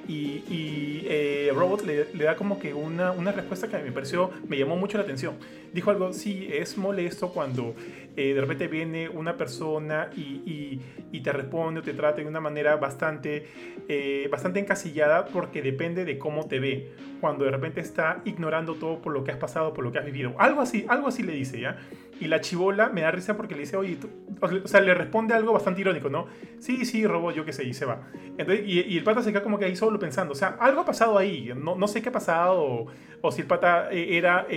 Y, 0.08 0.44
y 0.50 1.06
eh, 1.08 1.52
Robot 1.54 1.86
le, 1.86 2.06
da 2.24 2.36
como 2.36 2.60
que 2.60 2.74
una, 2.74 3.12
una 3.12 3.32
respuesta 3.32 3.68
que 3.68 3.78
me 3.80 3.92
pareció, 3.92 4.32
me 4.48 4.58
llamó 4.58 4.78
mucho 4.78 4.98
la 4.98 5.04
atención. 5.04 5.36
Dijo 5.74 5.92
algo, 5.92 6.14
sí, 6.14 6.48
es 6.52 6.78
molesto 6.78 7.30
cuando 7.30 7.76
eh, 8.18 8.34
de 8.34 8.42
repente 8.42 8.68
viene 8.68 9.08
una 9.08 9.38
persona 9.38 10.10
y, 10.18 10.82
y, 11.12 11.20
te 11.22 11.32
responde 11.32 11.82
o 11.82 11.84
te 11.84 11.94
trata 11.94 12.22
de 12.22 12.28
una 12.28 12.40
manera 12.40 12.76
bastante, 12.76 13.46
eh, 13.88 14.28
bastante 14.32 14.60
encasillada 14.60 15.26
porque 15.26 15.62
depende 15.62 16.04
de 16.04 16.18
cómo 16.18 16.48
te 16.48 16.60
ve. 16.60 16.94
Cuando 17.22 17.46
de 17.46 17.52
repente 17.52 17.80
está 17.80 18.22
ignorando 18.26 18.74
todo 18.74 19.02
por 19.02 19.14
lo 19.14 19.24
que 19.24 19.32
has 19.32 19.38
pasado, 19.38 19.72
por 19.72 19.84
lo 19.84 19.92
que 19.92 20.00
has 20.00 20.06
vivido. 20.06 20.34
Algo 20.40 20.62
así, 20.62 20.84
algo 20.90 21.08
así 21.08 21.22
le 21.22 21.34
dice, 21.34 21.60
¿ya? 21.60 21.78
Y 22.20 22.26
la 22.26 22.42
chivola 22.42 22.90
me 22.90 23.02
da 23.02 23.12
risa 23.12 23.38
porque 23.38 23.54
le 23.54 23.62
dice, 23.62 23.78
oye, 23.78 24.00
o 24.42 24.68
sea, 24.68 24.82
le 24.82 24.96
responde 24.96 25.36
algo 25.36 25.54
bastante 25.54 25.82
irónico, 25.82 26.10
¿no? 26.10 26.26
Sí, 26.58 26.86
sí, 26.86 27.06
robot, 27.06 27.36
yo 27.36 27.46
qué 27.46 27.54
sé, 27.54 27.66
y 27.66 27.74
se 27.76 27.86
va. 27.86 28.08
Entonces, 28.38 28.64
y, 28.66 28.98
el 28.98 29.04
pata 29.04 29.22
se 29.22 29.32
queda 29.32 29.44
como 29.44 29.60
que 29.60 29.66
ahí 29.66 29.76
solo 29.76 30.00
pensando, 30.00 30.32
o 30.32 30.36
sea, 30.36 30.58
algo 30.60 30.82
ha 30.82 30.86
pasado 30.86 31.20
ahí, 31.20 31.52
no, 31.56 31.76
no 31.76 31.88
sé 31.88 32.02
qué 32.02 32.10
ha 32.10 32.14
pasado, 32.14 32.88
o, 33.22 33.32
si 33.32 33.42
el 33.42 33.48
pata 33.48 33.92
eh, 33.92 34.18
era 34.18 34.48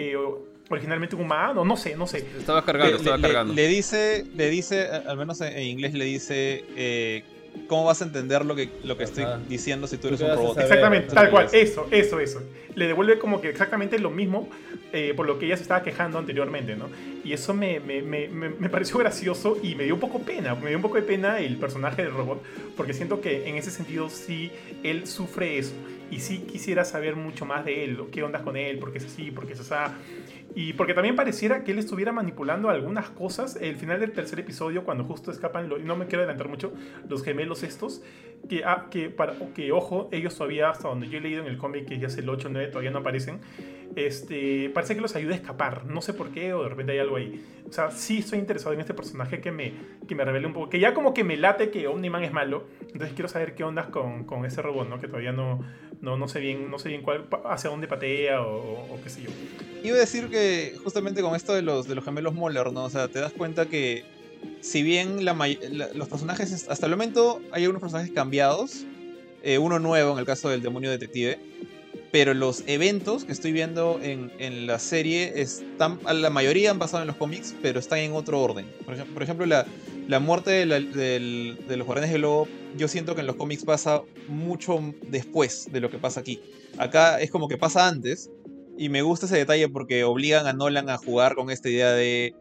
originalmente 0.70 1.16
un 1.16 1.22
humano, 1.22 1.64
no 1.64 1.76
sé, 1.76 1.96
no 1.96 2.06
sé. 2.06 2.24
Estaba 2.38 2.64
cargando, 2.64 2.96
estaba 2.96 3.20
cargando. 3.20 3.52
Le, 3.52 3.66
dice, 3.66 4.24
le 4.34 4.48
dice, 4.48 4.86
al 4.86 5.16
menos 5.16 5.40
en 5.40 5.62
inglés 5.62 5.92
le 5.94 6.04
dice... 6.04 6.64
Eh, 6.76 7.24
¿Cómo 7.66 7.84
vas 7.84 8.00
a 8.00 8.04
entender 8.04 8.44
lo 8.44 8.54
que, 8.54 8.70
lo 8.84 8.96
que 8.96 9.02
estoy 9.02 9.24
diciendo 9.48 9.88
si 9.88 9.96
tú 9.96 10.06
eres 10.06 10.20
un 10.20 10.28
robot? 10.28 10.58
Exactamente, 10.58 11.12
tal 11.12 11.30
cual, 11.30 11.48
eso, 11.52 11.86
eso, 11.90 12.20
eso. 12.20 12.40
Le 12.76 12.86
devuelve 12.86 13.18
como 13.18 13.40
que 13.40 13.48
exactamente 13.48 13.98
lo 13.98 14.10
mismo 14.10 14.48
eh, 14.92 15.14
por 15.16 15.26
lo 15.26 15.38
que 15.38 15.46
ella 15.46 15.56
se 15.56 15.62
estaba 15.62 15.82
quejando 15.82 16.18
anteriormente, 16.18 16.76
¿no? 16.76 16.88
Y 17.24 17.32
eso 17.32 17.52
me, 17.52 17.80
me, 17.80 18.02
me, 18.02 18.28
me, 18.28 18.68
pareció 18.68 18.98
gracioso 18.98 19.56
y 19.62 19.74
me 19.74 19.84
dio 19.84 19.94
un 19.94 20.00
poco 20.00 20.20
pena, 20.20 20.54
me 20.54 20.68
dio 20.68 20.78
un 20.78 20.82
poco 20.82 20.96
de 20.96 21.02
pena 21.02 21.38
el 21.40 21.56
personaje 21.56 22.02
del 22.02 22.12
robot, 22.12 22.42
porque 22.76 22.92
siento 22.92 23.20
que 23.20 23.48
en 23.48 23.56
ese 23.56 23.70
sentido 23.70 24.08
sí 24.10 24.50
él 24.82 25.06
sufre 25.06 25.58
eso 25.58 25.74
y 26.10 26.20
sí 26.20 26.38
quisiera 26.40 26.84
saber 26.84 27.16
mucho 27.16 27.46
más 27.46 27.64
de 27.64 27.84
él, 27.84 27.98
qué 28.10 28.22
onda 28.22 28.42
con 28.42 28.56
él, 28.56 28.78
por 28.78 28.92
qué 28.92 28.98
es 28.98 29.04
así, 29.04 29.30
por 29.30 29.46
qué 29.46 29.52
es 29.52 29.60
así. 29.60 29.94
Y 30.54 30.72
porque 30.72 30.94
también 30.94 31.14
pareciera 31.14 31.62
que 31.62 31.70
él 31.72 31.78
estuviera 31.78 32.12
manipulando 32.12 32.68
algunas 32.68 33.08
cosas. 33.10 33.56
El 33.56 33.76
final 33.76 34.00
del 34.00 34.12
tercer 34.12 34.40
episodio, 34.40 34.84
cuando 34.84 35.04
justo 35.04 35.30
escapan, 35.30 35.68
no 35.84 35.96
me 35.96 36.06
quiero 36.06 36.24
adelantar 36.24 36.48
mucho, 36.48 36.72
los 37.08 37.22
gemelos 37.22 37.62
estos, 37.62 38.02
que, 38.48 38.64
ah, 38.64 38.88
que, 38.90 39.10
para, 39.10 39.34
que 39.54 39.70
ojo, 39.70 40.08
ellos 40.10 40.34
todavía, 40.34 40.70
hasta 40.70 40.88
donde 40.88 41.08
yo 41.08 41.18
he 41.18 41.20
leído 41.20 41.42
en 41.42 41.46
el 41.46 41.56
cómic, 41.56 41.86
que 41.86 41.98
ya 41.98 42.08
es 42.08 42.16
el 42.18 42.28
8 42.28 42.48
o 42.48 42.50
9, 42.50 42.68
todavía 42.68 42.90
no 42.90 42.98
aparecen. 42.98 43.40
Este, 43.96 44.70
parece 44.70 44.94
que 44.94 45.00
los 45.00 45.16
ayuda 45.16 45.32
a 45.32 45.36
escapar. 45.36 45.86
No 45.86 46.00
sé 46.02 46.14
por 46.14 46.30
qué, 46.30 46.52
o 46.52 46.62
de 46.62 46.68
repente 46.68 46.92
hay 46.92 46.98
algo 46.98 47.16
ahí. 47.16 47.44
O 47.68 47.72
sea, 47.72 47.90
sí 47.90 48.18
estoy 48.18 48.38
interesado 48.38 48.72
en 48.72 48.80
este 48.80 48.94
personaje 48.94 49.40
que 49.40 49.50
me, 49.52 49.72
que 50.06 50.14
me 50.14 50.24
revele 50.24 50.46
un 50.46 50.52
poco. 50.52 50.70
Que 50.70 50.80
ya 50.80 50.94
como 50.94 51.14
que 51.14 51.24
me 51.24 51.36
late 51.36 51.70
que 51.70 51.86
Omniman 51.86 52.22
es 52.24 52.32
malo. 52.32 52.64
Entonces 52.82 53.12
quiero 53.14 53.28
saber 53.28 53.54
qué 53.54 53.64
onda 53.64 53.90
con, 53.90 54.24
con 54.24 54.44
ese 54.44 54.62
robot, 54.62 54.88
¿no? 54.88 55.00
Que 55.00 55.06
todavía 55.06 55.32
no, 55.32 55.60
no, 56.00 56.16
no 56.16 56.28
sé 56.28 56.40
bien, 56.40 56.70
no 56.70 56.78
sé 56.78 56.88
bien 56.88 57.02
cuál, 57.02 57.26
hacia 57.44 57.70
dónde 57.70 57.86
patea 57.86 58.42
o, 58.42 58.98
qué 59.02 59.10
sé 59.10 59.22
yo. 59.22 59.30
Iba 59.82 59.96
a 59.96 60.00
decir 60.00 60.28
que 60.28 60.76
justamente 60.82 61.22
con 61.22 61.34
esto 61.34 61.54
de 61.54 61.62
los, 61.62 61.88
de 61.88 61.94
los 61.94 62.04
gemelos 62.04 62.34
Moller, 62.34 62.72
¿no? 62.72 62.84
O 62.84 62.90
sea, 62.90 63.08
te 63.08 63.18
das 63.18 63.32
cuenta 63.32 63.66
que 63.66 64.04
si 64.60 64.82
bien 64.82 65.24
los 65.24 66.08
personajes, 66.08 66.68
hasta 66.68 66.86
el 66.86 66.92
momento 66.92 67.40
hay 67.52 67.64
algunos 67.64 67.80
personajes 67.80 68.12
cambiados, 68.12 68.84
eh, 69.42 69.58
uno 69.58 69.78
nuevo 69.78 70.12
en 70.12 70.18
el 70.18 70.26
caso 70.26 70.48
del 70.48 70.62
demonio 70.62 70.90
detective, 70.90 71.38
pero 72.12 72.34
los 72.34 72.64
eventos 72.66 73.24
que 73.24 73.32
estoy 73.32 73.52
viendo 73.52 74.00
en, 74.02 74.66
la 74.66 74.78
serie 74.78 75.40
están, 75.40 76.00
la 76.12 76.30
mayoría 76.30 76.70
han 76.70 76.78
pasado 76.78 77.02
en 77.02 77.06
los 77.06 77.16
cómics, 77.16 77.54
pero 77.62 77.78
están 77.78 78.00
en 78.00 78.12
otro 78.12 78.40
orden. 78.40 78.66
Por, 78.84 78.94
ejemplo, 78.94 79.14
por 79.14 79.22
ejemplo 79.22 79.46
la, 79.46 79.66
la 80.08 80.18
muerte 80.18 80.50
de, 80.50 80.66
de, 81.66 81.76
los 81.76 81.86
guardianes 81.86 82.20
yo 82.76 82.88
siento 82.88 83.14
que 83.14 83.20
en 83.20 83.26
los 83.26 83.36
cómics 83.36 83.64
pasa 83.64 84.02
mucho 84.28 84.80
después 85.08 85.68
de 85.70 85.80
lo 85.80 85.90
que 85.90 85.98
pasa 85.98 86.20
aquí. 86.20 86.40
Acá 86.78 87.20
es 87.20 87.30
como 87.30 87.48
que 87.48 87.56
pasa 87.56 87.88
antes, 87.88 88.30
y 88.80 88.88
me 88.88 89.02
gusta 89.02 89.26
ese 89.26 89.36
detalle 89.36 89.68
porque 89.68 90.04
obligan 90.04 90.46
a 90.46 90.52
Nolan 90.52 90.88
a 90.88 90.96
jugar 90.96 91.34
con 91.34 91.50
esta 91.50 91.68
idea 91.68 91.92
de 91.92 92.34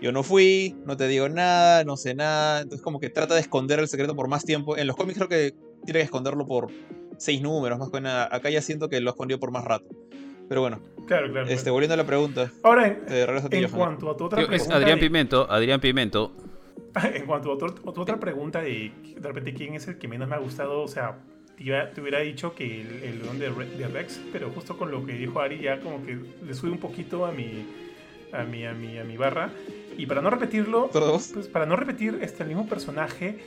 yo 0.00 0.12
no 0.12 0.22
fui, 0.22 0.76
no 0.84 0.96
te 0.96 1.08
digo 1.08 1.28
nada, 1.28 1.82
no 1.84 1.96
sé 1.96 2.14
nada. 2.14 2.60
Entonces 2.60 2.82
como 2.82 3.00
que 3.00 3.10
trata 3.10 3.34
de 3.34 3.40
esconder 3.40 3.78
el 3.78 3.88
secreto 3.88 4.14
por 4.14 4.28
más 4.28 4.44
tiempo. 4.44 4.76
En 4.76 4.86
los 4.86 4.96
cómics 4.96 5.16
creo 5.16 5.28
que 5.28 5.54
tiene 5.84 6.00
que 6.00 6.04
esconderlo 6.04 6.46
por 6.46 6.68
seis 7.18 7.42
números, 7.42 7.78
más 7.78 7.90
que 7.90 8.00
nada. 8.00 8.28
Acá 8.30 8.50
ya 8.50 8.62
siento 8.62 8.88
que 8.88 9.00
lo 9.00 9.10
escondió 9.10 9.38
por 9.38 9.50
más 9.50 9.64
rato. 9.64 9.86
Pero 10.48 10.62
bueno. 10.62 10.80
Claro, 11.06 11.30
claro. 11.30 11.46
Este, 11.48 11.70
volviendo 11.70 11.94
a 11.94 11.96
la 11.98 12.06
pregunta. 12.06 12.50
Ahora, 12.62 12.86
en, 12.86 13.04
en 13.52 13.70
cuanto 13.70 14.10
a 14.10 14.16
tu 14.16 14.24
otra 14.24 14.46
pregunta. 14.46 14.74
Adrián 14.74 14.98
Pimento, 14.98 15.50
Adrián 15.50 15.80
Pimento. 15.80 16.32
En 17.14 17.26
cuanto 17.26 17.52
a 17.52 17.58
tu, 17.58 18.00
otra 18.00 18.18
pregunta 18.18 18.60
de 18.60 18.90
de 19.16 19.28
repente 19.28 19.54
quién 19.54 19.74
es 19.74 19.86
el 19.88 19.98
que 19.98 20.08
menos 20.08 20.28
me 20.28 20.34
ha 20.34 20.38
gustado, 20.38 20.80
o 20.80 20.88
sea, 20.88 21.18
te, 21.56 22.00
hubiera 22.00 22.20
dicho 22.20 22.54
que 22.54 22.80
el, 22.80 23.02
el 23.02 23.22
don 23.22 23.38
de, 23.38 23.48
Rex, 23.88 24.20
pero 24.32 24.50
justo 24.50 24.76
con 24.76 24.90
lo 24.90 25.04
que 25.04 25.12
dijo 25.12 25.40
Ari 25.40 25.60
ya 25.60 25.80
como 25.80 26.04
que 26.04 26.18
le 26.44 26.54
sube 26.54 26.70
un 26.70 26.78
poquito 26.78 27.26
a 27.26 27.32
mi, 27.32 27.66
a 28.32 28.44
mi, 28.44 28.64
a 28.64 28.72
mi, 28.72 28.98
a 28.98 29.04
mi 29.04 29.16
barra. 29.16 29.50
Y 29.96 30.06
para 30.06 30.22
no 30.22 30.30
repetirlo, 30.30 30.88
¿Todos? 30.92 31.30
pues 31.34 31.48
para 31.48 31.66
no 31.66 31.74
repetir 31.74 32.18
este, 32.22 32.44
el 32.44 32.50
mismo 32.50 32.68
personaje, 32.68 33.38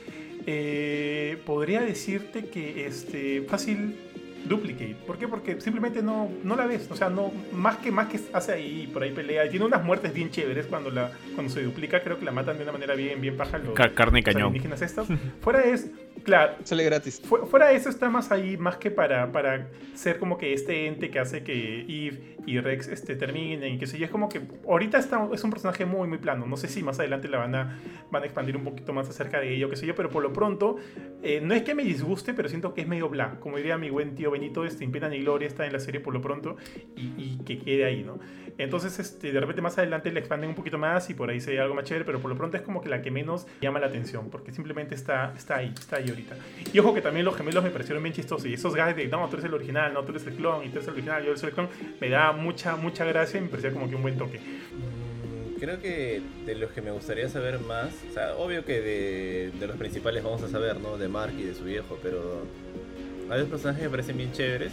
eh, 0.46 1.38
podría 1.46 1.80
decirte 1.80 2.46
que 2.46 2.86
este, 2.86 3.42
fácil 3.42 3.96
Duplicate. 4.44 4.96
¿Por 5.06 5.18
qué? 5.18 5.28
Porque 5.28 5.60
simplemente 5.60 6.02
no, 6.02 6.28
no 6.42 6.56
la 6.56 6.66
ves. 6.66 6.88
O 6.90 6.96
sea, 6.96 7.08
no, 7.08 7.30
más 7.52 7.76
que 7.76 7.92
más 7.92 8.08
que 8.08 8.18
hace 8.32 8.50
ahí, 8.52 8.90
por 8.92 9.04
ahí 9.04 9.12
pelea. 9.12 9.46
Y 9.46 9.50
tiene 9.50 9.64
unas 9.64 9.84
muertes 9.84 10.12
bien 10.12 10.30
chéveres 10.30 10.66
cuando 10.66 10.90
la 10.90 11.12
cuando 11.36 11.52
se 11.52 11.62
duplica. 11.62 12.02
Creo 12.02 12.18
que 12.18 12.24
la 12.24 12.32
matan 12.32 12.56
de 12.56 12.64
una 12.64 12.72
manera 12.72 12.94
bien, 12.96 13.20
bien 13.20 13.36
paja 13.36 13.58
los, 13.58 13.72
Car- 13.74 13.94
carne 13.94 14.20
cañón. 14.24 14.42
alienígenas 14.48 14.82
estos. 14.82 15.06
Fuera 15.42 15.62
es, 15.64 15.90
claro, 16.24 16.54
Sale 16.64 16.84
gratis. 16.84 17.20
Fu- 17.24 17.46
Fuera 17.46 17.68
de 17.68 17.76
eso 17.76 17.88
está 17.88 18.08
más 18.10 18.30
ahí, 18.32 18.56
más 18.56 18.76
que 18.76 18.90
para, 18.90 19.30
para 19.32 19.68
ser 19.94 20.18
como 20.18 20.38
que 20.38 20.52
este 20.52 20.86
ente 20.86 21.10
que 21.10 21.18
hace 21.18 21.42
que 21.42 21.80
Eve 21.82 22.36
y 22.46 22.58
Rex 22.58 22.88
este, 22.88 23.14
terminen 23.16 23.74
y 23.74 23.78
qué 23.78 23.86
sé 23.86 23.98
yo. 23.98 24.04
Es 24.04 24.10
como 24.10 24.28
que 24.28 24.40
ahorita 24.68 24.98
está, 24.98 25.28
es 25.32 25.44
un 25.44 25.50
personaje 25.50 25.84
muy, 25.84 26.08
muy 26.08 26.18
plano. 26.18 26.46
No 26.46 26.56
sé 26.56 26.68
si 26.68 26.82
más 26.82 26.98
adelante 26.98 27.28
la 27.28 27.38
van 27.38 27.54
a, 27.54 27.78
van 28.10 28.22
a 28.22 28.26
expandir 28.26 28.56
un 28.56 28.64
poquito 28.64 28.92
más 28.92 29.08
acerca 29.08 29.40
de 29.40 29.54
ello, 29.54 29.68
qué 29.70 29.76
sé 29.76 29.86
yo. 29.86 29.94
Pero 29.94 30.10
por 30.10 30.22
lo 30.22 30.32
pronto, 30.32 30.76
eh, 31.22 31.40
no 31.42 31.54
es 31.54 31.62
que 31.62 31.74
me 31.74 31.84
disguste, 31.84 32.34
pero 32.34 32.48
siento 32.48 32.74
que 32.74 32.80
es 32.82 32.88
medio 32.88 33.08
bla. 33.08 33.36
Como 33.40 33.56
diría 33.58 33.78
mi 33.78 33.90
buen 33.90 34.14
tío 34.14 34.30
Benito, 34.30 34.64
este, 34.64 34.86
pena 34.88 35.08
ni 35.08 35.20
gloria 35.20 35.46
está 35.48 35.66
en 35.66 35.72
la 35.72 35.80
serie 35.80 36.00
por 36.00 36.12
lo 36.12 36.20
pronto 36.20 36.56
y, 36.96 37.12
y 37.16 37.38
que 37.44 37.58
quede 37.58 37.84
ahí, 37.84 38.02
¿no? 38.02 38.18
Entonces, 38.58 38.98
este, 38.98 39.32
de 39.32 39.40
repente 39.40 39.62
más 39.62 39.78
adelante 39.78 40.10
le 40.12 40.20
expanden 40.20 40.50
un 40.50 40.54
poquito 40.54 40.78
más 40.78 41.08
y 41.10 41.14
por 41.14 41.30
ahí 41.30 41.40
se 41.40 41.52
ve 41.52 41.60
algo 41.60 41.74
más 41.74 41.84
chévere, 41.84 42.04
pero 42.04 42.20
por 42.20 42.30
lo 42.30 42.36
pronto 42.36 42.56
es 42.56 42.62
como 42.62 42.80
que 42.80 42.88
la 42.88 43.02
que 43.02 43.10
menos 43.10 43.46
llama 43.60 43.80
la 43.80 43.86
atención, 43.86 44.30
porque 44.30 44.52
simplemente 44.52 44.94
está, 44.94 45.32
está 45.36 45.56
ahí, 45.56 45.72
está 45.78 45.96
ahí 45.96 46.08
ahorita. 46.08 46.36
Y 46.72 46.78
ojo 46.78 46.94
que 46.94 47.00
también 47.00 47.24
los 47.24 47.36
gemelos 47.36 47.64
me 47.64 47.70
parecieron 47.70 48.02
bien 48.02 48.14
chistosos, 48.14 48.46
y 48.46 48.54
esos 48.54 48.74
gags 48.74 48.96
de, 48.96 49.06
no, 49.08 49.26
tú 49.28 49.36
eres 49.36 49.46
el 49.46 49.54
original, 49.54 49.92
no, 49.94 50.02
tú 50.04 50.10
eres 50.10 50.26
el 50.26 50.34
clon, 50.34 50.64
y 50.64 50.68
tú 50.68 50.76
eres 50.76 50.88
el 50.88 50.94
original, 50.94 51.24
yo 51.24 51.36
soy 51.36 51.48
el 51.48 51.54
clon, 51.54 51.68
me 52.00 52.08
da 52.08 52.32
mucha, 52.32 52.76
mucha 52.76 53.04
gracia 53.04 53.38
y 53.38 53.42
me 53.42 53.48
parecía 53.48 53.72
como 53.72 53.88
que 53.88 53.96
un 53.96 54.02
buen 54.02 54.16
toque. 54.18 54.38
Mm, 54.38 55.58
Creo 55.58 55.80
que 55.80 56.20
de 56.44 56.56
los 56.56 56.72
que 56.72 56.82
me 56.82 56.90
gustaría 56.90 57.28
saber 57.28 57.60
más, 57.60 57.90
o 58.10 58.12
sea, 58.12 58.34
obvio 58.36 58.64
que 58.64 58.80
de, 58.80 59.52
de 59.60 59.66
los 59.68 59.76
principales 59.76 60.24
vamos 60.24 60.42
a 60.42 60.48
saber, 60.48 60.80
¿no? 60.80 60.98
De 60.98 61.06
Mark 61.06 61.34
y 61.38 61.44
de 61.44 61.54
su 61.54 61.62
viejo, 61.62 61.98
pero 62.02 62.42
hay 63.30 63.40
dos 63.40 63.48
personajes 63.48 63.84
me 63.84 63.90
parecen 63.90 64.16
bien 64.16 64.32
chéveres. 64.32 64.72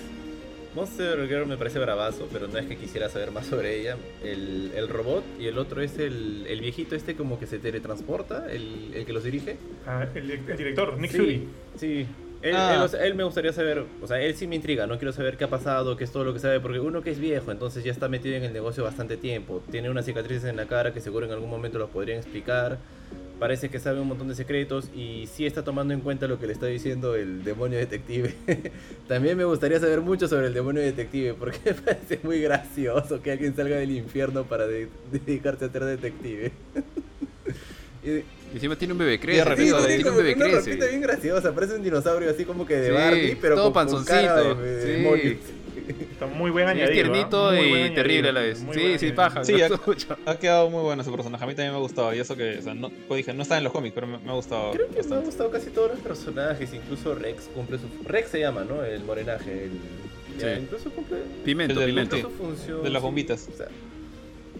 Monster 0.75 1.27
Girl 1.27 1.47
me 1.47 1.57
parece 1.57 1.79
bravazo, 1.79 2.27
pero 2.31 2.47
no 2.47 2.57
es 2.57 2.67
que 2.67 2.75
quisiera 2.77 3.09
saber 3.09 3.31
más 3.31 3.47
sobre 3.47 3.79
ella. 3.79 3.97
El, 4.23 4.71
el 4.75 4.87
robot 4.87 5.23
y 5.39 5.47
el 5.47 5.57
otro 5.57 5.81
es 5.81 5.97
el, 5.97 6.45
el 6.47 6.61
viejito 6.61 6.95
este 6.95 7.15
como 7.15 7.39
que 7.39 7.47
se 7.47 7.57
teletransporta, 7.59 8.51
el, 8.51 8.91
el 8.93 9.05
que 9.05 9.13
los 9.13 9.23
dirige. 9.23 9.57
Ah, 9.87 10.05
el, 10.13 10.29
el 10.31 10.57
director, 10.57 10.97
Nick 10.97 11.11
sí, 11.11 11.17
Fury. 11.17 11.47
Sí. 11.77 12.05
Él, 12.41 12.55
Ah. 12.55 12.75
él, 12.75 12.81
o 12.83 12.87
sea, 12.87 13.05
él 13.05 13.15
me 13.15 13.25
gustaría 13.25 13.51
saber, 13.51 13.83
o 14.01 14.07
sea, 14.07 14.21
él 14.21 14.33
sí 14.35 14.47
me 14.47 14.55
intriga, 14.55 14.87
no 14.87 14.97
quiero 14.97 15.11
saber 15.11 15.35
qué 15.35 15.43
ha 15.43 15.49
pasado, 15.49 15.97
qué 15.97 16.05
es 16.05 16.11
todo 16.11 16.23
lo 16.23 16.33
que 16.33 16.39
sabe, 16.39 16.61
porque 16.61 16.79
uno 16.79 17.01
que 17.01 17.09
es 17.11 17.19
viejo, 17.19 17.51
entonces 17.51 17.83
ya 17.83 17.91
está 17.91 18.07
metido 18.07 18.37
en 18.37 18.43
el 18.45 18.53
negocio 18.53 18.81
bastante 18.81 19.17
tiempo, 19.17 19.61
tiene 19.69 19.89
unas 19.89 20.05
cicatrices 20.05 20.45
en 20.45 20.55
la 20.55 20.65
cara 20.65 20.93
que 20.93 21.01
seguro 21.01 21.25
en 21.25 21.33
algún 21.33 21.49
momento 21.49 21.77
los 21.79 21.89
podrían 21.89 22.17
explicar, 22.19 22.77
parece 23.39 23.69
que 23.69 23.79
sabe 23.79 23.99
un 23.99 24.07
montón 24.07 24.27
de 24.27 24.35
secretos 24.35 24.89
y 24.95 25.27
sí 25.33 25.45
está 25.45 25.63
tomando 25.63 25.93
en 25.93 26.01
cuenta 26.01 26.27
lo 26.27 26.39
que 26.39 26.47
le 26.47 26.53
está 26.53 26.65
diciendo 26.65 27.15
el 27.15 27.43
demonio 27.43 27.77
detective. 27.79 28.33
También 29.07 29.37
me 29.37 29.45
gustaría 29.45 29.79
saber 29.79 30.01
mucho 30.01 30.27
sobre 30.27 30.47
el 30.47 30.53
demonio 30.53 30.81
detective, 30.81 31.33
porque 31.33 31.57
me 31.65 31.73
parece 31.73 32.19
muy 32.23 32.41
gracioso 32.41 33.21
que 33.21 33.31
alguien 33.31 33.55
salga 33.55 33.77
del 33.77 33.91
infierno 33.91 34.43
para 34.43 34.67
de- 34.67 34.89
dedicarse 35.11 35.65
a 35.65 35.69
ser 35.71 35.85
detective. 35.85 36.51
Y- 38.01 38.09
Y 38.11 38.23
encima 38.53 38.77
tiene 38.77 38.93
un 38.93 38.97
bebé 38.99 39.19
crece. 39.19 39.43
tío, 39.57 39.77
tiene 39.79 39.95
tiene 39.95 40.09
un 40.09 40.15
bebé 40.17 40.35
crece. 40.35 40.75
bien 40.75 41.01
graciosa, 41.01 41.53
parece 41.53 41.75
un 41.75 41.83
dinosaurio 41.83 42.29
así 42.29 42.45
como 42.45 42.65
que 42.65 42.77
de 42.77 42.87
Sí, 42.87 42.93
Barbie, 42.93 43.37
pero 43.41 43.55
todo 43.55 43.73
con, 43.73 43.87
con 43.87 44.05
cara 44.05 44.35
panzoncito, 44.35 44.63
de- 44.63 44.73
de 44.85 44.97
sí. 44.97 45.37
Está 45.89 46.27
muy 46.27 46.51
buen 46.51 46.67
añadido. 46.67 46.85
es 46.85 46.89
¿ah? 46.89 46.93
tiernito 46.93 47.51
Muy 47.51 47.83
y 47.83 47.89
terrible 47.95 48.29
a 48.29 48.31
la 48.33 48.41
vez. 48.41 48.63
Sí, 48.73 48.97
sí, 48.99 49.11
paja. 49.11 49.43
Sí. 49.43 49.55
Ha 50.25 50.35
quedado 50.37 50.69
muy 50.69 50.81
bueno 50.83 51.01
ese 51.01 51.11
personaje. 51.11 51.43
A 51.43 51.47
mí 51.47 51.53
también 51.55 51.71
me 51.71 51.77
ha 51.77 51.81
gustado. 51.81 52.13
Y 52.13 52.19
eso 52.19 52.35
que, 52.35 52.57
o 52.59 52.61
sea, 52.61 52.73
no, 52.73 52.89
como 52.89 53.15
dije, 53.15 53.33
no 53.33 53.41
está 53.43 53.57
en 53.57 53.63
los 53.63 53.73
cómics, 53.73 53.93
pero 53.95 54.07
me, 54.07 54.17
me 54.19 54.29
ha 54.31 54.33
gustado 54.35 54.71
Creo 54.71 54.87
que 54.87 54.93
me 54.93 54.99
han 54.99 55.03
bastante. 55.09 55.25
gustado 55.25 55.51
casi 55.51 55.69
todos 55.71 55.91
los 55.91 55.99
personajes, 55.99 56.73
incluso 56.73 57.15
Rex 57.15 57.49
cumple 57.53 57.77
su... 57.79 57.85
Rex 58.05 58.29
se 58.29 58.39
llama, 58.39 58.63
¿no? 58.63 58.83
El 58.83 59.03
morenaje, 59.03 59.65
el... 59.65 59.71
ya, 60.39 60.55
Sí. 60.55 60.61
incluso 60.61 60.89
cumple, 60.91 61.17
Pimento, 61.43 61.73
El 61.73 61.79
del 61.79 61.89
pimento. 61.89 62.15
Sí, 62.15 62.21
su 62.21 62.29
función. 62.31 62.83
de 62.83 62.89
las 62.89 63.01
sí. 63.01 63.05
bombitas. 63.05 63.49
O 63.53 63.57
sea, 63.57 63.67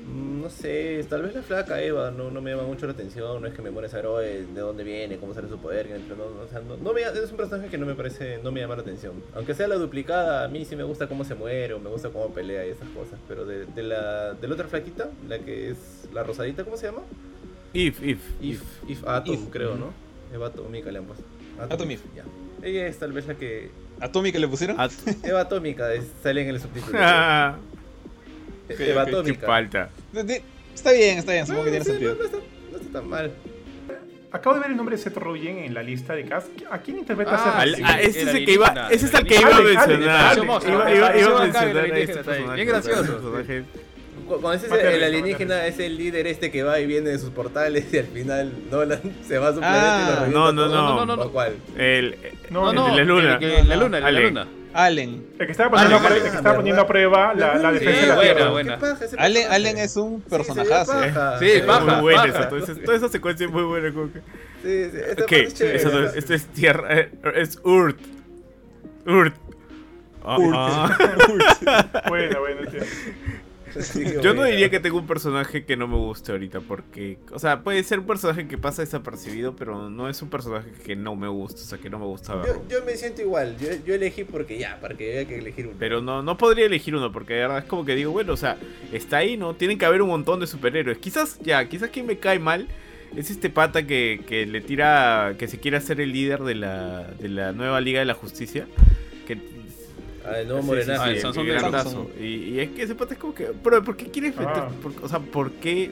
no 0.10 0.50
sé, 0.50 1.06
tal 1.10 1.22
vez 1.22 1.36
la 1.36 1.42
flaca 1.44 1.82
Eva 1.82 2.12
no, 2.12 2.32
no 2.32 2.42
me 2.42 2.52
llama 2.52 2.64
mucho 2.64 2.86
la 2.88 2.94
atención, 2.94 3.42
no 3.42 3.48
es 3.48 3.54
que 3.54 3.62
me 3.62 3.70
muera 3.72 3.88
saber 3.90 4.08
oh, 4.08 4.18
de 4.18 4.46
dónde 4.46 4.84
viene, 4.84 5.18
cómo 5.18 5.34
sale 5.34 5.48
su 5.50 5.58
poder, 5.60 5.88
no, 6.10 6.16
no, 6.16 6.24
o 6.42 6.48
sea, 6.50 6.60
no, 6.62 6.78
no 6.78 6.94
me- 6.94 7.02
es 7.02 7.32
un 7.32 7.38
personaje 7.38 7.70
que 7.70 7.78
no 7.78 7.86
me 7.86 7.96
parece, 7.96 8.40
no 8.44 8.52
me 8.52 8.60
llama 8.60 8.76
la 8.76 8.82
atención. 8.82 9.14
Aunque 9.36 9.54
sea 9.54 9.68
la 9.68 9.76
duplicada, 9.76 10.44
a 10.46 10.48
mí 10.48 10.66
sí 10.66 10.76
me 10.76 10.84
gusta 10.84 11.08
cómo 11.08 11.24
se 11.24 11.36
muere 11.36 11.74
o 11.76 11.80
me 11.80 11.90
gusta 11.90 12.10
cómo 12.10 12.30
pelea 12.34 12.66
y 12.66 12.70
esas 12.72 12.88
cosas, 12.90 13.20
pero 13.28 13.46
de, 13.46 13.66
de 13.66 13.84
la, 13.84 14.34
de 14.34 14.48
la 14.48 14.54
otra 14.54 14.68
flaquita, 14.68 15.10
la 15.28 15.40
que 15.40 15.70
es 15.72 15.78
la 16.14 16.24
rosadita, 16.24 16.64
¿cómo 16.64 16.78
se 16.78 16.88
llama? 16.88 17.02
If, 17.74 18.02
if. 18.04 18.20
If, 18.42 18.64
If 18.88 19.08
Atom, 19.08 19.34
If. 19.36 19.50
creo, 19.50 19.76
¿no? 19.76 19.94
Eva 20.34 20.48
Atómica 20.48 20.92
le 20.92 21.00
han 21.00 21.06
puesto. 21.06 21.24
Atom 21.60 21.92
If. 21.92 22.02
Ya. 22.16 22.24
Ella 22.62 22.88
es 22.88 22.98
tal 22.98 23.14
vez 23.14 23.28
la 23.28 23.36
que... 23.36 23.70
¿A 24.02 24.10
que 24.12 24.40
le 24.40 24.48
pusieron? 24.48 24.78
Eva 25.24 25.42
Atómica 25.42 25.94
es- 25.94 26.12
sale 26.24 26.42
en 26.42 26.50
el 26.50 26.60
subtítulo. 26.60 26.98
ah, 28.70 28.74
Ok, 28.74 28.80
Eva 28.80 29.02
ok, 29.04 29.08
qué 29.08 29.12
qué 29.12 29.18
Atómica. 29.18 29.46
falta. 29.48 29.90
Está 30.74 30.92
bien, 30.92 31.18
está 31.20 31.32
bien, 31.34 31.46
supongo 31.48 31.66
que 31.66 31.72
No, 31.72 31.84
tiene 31.84 31.86
sí, 31.86 31.92
sentido. 31.92 32.14
no, 32.16 32.20
no 32.20 32.26
está, 32.26 32.38
no 32.72 32.78
está 32.78 33.00
tan 33.00 33.10
mal. 33.10 33.32
Acabo 34.32 34.54
de 34.56 34.62
ver 34.62 34.70
el 34.72 34.78
nombre 34.78 34.96
de 34.96 35.02
Seth 35.02 35.18
Rogen 35.18 35.58
en 35.60 35.74
la 35.74 35.82
lista 35.82 36.14
de 36.14 36.24
cast. 36.26 36.50
¿A 36.70 36.78
quién 36.80 37.00
interpreta 37.00 37.32
Ah, 37.34 37.62
a 37.62 37.66
Seth 37.66 37.82
ah, 37.84 37.94
Rogen? 37.96 38.10
ese 38.10 38.22
es 38.22 38.28
el 38.28 38.46
que 38.46 38.52
iba, 38.54 38.68
alienígena, 38.68 38.90
ese 38.92 39.06
es 39.08 39.14
el 39.16 39.26
que 39.26 39.36
iba 39.36 39.50
a 39.50 39.62
mencionar. 39.62 40.38
Iba, 40.38 40.56
a 40.58 41.44
mencionar 41.44 41.78
a 41.78 41.98
este 41.98 42.22
bien, 42.32 42.54
bien 42.56 42.68
gracioso. 42.68 43.34
Cuando 44.28 44.76
el 44.76 45.04
alienígena 45.04 45.66
es 45.66 45.80
el 45.80 45.98
líder 45.98 46.28
este 46.28 46.52
que 46.52 46.62
va 46.62 46.80
y 46.80 46.86
viene 46.86 47.10
de 47.10 47.18
sus 47.18 47.32
portales 47.32 47.92
y 47.92 47.98
al 47.98 48.06
final 48.06 48.54
Nolan 48.70 49.02
se 49.28 49.40
va 49.40 49.48
a 49.48 49.54
su 49.54 49.60
Ah, 49.64 49.72
planeta 49.72 50.04
y 50.04 50.06
lo 50.06 50.16
revienta 50.20 50.40
no, 50.40 50.52
no, 50.52 50.68
no. 50.68 50.96
No, 50.98 51.06
no, 51.08 51.16
no. 51.18 51.24
¿O 51.24 51.32
cuál? 51.32 51.56
El, 51.76 52.16
No, 52.52 52.70
el 52.70 52.76
no, 52.76 52.86
de 52.92 52.98
la 52.98 53.04
luna. 53.04 53.40
el 53.42 53.68
la 53.70 53.76
luna, 53.76 53.98
el 53.98 54.04
de 54.06 54.12
la 54.12 54.18
Ale. 54.20 54.22
luna. 54.28 54.48
Allen. 54.74 55.26
El 55.40 55.46
que 55.46 55.52
estaba 55.52 55.70
poniendo, 55.72 55.96
a 55.96 56.00
prueba- 56.00 56.10
¿verdad? 56.14 56.18
el 56.26 56.32
que 56.32 56.38
estaba 56.38 56.56
poniendo 56.56 56.82
a 56.82 56.88
prueba 56.88 57.34
la, 57.34 57.56
la 57.56 57.70
Sí, 57.72 57.80
defensa 57.86 58.02
de 58.02 58.08
la 58.08 58.16
buena, 58.16 58.34
Tierra. 58.36 58.52
buena. 58.52 58.76
¿Qué 58.76 58.82
paja 58.82 59.06
ese 59.06 59.16
Allen? 59.20 59.52
Allen 59.52 59.78
es 59.80 59.98
un 59.98 60.18
Sí, 60.24 60.30
personajazo. 60.30 60.92
paja. 60.94 61.40
Sí, 61.40 61.46
paja. 61.66 61.86
muy 61.86 62.02
buena 62.02 62.22
paja. 62.24 62.40
esa, 62.40 62.50
toda, 62.50 62.62
esa, 62.64 62.76
toda 62.76 62.98
esa 62.98 63.10
secuencia 63.10 63.46
es 63.46 63.52
muy 63.52 63.64
buena. 63.64 63.92
Como 63.94 64.12
que... 64.14 64.20
Sí, 64.20 64.92
sí, 64.92 64.98
esta 64.98 65.12
Ok, 65.24 65.30
parte 65.30 65.44
es 65.44 65.54
chévere. 65.56 65.78
eso 65.78 65.90
no 65.90 66.06
es- 66.08 66.16
esto 66.16 66.34
es 66.34 66.46
tierra. 66.48 67.00
eh, 67.00 67.12
Es 67.36 67.60
Urt. 67.64 68.00
Urt. 69.08 69.36
Ah, 70.24 70.38
ah. 70.54 72.04
Bueno, 72.10 72.40
bueno, 72.42 72.70
tío. 72.70 72.82
Sí, 73.80 74.04
Yo 74.22 74.34
no 74.34 74.44
diría 74.44 74.70
que 74.70 74.80
tengo 74.80 74.98
un 74.98 75.08
personaje 75.08 75.66
que 75.66 75.78
no 75.78 75.88
me 75.88 75.96
guste 75.96 76.32
ahorita, 76.32 76.62
porque, 76.62 77.18
o 77.32 77.40
sea, 77.40 77.62
puede 77.62 77.84
ser 77.84 78.00
un 78.00 78.06
personaje 78.08 78.48
que 78.48 78.58
pasa 78.58 78.82
desapercibido, 78.82 79.56
pero 79.56 79.90
no 79.90 80.10
es 80.10 80.22
un 80.22 80.30
personaje 80.30 80.72
que 80.84 80.96
no 80.96 81.16
me 81.16 81.28
gusta, 81.28 81.62
o 81.62 81.66
sea, 81.66 81.78
que 81.78 81.90
no 81.90 82.00
me 82.00 82.06
gusta 82.06 82.36
verlo. 82.36 82.64
Yo, 82.70 82.80
yo 82.80 82.86
me 82.86 82.96
siento 82.96 83.22
igual. 83.22 83.58
Yo, 83.58 83.68
yo 83.86 83.94
elegí 83.94 84.24
porque 84.24 84.58
ya, 84.58 84.80
para 84.80 84.96
que 84.96 85.18
haya 85.18 85.28
que 85.28 85.40
elegir 85.40 85.68
uno. 85.68 85.76
Pero 85.80 86.02
no, 86.02 86.22
no 86.22 86.38
podría 86.38 86.66
elegir 86.66 86.96
uno, 86.96 87.12
porque 87.12 87.34
de 87.34 87.42
verdad 87.42 87.60
es 87.60 87.66
como 87.66 87.86
que 87.86 87.96
digo, 87.96 88.12
bueno, 88.12 88.34
o 88.34 88.38
sea, 88.38 88.58
está 88.92 89.18
ahí, 89.18 89.38
¿no? 89.38 89.56
Tienen 89.56 89.78
que 89.78 89.86
haber 89.86 90.02
un 90.02 90.10
montón 90.10 90.40
de 90.40 90.48
superhéroes. 90.48 90.98
Quizás, 90.98 91.40
ya, 91.42 91.68
quizás 91.68 91.90
quien 91.90 92.06
me 92.06 92.18
cae 92.18 92.40
mal 92.40 92.68
es 93.16 93.32
este 93.32 93.50
pata 93.50 93.86
que, 93.88 94.22
que 94.28 94.46
le 94.46 94.62
tira, 94.62 95.36
que 95.38 95.48
se 95.48 95.60
quiere 95.60 95.78
hacer 95.78 96.00
el 96.02 96.12
líder 96.12 96.42
de 96.42 96.56
la, 96.56 97.04
de 97.20 97.30
la 97.30 97.52
nueva 97.52 97.82
Liga 97.82 98.00
de 98.00 98.06
la 98.06 98.14
Justicia. 98.14 98.68
Ah, 100.26 100.40
el 100.40 100.48
nuevo 100.48 100.62
Sí, 100.62 100.68
morenaje. 100.68 101.00
Ah, 101.02 101.10
el 101.12 101.20
sí, 101.22 101.40
el 101.40 101.46
de 101.48 101.54
grandazo. 101.54 101.90
Sansón. 101.90 102.08
Y, 102.20 102.26
y 102.26 102.60
es 102.60 102.70
que 102.70 102.84
ese 102.84 102.96
pata 102.96 103.14
es 103.14 103.20
como 103.20 103.34
que. 103.34 103.48
Pero, 103.64 103.84
¿por 103.84 103.96
qué 103.98 104.06
quieres 104.08 104.36
meter.? 104.36 104.54
Ah. 104.56 104.70
por- 104.82 104.94
o 105.04 105.08
sea, 105.08 105.20
¿por 105.20 105.52
qué 105.54 105.92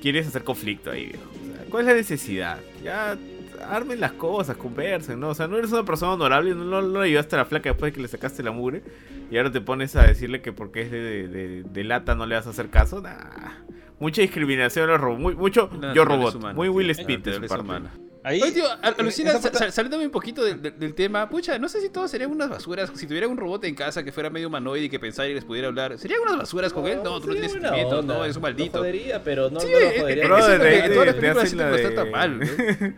quieres 0.00 0.26
hacer 0.26 0.44
conflicto 0.44 0.90
ahí, 0.90 1.06
viejo? 1.06 1.22
O 1.30 1.56
sea, 1.56 1.64
¿Cuál 1.70 1.82
es 1.82 1.86
la 1.88 1.94
necesidad? 1.94 2.58
Ya 2.82 3.16
armen 3.68 3.98
las 4.00 4.12
cosas, 4.12 4.56
conversen, 4.56 5.18
¿no? 5.20 5.30
O 5.30 5.34
sea, 5.34 5.48
no 5.48 5.58
eres 5.58 5.72
una 5.72 5.84
persona 5.84 6.12
honorable, 6.12 6.54
no, 6.54 6.64
no, 6.64 6.80
no 6.82 7.00
le 7.02 7.08
ayudaste 7.08 7.34
a 7.36 7.40
la 7.40 7.44
flaca 7.44 7.70
después 7.70 7.90
de 7.92 7.96
que 7.96 8.02
le 8.02 8.08
sacaste 8.08 8.42
la 8.42 8.52
mugre. 8.52 8.82
Y 9.30 9.36
ahora 9.36 9.50
te 9.52 9.60
pones 9.60 9.94
a 9.96 10.04
decirle 10.06 10.40
que 10.40 10.52
porque 10.52 10.82
es 10.82 10.90
de, 10.90 11.00
de, 11.00 11.28
de- 11.28 11.62
de 11.64 11.84
lata 11.84 12.14
no 12.14 12.24
le 12.26 12.34
vas 12.36 12.46
a 12.46 12.50
hacer 12.50 12.68
caso. 12.70 13.00
Nah. 13.00 13.16
Mucha 14.00 14.22
discriminación 14.22 14.88
a 14.88 14.92
los 14.92 15.00
robots. 15.00 15.20
Muy, 15.20 15.34
mucho 15.34 15.68
yo 15.94 16.04
robot. 16.04 16.36
humana, 16.36 16.54
muy 16.54 16.68
sí, 16.68 16.70
Will 16.74 16.94
Smith 16.94 17.24
de 17.24 17.32
su 17.34 17.40
naturaleza 17.40 17.56
parte. 17.56 18.07
Ahí. 18.28 18.42
Oye, 18.42 18.52
tío, 18.52 18.64
alucina, 18.82 19.32
sa- 19.40 19.70
saliéndome 19.70 20.04
un 20.04 20.10
poquito 20.10 20.44
de- 20.44 20.54
de- 20.54 20.70
del 20.72 20.94
tema, 20.94 21.28
pucha, 21.30 21.58
no 21.58 21.66
sé 21.68 21.80
si 21.80 21.88
todos 21.88 22.10
serían 22.10 22.30
unas 22.30 22.50
basuras. 22.50 22.90
Si 22.94 23.06
tuviera 23.06 23.26
un 23.26 23.38
robot 23.38 23.64
en 23.64 23.74
casa 23.74 24.02
que 24.04 24.12
fuera 24.12 24.28
medio 24.28 24.48
humanoide 24.48 24.84
y 24.84 24.88
que 24.90 24.98
pensara 25.00 25.28
y 25.28 25.34
les 25.34 25.44
pudiera 25.44 25.68
hablar, 25.68 25.96
¿serían 25.98 26.20
unas 26.20 26.36
basuras 26.36 26.72
con 26.72 26.86
él? 26.86 26.98
No, 27.02 27.20
tú 27.20 27.28
no 27.28 27.32
tienes 27.32 27.52
sentimientos, 27.52 28.04
no, 28.04 28.24
es 28.26 28.36
un 28.36 28.42
Lo 28.42 28.48
maldito. 28.48 28.78
jodería, 28.80 29.22
pero 29.24 29.48
no, 29.48 29.60
Sí, 29.60 29.68
no 29.72 29.80
lo 29.80 29.86
eh, 29.86 30.00
jodería. 30.00 30.22
eh, 30.24 30.26
es 30.26 30.28
lo 30.28 30.36
que 30.36 30.64
de- 30.64 30.78
en 30.78 30.92
todas 30.92 31.06
las 31.06 31.14
de- 31.14 31.20
películas 31.20 31.44
te 31.44 31.48
siento 31.48 31.64
que 31.64 31.70
la 31.70 31.88
está 31.88 31.94
tan 32.02 32.10
mal. 32.10 32.38
¿no? 32.38 32.46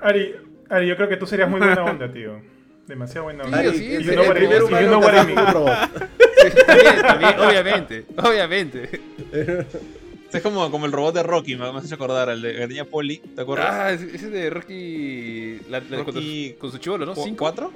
Ari, 0.00 0.34
Ari, 0.68 0.88
yo 0.88 0.96
creo 0.96 1.08
que 1.08 1.16
tú 1.16 1.26
serías 1.26 1.48
muy 1.48 1.60
buena 1.60 1.84
onda, 1.84 2.12
tío. 2.12 2.40
Demasiado 2.88 3.24
buena 3.24 3.44
onda. 3.44 3.60
Tío, 3.62 3.70
sí, 3.72 3.78
sí, 3.78 4.02
you 4.02 4.12
know 4.14 4.24
what 4.26 4.36
I 4.36 5.26
mean, 5.26 5.46
también, 7.06 7.38
obviamente, 7.38 8.06
obviamente. 8.16 9.00
Es 10.38 10.42
como, 10.42 10.70
como 10.70 10.86
el 10.86 10.92
robot 10.92 11.14
de 11.14 11.22
Rocky, 11.22 11.56
me 11.56 11.66
hecho 11.84 11.94
acordar, 11.94 12.28
el 12.30 12.40
de 12.42 12.52
que 12.54 12.66
tenía 12.68 12.84
Polly, 12.84 13.18
¿te 13.34 13.42
acuerdas? 13.42 13.66
Ah, 13.70 13.92
ese 13.92 14.14
ese 14.14 14.30
de 14.30 14.48
Rocky, 14.50 15.58
la- 15.68 15.80
la- 15.80 15.98
Rocky- 16.04 16.54
con, 16.58 16.70
su 16.70 16.78
chivolo, 16.78 17.04
¿no? 17.06 17.14
¿Cu- 17.14 17.24
¿Cinco? 17.24 17.38
¿Cuatro? 17.38 17.72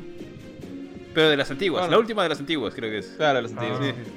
Pero 1.14 1.30
de 1.30 1.36
las 1.36 1.50
antiguas, 1.50 1.84
Ah, 1.86 1.90
la 1.90 1.98
última 1.98 2.22
de 2.22 2.28
las 2.28 2.38
antiguas 2.40 2.74
creo 2.74 2.90
que 2.90 2.98
es. 2.98 3.06
Claro, 3.16 3.40
los 3.42 3.52
antiguos. 3.52 3.78
Ah. 3.82 3.92
Sí. 3.94 4.10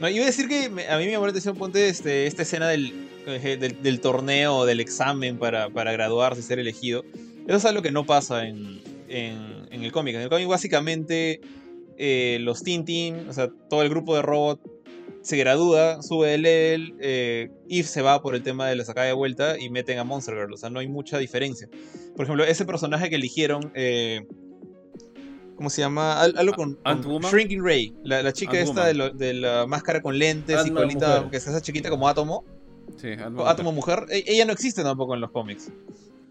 No, 0.00 0.08
iba 0.08 0.22
a 0.24 0.26
decir 0.26 0.48
que 0.48 0.66
a 0.66 0.98
mí 0.98 1.04
me 1.06 1.10
llamó 1.12 1.24
la 1.26 1.30
atención, 1.30 1.56
ponte 1.56 1.88
este, 1.88 2.26
esta 2.26 2.42
escena 2.42 2.68
del, 2.68 2.92
eh, 3.26 3.56
del, 3.58 3.80
del 3.82 4.00
torneo, 4.00 4.64
del 4.66 4.80
examen 4.80 5.38
para, 5.38 5.70
para 5.70 5.92
graduarse 5.92 6.40
y 6.40 6.44
ser 6.44 6.58
elegido. 6.58 7.04
Eso 7.46 7.56
es 7.56 7.64
algo 7.64 7.80
que 7.82 7.90
no 7.92 8.04
pasa 8.04 8.46
en, 8.46 8.80
en, 9.08 9.66
en 9.70 9.82
el 9.84 9.92
cómic. 9.92 10.16
En 10.16 10.22
el 10.22 10.28
cómic 10.28 10.48
básicamente 10.48 11.40
eh, 11.96 12.38
los 12.40 12.62
Tintin, 12.62 13.28
o 13.28 13.32
sea, 13.32 13.48
todo 13.70 13.82
el 13.82 13.88
grupo 13.88 14.14
de 14.16 14.22
robot 14.22 14.60
se 15.24 15.38
gradúa, 15.38 16.02
sube 16.02 16.28
de 16.28 16.38
level, 16.38 16.94
eh, 17.00 17.50
Eve 17.70 17.88
se 17.88 18.02
va 18.02 18.20
por 18.20 18.34
el 18.34 18.42
tema 18.42 18.68
de 18.68 18.76
la 18.76 18.84
sacada 18.84 19.06
de 19.06 19.14
vuelta 19.14 19.58
y 19.58 19.70
meten 19.70 19.98
a 19.98 20.04
Monster 20.04 20.34
Girl, 20.34 20.52
o 20.52 20.56
sea, 20.58 20.68
no 20.68 20.80
hay 20.80 20.86
mucha 20.86 21.16
diferencia. 21.16 21.66
Por 22.14 22.26
ejemplo, 22.26 22.44
ese 22.44 22.66
personaje 22.66 23.08
que 23.08 23.16
eligieron, 23.16 23.72
eh, 23.74 24.26
¿cómo 25.56 25.70
se 25.70 25.80
llama? 25.80 26.20
Algo 26.20 26.52
con, 26.52 26.74
con 26.74 27.22
Shrinking 27.22 27.64
Ray, 27.64 27.94
la, 28.04 28.22
la 28.22 28.34
chica 28.34 28.60
esta 28.60 28.84
de, 28.84 28.92
lo, 28.92 29.10
de, 29.10 29.32
la 29.32 29.66
máscara 29.66 30.02
con 30.02 30.18
lentes 30.18 30.66
y 30.66 30.70
colita, 30.70 31.26
que 31.30 31.38
es 31.38 31.46
esa 31.46 31.62
chiquita 31.62 31.88
como 31.88 32.06
Átomo. 32.06 32.44
Sí, 32.98 33.12
Átomo 33.46 33.72
mujer. 33.72 34.04
E 34.10 34.24
ella 34.26 34.44
no 34.44 34.52
existe 34.52 34.82
tampoco 34.82 35.14
en 35.14 35.22
los 35.22 35.30
cómics. 35.30 35.72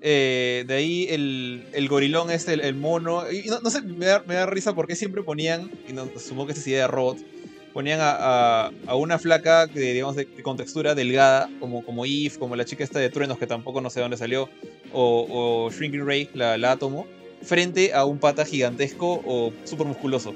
Eh, 0.02 0.66
de 0.68 0.74
ahí 0.76 1.08
el, 1.10 1.66
el, 1.74 1.90
gorilón 1.90 2.30
este, 2.30 2.54
el, 2.54 2.62
el 2.62 2.76
mono. 2.76 3.24
Y 3.32 3.50
no, 3.50 3.60
no 3.62 3.72
sé, 3.72 3.82
me 3.82 4.06
da, 4.06 4.24
me 4.28 4.36
da, 4.36 4.46
risa 4.46 4.76
porque 4.76 4.96
siempre 4.96 5.24
ponían, 5.24 5.72
y 5.90 5.94
no, 5.94 6.08
supongo 6.20 6.46
que 6.46 6.52
esta 6.52 6.62
es 6.62 6.68
idea 6.68 6.82
de 6.84 6.88
robot, 6.90 7.18
ponían 7.74 8.00
a, 8.00 8.12
a, 8.66 8.72
a 8.88 8.96
una 8.96 9.18
flaca 9.20 9.68
de, 9.68 9.94
digamos, 9.94 10.16
de, 10.16 10.28
con 10.44 10.58
textura 10.58 10.96
delgada, 10.96 11.50
como, 11.60 11.84
como 11.84 12.06
Eve, 12.06 12.32
como 12.38 12.56
la 12.56 12.66
chica 12.66 12.84
esta 12.84 13.00
de 13.00 13.10
truenos 13.10 13.38
que 13.38 13.48
tampoco 13.48 13.82
no 13.82 13.90
sé 13.90 14.00
dónde 14.00 14.18
salió, 14.18 14.50
o, 14.92 15.26
o 15.30 15.72
Shrinking 15.72 16.06
Ray, 16.06 16.30
la, 16.34 16.58
la 16.58 16.74
átomo, 16.74 17.08
frente 17.42 17.94
a 17.94 18.06
un 18.06 18.20
pata 18.20 18.46
gigantesco 18.46 19.22
o 19.26 19.52
súper 19.64 19.88
musculoso. 19.88 20.34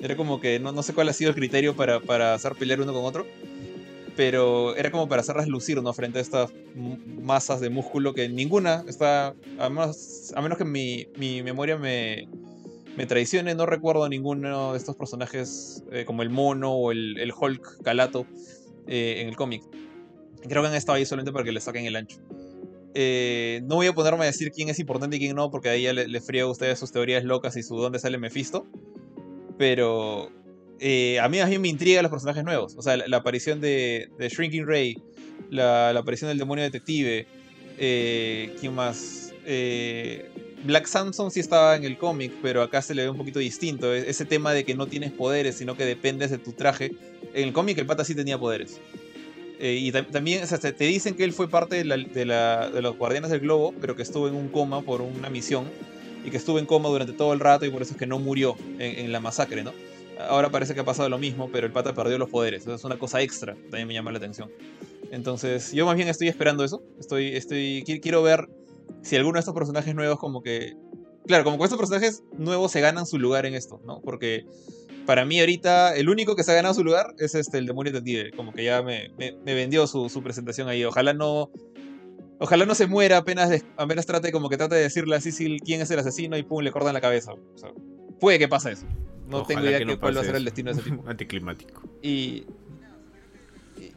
Era 0.00 0.16
como 0.16 0.40
que 0.40 0.58
no, 0.60 0.72
no, 0.72 0.82
sé 0.82 0.94
cuál 0.94 1.08
ha 1.08 1.12
sido 1.12 1.30
el 1.30 1.36
criterio 1.36 1.76
para, 1.76 2.00
para 2.00 2.34
hacer 2.34 2.52
pelear 2.54 2.80
uno 2.80 2.92
con 2.92 3.04
otro 3.04 3.26
pero 4.18 4.74
era 4.74 4.90
como 4.90 5.08
para 5.08 5.20
hacerlas 5.20 5.46
lucir, 5.46 5.80
¿no? 5.80 5.92
Frente 5.92 6.18
a 6.18 6.22
estas 6.22 6.50
masas 7.22 7.60
de 7.60 7.70
músculo 7.70 8.14
que 8.14 8.28
ninguna 8.28 8.84
está, 8.88 9.32
a 9.60 9.70
menos, 9.70 10.32
a 10.34 10.42
menos 10.42 10.58
que 10.58 10.64
mi, 10.64 11.06
mi 11.16 11.44
memoria 11.44 11.78
me, 11.78 12.26
me, 12.98 13.06
traicione, 13.06 13.54
no 13.54 13.66
recuerdo 13.66 14.08
ninguno 14.08 14.72
de 14.72 14.78
estos 14.78 14.96
personajes 14.96 15.84
eh, 15.92 16.04
como 16.04 16.22
el 16.22 16.30
mono 16.30 16.72
o 16.72 16.92
el, 16.92 17.32
Hulk 17.38 17.82
calato 17.82 18.26
eh, 18.86 19.20
en 19.20 19.28
el 19.28 19.36
cómic. 19.36 19.62
Creo 20.48 20.62
que 20.62 20.68
han 20.68 20.74
estado 20.74 20.96
ahí 20.96 21.06
solamente 21.06 21.32
para 21.32 21.44
que 21.44 21.52
le 21.52 21.60
saquen 21.60 21.86
el 21.86 21.96
ancho. 21.96 22.18
Eh, 22.94 23.60
no 23.64 23.76
voy 23.76 23.86
a 23.86 23.92
ponerme 23.92 24.24
a 24.24 24.26
decir 24.26 24.50
quién 24.50 24.68
es 24.68 24.78
importante 24.78 25.16
y 25.16 25.18
quién 25.20 25.36
no, 25.36 25.50
porque 25.50 25.68
ahí 25.68 25.82
ya 25.82 25.92
le, 25.92 26.08
le 26.08 26.20
frío 26.20 26.46
a 26.46 26.50
ustedes 26.50 26.78
sus 26.78 26.90
teorías 26.90 27.24
locas 27.24 27.56
y 27.56 27.62
su 27.62 27.76
dónde 27.76 27.98
sale 27.98 28.18
Mephisto. 28.18 28.66
Pero 29.56 30.30
eh, 30.80 31.20
a 31.20 31.28
mí 31.28 31.40
a 31.40 31.46
mí 31.46 31.58
me 31.58 31.68
intriga 31.68 32.02
los 32.02 32.10
personajes 32.10 32.44
nuevos. 32.44 32.74
O 32.76 32.82
sea, 32.82 32.96
la, 32.96 33.16
aparición 33.16 33.60
de, 33.60 34.08
de, 34.18 34.28
Shrinking 34.28 34.66
Ray, 34.66 34.96
la, 35.50 35.90
aparición 35.90 36.28
del 36.28 36.38
demonio 36.38 36.64
detective. 36.64 37.26
¿Quién 37.76 38.74
más? 38.74 39.28
Eh, 39.50 40.28
Black 40.64 40.86
Samson 40.86 41.30
sí 41.30 41.40
estaba 41.40 41.76
en 41.76 41.84
el 41.84 41.96
cómic, 41.98 42.32
pero 42.42 42.62
acá 42.62 42.82
se 42.82 42.94
le 42.94 43.02
ve 43.02 43.10
un 43.10 43.16
poquito 43.16 43.38
distinto. 43.38 43.94
E, 43.94 44.10
ese 44.10 44.24
tema 44.24 44.52
de 44.52 44.64
que 44.64 44.74
no 44.74 44.86
tienes 44.86 45.12
poderes, 45.12 45.56
sino 45.56 45.76
que 45.76 45.84
dependes 45.84 46.30
de 46.30 46.38
tu 46.38 46.52
traje. 46.52 46.92
En 47.34 47.48
el 47.48 47.52
cómic 47.52 47.78
el 47.78 47.86
pata 47.86 48.04
sí 48.04 48.14
tenía 48.14 48.38
poderes. 48.38 48.80
Eh, 49.60 49.78
y 49.80 49.92
también 49.92 50.42
o 50.42 50.46
sea, 50.46 50.58
te 50.58 50.84
dicen 50.84 51.14
que 51.14 51.24
él 51.24 51.32
fue 51.32 51.48
parte 51.48 51.76
de, 51.76 51.84
la, 51.84 52.70
de, 52.70 52.82
los 52.82 52.96
Guardianes 52.96 53.30
del 53.30 53.40
Globo, 53.40 53.74
pero 53.80 53.96
que 53.96 54.02
estuvo 54.02 54.28
en 54.28 54.34
un 54.34 54.48
coma 54.48 54.82
por 54.82 55.00
una 55.00 55.30
misión. 55.30 55.66
Y 56.24 56.30
que 56.30 56.36
estuvo 56.36 56.58
en 56.58 56.66
coma 56.66 56.88
durante 56.88 57.12
todo 57.12 57.32
el 57.32 57.40
rato 57.40 57.64
y 57.64 57.70
por 57.70 57.80
eso 57.82 57.92
es 57.92 57.98
que 57.98 58.06
no 58.06 58.18
murió 58.18 58.56
en, 58.78 59.04
en 59.04 59.12
la 59.12 59.20
masacre, 59.20 59.62
¿no? 59.62 59.72
Ahora 60.28 60.50
parece 60.50 60.74
que 60.74 60.80
ha 60.80 60.84
pasado 60.84 61.08
lo 61.08 61.18
mismo, 61.18 61.48
pero 61.52 61.66
el 61.66 61.72
pata 61.72 61.94
perdió 61.94 62.18
los 62.18 62.28
poderes. 62.28 62.62
Eso 62.62 62.74
es 62.74 62.84
una 62.84 62.98
cosa 62.98 63.22
extra. 63.22 63.54
También 63.54 63.86
me 63.86 63.94
llama 63.94 64.10
la 64.10 64.18
atención. 64.18 64.50
Entonces, 65.12 65.72
yo 65.72 65.86
más 65.86 65.96
bien 65.96 66.08
estoy 66.08 66.26
esperando 66.26 66.64
eso. 66.64 66.82
Estoy, 66.98 67.36
estoy, 67.36 67.84
quiero 68.02 68.22
ver 68.22 68.48
si 69.02 69.16
alguno 69.16 69.34
de 69.34 69.40
estos 69.40 69.54
personajes 69.54 69.94
nuevos 69.94 70.18
como 70.18 70.42
que... 70.42 70.76
Claro, 71.26 71.44
como 71.44 71.58
que 71.58 71.64
estos 71.64 71.78
personajes 71.78 72.22
nuevos 72.38 72.72
se 72.72 72.80
ganan 72.80 73.06
su 73.06 73.18
lugar 73.18 73.44
en 73.46 73.54
esto, 73.54 73.80
¿no? 73.84 74.00
Porque 74.00 74.46
para 75.08 75.24
mí 75.24 75.40
ahorita 75.40 75.96
el 75.96 76.08
único 76.08 76.36
que 76.36 76.42
se 76.42 76.52
ha 76.52 76.54
ganado 76.54 76.74
su 76.74 76.84
lugar 76.84 77.14
es 77.18 77.34
este, 77.34 77.56
el 77.58 77.66
demonio 77.66 77.92
detective. 77.92 78.30
Como 78.36 78.52
que 78.52 78.64
ya 78.64 78.82
me, 78.82 79.10
me, 79.18 79.32
me 79.44 79.54
vendió 79.54 79.86
su, 79.86 80.08
su, 80.08 80.22
presentación 80.22 80.68
ahí. 80.68 80.84
Ojalá 80.84 81.14
no... 81.14 81.50
Ojalá 82.40 82.66
no 82.66 82.74
se 82.74 82.86
muera 82.86 83.16
apenas, 83.16 83.50
de, 83.50 83.62
apenas 83.76 84.06
trate 84.06 84.30
como 84.30 84.48
que 84.48 84.56
trate 84.56 84.76
de 84.76 84.82
decirle 84.82 85.16
a 85.16 85.20
Cecil 85.20 85.60
quién 85.64 85.80
es 85.80 85.90
el 85.90 85.98
asesino 85.98 86.36
y 86.36 86.44
pum, 86.44 86.62
le 86.62 86.70
cortan 86.70 86.94
la 86.94 87.00
cabeza. 87.00 87.32
O 87.32 87.58
sea, 87.58 87.70
puede 88.20 88.38
que 88.38 88.48
pase 88.48 88.72
eso. 88.72 88.86
No 89.26 89.38
Ojalá 89.38 89.46
tengo 89.46 89.62
idea 89.62 89.78
de 89.78 89.84
no 89.86 89.98
cuál 89.98 90.16
va 90.16 90.20
a 90.20 90.24
ser 90.24 90.36
el 90.36 90.44
destino 90.44 90.72
de 90.72 90.80
ese 90.80 90.90
tipo. 90.90 91.02
Anticlimático. 91.08 91.82
Y, 92.02 92.46
y, 93.76 93.92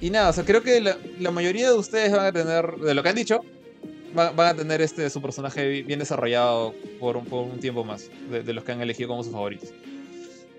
y, 0.00 0.10
nada, 0.10 0.28
o 0.28 0.32
sea, 0.32 0.44
creo 0.44 0.62
que 0.62 0.80
la, 0.80 0.98
la, 1.18 1.30
mayoría 1.30 1.68
de 1.68 1.78
ustedes 1.78 2.12
van 2.12 2.26
a 2.26 2.32
tener, 2.32 2.76
de 2.76 2.94
lo 2.94 3.02
que 3.02 3.08
han 3.08 3.16
dicho, 3.16 3.40
van, 4.14 4.38
a 4.40 4.54
tener 4.54 4.80
este 4.82 5.08
su 5.10 5.20
personaje 5.22 5.82
bien 5.82 5.98
desarrollado 5.98 6.74
por 6.98 7.16
un, 7.16 7.24
por 7.24 7.46
un 7.46 7.60
tiempo 7.60 7.84
más, 7.84 8.10
de, 8.30 8.42
de, 8.42 8.52
los 8.52 8.64
que 8.64 8.72
han 8.72 8.80
elegido 8.80 9.08
como 9.08 9.22
sus 9.22 9.32
favoritos. 9.32 9.70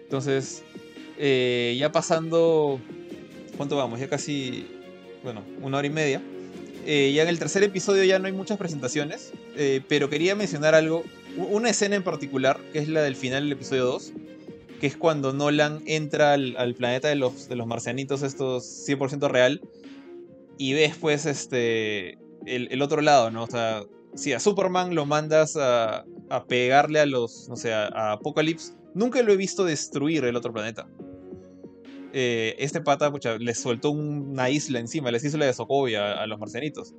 Entonces, 0.03 0.63
eh, 1.17 1.75
ya 1.79 1.91
pasando, 1.91 2.79
¿cuánto 3.55 3.77
vamos? 3.77 3.99
Ya 3.99 4.09
casi, 4.09 4.67
bueno, 5.23 5.43
una 5.61 5.77
hora 5.77 5.87
y 5.87 5.91
media. 5.91 6.21
Eh, 6.85 7.13
ya 7.13 7.21
en 7.23 7.29
el 7.29 7.37
tercer 7.37 7.63
episodio 7.63 8.03
ya 8.03 8.17
no 8.17 8.25
hay 8.25 8.33
muchas 8.33 8.57
presentaciones, 8.57 9.31
eh, 9.55 9.81
pero 9.87 10.09
quería 10.09 10.35
mencionar 10.35 10.73
algo 10.73 11.03
una 11.37 11.69
escena 11.69 11.95
en 11.95 12.03
particular, 12.03 12.59
que 12.73 12.79
es 12.79 12.89
la 12.89 13.03
del 13.03 13.15
final 13.15 13.43
del 13.43 13.53
episodio 13.53 13.85
2, 13.85 14.13
que 14.79 14.87
es 14.87 14.97
cuando 14.97 15.31
Nolan 15.31 15.81
entra 15.85 16.33
al, 16.33 16.57
al 16.57 16.73
planeta 16.73 17.07
de 17.07 17.15
los, 17.15 17.47
de 17.47 17.55
los 17.55 17.67
marcianitos, 17.67 18.23
estos 18.23 18.65
100% 18.89 19.29
real, 19.29 19.61
y 20.57 20.73
ves 20.73 20.95
pues 20.99 21.25
este 21.25 22.17
el, 22.45 22.81
otro 22.81 23.01
lado, 23.01 23.31
¿no? 23.31 23.43
O 23.43 23.47
sea, 23.47 23.83
si 24.15 24.33
a 24.33 24.39
Superman 24.39 24.95
lo 24.95 25.05
mandas 25.05 25.55
a, 25.57 26.05
a 26.29 26.45
pegarle 26.45 26.99
a 26.99 27.05
los, 27.05 27.47
no 27.49 27.55
sé, 27.55 27.73
a, 27.73 27.87
a, 27.87 28.11
Apocalypse, 28.13 28.73
nunca 28.93 29.21
lo 29.21 29.33
he 29.33 29.37
visto 29.37 29.63
destruir 29.63 30.25
el 30.25 30.35
otro 30.35 30.53
planeta. 30.53 30.87
Eh, 32.13 32.55
este 32.59 32.81
pata, 32.81 33.11
pucha, 33.11 33.37
les 33.37 33.59
soltó 33.59 33.91
una 33.91 34.49
isla 34.49 34.79
encima, 34.79 35.11
les 35.11 35.23
hizo 35.23 35.37
la 35.37 35.45
de 35.45 35.53
Sokovia 35.53 36.13
a, 36.13 36.27
los 36.27 36.39
marcianitos. 36.39 36.93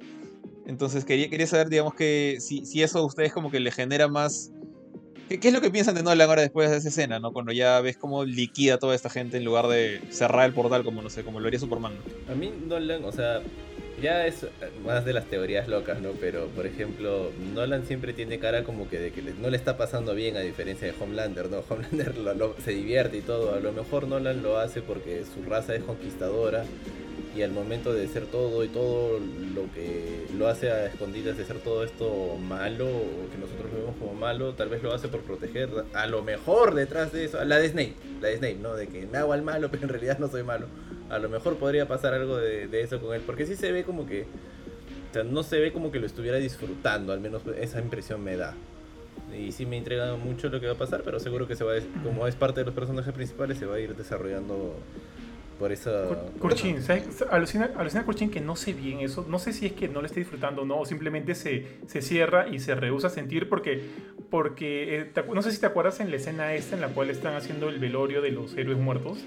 Entonces 0.67 1.05
quería, 1.05 1.29
quería 1.29 1.47
saber, 1.47 1.69
digamos, 1.69 1.95
que 1.95 2.39
si, 2.41 2.65
si, 2.65 2.83
eso 2.83 2.99
a 2.99 3.05
ustedes 3.05 3.33
como 3.33 3.51
que 3.51 3.61
le 3.61 3.71
genera 3.71 4.09
más... 4.09 4.53
¿Qué, 5.29 5.39
¿Qué, 5.39 5.49
es 5.49 5.55
lo 5.55 5.61
que 5.61 5.71
piensan 5.71 5.95
de 5.95 6.03
Nolan 6.03 6.29
ahora 6.29 6.43
después 6.43 6.71
de 6.71 6.77
esa 6.77 6.89
escena, 6.89 7.19
no? 7.19 7.33
Cuando 7.33 7.53
ya 7.53 7.81
ves 7.81 7.97
cómo 7.97 8.25
liquida 8.25 8.79
toda 8.79 8.95
esta 8.95 9.11
gente 9.11 9.37
en 9.37 9.45
lugar 9.45 9.67
de 9.67 10.01
cerrar 10.11 10.47
el 10.47 10.55
portal 10.55 10.85
como, 10.85 11.03
no 11.03 11.11
sé, 11.11 11.25
como 11.25 11.41
lo 11.41 11.47
haría 11.47 11.61
Superman. 11.61 11.95
A 12.31 12.35
mí 12.35 12.53
Nolan, 12.67 13.05
o 13.05 13.13
sea, 13.13 13.43
ya 14.03 14.27
es 14.27 14.47
más 14.85 15.05
de 15.05 15.13
las 15.13 15.27
teorías 15.27 15.69
locas, 15.69 16.01
¿no? 16.01 16.11
Pero, 16.21 16.49
por 16.49 16.67
ejemplo, 16.67 17.31
Nolan 17.55 17.87
siempre 17.87 18.13
tiene 18.13 18.39
cara 18.39 18.65
como 18.65 18.89
que 18.89 18.99
de 18.99 19.13
que 19.13 19.23
no 19.23 19.49
le 19.49 19.57
está 19.57 19.77
pasando 19.77 20.15
bien 20.15 20.37
a 20.37 20.41
diferencia 20.41 20.89
de 20.89 20.95
Homelander, 21.01 21.49
¿no? 21.49 21.63
Homelander 21.69 22.19
lo, 22.19 22.57
se 22.63 22.73
divierte 22.73 23.19
y 23.19 23.21
todo. 23.23 23.55
A 23.55 23.61
lo 23.61 23.73
mejor 23.73 24.09
Nolan 24.09 24.43
lo 24.43 24.59
hace 24.59 24.83
porque 24.83 25.25
su 25.25 25.49
raza 25.49 25.75
es 25.75 25.85
conquistadora 25.85 26.65
y 27.35 27.43
al 27.43 27.53
momento 27.53 27.95
de 27.95 28.07
ser 28.09 28.27
todo 28.27 28.63
y 28.63 28.69
todo 28.69 29.19
lo 29.55 29.73
que 29.73 30.27
lo 30.37 30.49
hace 30.49 30.71
a 30.71 30.87
escondidas 30.87 31.39
de 31.39 31.45
ser 31.45 31.59
todo 31.59 31.83
esto 31.83 32.37
malo 32.37 32.87
o 32.87 33.31
que 33.31 33.39
nosotros 33.39 33.73
vemos 33.73 33.97
como 33.99 34.15
malo, 34.15 34.53
tal 34.55 34.69
vez 34.69 34.83
lo 34.83 34.93
hace 34.93 35.09
por 35.09 35.23
proteger 35.23 35.71
a 35.95 36.07
lo 36.07 36.23
mejor 36.23 36.75
detrás 36.75 37.13
de 37.13 37.25
eso, 37.25 37.43
la 37.45 37.59
de 37.59 37.69
Snape, 37.69 37.95
la 38.21 38.29
de 38.29 38.37
Snape, 38.37 38.59
¿no? 38.61 38.75
De 38.75 38.87
que 38.89 39.07
me 39.07 39.19
hago 39.19 39.33
al 39.33 39.43
malo, 39.43 39.69
pero 39.71 39.85
en 39.85 39.89
realidad 39.89 40.19
no 40.19 40.29
soy 40.29 40.43
malo. 40.43 40.67
A 41.13 41.19
lo 41.19 41.29
mejor 41.29 41.57
podría 41.57 41.87
pasar 41.87 42.15
algo 42.15 42.37
de, 42.37 42.67
de 42.69 42.81
eso 42.83 43.01
con 43.01 43.15
él, 43.15 43.23
porque 43.25 43.47
sí 43.47 43.55
se 43.57 43.71
ve 43.71 43.85
como 43.85 44.07
que, 44.07 44.23
o 44.23 45.13
sea, 45.13 45.23
no 45.23 45.43
se 45.43 45.61
ve 45.61 45.73
como 45.73 45.93
que 45.93 46.01
lo 46.01 46.07
estuviera 46.07 46.39
disfrutando, 46.39 47.13
al 47.13 47.21
menos 47.21 47.43
esa 47.59 47.81
impresión 47.81 48.23
me 48.25 48.37
da. 48.37 48.55
Y 49.39 49.53
sí 49.53 49.65
me 49.67 49.77
intriga 49.77 50.15
mucho 50.17 50.49
lo 50.49 50.61
que 50.61 50.67
va 50.67 50.73
a 50.73 50.79
pasar, 50.79 51.03
pero 51.05 51.19
seguro 51.21 51.47
que 51.47 51.57
se 51.57 51.65
va, 51.65 51.73
a, 51.73 51.81
como 52.03 52.27
es 52.27 52.35
parte 52.35 52.61
de 52.61 52.67
los 52.67 52.75
personajes 52.75 53.13
principales, 53.15 53.59
se 53.59 53.67
va 53.67 53.77
a 53.77 53.81
ir 53.81 53.95
desarrollando 53.97 54.77
por 55.59 55.71
eso. 55.71 56.33
Kurchin, 56.41 56.83
¿sabes? 56.83 57.23
Alucina, 57.31 57.71
alucina 57.77 58.05
Kurchin 58.05 58.31
que 58.31 58.41
no 58.41 58.57
sé 58.57 58.73
bien 58.73 58.99
eso. 58.99 59.25
No 59.29 59.39
sé 59.39 59.53
si 59.53 59.67
es 59.67 59.73
que 59.73 59.89
no 59.89 60.01
le 60.01 60.09
esté 60.09 60.19
disfrutando 60.19 60.63
o 60.63 60.65
no, 60.65 60.81
o 60.81 60.87
simplemente 60.87 61.35
se, 61.37 61.79
se 61.87 62.03
cierra 62.03 62.49
y 62.49 62.59
se 62.59 62.75
rehúsa 62.75 63.07
a 63.07 63.11
sentir 63.11 63.49
porque. 63.49 63.81
porque 64.29 64.99
eh, 64.99 65.05
te, 65.05 65.23
no 65.23 65.41
sé 65.41 65.53
si 65.53 65.61
te 65.61 65.67
acuerdas 65.67 66.01
en 66.01 66.11
la 66.11 66.17
escena 66.17 66.53
esta 66.55 66.75
en 66.75 66.81
la 66.81 66.89
cual 66.89 67.11
están 67.11 67.35
haciendo 67.35 67.69
el 67.69 67.79
velorio 67.79 68.23
de 68.23 68.33
los 68.33 68.57
héroes 68.57 68.79
muertos. 68.79 69.19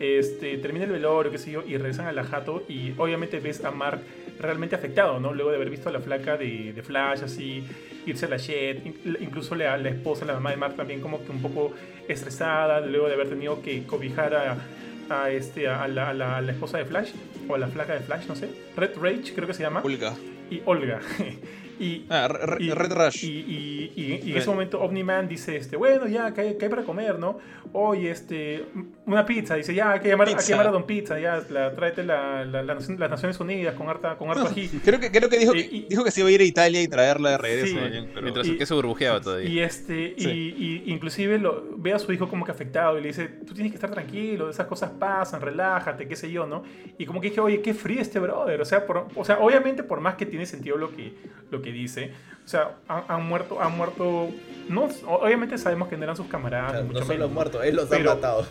Este, 0.00 0.56
termina 0.58 0.86
el 0.86 0.92
velorio, 0.92 1.30
qué 1.30 1.38
sé 1.38 1.52
yo, 1.52 1.62
y 1.64 1.76
regresan 1.76 2.06
a 2.06 2.12
la 2.12 2.24
jato 2.24 2.64
y 2.68 2.94
obviamente 2.96 3.38
ves 3.38 3.62
a 3.64 3.70
Mark 3.70 4.00
realmente 4.38 4.74
afectado, 4.74 5.20
¿no? 5.20 5.34
Luego 5.34 5.50
de 5.50 5.56
haber 5.56 5.70
visto 5.70 5.90
a 5.90 5.92
la 5.92 6.00
flaca 6.00 6.36
de, 6.36 6.72
de 6.72 6.82
Flash 6.82 7.22
así, 7.22 7.62
irse 8.06 8.24
a 8.24 8.30
la 8.30 8.38
Shed, 8.38 8.78
incluso 9.20 9.54
la, 9.54 9.76
la 9.76 9.90
esposa, 9.90 10.24
la 10.24 10.32
mamá 10.32 10.50
de 10.50 10.56
Mark 10.56 10.74
también 10.74 11.00
como 11.00 11.22
que 11.22 11.30
un 11.30 11.42
poco 11.42 11.72
estresada, 12.08 12.80
luego 12.80 13.08
de 13.08 13.14
haber 13.14 13.28
tenido 13.28 13.60
que 13.60 13.84
cobijar 13.84 14.34
a 14.34 14.56
a, 15.10 15.30
este, 15.30 15.68
a, 15.68 15.86
la, 15.88 16.10
a, 16.10 16.14
la, 16.14 16.36
a 16.36 16.40
la, 16.40 16.52
esposa 16.52 16.78
de 16.78 16.84
Flash, 16.84 17.10
o 17.48 17.54
a 17.54 17.58
la 17.58 17.66
flaca 17.66 17.94
de 17.94 18.00
Flash, 18.00 18.26
no 18.26 18.36
sé. 18.36 18.48
Red 18.76 18.96
Rage, 18.96 19.34
creo 19.34 19.46
que 19.46 19.54
se 19.54 19.62
llama. 19.62 19.82
Olga. 19.84 20.14
Y 20.50 20.62
Olga. 20.64 21.00
Y, 21.80 22.04
ah, 22.10 22.28
Red 22.28 22.92
Rush. 22.92 23.24
Y, 23.24 23.90
y, 23.96 24.30
en 24.30 24.36
ese 24.36 24.50
momento 24.50 24.82
Omni-Man 24.82 25.26
dice, 25.26 25.56
este, 25.56 25.76
bueno, 25.76 26.06
ya, 26.06 26.34
¿qué 26.34 26.42
hay, 26.42 26.68
para 26.68 26.82
comer, 26.82 27.18
no? 27.18 27.38
Oye, 27.72 28.10
este, 28.10 28.66
una 29.12 29.26
pizza. 29.26 29.54
Dice, 29.54 29.74
ya, 29.74 29.92
hay 29.92 30.00
que 30.00 30.08
llamar, 30.08 30.28
hay 30.28 30.34
que 30.34 30.42
llamar 30.42 30.68
a 30.68 30.70
Don 30.70 30.84
Pizza, 30.84 31.18
ya, 31.18 31.42
la, 31.50 31.74
tráete 31.74 32.04
la, 32.04 32.44
la, 32.44 32.62
las 32.62 32.88
Naciones 32.88 33.38
Unidas 33.40 33.74
con 33.74 33.88
harta, 33.88 34.16
con 34.16 34.30
harta 34.30 34.48
ají. 34.48 34.68
Creo 34.84 35.00
que, 35.00 35.10
creo 35.10 35.28
que 35.28 35.38
dijo, 35.38 35.52
que 35.52 35.86
dijo 35.88 36.04
que 36.04 36.10
se 36.10 36.20
iba 36.20 36.28
a 36.28 36.32
ir 36.32 36.40
a 36.40 36.44
Italia 36.44 36.82
y 36.82 36.88
traerla 36.88 37.30
de 37.30 37.38
regreso. 37.38 37.76
Mientras 38.22 38.48
el 38.48 38.58
queso 38.58 38.76
burbujeaba 38.76 39.20
todavía. 39.20 39.48
Y, 39.48 39.60
este, 39.60 40.14
y, 40.16 40.84
inclusive 40.86 41.38
lo, 41.38 41.64
ve 41.76 41.92
a 41.92 41.98
su 41.98 42.12
hijo 42.12 42.28
como 42.28 42.44
que 42.44 42.52
afectado 42.52 42.98
y 42.98 43.02
le 43.02 43.08
dice, 43.08 43.28
tú 43.28 43.54
tienes 43.54 43.72
que 43.72 43.76
estar 43.76 43.90
tranquilo, 43.90 44.50
esas 44.50 44.66
cosas 44.66 44.90
pasan, 44.98 45.40
relájate, 45.40 46.06
qué 46.08 46.16
sé 46.16 46.30
yo, 46.30 46.46
¿no? 46.46 46.62
Y 46.98 47.06
como 47.06 47.20
que 47.20 47.28
dije, 47.28 47.40
oye, 47.40 47.60
qué 47.62 47.74
frío 47.74 48.00
este 48.00 48.18
brother. 48.18 48.60
O 48.60 48.64
sea, 48.64 48.84
o 49.14 49.24
sea 49.24 49.38
obviamente 49.38 49.82
por 49.82 50.00
más 50.00 50.14
que 50.14 50.26
tiene 50.26 50.46
sentido 50.46 50.76
lo 50.76 50.94
que, 50.94 51.14
lo 51.50 51.62
que 51.62 51.72
dice. 51.72 52.12
O 52.44 52.48
sea, 52.48 52.76
han, 52.88 53.26
muerto, 53.26 53.60
han 53.60 53.76
muerto. 53.76 54.28
No, 54.68 54.88
obviamente 55.06 55.56
sabemos 55.56 55.88
que 55.88 55.96
no 55.96 56.04
eran 56.04 56.16
sus 56.16 56.26
camaradas. 56.26 56.84
no 56.84 57.04
son 57.04 57.18
los 57.18 57.30
muertos, 57.30 57.64
él 57.64 57.76
los 57.76 57.92
ha 57.92 57.98
matado. 58.00 58.46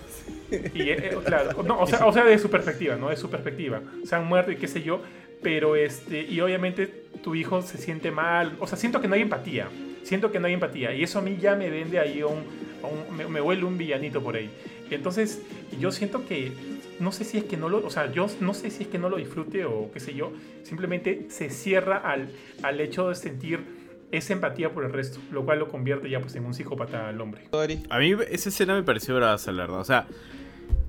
Y, 0.51 0.89
eh, 0.89 1.17
claro, 1.25 1.63
no, 1.67 1.79
o, 1.79 1.87
sea, 1.87 2.05
o 2.05 2.13
sea, 2.13 2.23
de 2.23 2.37
su 2.37 2.49
perspectiva, 2.49 2.95
¿no? 2.95 3.09
De 3.09 3.17
su 3.17 3.29
perspectiva. 3.29 3.81
Se 4.05 4.15
han 4.15 4.25
muerto 4.25 4.51
y 4.51 4.55
qué 4.55 4.67
sé 4.67 4.81
yo. 4.81 5.01
Pero 5.41 5.75
este, 5.75 6.21
y 6.21 6.41
obviamente 6.41 6.87
tu 7.23 7.35
hijo 7.35 7.61
se 7.61 7.77
siente 7.77 8.11
mal. 8.11 8.55
O 8.59 8.67
sea, 8.67 8.77
siento 8.77 8.99
que 8.99 9.07
no 9.07 9.15
hay 9.15 9.21
empatía. 9.21 9.69
Siento 10.03 10.31
que 10.31 10.39
no 10.39 10.47
hay 10.47 10.53
empatía. 10.53 10.93
Y 10.93 11.03
eso 11.03 11.19
a 11.19 11.21
mí 11.21 11.37
ya 11.39 11.55
me 11.55 11.69
vende 11.69 11.99
ahí 11.99 12.23
un. 12.23 12.43
un 12.83 13.15
me, 13.15 13.25
me 13.27 13.41
huele 13.41 13.63
un 13.63 13.77
villanito 13.77 14.21
por 14.21 14.35
ahí. 14.35 14.49
Entonces, 14.89 15.41
yo 15.79 15.91
siento 15.91 16.25
que 16.27 16.51
no 16.99 17.11
sé 17.11 17.23
si 17.23 17.37
es 17.37 17.43
que 17.45 17.57
no 17.57 17.69
lo, 17.69 17.85
o 17.85 17.89
sea, 17.89 18.11
yo 18.11 18.27
no 18.41 18.53
sé 18.53 18.69
si 18.69 18.83
es 18.83 18.89
que 18.89 18.97
no 18.97 19.09
lo 19.09 19.17
disfrute 19.17 19.65
o 19.65 19.89
qué 19.91 19.99
sé 19.99 20.13
yo, 20.13 20.31
simplemente 20.63 21.27
se 21.29 21.49
cierra 21.49 21.97
al, 21.97 22.29
al 22.61 22.79
hecho 22.81 23.09
de 23.09 23.15
sentir 23.15 23.78
esa 24.12 24.34
empatía 24.34 24.72
por 24.72 24.86
el 24.86 24.91
resto, 24.91 25.20
lo 25.32 25.45
cual 25.45 25.60
lo 25.60 25.68
convierte 25.68 26.10
ya 26.10 26.20
pues 26.20 26.36
en 26.36 26.45
un 26.45 26.53
psicópata 26.53 27.10
al 27.10 27.20
hombre. 27.22 27.43
A 27.89 27.99
mí 27.99 28.16
esa 28.30 28.49
escena 28.49 28.74
me 28.74 28.84
pareció 28.84 29.16
brava, 29.16 29.38
la 29.45 29.51
verdad, 29.51 29.80
o 29.80 29.86
sea, 29.86 30.07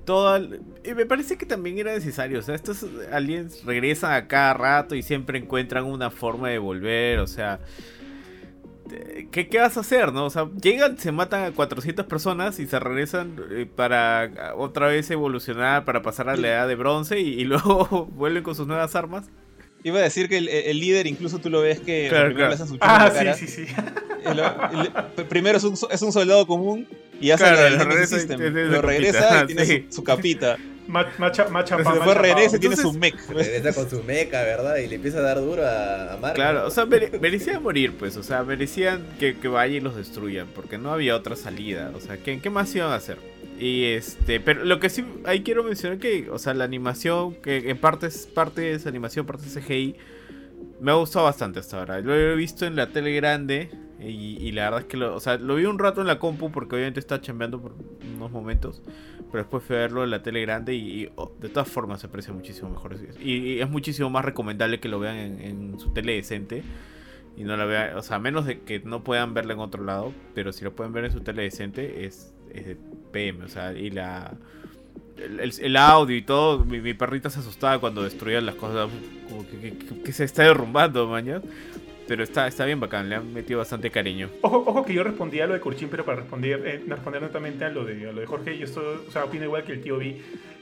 toda, 0.04 0.40
y 0.40 0.94
me 0.94 1.06
parece 1.06 1.36
que 1.36 1.46
también 1.46 1.78
era 1.78 1.92
necesario, 1.92 2.38
o 2.38 2.42
sea, 2.42 2.54
estos 2.54 2.86
aliens 3.12 3.64
regresan 3.64 4.12
a 4.12 4.26
cada 4.26 4.54
rato 4.54 4.94
y 4.94 5.02
siempre 5.02 5.38
encuentran 5.38 5.84
una 5.84 6.10
forma 6.10 6.48
de 6.48 6.58
volver, 6.58 7.18
o 7.18 7.26
sea, 7.26 7.60
¿Qué, 9.30 9.48
¿qué, 9.48 9.58
vas 9.58 9.76
a 9.76 9.80
hacer, 9.80 10.12
no? 10.12 10.24
O 10.24 10.30
sea, 10.30 10.48
llegan, 10.60 10.98
se 10.98 11.12
matan 11.12 11.44
a 11.44 11.52
400 11.52 12.06
personas 12.06 12.58
y 12.58 12.66
se 12.66 12.78
regresan 12.80 13.36
eh, 13.50 13.66
para 13.66 14.54
otra 14.56 14.88
vez 14.88 15.10
evolucionar, 15.10 15.84
para 15.84 16.02
pasar 16.02 16.28
a 16.28 16.36
la 16.36 16.48
edad 16.48 16.68
de 16.68 16.74
bronce 16.74 17.20
y, 17.20 17.44
luego 17.44 18.06
vuelven 18.12 18.42
con 18.42 18.54
sus 18.54 18.66
nuevas 18.66 18.96
armas. 18.96 19.30
Iba 19.82 20.00
a 20.00 20.02
decir 20.02 20.28
que 20.28 20.38
el, 20.38 20.80
líder 20.80 21.06
incluso 21.06 21.38
tú 21.38 21.48
lo 21.48 21.62
ves 21.62 21.80
que 21.80 22.08
claro, 22.08 22.28
primero 22.28 22.50
le 22.50 22.56
su 22.56 22.76
ah, 22.80 23.34
sí, 23.34 23.46
sí, 23.46 23.66
sí. 23.66 23.74
primero 25.28 25.56
es 25.56 25.64
un, 25.64 25.74
es 25.90 26.02
un, 26.02 26.12
soldado 26.12 26.46
común 26.46 26.86
y 27.18 27.28
ya 27.28 27.36
claro, 27.36 27.56
sale 27.56 27.68
el 27.68 27.80
regresa, 27.80 28.36
lo 28.36 28.82
regresa 28.82 29.44
y 29.44 29.54
tiene 29.54 29.86
su 29.88 30.04
capita. 30.04 30.58
Macha, 30.90 31.48
macha, 31.48 31.76
Después 31.76 32.16
regresa 32.16 32.56
y 32.56 32.58
tiene 32.58 32.76
su 32.76 32.92
mech. 32.92 33.14
Regresa 33.28 33.72
con 33.72 33.88
su 33.88 34.02
mecha, 34.02 34.42
¿verdad? 34.42 34.76
Y 34.78 34.88
le 34.88 34.96
empieza 34.96 35.18
a 35.18 35.22
dar 35.22 35.38
duro 35.38 35.64
a, 35.64 36.14
a 36.14 36.32
Claro, 36.32 36.66
o 36.66 36.70
sea, 36.70 36.84
merecían 36.84 37.62
morir, 37.62 37.92
pues. 37.96 38.16
O 38.16 38.24
sea, 38.24 38.42
merecían 38.42 39.06
que, 39.20 39.38
que 39.38 39.46
vayan 39.46 39.76
y 39.76 39.80
los 39.80 39.94
destruyan. 39.94 40.48
Porque 40.48 40.78
no 40.78 40.92
había 40.92 41.14
otra 41.14 41.36
salida. 41.36 41.92
O 41.94 42.00
sea, 42.00 42.16
¿qué, 42.16 42.40
¿qué 42.40 42.50
más 42.50 42.74
iban 42.74 42.90
a 42.90 42.96
hacer? 42.96 43.18
Y 43.60 43.84
este, 43.84 44.40
pero 44.40 44.64
lo 44.64 44.80
que 44.80 44.88
sí 44.88 45.04
ahí 45.26 45.42
quiero 45.42 45.62
mencionar 45.62 45.98
que, 45.98 46.30
o 46.30 46.38
sea, 46.38 46.54
la 46.54 46.64
animación, 46.64 47.34
que 47.34 47.70
en 47.70 47.76
parte 47.76 48.06
es 48.06 48.26
parte 48.26 48.72
esa 48.72 48.88
animación, 48.88 49.26
parte 49.26 49.44
de 49.44 49.60
CGI, 49.60 49.96
me 50.80 50.92
ha 50.92 50.94
gustado 50.94 51.26
bastante 51.26 51.58
hasta 51.58 51.78
ahora. 51.78 52.00
Lo 52.00 52.14
he 52.14 52.34
visto 52.36 52.64
en 52.64 52.74
la 52.74 52.86
tele 52.86 53.14
grande 53.14 53.70
y, 54.00 54.50
la 54.52 54.64
verdad 54.64 54.80
es 54.80 54.86
que 54.86 54.96
lo, 54.96 55.14
o 55.14 55.20
sea, 55.20 55.36
lo 55.36 55.56
vi 55.56 55.66
un 55.66 55.78
rato 55.78 56.00
en 56.00 56.06
la 56.06 56.18
compu 56.18 56.50
porque 56.50 56.76
obviamente 56.76 57.00
estaba 57.00 57.20
chambeando 57.20 57.60
por 57.60 57.74
unos 58.16 58.30
momentos. 58.30 58.82
Pero 59.30 59.44
después 59.44 59.62
fui 59.62 59.76
a 59.76 59.80
verlo 59.80 60.04
en 60.04 60.10
la 60.10 60.22
tele 60.22 60.40
grande 60.40 60.74
y, 60.74 61.10
oh, 61.16 61.30
de 61.38 61.50
todas 61.50 61.68
formas 61.68 62.00
se 62.00 62.06
aprecia 62.06 62.32
muchísimo 62.32 62.70
mejor. 62.70 62.96
Y, 63.22 63.60
es 63.60 63.68
muchísimo 63.68 64.08
más 64.08 64.24
recomendable 64.24 64.80
que 64.80 64.88
lo 64.88 64.98
vean 65.00 65.16
en, 65.16 65.78
su 65.78 65.90
tele 65.90 66.14
decente. 66.14 66.62
Y 67.36 67.44
no 67.44 67.58
la 67.58 67.66
vean, 67.66 67.96
o 67.96 68.02
sea, 68.02 68.16
a 68.16 68.20
menos 68.20 68.46
de 68.46 68.60
que 68.60 68.80
no 68.80 69.04
puedan 69.04 69.34
verla 69.34 69.52
en 69.52 69.60
otro 69.60 69.84
lado. 69.84 70.14
Pero 70.34 70.52
si 70.52 70.64
lo 70.64 70.74
pueden 70.74 70.94
ver 70.94 71.04
en 71.04 71.12
su 71.12 71.20
tele 71.20 71.42
decente, 71.42 72.06
es, 72.06 72.32
es 72.54 72.78
PM. 73.10 73.44
O 73.44 73.48
sea, 73.48 73.72
y 73.72 73.90
la. 73.90 74.32
El, 75.18 75.76
audio 75.76 76.16
y 76.16 76.22
todo, 76.22 76.64
mi, 76.64 76.94
perrita 76.94 77.28
se 77.28 77.40
asustaba 77.40 77.78
cuando 77.78 78.02
destruían 78.02 78.46
las 78.46 78.54
cosas, 78.54 78.88
como 79.28 79.44
que, 80.02 80.12
se 80.12 80.24
está 80.24 80.44
derrumbando, 80.44 81.06
mañana. 81.06 81.42
Pero 82.08 82.24
está, 82.24 82.46
está 82.46 82.64
bien 82.64 82.80
bacán, 82.80 83.10
le 83.10 83.16
han 83.16 83.30
metido 83.34 83.58
bastante 83.58 83.90
cariño. 83.90 84.30
Ojo, 84.40 84.64
ojo 84.66 84.82
que 84.82 84.94
yo 84.94 85.04
respondí 85.04 85.38
a 85.40 85.46
lo 85.46 85.52
de 85.52 85.60
Kurchin, 85.60 85.90
pero 85.90 86.06
para 86.06 86.20
responder, 86.20 86.66
eh, 86.66 86.82
responder 86.88 87.20
netamente 87.20 87.66
a 87.66 87.68
lo 87.68 87.84
de, 87.84 88.08
a 88.08 88.12
lo 88.12 88.20
de 88.20 88.26
Jorge, 88.26 88.54
y 88.54 88.62
esto, 88.62 89.04
o 89.06 89.10
sea, 89.12 89.24
opino 89.24 89.44
igual 89.44 89.62
que 89.64 89.72
el 89.72 89.82
tío 89.82 89.98
B. 89.98 90.16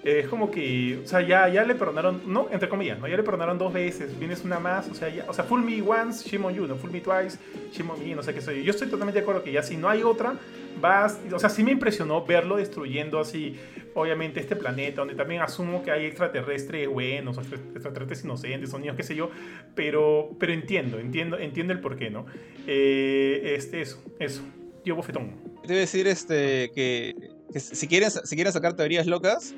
Es 0.05 0.29
como 0.29 0.51
que, 0.51 1.01
o 1.05 1.09
sea, 1.09 1.21
ya, 1.23 1.49
ya 1.49 1.65
le 1.65 1.75
perdonaron, 1.75 2.23
no, 2.27 2.49
entre 2.53 2.69
comillas, 2.69 3.01
¿no? 3.01 3.09
Ya 3.09 3.17
le 3.17 3.25
perdonaron 3.25 3.59
dos 3.59 3.73
veces, 3.73 4.17
vienes 4.19 4.45
una 4.45 4.61
más, 4.61 4.89
o 4.89 4.95
sea, 4.95 5.09
ya, 5.09 5.25
o 5.29 5.35
sea, 5.35 5.45
full 5.45 5.61
me 5.61 5.83
once, 5.83 6.29
shame 6.29 6.47
on 6.47 6.55
you, 6.55 6.67
no 6.67 6.77
full 6.77 6.91
me 6.91 7.01
twice, 7.01 7.37
shame 7.73 7.91
on 7.91 7.99
me, 7.99 8.15
no 8.15 8.23
sé 8.23 8.33
qué 8.33 8.41
soy. 8.41 8.63
Yo 8.63 8.71
estoy 8.71 8.89
totalmente 8.89 9.19
de 9.19 9.23
acuerdo 9.23 9.43
que 9.43 9.51
ya 9.51 9.63
si 9.63 9.77
no 9.77 9.89
hay 9.89 10.05
otra, 10.05 10.35
vas, 10.81 11.19
o 11.33 11.39
sea, 11.39 11.51
sí 11.51 11.65
me 11.65 11.73
impresionó 11.73 12.25
verlo 12.25 12.57
destruyendo 12.57 13.19
así, 13.19 13.57
obviamente, 13.95 14.39
este 14.39 14.55
planeta, 14.55 15.01
donde 15.01 15.17
también 15.17 15.43
asumo 15.43 15.83
que 15.83 15.91
hay 15.91 16.07
extraterrestres 16.07 16.89
buenos, 16.89 17.37
extraterrestres 17.39 18.25
inocentes, 18.25 18.73
o 18.73 18.79
niños, 18.79 18.97
qué 18.97 19.03
sé 19.03 19.17
yo, 19.17 19.31
pero, 19.75 20.31
pero 20.39 20.53
entiendo, 20.53 21.01
entiendo, 21.01 21.39
entiendo 21.39 21.73
el 21.73 21.81
porqué, 21.81 22.09
¿no? 22.09 22.27
Eh, 22.67 23.55
este, 23.57 23.81
eso, 23.81 24.03
eso, 24.21 24.43
tío 24.85 24.95
bofetón. 24.95 25.35
Debe 25.67 25.81
decir 25.81 26.07
este, 26.07 26.71
que, 26.73 27.15
si, 27.57 27.89
quieren, 27.89 28.11
si 28.11 28.37
quieren 28.37 28.53
sacar 28.53 28.75
teorías 28.75 29.07
locas, 29.07 29.55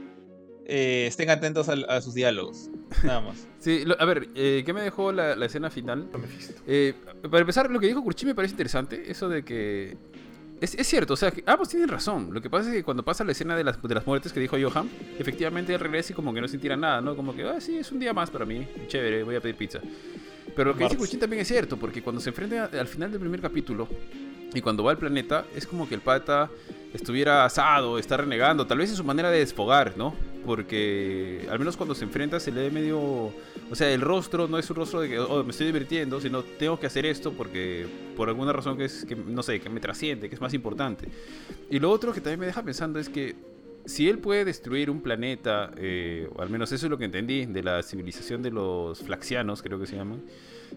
eh, 0.67 1.07
estén 1.07 1.31
atentos 1.31 1.69
a, 1.69 2.01
sus 2.01 2.15
diálogos. 2.15 2.71
Nada 3.05 3.21
más. 3.21 3.47
Sí, 3.61 3.85
a 3.99 4.05
ver, 4.07 4.31
eh, 4.35 4.63
¿qué 4.65 4.73
me 4.73 4.81
dejó 4.81 5.13
la, 5.13 5.35
escena 5.45 5.69
final? 5.69 6.09
Eh, 6.67 6.95
para 7.31 7.41
empezar, 7.41 7.71
lo 7.71 7.79
que 7.79 7.89
dijo 7.89 8.03
Kurchi 8.03 8.25
me 8.25 8.35
parece 8.35 8.53
interesante. 8.53 9.11
Eso 9.11 9.29
de 9.29 9.45
que 9.45 9.99
es, 10.61 10.87
cierto, 10.87 11.15
o 11.15 11.17
sea, 11.17 11.31
que 11.31 11.43
ambos 11.47 11.71
tienen 11.71 11.89
razón. 11.89 12.33
Lo 12.33 12.43
que 12.43 12.51
pasa 12.51 12.69
es 12.69 12.75
que 12.75 12.85
cuando 12.85 13.03
pasa 13.03 13.25
la 13.25 13.33
escena 13.33 13.57
de 13.57 13.65
las, 13.65 13.81
de 13.83 13.95
las 13.95 14.07
muertes 14.07 14.33
que 14.33 14.41
dijo 14.41 14.57
Johan, 14.61 14.91
efectivamente 15.19 15.73
él 15.73 15.81
regresa 15.81 16.13
y 16.13 16.17
como 16.17 16.35
que 16.35 16.41
no 16.41 16.49
sintiera 16.49 16.77
nada, 16.77 17.01
¿no? 17.01 17.17
Como 17.17 17.35
que, 17.35 17.45
ah, 17.45 17.61
sí, 17.61 17.77
es 17.77 17.91
un 17.93 17.99
día 17.99 18.13
más 18.13 18.31
para 18.31 18.45
mí, 18.45 18.67
chévere, 18.87 19.23
voy 19.23 19.37
a 19.37 19.41
pedir 19.41 19.57
pizza. 19.57 19.81
Pero 20.55 20.73
lo 20.73 20.77
que 20.77 20.85
dice 20.85 20.97
Kuchin 20.97 21.19
también 21.19 21.41
es 21.41 21.49
cierto, 21.49 21.79
porque 21.79 22.03
cuando 22.03 22.21
se 22.21 22.29
enfrenta 22.29 22.71
al 22.79 22.87
final 22.87 23.11
del 23.11 23.21
primer 23.21 23.41
capítulo 23.41 23.89
y 24.53 24.61
cuando 24.61 24.85
va 24.85 24.91
al 24.91 24.99
planeta, 24.99 25.47
es 25.55 25.67
como 25.67 25.89
que 25.89 25.95
el 25.95 26.03
pata 26.03 26.51
estuviera 26.93 27.45
asado, 27.45 27.99
está 27.99 28.17
renegando, 28.17 28.67
tal 28.67 28.79
vez 28.79 28.91
es 28.91 28.97
su 28.97 29.05
manera 29.05 29.31
de 29.31 29.39
desfogar, 29.39 29.97
¿no? 29.97 30.15
Porque 30.45 31.47
al 31.51 31.59
menos 31.59 31.77
cuando 31.77 31.95
se 31.95 32.05
enfrenta 32.05 32.41
se 32.41 32.51
le 32.51 32.63
ve 32.63 32.71
medio... 32.71 32.99
O 32.99 33.75
sea, 33.75 33.91
el 33.91 34.01
rostro 34.01 34.49
no 34.49 34.59
es 34.59 34.69
un 34.71 34.77
rostro 34.77 35.01
de 35.01 35.09
que 35.09 35.19
oh, 35.19 35.45
me 35.45 35.51
estoy 35.51 35.67
divirtiendo, 35.67 36.21
sino 36.21 36.43
tengo 36.43 36.81
que 36.81 36.87
hacer 36.87 37.07
esto 37.07 37.33
porque 37.33 37.87
por 38.17 38.29
alguna 38.29 38.53
razón 38.53 38.77
que 38.77 38.87
es, 38.87 39.05
que 39.05 39.15
no 39.15 39.43
sé, 39.43 39.61
que 39.61 39.69
me 39.69 39.81
trasciende, 39.81 40.29
que 40.29 40.35
es 40.35 40.41
más 40.41 40.55
importante. 40.55 41.09
Y 41.71 41.79
lo 41.79 41.91
otro 41.91 42.13
que 42.13 42.21
también 42.21 42.41
me 42.41 42.47
deja 42.47 42.63
pensando 42.63 42.99
es 42.99 43.09
que 43.09 43.37
si 43.85 44.09
él 44.09 44.19
puede 44.19 44.45
destruir 44.45 44.91
un 44.91 45.01
planeta, 45.01 45.73
eh, 45.77 46.29
o 46.35 46.43
al 46.43 46.51
menos 46.51 46.73
eso 46.73 46.87
es 46.87 46.91
lo 46.91 46.99
que 46.99 47.05
entendí, 47.05 47.47
de 47.47 47.63
la 47.63 47.83
civilización 47.83 48.43
de 48.43 48.51
los 48.51 49.01
flaxianos, 49.01 49.63
creo 49.63 49.79
que 49.79 49.87
se 49.87 49.97
llaman, 49.97 50.23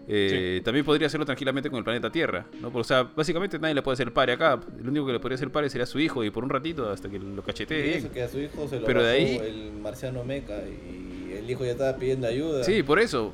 eh, 0.08 0.60
también 0.64 0.84
podría 0.84 1.06
hacerlo 1.06 1.24
tranquilamente 1.26 1.70
con 1.70 1.78
el 1.78 1.84
planeta 1.84 2.10
Tierra, 2.10 2.46
¿no? 2.60 2.70
O 2.72 2.84
sea, 2.84 3.04
básicamente 3.04 3.58
nadie 3.58 3.74
le 3.74 3.82
puede 3.82 3.94
hacer 3.94 4.12
pare 4.12 4.32
acá. 4.32 4.60
El 4.78 4.88
único 4.88 5.06
que 5.06 5.12
le 5.12 5.20
podría 5.20 5.36
hacer 5.36 5.50
pare 5.50 5.68
sería 5.70 5.86
su 5.86 5.98
hijo 5.98 6.24
y 6.24 6.30
por 6.30 6.44
un 6.44 6.50
ratito 6.50 6.90
hasta 6.90 7.08
que 7.08 7.18
lo 7.18 7.42
cachetee. 7.42 7.98
Eso, 7.98 8.12
que 8.12 8.22
a 8.22 8.28
su 8.28 8.40
hijo 8.40 8.68
se 8.68 8.80
lo 8.80 8.86
Pero 8.86 9.02
de 9.02 9.10
ahí... 9.10 9.36
el 9.36 9.72
marciano 9.72 10.24
meca 10.24 10.62
y 10.66 11.32
el 11.32 11.50
hijo 11.50 11.64
ya 11.64 11.72
estaba 11.72 11.96
pidiendo 11.96 12.26
ayuda. 12.26 12.64
Sí, 12.64 12.82
por 12.82 12.98
eso. 12.98 13.32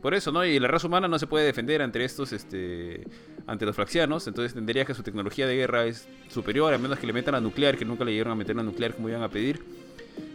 Por 0.00 0.14
eso, 0.14 0.30
¿no? 0.30 0.44
Y 0.44 0.60
la 0.60 0.68
raza 0.68 0.86
humana 0.86 1.08
no 1.08 1.18
se 1.18 1.26
puede 1.26 1.44
defender 1.44 1.82
ante 1.82 2.04
estos, 2.04 2.32
este, 2.32 3.04
ante 3.46 3.66
los 3.66 3.74
flaxianos, 3.74 4.26
entonces 4.28 4.54
tendría 4.54 4.84
que 4.84 4.94
su 4.94 5.02
tecnología 5.02 5.46
de 5.46 5.56
guerra 5.56 5.86
es 5.86 6.08
superior, 6.28 6.72
a 6.72 6.78
menos 6.78 6.98
que 6.98 7.06
le 7.06 7.12
metan 7.12 7.32
la 7.32 7.40
nuclear, 7.40 7.76
que 7.76 7.84
nunca 7.84 8.04
le 8.04 8.12
llegaron 8.12 8.32
a 8.32 8.36
meter 8.36 8.54
la 8.54 8.62
nuclear 8.62 8.94
como 8.94 9.08
iban 9.08 9.22
a 9.22 9.28
pedir. 9.28 9.60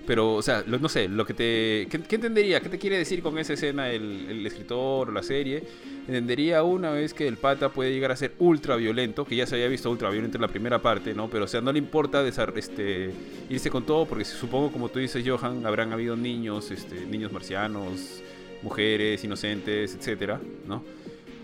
Pero, 0.05 0.35
o 0.35 0.41
sea, 0.41 0.64
no 0.68 0.89
sé, 0.89 1.07
lo 1.07 1.26
que 1.26 1.34
te. 1.34 1.88
¿qué, 1.89 2.15
entendería? 2.15 2.60
¿Qué 2.60 2.68
te 2.68 2.77
quiere 2.77 2.97
decir 2.97 3.23
con 3.23 3.38
esa 3.38 3.53
escena 3.53 3.89
el, 3.89 4.45
escritor 4.45 5.10
o 5.10 5.11
la 5.11 5.23
serie? 5.23 5.64
Entendería 6.07 6.64
una 6.64 6.91
vez 6.91 7.14
que 7.14 7.26
el 7.26 7.38
pata 7.38 7.69
puede 7.69 7.93
llegar 7.93 8.11
a 8.11 8.18
ser 8.18 8.34
ultra 8.39 8.76
violento, 8.76 9.23
que 9.23 9.38
ya 9.38 9.47
se 9.47 9.55
había 9.55 9.69
visto 9.69 9.89
ultra 9.89 10.10
violento 10.10 10.38
en 10.38 10.41
la 10.41 10.49
primera 10.49 10.81
parte, 10.81 11.14
¿no? 11.14 11.30
Pero, 11.30 11.45
o 11.45 11.47
sea, 11.47 11.61
no 11.61 11.72
le 11.72 11.80
importa 11.80 12.27
este, 12.27 13.11
irse 13.49 13.69
con 13.69 13.85
todo, 13.85 14.05
porque 14.05 14.26
supongo, 14.26 14.72
como 14.72 14.89
tú 14.89 14.99
dices, 14.99 15.23
Johan, 15.26 15.65
habrán 15.65 15.93
habido 15.93 16.18
niños, 16.18 16.69
este, 16.72 17.05
niños 17.05 17.31
marcianos, 17.31 18.22
mujeres 18.61 19.23
inocentes, 19.23 19.95
etcétera, 19.95 20.41
¿no? 20.68 20.84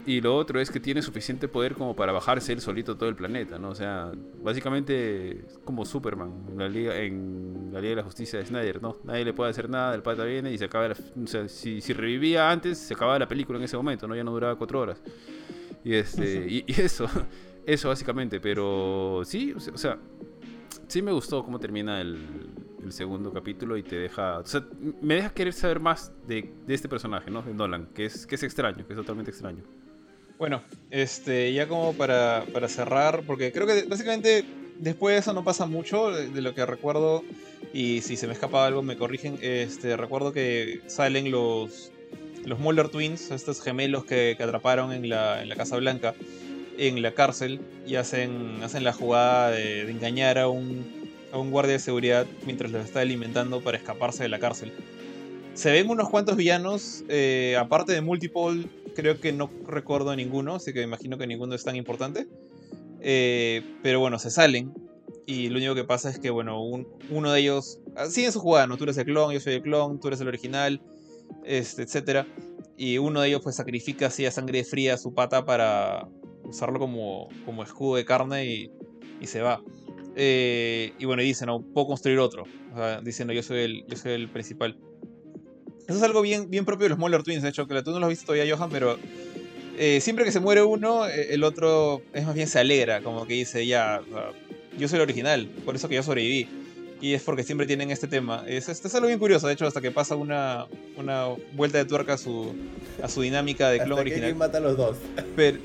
Y 0.05 0.21
lo 0.21 0.35
otro 0.35 0.59
es 0.59 0.71
que 0.71 0.79
tiene 0.79 1.01
suficiente 1.01 1.47
poder 1.47 1.75
como 1.75 1.95
para 1.95 2.11
bajarse 2.11 2.53
él 2.53 2.61
solito 2.61 2.97
todo 2.97 3.09
el 3.09 3.15
planeta, 3.15 3.59
¿no? 3.59 3.69
O 3.69 3.75
sea, 3.75 4.11
básicamente 4.41 5.45
como 5.63 5.85
Superman 5.85 6.45
en 6.51 6.57
la 6.57 6.69
Liga, 6.69 6.97
en 6.97 7.69
la 7.71 7.79
Liga 7.79 7.89
de 7.91 7.95
la 7.97 8.03
Justicia 8.03 8.39
de 8.39 8.45
Snyder, 8.45 8.81
¿no? 8.81 8.97
Nadie 9.03 9.25
le 9.25 9.33
puede 9.33 9.51
hacer 9.51 9.69
nada, 9.69 9.93
el 9.93 10.01
pata 10.01 10.23
viene 10.23 10.51
y 10.51 10.57
se 10.57 10.65
acaba 10.65 10.87
la, 10.87 10.95
o 10.95 11.27
sea, 11.27 11.47
si, 11.47 11.81
si, 11.81 11.93
revivía 11.93 12.49
antes, 12.49 12.77
se 12.77 12.93
acababa 12.93 13.19
la 13.19 13.27
película 13.27 13.59
en 13.59 13.65
ese 13.65 13.77
momento, 13.77 14.07
¿no? 14.07 14.15
Ya 14.15 14.23
no 14.23 14.31
duraba 14.31 14.55
cuatro 14.55 14.79
horas. 14.79 15.01
Y 15.83 15.93
este, 15.93 16.45
y, 16.47 16.63
y 16.65 16.81
eso, 16.81 17.07
eso 17.65 17.89
básicamente, 17.89 18.39
pero 18.39 19.21
sí, 19.25 19.53
o 19.53 19.77
sea, 19.77 19.99
sí 20.87 21.01
me 21.01 21.11
gustó 21.11 21.43
cómo 21.43 21.59
termina 21.59 22.01
el, 22.01 22.17
el 22.83 22.91
segundo 22.91 23.31
capítulo 23.31 23.77
y 23.77 23.83
te 23.83 23.97
deja. 23.97 24.39
O 24.39 24.45
sea, 24.45 24.65
me 25.01 25.15
deja 25.15 25.29
querer 25.29 25.53
saber 25.53 25.79
más 25.79 26.11
de, 26.27 26.53
de, 26.65 26.73
este 26.73 26.89
personaje, 26.89 27.29
¿no? 27.31 27.41
De 27.41 27.53
Nolan, 27.53 27.87
que 27.93 28.05
es, 28.05 28.25
que 28.25 28.35
es 28.35 28.43
extraño, 28.43 28.85
que 28.85 28.93
es 28.93 28.97
totalmente 28.97 29.31
extraño. 29.31 29.63
Bueno, 30.39 30.61
este, 30.89 31.51
ya 31.51 31.67
como 31.67 31.93
para, 31.93 32.45
para 32.53 32.69
cerrar, 32.69 33.23
porque 33.27 33.51
creo 33.51 33.67
que 33.67 33.83
básicamente 33.83 34.45
después 34.77 35.13
de 35.13 35.19
eso 35.19 35.33
no 35.33 35.43
pasa 35.43 35.65
mucho 35.65 36.11
de, 36.11 36.41
lo 36.41 36.55
que 36.55 36.65
recuerdo. 36.65 37.25
Y 37.73 37.99
si 38.01 38.15
se 38.15 38.25
me 38.25 38.33
escapa 38.33 38.65
algo, 38.65 38.81
me 38.81 38.95
corrigen. 38.95 39.37
Este, 39.41 39.97
recuerdo 39.97 40.31
que 40.31 40.81
salen 40.87 41.29
los. 41.29 41.91
Los 42.45 42.57
Muller 42.57 42.87
Twins, 42.87 43.31
estos 43.31 43.61
gemelos 43.61 44.05
que, 44.05 44.37
atraparon 44.39 44.93
en 44.93 45.09
la, 45.09 45.41
en 45.41 45.49
la 45.49 45.57
Casa 45.57 45.75
Blanca, 45.75 46.15
en 46.77 47.01
la 47.01 47.11
cárcel, 47.11 47.59
y 47.85 47.95
hacen, 47.95 48.63
hacen 48.63 48.85
la 48.85 48.93
jugada 48.93 49.51
de, 49.51 49.83
de 49.83 49.91
engañar 49.91 50.37
a 50.37 50.47
un, 50.47 51.11
a 51.33 51.37
un 51.37 51.51
guardia 51.51 51.73
de 51.73 51.79
seguridad 51.79 52.25
mientras 52.45 52.71
los 52.71 52.85
está 52.85 53.01
alimentando 53.01 53.59
para 53.59 53.77
escaparse 53.77 54.23
de 54.23 54.29
la 54.29 54.39
cárcel. 54.39 54.71
Se 55.59 55.73
ven 55.73 55.89
unos 55.89 56.07
cuantos 56.07 56.37
villanos, 56.37 57.03
eh, 57.09 57.57
aparte 57.59 57.91
de 57.91 57.99
Multiple, 57.99 58.69
creo 58.95 59.19
que 59.19 59.33
no 59.33 59.51
recuerdo 59.67 60.15
ninguno, 60.15 60.55
así 60.55 60.71
que 60.71 60.79
me 60.79 60.85
imagino 60.85 61.17
que 61.17 61.27
ninguno 61.27 61.53
es 61.53 61.65
tan 61.65 61.75
importante. 61.75 62.27
Eh, 63.01 63.61
pero 63.83 63.99
bueno, 63.99 64.19
se 64.19 64.31
salen. 64.31 64.71
Y 65.25 65.49
lo 65.49 65.57
único 65.57 65.75
que 65.75 65.83
pasa 65.83 66.09
es 66.09 66.17
que, 66.17 66.29
bueno, 66.29 66.63
un, 66.63 66.87
uno 67.09 67.33
de 67.33 67.41
ellos 67.41 67.81
sigue 68.09 68.31
su 68.31 68.39
jugada, 68.39 68.67
¿no? 68.67 68.77
Tú 68.77 68.85
eres 68.85 68.97
el 68.99 69.03
clon, 69.03 69.33
yo 69.33 69.41
soy 69.41 69.55
el 69.55 69.61
clon, 69.61 69.99
tú 69.99 70.07
eres 70.07 70.21
el 70.21 70.29
original, 70.29 70.81
este, 71.43 71.81
etc. 71.81 72.25
Y 72.77 72.97
uno 72.97 73.19
de 73.19 73.27
ellos, 73.27 73.41
pues, 73.43 73.57
sacrifica 73.57 74.07
así 74.07 74.25
a 74.25 74.31
sangre 74.31 74.63
fría 74.63 74.95
su 74.95 75.13
pata 75.13 75.43
para 75.43 76.07
usarlo 76.45 76.79
como, 76.79 77.27
como 77.43 77.63
escudo 77.63 77.97
de 77.97 78.05
carne 78.05 78.45
y, 78.45 78.71
y 79.19 79.27
se 79.27 79.41
va. 79.41 79.61
Eh, 80.15 80.93
y 80.97 81.03
bueno, 81.03 81.21
y 81.21 81.25
dice, 81.25 81.45
no, 81.45 81.61
puedo 81.61 81.87
construir 81.87 82.19
otro. 82.19 82.43
O 82.71 82.77
sea, 82.77 83.01
diciendo, 83.01 83.33
yo 83.33 83.43
soy 83.43 83.59
el, 83.59 83.83
yo 83.89 83.97
soy 83.97 84.13
el 84.13 84.29
principal. 84.29 84.77
Eso 85.89 85.97
es 85.97 86.03
algo 86.03 86.21
bien, 86.21 86.51
bien 86.51 86.65
propio 86.65 86.85
de 86.85 86.89
los 86.89 86.99
Moller 86.99 87.23
Twins, 87.23 87.41
de 87.41 87.49
hecho, 87.49 87.67
que 87.67 87.81
tú 87.81 87.89
no 87.89 87.99
lo 87.99 88.05
has 88.05 88.11
visto 88.11 88.27
todavía, 88.27 88.55
Johan, 88.55 88.69
pero 88.69 88.99
eh, 89.75 89.99
siempre 90.01 90.23
que 90.23 90.31
se 90.31 90.39
muere 90.39 90.61
uno, 90.61 91.07
eh, 91.07 91.33
el 91.33 91.43
otro 91.43 92.03
es 92.13 92.27
más 92.27 92.35
bien 92.35 92.47
se 92.47 92.59
alegra, 92.59 93.01
como 93.01 93.25
que 93.25 93.33
dice, 93.33 93.65
ya, 93.65 93.99
yo 94.77 94.87
soy 94.87 94.97
el 94.97 95.01
original, 95.01 95.47
por 95.65 95.75
eso 95.75 95.89
que 95.89 95.95
yo 95.95 96.03
sobreviví. 96.03 96.47
Y 97.01 97.13
es 97.13 97.23
porque 97.23 97.43
siempre 97.43 97.65
tienen 97.65 97.89
este 97.89 98.07
tema. 98.07 98.43
Es, 98.45 98.69
es, 98.69 98.85
es 98.85 98.93
algo 98.93 99.07
bien 99.07 99.17
curioso, 99.17 99.47
de 99.47 99.53
hecho, 99.53 99.65
hasta 99.65 99.81
que 99.81 99.89
pasa 99.89 100.15
una, 100.15 100.67
una 100.95 101.29
vuelta 101.53 101.79
de 101.79 101.85
tuerca 101.85 102.13
a 102.13 102.17
su, 102.19 102.53
a 103.01 103.09
su 103.09 103.21
dinámica 103.21 103.69
de 103.71 103.77
clon 103.77 103.93
hasta 103.93 104.01
original. 104.01 104.29
Que 104.29 104.35
mata 104.35 104.57
a 104.59 104.61
los 104.61 104.77
dos. 104.77 104.97
Pero, 105.35 105.57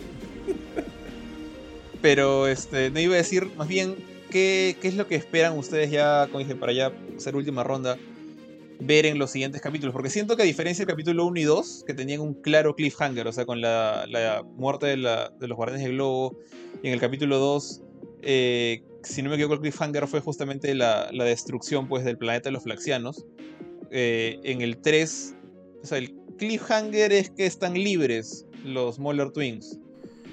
pero 2.01 2.47
este, 2.47 2.89
no 2.91 2.99
iba 2.99 3.13
a 3.13 3.19
decir, 3.19 3.51
más 3.57 3.69
bien, 3.69 3.97
¿qué, 4.31 4.77
qué 4.81 4.89
es 4.89 4.95
lo 4.95 5.07
que 5.07 5.17
esperan 5.17 5.59
ustedes 5.59 5.91
ya, 5.91 6.29
como 6.29 6.39
dije, 6.39 6.55
para 6.55 6.73
ya 6.73 6.93
hacer 7.15 7.37
última 7.37 7.63
ronda? 7.63 7.99
Ver 8.81 9.07
en 9.07 9.19
los 9.19 9.31
siguientes 9.31 9.61
capítulos. 9.61 9.93
Porque 9.93 10.11
siento 10.11 10.37
que 10.37 10.43
a 10.43 10.47
diferencia 10.47 10.85
del 10.85 10.93
capítulo 10.93 11.27
1 11.27 11.41
y 11.41 11.45
2, 11.45 11.85
que 11.87 11.95
tenían 11.95 12.21
un 12.21 12.35
claro 12.35 12.75
cliffhanger, 12.75 13.27
o 13.27 13.33
sea, 13.33 13.47
con 13.47 13.61
la, 13.61 14.07
la 14.09 14.43
muerte 14.43 14.87
de, 14.87 14.97
la, 14.97 15.31
de, 15.31 15.49
los 15.49 15.57
guardianes 15.57 15.87
del 15.87 15.95
globo, 15.95 16.39
y 16.83 16.89
en 16.89 16.95
el 16.95 17.01
capítulo 17.01 17.39
2, 17.39 17.83
eh, 18.23 18.83
si 19.03 19.23
no 19.23 19.29
me 19.29 19.37
equivoco, 19.37 19.55
el 19.55 19.61
cliffhanger 19.61 20.07
fue 20.07 20.21
justamente 20.21 20.75
la, 20.75 21.09
la 21.13 21.25
destrucción 21.25 21.89
pues, 21.89 22.05
del 22.05 22.19
planeta 22.19 22.49
de 22.49 22.53
los 22.53 22.63
flaxianos. 22.63 23.25
Eh, 23.91 24.41
en 24.43 24.61
el 24.61 24.79
3, 24.79 25.37
o 25.83 25.87
sea, 25.87 25.99
el 25.99 26.15
cliffhanger 26.39 27.13
es 27.13 27.31
que 27.31 27.47
están 27.47 27.75
libres 27.75 28.47
los 28.65 28.99
Moller 28.99 29.31
Twins. 29.31 29.79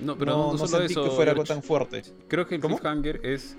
No, 0.02 0.18
pero 0.18 0.32
no, 0.32 0.38
no, 0.38 0.46
no 0.46 0.52
no 0.54 0.58
solo 0.58 0.80
sentí 0.80 0.94
eso, 0.94 1.04
que 1.04 1.10
fuera 1.12 1.32
algo 1.32 1.44
tan 1.44 1.62
fuerte. 1.62 2.02
Creo 2.28 2.48
que 2.48 2.56
el 2.56 2.62
¿Cómo? 2.62 2.78
cliffhanger 2.78 3.24
es 3.24 3.56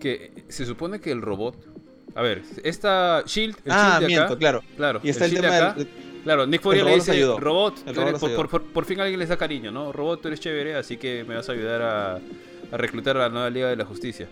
que 0.00 0.32
se 0.48 0.64
supone 0.64 1.00
que 1.00 1.12
el 1.12 1.20
robot 1.20 1.71
a 2.14 2.22
ver, 2.22 2.42
esta 2.64 3.22
Shield, 3.26 3.56
el 3.64 3.72
ah, 3.72 3.86
Shield 3.90 4.00
de 4.00 4.06
miento, 4.06 4.24
acá, 4.26 4.36
claro. 4.38 4.62
claro. 4.76 5.00
Y 5.02 5.08
está 5.10 5.24
el, 5.24 5.30
Shield 5.32 5.42
tema 5.44 5.54
de 5.56 5.62
acá, 5.62 5.74
del, 5.78 5.88
Claro, 6.22 6.46
Nick 6.46 6.60
Fury 6.62 6.78
el 6.78 6.84
le 6.84 6.94
dice, 6.94 7.10
ayudó. 7.12 7.40
robot, 7.40 7.74
El 7.86 7.98
eres- 7.98 8.20
por, 8.20 8.48
por- 8.48 8.62
por- 8.62 8.84
fin 8.84 9.00
alguien 9.00 9.18
les 9.18 9.28
da 9.28 9.36
cariño, 9.36 9.72
¿no? 9.72 9.92
Robot, 9.92 10.22
tú 10.22 10.28
eres 10.28 10.38
chévere, 10.38 10.76
así 10.76 10.96
que 10.96 11.24
me 11.26 11.34
vas 11.34 11.48
a 11.48 11.52
ayudar 11.52 11.82
a, 11.82 12.14
a 12.16 12.76
reclutar 12.76 13.16
a 13.16 13.20
la 13.20 13.28
nueva 13.28 13.50
Liga 13.50 13.68
de 13.68 13.74
la 13.76 13.84
Justicia. 13.84 14.28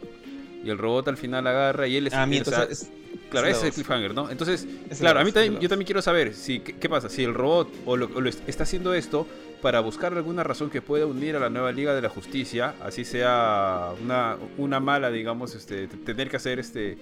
Y 0.65 0.70
el 0.70 0.78
robot 0.78 1.09
al 1.09 1.16
final 1.16 1.44
agarra 1.48 1.89
y 1.89 1.97
él 1.97 2.07
es... 2.07 2.15
Ah, 2.15 2.27
miento, 2.27 2.51
o 2.51 2.52
sea, 2.52 2.62
o 2.62 2.66
sea, 2.66 2.73
es- 2.73 2.90
Claro, 3.28 3.47
es 3.47 3.57
ese 3.59 3.69
es 3.69 3.78
el 3.78 3.85
cliffhanger, 3.85 4.12
¿no? 4.15 4.28
Entonces, 4.31 4.66
Es 4.90 4.98
claro, 4.98 5.15
la 5.16 5.20
a 5.23 5.24
mí 5.24 5.31
también, 5.32 5.59
yo 5.61 5.69
también 5.69 5.86
quiero 5.86 6.02
saber 6.02 6.35
si, 6.35 6.61
¿qué, 6.61 6.74
qué 6.77 6.89
pasa? 6.89 7.09
Si 7.09 7.23
el 7.24 7.32
robot 7.35 7.69
o 7.86 7.97
lo, 7.97 8.07
o 8.15 8.20
lo 8.20 8.28
es- 8.28 8.43
está 8.48 8.65
haciendo 8.65 8.93
esto 8.94 9.27
para 9.62 9.78
buscar 9.81 10.12
alguna 10.15 10.43
razón 10.44 10.69
que 10.70 10.82
pueda 10.82 11.07
unir 11.07 11.36
a 11.36 11.39
la 11.40 11.48
nueva 11.51 11.70
Liga 11.73 11.94
de 11.94 12.02
la 12.02 12.09
Justicia, 12.09 12.74
así 12.82 13.05
sea 13.05 13.90
una, 14.02 14.36
una 14.59 14.81
mala, 14.81 15.11
digamos, 15.11 15.55
este, 15.55 15.86
tener 15.89 16.28
que 16.28 16.36
hacer 16.39 16.59
este 16.59 16.98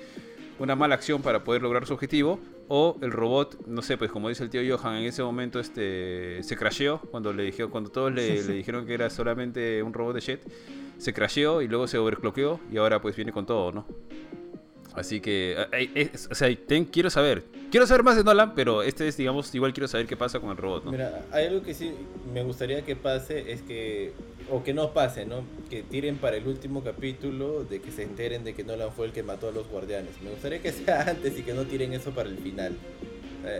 una 0.58 0.74
mala 0.76 0.94
acción 0.94 1.22
para 1.22 1.44
poder 1.44 1.62
lograr 1.62 1.86
su 1.86 1.94
objetivo, 1.94 2.38
o 2.68 2.96
el 3.00 3.10
robot, 3.12 3.66
no 3.66 3.80
sé, 3.82 3.96
pues 3.96 4.10
como 4.10 4.28
dice 4.28 4.42
el 4.44 4.50
tío 4.50 4.60
Johan, 4.76 4.96
en 4.96 5.04
ese 5.04 5.22
momento 5.22 5.58
este 5.60 6.42
se 6.42 6.56
crasheó 6.56 7.00
cuando 7.10 7.32
le 7.32 7.44
dijeron, 7.44 7.70
cuando 7.70 7.90
todos 7.90 8.12
le, 8.12 8.42
le 8.44 8.52
dijeron 8.54 8.86
que 8.86 8.94
era 8.94 9.08
solamente 9.10 9.82
un 9.82 9.92
robot 9.94 10.14
de 10.16 10.20
Jet, 10.20 10.42
se 10.98 11.12
crasheó 11.14 11.62
y 11.62 11.68
luego 11.68 11.86
se 11.86 11.96
overclockeó 11.98 12.60
y 12.72 12.76
ahora 12.76 13.00
pues 13.00 13.14
viene 13.16 13.32
con 13.32 13.46
todo, 13.46 13.72
¿no? 13.72 13.86
Así 14.94 15.20
que, 15.20 15.54
eh, 15.72 15.90
eh, 15.94 16.10
o 16.30 16.34
sea, 16.34 16.48
ten- 16.66 16.86
quiero 16.86 17.08
saber. 17.08 17.44
Quiero 17.70 17.86
saber 17.86 18.02
más 18.02 18.16
de 18.16 18.24
Nolan, 18.24 18.54
pero 18.56 18.82
este 18.82 19.06
es, 19.06 19.16
digamos, 19.16 19.54
igual 19.54 19.72
quiero 19.72 19.86
saber 19.86 20.06
qué 20.06 20.16
pasa 20.16 20.40
con 20.40 20.50
el 20.50 20.56
robot, 20.56 20.86
¿no? 20.86 20.90
Mira, 20.90 21.24
hay 21.30 21.46
algo 21.46 21.62
que 21.62 21.72
sí 21.72 21.92
me 22.34 22.42
gustaría 22.42 22.82
que 22.84 22.96
pase, 22.96 23.52
es 23.52 23.62
que, 23.62 24.12
o 24.50 24.62
que 24.62 24.72
no 24.74 24.92
pase, 24.92 25.26
¿no? 25.26 25.42
Que 25.70 25.82
tiren 25.82 26.16
para 26.16 26.36
el 26.36 26.46
último 26.46 26.82
capítulo, 26.82 27.64
de 27.64 27.80
que 27.80 27.90
se 27.90 28.02
enteren 28.02 28.44
de 28.44 28.54
que 28.54 28.64
Nolan 28.64 28.92
fue 28.92 29.06
el 29.06 29.12
que 29.12 29.22
mató 29.22 29.48
a 29.48 29.52
los 29.52 29.68
guardianes. 29.68 30.20
Me 30.22 30.30
gustaría 30.30 30.60
que 30.60 30.72
sea 30.72 31.02
antes 31.08 31.38
y 31.38 31.42
que 31.42 31.52
no 31.54 31.64
tiren 31.64 31.92
eso 31.92 32.10
para 32.12 32.28
el 32.28 32.38
final. 32.38 32.76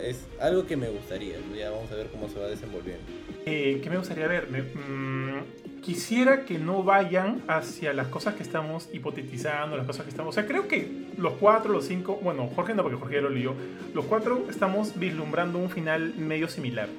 Es 0.03 0.27
algo 0.41 0.67
que 0.67 0.75
me 0.77 0.89
gustaría, 0.89 1.37
ya 1.57 1.71
vamos 1.71 1.89
a 1.91 1.95
ver 1.95 2.07
cómo 2.07 2.27
se 2.27 2.37
va 2.37 2.47
desenvolviendo. 2.47 3.01
Eh, 3.45 3.79
¿Qué 3.81 3.89
me 3.89 3.97
gustaría 3.97 4.27
ver? 4.27 4.47
Me- 4.49 4.61
mm, 4.61 5.81
quisiera 5.81 6.43
que 6.45 6.59
no 6.59 6.83
vayan 6.83 7.41
hacia 7.47 7.93
las 7.93 8.07
cosas 8.07 8.35
que 8.35 8.43
estamos 8.43 8.89
hipotetizando, 8.91 9.77
las 9.77 9.87
cosas 9.87 10.03
que 10.03 10.09
estamos... 10.09 10.31
O 10.31 10.35
sea, 10.35 10.45
creo 10.45 10.67
que 10.67 10.91
los 11.17 11.33
cuatro, 11.33 11.71
los 11.71 11.85
cinco... 11.85 12.19
Bueno, 12.21 12.47
Jorge 12.53 12.75
no, 12.75 12.83
porque 12.83 12.97
Jorge 12.99 13.15
ya 13.15 13.21
lo 13.21 13.29
leyó. 13.29 13.53
Los 13.93 14.05
cuatro 14.05 14.45
estamos 14.49 14.99
vislumbrando 14.99 15.57
un 15.57 15.69
final 15.69 16.13
medio 16.17 16.49
similar. 16.49 16.89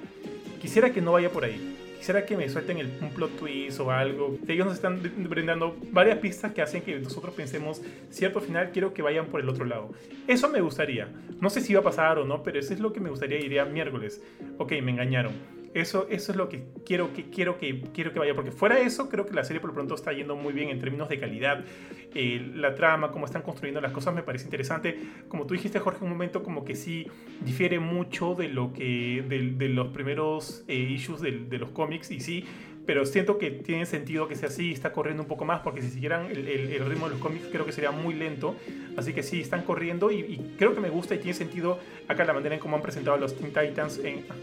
Quisiera 0.61 0.91
que 0.91 1.03
no 1.03 1.13
vaya 1.13 1.31
por 1.31 1.45
ahí. 1.45 1.77
Quisiera 2.01 2.25
que 2.25 2.35
me 2.35 2.49
suelten 2.49 2.79
el, 2.79 2.91
un 3.03 3.11
plot 3.11 3.37
twist 3.39 3.79
o 3.79 3.91
algo. 3.91 4.39
Ellos 4.49 4.65
nos 4.67 4.77
están 4.77 5.03
br- 5.03 5.29
brindando 5.29 5.77
varias 5.93 6.17
pistas 6.17 6.51
que 6.55 6.63
hacen 6.63 6.81
que 6.81 6.99
nosotros 6.99 7.35
pensemos 7.35 7.83
cierto 8.09 8.41
final, 8.41 8.71
quiero 8.73 8.95
que 8.95 9.03
vayan 9.03 9.27
por 9.27 9.39
el 9.43 9.49
otro 9.51 9.67
lado. 9.67 9.91
Eso 10.27 10.49
me 10.49 10.63
gustaría. 10.63 11.09
No 11.43 11.51
sé 11.51 11.61
si 11.61 11.75
va 11.75 11.81
a 11.81 11.85
pasar 11.85 12.19
o 12.19 12.25
no, 12.25 12.43
pero 12.43 12.59
eso 12.59 12.73
es 12.73 12.81
lo 12.81 12.95
que 12.95 13.01
me 13.01 13.11
gustaría 13.11 13.39
iría 13.39 13.67
miércoles. 13.67 14.23
Ok, 14.57 14.73
me 14.83 14.93
engañaron. 14.93 15.33
Eso, 15.73 16.09
eso 16.11 16.33
es 16.33 16.37
lo 16.37 16.49
que 16.49 16.65
quiero 16.85 17.13
que, 17.13 17.31
quiero, 17.31 17.57
que 17.57 17.83
quiero 17.95 18.13
que 18.13 18.19
vaya. 18.19 18.35
Porque 18.35 18.51
fuera 18.51 18.75
de 18.75 18.83
eso, 18.83 19.09
creo 19.09 19.25
que 19.25 19.35
la 19.35 19.45
serie 19.45 19.61
por 19.61 19.71
lo 19.71 19.75
pronto 19.75 19.95
está 19.95 20.13
yendo 20.13 20.35
muy 20.35 20.53
bien 20.53 20.69
en 20.69 20.81
términos 20.81 21.09
de 21.09 21.19
calidad. 21.21 21.65
Eh, 22.13 22.51
la 22.57 22.75
trama, 22.75 23.13
cómo 23.13 23.25
están 23.27 23.43
construyendo 23.43 23.81
las 23.81 23.93
cosas, 23.93 24.13
me 24.13 24.25
parece 24.25 24.47
interesante. 24.47 24.99
Como 25.29 25.47
tú 25.47 25.55
dijiste, 25.55 25.79
Jorge, 25.79 26.03
un 26.05 26.11
momento 26.11 26.43
como 26.43 26.65
que 26.65 26.75
sí 26.75 27.07
difiere 27.45 27.79
mucho 27.79 28.35
de 28.35 28.49
lo 28.49 28.73
que. 28.73 29.25
de, 29.29 29.53
de 29.53 29.69
los 29.69 29.89
primeros 29.89 30.65
eh, 30.67 30.75
issues 30.75 31.21
del- 31.21 31.49
de, 31.49 31.59
los 31.59 31.71
cómics. 31.71 32.11
Y 32.11 32.19
sí, 32.19 32.45
pero 32.87 33.05
siento 33.05 33.39
que 33.39 33.51
tiene 33.51 33.87
sentido 33.87 34.27
que 34.27 34.35
sea 34.35 34.49
así, 34.49 34.73
está 34.73 34.93
corriendo 34.93 35.23
un 35.23 35.29
poco 35.29 35.45
más, 35.45 35.61
porque 35.61 35.83
si 35.83 35.91
siguieran 35.91 36.27
el, 36.31 36.85
ritmo 36.87 37.07
de 37.07 37.13
los 37.13 37.21
cómics 37.21 37.47
creo 37.51 37.65
que 37.65 37.73
sería 37.73 37.91
muy 37.91 38.15
lento, 38.15 38.57
así 38.97 39.13
que 39.13 39.23
sí, 39.23 39.41
están 39.41 39.63
corriendo 39.63 40.11
y, 40.11 40.55
creo 40.59 40.75
que 40.75 40.81
me 40.81 40.91
gusta 40.91 41.15
y 41.15 41.19
tiene 41.19 41.35
sentido 41.35 41.79
acá 42.09 42.25
la 42.25 42.33
manera 42.33 42.55
en 42.55 42.61
cómo 42.61 42.77
han 42.77 42.83
presentado 42.83 43.17
a 43.17 43.21
los 43.21 43.37
Teen 43.37 43.53
Titans, 43.53 44.01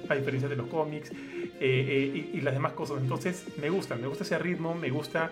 a 0.07 0.15
diferencia 0.15 0.47
de 0.47 0.55
los 0.55 0.67
cómics 0.67 1.11
eh, 1.11 1.15
eh, 1.59 2.29
y, 2.33 2.41
las 2.41 2.53
demás 2.53 2.73
cosas, 2.73 3.01
entonces 3.01 3.45
me 3.59 3.69
gusta, 3.69 3.95
me 3.95 4.07
gusta 4.07 4.23
ese 4.23 4.37
ritmo, 4.37 4.75
me 4.75 4.89
gusta 4.89 5.31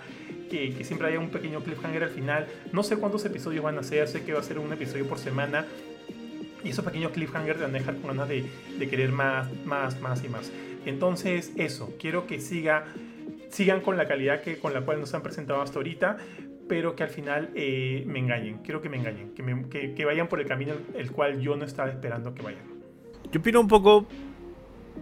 que, 0.50 0.84
siempre 0.84 1.08
haya 1.08 1.20
un 1.20 1.30
pequeño 1.30 1.62
cliffhanger 1.62 2.04
al 2.04 2.10
final, 2.10 2.48
no 2.72 2.84
sé 2.84 2.98
cuántos 2.98 3.24
episodios 3.26 3.64
van 3.64 3.78
a 3.78 3.84
ser, 3.84 4.08
sé 4.08 4.24
que 4.24 4.34
va 4.34 4.40
a 4.40 4.44
ser 4.44 4.60
un 4.60 4.72
episodio 4.74 5.08
por 5.08 5.20
semana, 5.20 5.66
y 6.64 6.70
esos 6.70 6.84
pequeños 6.84 7.12
cliffhangers 7.12 7.62
van 7.62 7.70
a 7.70 7.74
dejar 7.78 7.96
con 7.98 8.08
ganas 8.08 8.28
de 8.28 8.90
querer 8.90 9.12
más, 9.12 9.48
más, 9.66 10.02
más 10.02 10.24
y 10.24 10.30
más. 10.30 10.52
Entonces, 10.86 11.52
eso, 11.58 11.94
quiero 12.00 12.28
que 12.28 12.40
siga, 12.40 12.86
sigan 13.50 13.82
con 13.82 13.98
la 13.98 14.08
calidad 14.08 14.42
que, 14.42 14.58
con 14.60 14.74
la 14.74 14.82
cual 14.82 15.00
nos 15.00 15.14
han 15.14 15.22
presentado 15.24 15.62
hasta 15.62 15.80
ahorita, 15.80 16.18
pero 16.68 16.96
que 16.96 17.04
al 17.04 17.10
final 17.10 17.50
eh, 17.56 18.04
me 18.08 18.20
engañen. 18.20 18.58
Quiero 18.64 18.82
que 18.82 18.90
me 18.90 18.98
engañen, 18.98 19.34
que, 19.36 19.44
me- 19.44 19.70
que- 19.70 19.94
que 19.94 20.06
vayan 20.06 20.28
por 20.28 20.40
el 20.42 20.48
camino 20.48 20.74
el 20.96 21.12
cual 21.12 21.40
yo 21.40 21.56
no 21.56 21.66
estaba 21.66 21.90
esperando 21.90 22.34
que 22.34 22.42
vayan. 22.42 22.64
Yo 23.32 23.40
opino 23.40 23.60
un 23.62 23.68
poco 23.68 24.06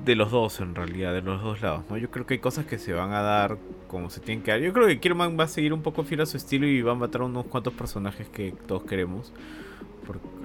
de 0.06 0.16
los 0.16 0.32
dos 0.32 0.60
en 0.60 0.76
realidad, 0.76 1.14
de 1.14 1.22
los 1.22 1.42
dos 1.42 1.62
lados, 1.62 1.84
¿no? 1.90 1.98
Yo 1.98 2.10
creo 2.10 2.26
que 2.26 2.34
hay 2.34 2.40
cosas 2.40 2.66
que 2.66 2.78
se 2.80 2.94
van 2.94 3.12
a 3.12 3.22
dar 3.22 3.58
como 3.88 4.10
se 4.10 4.20
tienen 4.20 4.44
que 4.44 4.52
dar. 4.52 4.60
Yo 4.60 4.74
creo 4.74 4.88
que 4.88 5.00
Kierman 5.00 5.40
va 5.40 5.44
a 5.44 5.48
seguir 5.48 5.72
un 5.72 5.82
poco 5.84 6.04
fiel 6.04 6.22
a 6.22 6.26
su 6.26 6.36
estilo 6.38 6.66
y 6.68 6.82
va 6.82 6.94
a 6.94 6.96
matar 6.96 7.22
unos 7.22 7.46
cuantos 7.46 7.74
personajes 7.74 8.28
que 8.28 8.54
todos 8.68 8.84
queremos. 8.84 9.32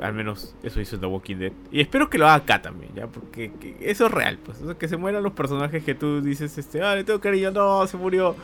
Al 0.00 0.14
menos 0.14 0.54
eso 0.62 0.80
hizo 0.80 0.98
The 0.98 1.06
Walking 1.06 1.36
Dead. 1.36 1.52
Y 1.70 1.80
espero 1.80 2.08
que 2.08 2.18
lo 2.18 2.26
haga 2.26 2.36
acá 2.36 2.62
también, 2.62 2.92
¿ya? 2.94 3.06
Porque 3.06 3.50
eso 3.80 4.06
es 4.06 4.12
real, 4.12 4.38
pues. 4.44 4.58
que 4.78 4.88
se 4.88 4.96
mueran 4.96 5.22
los 5.22 5.32
personajes 5.32 5.84
que 5.84 5.94
tú 5.94 6.20
dices, 6.20 6.56
este, 6.58 6.82
ah, 6.82 6.94
le 6.94 7.04
tengo 7.04 7.20
cariño, 7.20 7.50
no, 7.50 7.86
se 7.86 7.96
murió. 7.96 8.36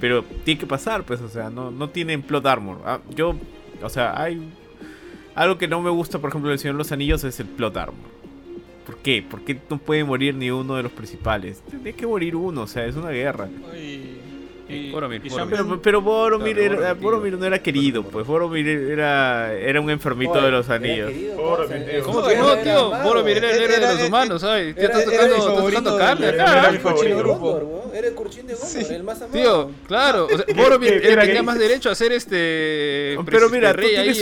Pero 0.00 0.22
tiene 0.44 0.60
que 0.60 0.66
pasar, 0.66 1.04
pues, 1.04 1.20
o 1.20 1.28
sea, 1.28 1.50
no, 1.50 1.70
no 1.70 1.90
tienen 1.90 2.22
plot 2.22 2.46
armor. 2.46 2.78
Ah, 2.84 3.00
yo, 3.14 3.34
o 3.82 3.88
sea, 3.88 4.20
hay... 4.20 4.52
Algo 5.34 5.56
que 5.56 5.66
no 5.66 5.80
me 5.80 5.88
gusta, 5.88 6.18
por 6.18 6.28
ejemplo, 6.28 6.50
del 6.50 6.58
Señor 6.58 6.74
de 6.74 6.78
los 6.78 6.92
Anillos 6.92 7.24
es 7.24 7.40
el 7.40 7.46
plot 7.46 7.76
armor. 7.76 8.10
¿Por 8.84 8.98
qué? 8.98 9.22
¿Por 9.22 9.42
qué 9.42 9.58
no 9.70 9.78
puede 9.78 10.04
morir 10.04 10.34
ni 10.34 10.50
uno 10.50 10.74
de 10.74 10.82
los 10.82 10.92
principales? 10.92 11.62
Tiene 11.70 11.94
que 11.94 12.06
morir 12.06 12.36
uno, 12.36 12.62
o 12.62 12.66
sea, 12.66 12.84
es 12.84 12.96
una 12.96 13.10
guerra. 13.10 13.48
Pero, 15.82 16.00
Boromir, 16.00 16.58
era, 16.58 16.94
Boromir 16.94 17.38
no 17.38 17.46
era 17.46 17.58
querido, 17.62 18.02
pues 18.02 18.26
Boromir 18.26 18.66
era, 18.66 19.52
era 19.54 19.80
un 19.80 19.90
enfermito 19.90 20.40
de 20.40 20.50
los 20.50 20.68
anillos. 20.70 21.10
¿Cómo 22.04 22.26
que 22.26 22.36
no, 22.36 22.56
tío? 22.58 22.90
Boromir 23.02 23.38
era 23.38 23.50
el 23.50 23.62
héroe 23.62 23.80
de 23.80 23.94
los 23.94 24.08
humanos, 24.08 24.40
¿sabes? 24.40 24.74
Tío, 24.74 24.84
estás 24.84 25.04
tocando, 25.04 25.98
carne 25.98 26.28
acá. 26.28 26.52
Era 26.52 26.68
el 26.68 26.76
Era 27.94 28.08
el 28.08 28.14
curchín 28.14 28.46
de 28.46 28.54
Gondor, 28.54 28.92
el 28.92 29.02
más 29.02 29.22
amado. 29.22 29.32
Tío, 29.32 29.70
claro, 29.86 30.28
Boromir 30.56 31.02
tenía 31.02 31.42
más 31.42 31.58
derecho 31.58 31.90
a 31.90 31.94
ser 31.94 32.12
este... 32.12 33.18
Pero 33.26 33.48
mira, 33.50 33.72
rey 33.72 33.96
ahí 33.96 34.12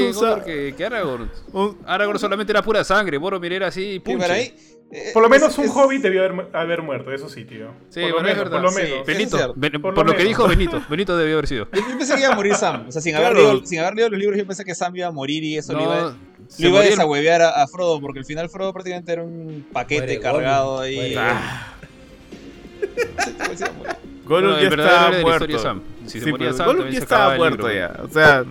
que 0.77 0.85
Aragorn. 0.85 1.31
Aragorn 1.87 2.19
solamente 2.19 2.53
era 2.53 2.62
pura 2.62 2.83
sangre, 2.85 3.19
Boromir 3.19 3.53
era 3.53 3.69
así, 3.69 4.01
punche. 4.01 4.55
Eh, 4.93 5.11
por 5.15 5.23
lo 5.23 5.29
menos 5.29 5.57
un 5.57 5.69
hobbit 5.69 6.03
debió 6.03 6.25
haber, 6.53 6.83
muerto, 6.83 7.12
eso 7.12 7.29
sí, 7.29 7.45
tío. 7.45 7.69
Sí, 7.91 8.01
por, 8.01 8.11
lo 8.15 8.23
menos, 8.23 8.49
por 8.49 8.61
lo 8.61 8.73
menos. 8.73 9.07
Benito, 9.07 9.55
por, 9.81 10.05
lo, 10.05 10.17
que 10.17 10.25
dijo 10.25 10.49
Benito, 10.49 10.83
Benito 10.91 11.17
debió 11.17 11.35
haber 11.35 11.47
sido. 11.47 11.69
Yo, 11.73 11.97
pensé 11.97 12.15
que 12.15 12.23
iba 12.23 12.33
a 12.33 12.35
morir 12.35 12.57
Sam. 12.57 12.87
O 12.89 12.93
sea, 12.93 13.01
sin, 13.01 13.15
haber 13.15 13.37
leído, 13.37 13.65
sin 13.65 13.79
haber 13.79 13.95
leído 13.95 14.11
los 14.11 14.19
libros, 14.19 14.37
yo 14.37 14.47
pensé 14.47 14.65
que 14.65 14.75
Sam 14.75 14.97
iba 14.97 15.07
a 15.07 15.12
morir 15.12 15.45
y 15.45 15.57
eso 15.57 15.75
no, 15.75 15.79
lo 15.79 16.69
iba, 16.69 16.81
a 16.81 16.83
desahuevear 16.83 17.43
a, 17.43 17.67
Frodo, 17.69 18.01
porque 18.01 18.19
al 18.19 18.25
final 18.25 18.51
Frodo 18.51 18.73
prácticamente 18.73 19.12
era 19.12 19.23
un 19.23 19.65
paquete 19.73 20.19
cargado 20.19 20.81
ahí. 20.81 21.15
Ah. 21.17 21.77
Gollum 24.25 24.59
ya 24.61 24.69
estaba 24.69 25.21
muerto. 25.21 25.59
Sam. 25.59 25.83
Si 26.07 26.19
se 26.19 26.31
moría 26.33 26.53
Sam, 26.53 26.67
Gollum 26.67 26.89
ya 26.89 26.99
estaba 26.99 27.37
muerto 27.37 27.73
ya. 27.73 28.01
O 28.03 28.09
sea, 28.09 28.45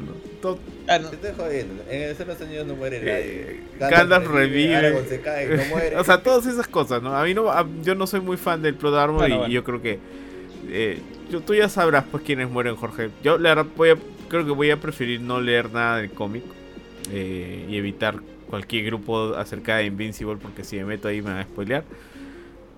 Ah, 0.89 0.97
no. 0.97 1.09
Te 1.09 1.15
estoy 1.15 1.31
jodiendo. 1.37 1.83
En 1.89 2.01
el 2.01 2.15
Señor 2.15 2.37
de 2.37 2.65
no 2.65 2.75
muere 2.75 2.97
eh, 2.97 3.61
nadie. 3.79 3.91
Gandalf, 3.91 4.27
revive. 4.27 5.05
Se 5.07 5.21
cae, 5.21 5.47
no 5.47 5.65
muere. 5.69 5.95
o 5.95 6.03
sea, 6.03 6.23
todas 6.23 6.47
esas 6.47 6.67
cosas, 6.67 7.01
¿no? 7.03 7.15
A 7.15 7.23
mí 7.23 7.33
no, 7.35 7.51
yo 7.83 7.93
no 7.93 8.07
soy 8.07 8.21
muy 8.21 8.37
fan 8.37 8.61
del 8.61 8.73
Plot 8.73 8.95
Armor 8.95 9.29
y, 9.29 9.51
yo 9.51 9.63
creo 9.63 9.81
que 9.81 9.99
eh, 10.69 10.99
yo, 11.29 11.41
tú 11.41 11.53
ya 11.53 11.69
sabrás 11.69 12.05
pues 12.09 12.23
quiénes 12.23 12.49
mueren, 12.49 12.75
Jorge. 12.75 13.11
Yo 13.23 13.37
le 13.37 13.53
voy 13.53 13.91
a, 13.91 13.97
creo 14.27 14.45
que 14.45 14.51
voy 14.51 14.71
a 14.71 14.77
preferir 14.77 15.21
no 15.21 15.39
leer 15.39 15.71
nada 15.71 15.97
del 15.97 16.09
cómic 16.09 16.43
eh, 17.11 17.65
y 17.69 17.77
evitar 17.77 18.15
cualquier 18.49 18.85
grupo 18.85 19.35
acerca 19.35 19.77
de 19.77 19.85
Invincible 19.85 20.37
porque 20.41 20.63
si 20.63 20.77
me 20.77 20.85
meto 20.85 21.07
ahí 21.07 21.21
me 21.21 21.29
van 21.29 21.37
a 21.37 21.43
spoilear 21.43 21.83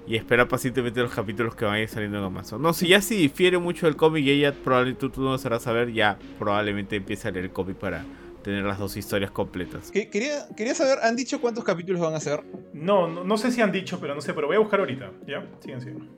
y 0.07 0.15
espera 0.15 0.47
pacientemente 0.47 0.99
los 0.99 1.13
capítulos 1.13 1.55
que 1.55 1.65
van 1.65 1.75
a 1.75 1.79
ir 1.79 1.89
saliendo 1.89 2.17
en 2.17 2.23
Amazon. 2.23 2.61
No, 2.61 2.73
si 2.73 2.87
ya 2.87 3.01
si 3.01 3.15
difiere 3.15 3.57
mucho 3.57 3.85
del 3.85 3.95
cómic 3.95 4.25
y 4.25 4.31
ella 4.31 4.53
probablemente 4.53 5.09
tú, 5.09 5.21
no 5.21 5.37
sabrás 5.37 5.63
saber, 5.63 5.93
ya 5.93 6.17
probablemente 6.39 6.95
empiece 6.95 7.27
a 7.27 7.31
leer 7.31 7.45
el 7.45 7.51
cómic 7.51 7.77
para 7.77 8.05
tener 8.43 8.63
las 8.63 8.79
dos 8.79 8.97
historias 8.97 9.31
completas. 9.31 9.91
Quería, 9.91 10.47
quería 10.57 10.73
saber, 10.73 10.99
¿han 11.03 11.15
dicho 11.15 11.39
cuántos 11.39 11.63
capítulos 11.63 12.01
van 12.01 12.13
a 12.13 12.17
hacer? 12.17 12.43
No, 12.73 13.07
no, 13.07 13.37
sé 13.37 13.51
si 13.51 13.61
han 13.61 13.71
dicho, 13.71 13.99
pero 13.99 14.15
no 14.15 14.21
sé, 14.21 14.33
pero 14.33 14.47
voy 14.47 14.55
a 14.55 14.59
buscar 14.59 14.79
ahorita, 14.79 15.11
¿ya? 15.27 15.47
Siguen, 15.59 15.81
siguen. 15.81 16.09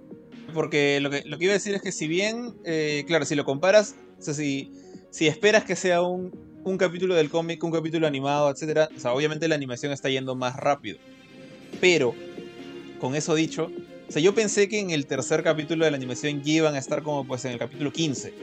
Porque 0.53 0.99
lo 1.01 1.09
que, 1.09 1.23
lo 1.25 1.37
que 1.37 1.45
iba 1.45 1.51
a 1.51 1.55
decir 1.55 1.73
es 1.75 1.81
que 1.81 1.91
si 1.91 2.07
bien, 2.07 2.55
eh, 2.63 3.03
claro, 3.07 3.25
si 3.25 3.35
lo 3.35 3.43
comparas, 3.43 3.95
o 4.19 4.21
sea, 4.21 4.33
si, 4.33 4.71
si 5.09 5.27
esperas 5.27 5.65
que 5.65 5.75
sea 5.75 6.01
un, 6.01 6.31
un 6.63 6.77
capítulo 6.77 7.15
del 7.15 7.29
cómic, 7.29 7.63
un 7.63 7.71
capítulo 7.71 8.07
animado, 8.07 8.49
etc., 8.49 8.89
o 8.95 8.99
sea, 8.99 9.13
obviamente 9.13 9.47
la 9.47 9.55
animación 9.55 9.91
está 9.91 10.09
yendo 10.09 10.35
más 10.35 10.55
rápido. 10.55 10.97
Pero 11.81 12.15
con 13.03 13.15
eso 13.15 13.35
dicho, 13.35 13.69
o 14.07 14.11
sea, 14.13 14.21
yo 14.21 14.33
pensé 14.33 14.69
que 14.69 14.79
en 14.79 14.91
el 14.91 15.07
tercer 15.07 15.43
capítulo 15.43 15.83
de 15.83 15.91
la 15.91 15.97
animación 15.97 16.41
ya 16.41 16.53
iban 16.53 16.75
a 16.75 16.77
estar 16.77 17.03
como 17.03 17.27
pues 17.27 17.43
en 17.43 17.51
el 17.51 17.59
capítulo 17.59 17.91
15. 17.91 18.33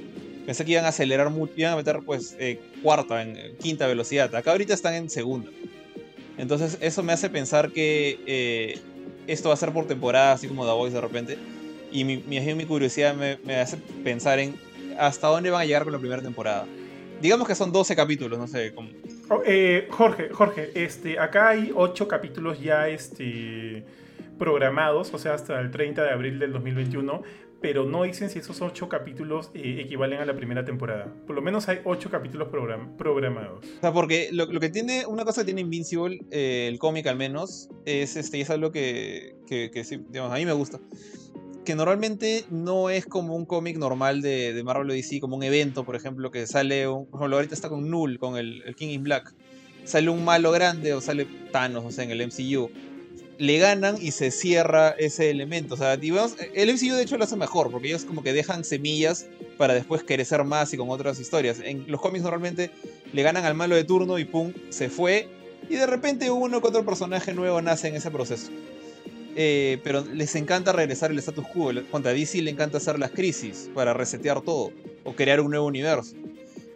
Pensé 0.45 0.66
que 0.66 0.73
iban 0.73 0.85
a 0.85 0.89
acelerar 0.89 1.31
mucho, 1.31 1.55
iban 1.57 1.73
a 1.73 1.77
meter 1.77 2.01
pues 2.05 2.37
eh, 2.39 2.61
cuarta, 2.82 3.23
en 3.23 3.57
quinta 3.57 3.87
velocidad. 3.87 4.35
Acá 4.35 4.51
ahorita 4.51 4.74
están 4.74 4.93
en 4.93 5.09
segunda. 5.09 5.51
Entonces 6.37 6.77
eso 6.82 7.03
me 7.03 7.15
hace 7.15 7.31
pensar 7.31 7.73
que 7.73 8.20
eh, 8.27 8.78
esto 9.27 9.49
va 9.49 9.55
a 9.55 9.57
ser 9.57 9.73
por 9.73 9.87
temporada, 9.87 10.32
así 10.32 10.47
como 10.47 10.66
The 10.66 10.73
Voice 10.73 10.95
de 10.95 11.01
repente. 11.01 11.39
Y 11.91 12.05
mi, 12.05 12.19
mi, 12.19 12.65
curiosidad 12.66 13.15
me, 13.15 13.55
hace 13.55 13.78
pensar 14.05 14.41
en 14.41 14.57
hasta 14.99 15.28
dónde 15.28 15.49
van 15.49 15.62
a 15.62 15.65
llegar 15.65 15.85
con 15.85 15.93
la 15.95 15.99
primera 15.99 16.20
temporada. 16.20 16.66
Digamos 17.23 17.49
que 17.49 17.55
son 17.55 17.73
12 17.73 17.97
capítulos, 17.97 18.39
no 18.39 18.47
sé. 18.47 18.74
Cómo... 18.74 18.91
Oh, 19.31 19.41
eh, 19.47 19.89
Jorge, 19.91 20.28
Jorge, 20.28 20.70
este, 20.74 21.19
acá 21.19 21.49
hay 21.49 21.73
8 21.74 22.07
capítulos 22.07 22.61
ya 22.61 22.89
este, 22.89 23.85
programados, 24.41 25.12
o 25.12 25.19
sea, 25.19 25.35
hasta 25.35 25.61
el 25.61 25.71
30 25.71 26.03
de 26.03 26.11
abril 26.11 26.39
del 26.39 26.53
2021, 26.55 27.23
pero 27.61 27.85
no 27.85 28.05
dicen 28.05 28.31
si 28.31 28.39
esos 28.39 28.62
ocho 28.62 28.89
capítulos 28.89 29.51
eh, 29.53 29.83
equivalen 29.85 30.19
a 30.19 30.25
la 30.25 30.35
primera 30.35 30.65
temporada. 30.65 31.12
Por 31.27 31.37
lo 31.37 31.43
menos 31.43 31.69
hay 31.69 31.81
ocho 31.85 32.11
capítulos 32.11 32.49
programados. 32.49 33.67
O 33.67 33.81
sea, 33.83 33.93
porque 33.93 34.31
lo, 34.33 34.49
que 34.59 34.71
tiene, 34.71 35.05
una 35.05 35.27
cosa 35.27 35.43
que 35.43 35.47
tiene 35.47 35.61
Invincible, 35.61 36.21
eh, 36.31 36.69
el 36.69 36.79
cómic 36.79 37.07
al 37.07 37.17
menos, 37.17 37.69
es, 37.85 38.17
este, 38.17 38.41
es 38.41 38.49
algo 38.49 38.73
que, 38.73 39.37
que, 39.47 39.71
digamos, 40.09 40.33
a 40.33 40.37
mí 40.37 40.47
me 40.47 40.53
gusta. 40.53 40.81
Que 41.67 41.75
normalmente 41.75 42.47
no 42.49 42.89
es 42.89 43.05
como 43.05 43.37
un 43.37 43.45
cómic 43.45 43.77
normal 43.77 44.23
de, 44.23 44.55
de, 44.55 44.65
Marvel 44.65 44.89
o 44.89 44.95
DC, 44.95 45.21
como 45.21 45.37
un 45.37 45.43
evento, 45.43 45.85
por 45.85 45.97
ejemplo, 45.97 46.31
que 46.31 46.47
sale, 46.47 46.89
un, 46.89 47.05
por 47.05 47.21
ejemplo, 47.21 47.37
ahorita 47.37 47.55
está 47.55 47.69
con 47.69 47.91
Null, 47.91 48.19
con 48.19 48.39
el, 48.39 48.62
el 48.65 48.75
King 48.75 48.89
in 48.89 49.03
Black. 49.03 49.35
Sale 49.85 50.09
un 50.09 50.25
malo 50.25 50.51
grande 50.51 50.95
o 50.95 51.03
sale 51.03 51.27
Thanos, 51.53 51.85
o 51.85 51.91
sea, 51.91 52.05
en 52.05 52.11
el 52.11 52.27
MCU 52.27 52.71
le 53.41 53.57
ganan 53.57 53.97
y 53.99 54.11
se 54.11 54.31
cierra 54.31 54.91
ese 54.91 55.31
elemento. 55.31 55.73
O 55.73 55.77
sea, 55.79 55.97
digamos, 55.97 56.37
el 56.55 56.71
MCU 56.75 56.95
de 56.95 57.03
hecho 57.03 57.17
lo 57.17 57.25
hace 57.25 57.37
mejor, 57.37 57.71
porque 57.71 57.89
ellos 57.89 58.05
como 58.05 58.23
que 58.23 58.35
dejan 58.35 58.65
semillas 58.65 59.29
para 59.57 59.73
después 59.73 60.03
crecer 60.05 60.45
más 60.45 60.75
y 60.75 60.77
con 60.77 60.91
otras 60.91 61.19
historias. 61.19 61.59
En 61.65 61.87
los 61.89 62.03
cómics 62.03 62.23
normalmente 62.23 62.71
le 63.15 63.23
ganan 63.23 63.47
al 63.47 63.55
malo 63.55 63.77
de 63.77 63.85
turno 63.85 64.19
y 64.19 64.27
pum, 64.27 64.53
se 64.69 64.91
fue. 64.91 65.27
Y 65.71 65.77
de 65.77 65.87
repente 65.87 66.31
uno 66.31 66.61
que 66.61 66.69
otro 66.69 66.85
personaje 66.85 67.33
nuevo 67.33 67.62
nace 67.62 67.89
en 67.89 67.97
ese 67.97 68.11
proceso. 68.11 68.51
Eh, 69.37 69.79
pero 69.85 70.05
les 70.05 70.35
encanta 70.35 70.73
regresar 70.73 71.11
el 71.11 71.19
status 71.19 71.47
quo. 71.47 71.73
Contra 71.91 72.12
DC 72.12 72.43
le 72.43 72.51
encanta 72.51 72.77
hacer 72.77 72.99
las 72.99 73.11
crisis 73.11 73.71
para 73.75 73.95
resetear 73.95 74.43
todo 74.43 74.71
o 75.05 75.15
crear 75.15 75.41
un 75.41 75.51
nuevo 75.51 75.65
universo. 75.65 76.15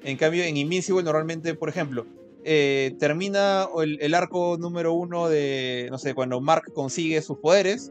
En 0.02 0.16
cambio, 0.16 0.42
en 0.44 0.56
Invincible 0.56 1.02
normalmente, 1.02 1.54
por 1.54 1.68
ejemplo, 1.68 2.06
eh, 2.44 2.94
termina 2.98 3.66
el, 3.82 4.14
arco 4.14 4.58
número 4.58 4.92
uno 4.92 5.28
de, 5.28 5.88
no 5.90 5.98
sé, 5.98 6.14
cuando 6.14 6.40
Mark 6.40 6.72
consigue 6.74 7.22
sus 7.22 7.38
poderes, 7.38 7.90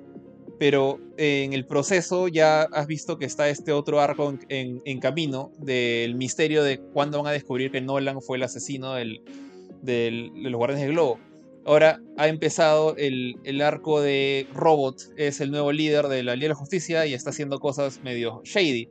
pero 0.60 1.00
en 1.18 1.54
el 1.54 1.66
proceso 1.66 2.28
ya 2.28 2.62
has 2.62 2.86
visto 2.86 3.18
que 3.18 3.26
está 3.26 3.50
este 3.50 3.72
otro 3.72 4.00
arco 4.00 4.38
en, 4.50 5.00
camino 5.00 5.52
del 5.58 6.16
misterio 6.16 6.64
de 6.64 6.80
cuándo 6.80 7.18
van 7.18 7.28
a 7.28 7.32
descubrir 7.32 7.72
que 7.72 7.82
Nolan 7.82 8.22
fue 8.22 8.38
el 8.38 8.44
asesino 8.44 8.94
de 8.94 10.32
los 10.36 10.54
Guardianes 10.54 10.86
del 10.86 10.94
Globo. 10.94 11.20
Ahora 11.66 12.00
ha 12.18 12.28
empezado 12.28 12.96
el, 12.98 13.62
arco 13.62 14.02
de 14.02 14.48
Robot, 14.54 15.14
es 15.18 15.42
el 15.42 15.50
nuevo 15.50 15.72
líder 15.72 16.08
de 16.10 16.22
la 16.22 16.36
Liga 16.36 16.50
de 16.50 16.56
Justicia 16.56 17.06
y 17.06 17.14
está 17.14 17.32
haciendo 17.32 17.60
cosas 17.60 18.02
medio 18.04 18.42
shady, 18.44 18.90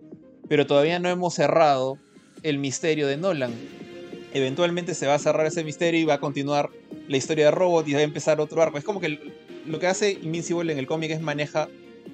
pero 0.49 0.67
todavía 0.67 0.99
no 0.99 1.09
hemos 1.09 1.35
cerrado 1.35 1.99
el 2.43 2.59
misterio 2.59 3.07
de 3.07 3.17
Nolan 3.17 3.53
eventualmente 4.35 4.95
se 4.95 5.07
va 5.07 5.15
a 5.15 5.19
cerrar 5.19 5.47
ese 5.47 5.65
misterio 5.65 6.01
y 6.01 6.05
va 6.05 6.15
a 6.15 6.21
continuar 6.21 6.71
la 7.09 7.17
historia 7.17 7.47
de 7.47 7.51
Robot 7.51 7.87
y 7.89 7.95
va 7.95 8.01
a 8.01 8.03
empezar 8.03 8.41
otro 8.41 8.63
arco. 8.63 8.79
Es 8.79 8.85
como 8.85 9.01
que 9.01 9.19
lo 9.67 9.79
que 9.79 9.87
hace 9.87 10.13
Invincible 10.23 10.73
en 10.73 10.79
el 10.79 10.87
cómic 10.87 11.11
es 11.11 11.21
maneja 11.21 11.69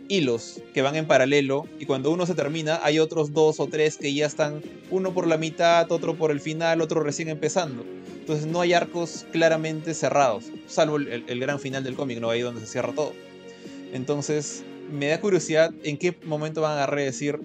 hilos 0.09 0.62
que 0.74 0.82
van 0.82 0.97
en 0.97 1.07
paralelo 1.07 1.66
y 1.78 1.86
cuando 1.86 2.11
uno 2.11 2.27
se 2.27 2.35
termina 2.35 2.81
hay 2.82 2.99
otros 2.99 3.32
dos 3.32 3.61
o 3.61 3.66
tres 3.66 3.97
que 3.99 4.12
ya 4.12 4.27
están 4.27 4.62
uno 4.90 5.12
por 5.12 5.27
la 5.27 5.36
mitad, 5.36 5.90
otro 5.93 6.16
por 6.16 6.31
el 6.31 6.40
final, 6.40 6.81
otro 6.81 7.01
recién 7.01 7.28
empezando. 7.28 7.85
Entonces 8.19 8.47
no 8.47 8.61
hay 8.61 8.73
arcos 8.74 9.27
claramente 9.32 9.95
cerrados, 9.95 10.45
salvo 10.66 10.97
el, 10.97 11.40
gran 11.40 11.61
final 11.61 11.85
del 11.85 11.95
cómic, 11.95 12.20
no 12.20 12.31
ahí 12.31 12.43
donde 12.43 12.61
se 12.61 12.66
cierra 12.66 12.93
todo. 12.93 13.12
Entonces 13.93 14.65
me 14.90 15.09
da 15.09 15.20
curiosidad 15.20 15.73
en 15.82 15.97
qué 15.97 16.15
momento 16.24 16.61
van 16.61 16.73
a 16.73 16.74
agarrar 16.74 17.01
decir 17.01 17.39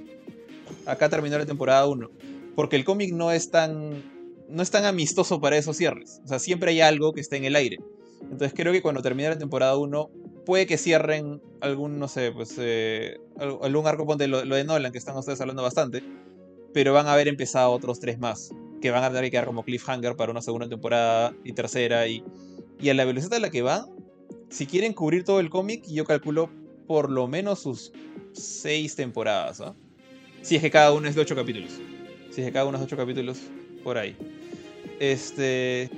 acá 0.86 1.10
terminó 1.10 1.38
la 1.38 1.46
temporada 1.46 1.86
1. 1.88 2.10
Porque 2.56 2.76
el 2.76 2.84
cómic 2.84 3.14
no 3.14 3.32
es 3.32 3.50
tan 3.50 4.04
no 4.50 4.62
es 4.62 4.72
tan 4.72 4.86
amistoso 4.86 5.40
para 5.42 5.58
esos 5.58 5.78
cierres. 5.78 6.22
O 6.26 6.28
sea, 6.28 6.40
siempre 6.40 6.72
hay 6.72 6.82
algo 6.82 7.14
que 7.14 7.22
está 7.22 7.36
en 7.36 7.46
el 7.46 7.56
aire. 7.56 7.78
Entonces 8.22 8.54
creo 8.56 8.72
que 8.72 8.82
cuando 8.82 9.02
termine 9.02 9.30
la 9.30 9.38
temporada 9.38 9.78
1, 9.78 10.10
puede 10.46 10.66
que 10.66 10.78
cierren 10.78 11.42
algún, 11.62 12.00
no 12.00 12.08
sé, 12.08 12.32
pues 12.32 12.56
eh, 12.58 13.18
algún 13.38 13.88
arco, 13.88 14.06
ponte 14.06 14.28
lo, 14.28 14.44
de 14.44 14.64
Nolan, 14.64 14.92
que 14.92 14.98
están 14.98 15.18
ustedes 15.18 15.42
hablando 15.42 15.64
bastante, 15.64 16.04
pero 16.74 16.94
van 16.94 17.08
a 17.08 17.14
haber 17.14 17.28
empezado 17.28 17.72
otros 17.72 18.00
tres 18.00 18.20
más, 18.20 18.52
que 18.82 18.92
van 18.92 19.04
a 19.04 19.10
tener 19.10 19.26
que 19.26 19.32
quedar 19.32 19.46
como 19.46 19.64
cliffhanger 19.64 20.16
para 20.16 20.32
una 20.32 20.42
segunda 20.42 20.68
temporada 20.68 21.34
y 21.44 21.54
tercera, 21.54 22.08
y, 22.08 22.24
y 22.80 22.90
a 22.90 22.94
la 22.94 23.06
velocidad 23.06 23.36
a 23.36 23.40
la 23.40 23.50
que 23.50 23.62
van, 23.62 23.86
si 24.50 24.66
quieren 24.66 24.94
cubrir 24.94 25.24
todo 25.24 25.40
el 25.40 25.50
cómic, 25.50 25.84
yo 25.88 26.06
calculo 26.06 26.50
por 26.88 27.10
lo 27.10 27.28
menos 27.28 27.60
sus 27.60 27.92
seis 28.34 28.96
temporadas, 28.96 29.62
¿ah? 29.62 29.76
Si 30.42 30.58
es 30.58 30.62
que 30.62 30.70
cada 30.70 30.92
uno 30.92 31.08
es 31.08 31.16
de 31.16 31.22
ocho 31.22 31.36
capítulos. 31.36 31.72
Si 32.30 32.42
es 32.42 32.48
que 32.48 32.52
cada 32.52 32.66
uno 32.66 32.78
es 32.78 32.82
de 32.82 32.86
ocho 32.86 32.98
capítulos, 32.98 33.40
por 33.84 33.98
ahí. 33.98 34.16
Este. 35.00 35.90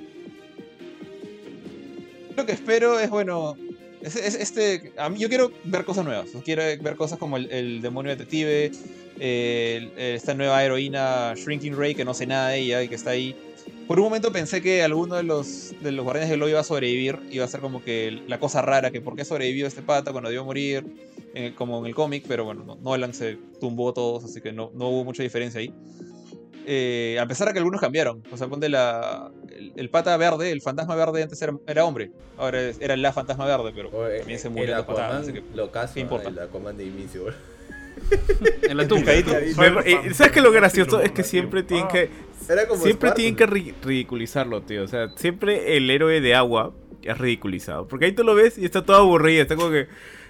Lo 2.35 2.45
que 2.45 2.51
espero 2.51 2.99
es, 2.99 3.09
bueno. 3.09 3.55
este, 4.01 4.93
a 4.97 5.09
mí, 5.09 5.19
yo 5.19 5.29
quiero 5.29 5.51
ver 5.63 5.85
cosas 5.85 6.05
nuevas. 6.05 6.27
Quiero 6.43 6.63
ver 6.63 6.95
cosas 6.95 7.17
como 7.17 7.37
el, 7.37 7.81
demonio 7.81 8.15
detective. 8.15 8.71
esta 9.19 10.33
nueva 10.33 10.63
heroína 10.63 11.33
Shrinking 11.35 11.77
Ray, 11.77 11.95
que 11.95 12.05
no 12.05 12.13
sé 12.13 12.25
nada 12.25 12.49
de 12.49 12.59
ella 12.59 12.83
y 12.83 12.87
que 12.87 12.95
está 12.95 13.11
ahí. 13.11 13.35
Por 13.87 13.99
un 13.99 14.05
momento 14.05 14.31
pensé 14.31 14.63
que 14.63 14.81
alguno 14.81 15.15
de 15.15 15.23
los, 15.23 15.73
de 15.81 15.91
los 15.91 16.03
guardianes 16.03 16.31
del 16.31 16.49
iba 16.49 16.59
a 16.59 16.63
sobrevivir. 16.63 17.19
Iba 17.29 17.45
a 17.45 17.47
ser 17.47 17.61
como 17.61 17.83
que 17.83 18.23
la 18.27 18.39
cosa 18.39 18.61
rara, 18.61 18.91
que 18.91 19.01
por 19.01 19.15
qué 19.15 19.23
sobrevivió 19.23 19.67
este 19.67 19.83
pata 19.83 20.11
cuando 20.11 20.29
debió 20.29 20.43
morir. 20.43 20.83
como 21.55 21.79
en 21.79 21.85
el 21.85 21.95
cómic, 21.95 22.25
pero 22.27 22.45
bueno, 22.45 22.77
Nolan 22.81 23.13
se 23.13 23.37
tumbó 23.59 23.93
todos, 23.93 24.23
así 24.23 24.41
que 24.41 24.51
no, 24.51 24.71
no 24.73 24.89
hubo 24.89 25.03
mucha 25.03 25.21
diferencia 25.21 25.59
ahí. 25.59 25.73
Eh, 26.67 27.17
a 27.19 27.27
pesar 27.27 27.47
de 27.47 27.53
que 27.53 27.59
algunos 27.59 27.79
cambiaron. 27.79 28.23
O 28.31 28.37
sea, 28.37 28.47
ponte 28.47 28.69
la, 28.69 29.31
el, 29.75 29.89
pata 29.89 30.17
verde, 30.17 30.51
el 30.51 30.61
fantasma 30.61 30.95
verde 30.95 31.23
antes 31.23 31.41
era, 31.41 31.85
hombre. 31.85 32.11
Ahora 32.37 32.59
era 32.79 32.97
la 32.97 33.13
fantasma 33.13 33.45
verde, 33.45 33.71
pero 33.75 33.89
también 33.89 34.39
se 34.39 34.49
murió 34.49 34.75
la 34.75 34.85
patada. 34.85 35.19
Así 35.19 35.33
que, 35.33 35.43
lo 35.53 35.71
caso, 35.71 35.93
¿qué 35.93 35.99
importa? 36.01 36.31
La 36.31 36.47
comanda 36.47 36.83
de 36.83 36.89
inicio. 36.89 37.27
en 38.63 38.77
la 38.77 38.87
tumba. 38.87 39.11
¿Sabes 40.13 40.31
qué 40.33 40.41
lo 40.41 40.51
gracioso? 40.51 41.01
Es 41.01 41.11
que 41.11 41.23
siempre 41.23 41.63
tienen 41.63 41.87
que. 41.87 42.09
Siempre 42.77 43.11
tienen 43.11 43.35
que 43.35 43.45
ridiculizarlo, 43.45 44.61
tío. 44.61 44.83
O 44.83 44.87
sea, 44.87 45.09
siempre 45.15 45.77
el 45.77 45.89
héroe 45.89 46.21
de 46.21 46.35
agua 46.35 46.73
es 47.01 47.17
ridiculizado. 47.17 47.87
Porque 47.87 48.05
ahí 48.05 48.11
tú 48.11 48.23
lo 48.23 48.35
ves 48.35 48.57
y 48.57 48.65
está 48.65 48.83
todo 48.83 48.97
aburrido. 48.97 49.41
Está 49.41 49.55
como 49.55 49.71
que. 49.71 49.87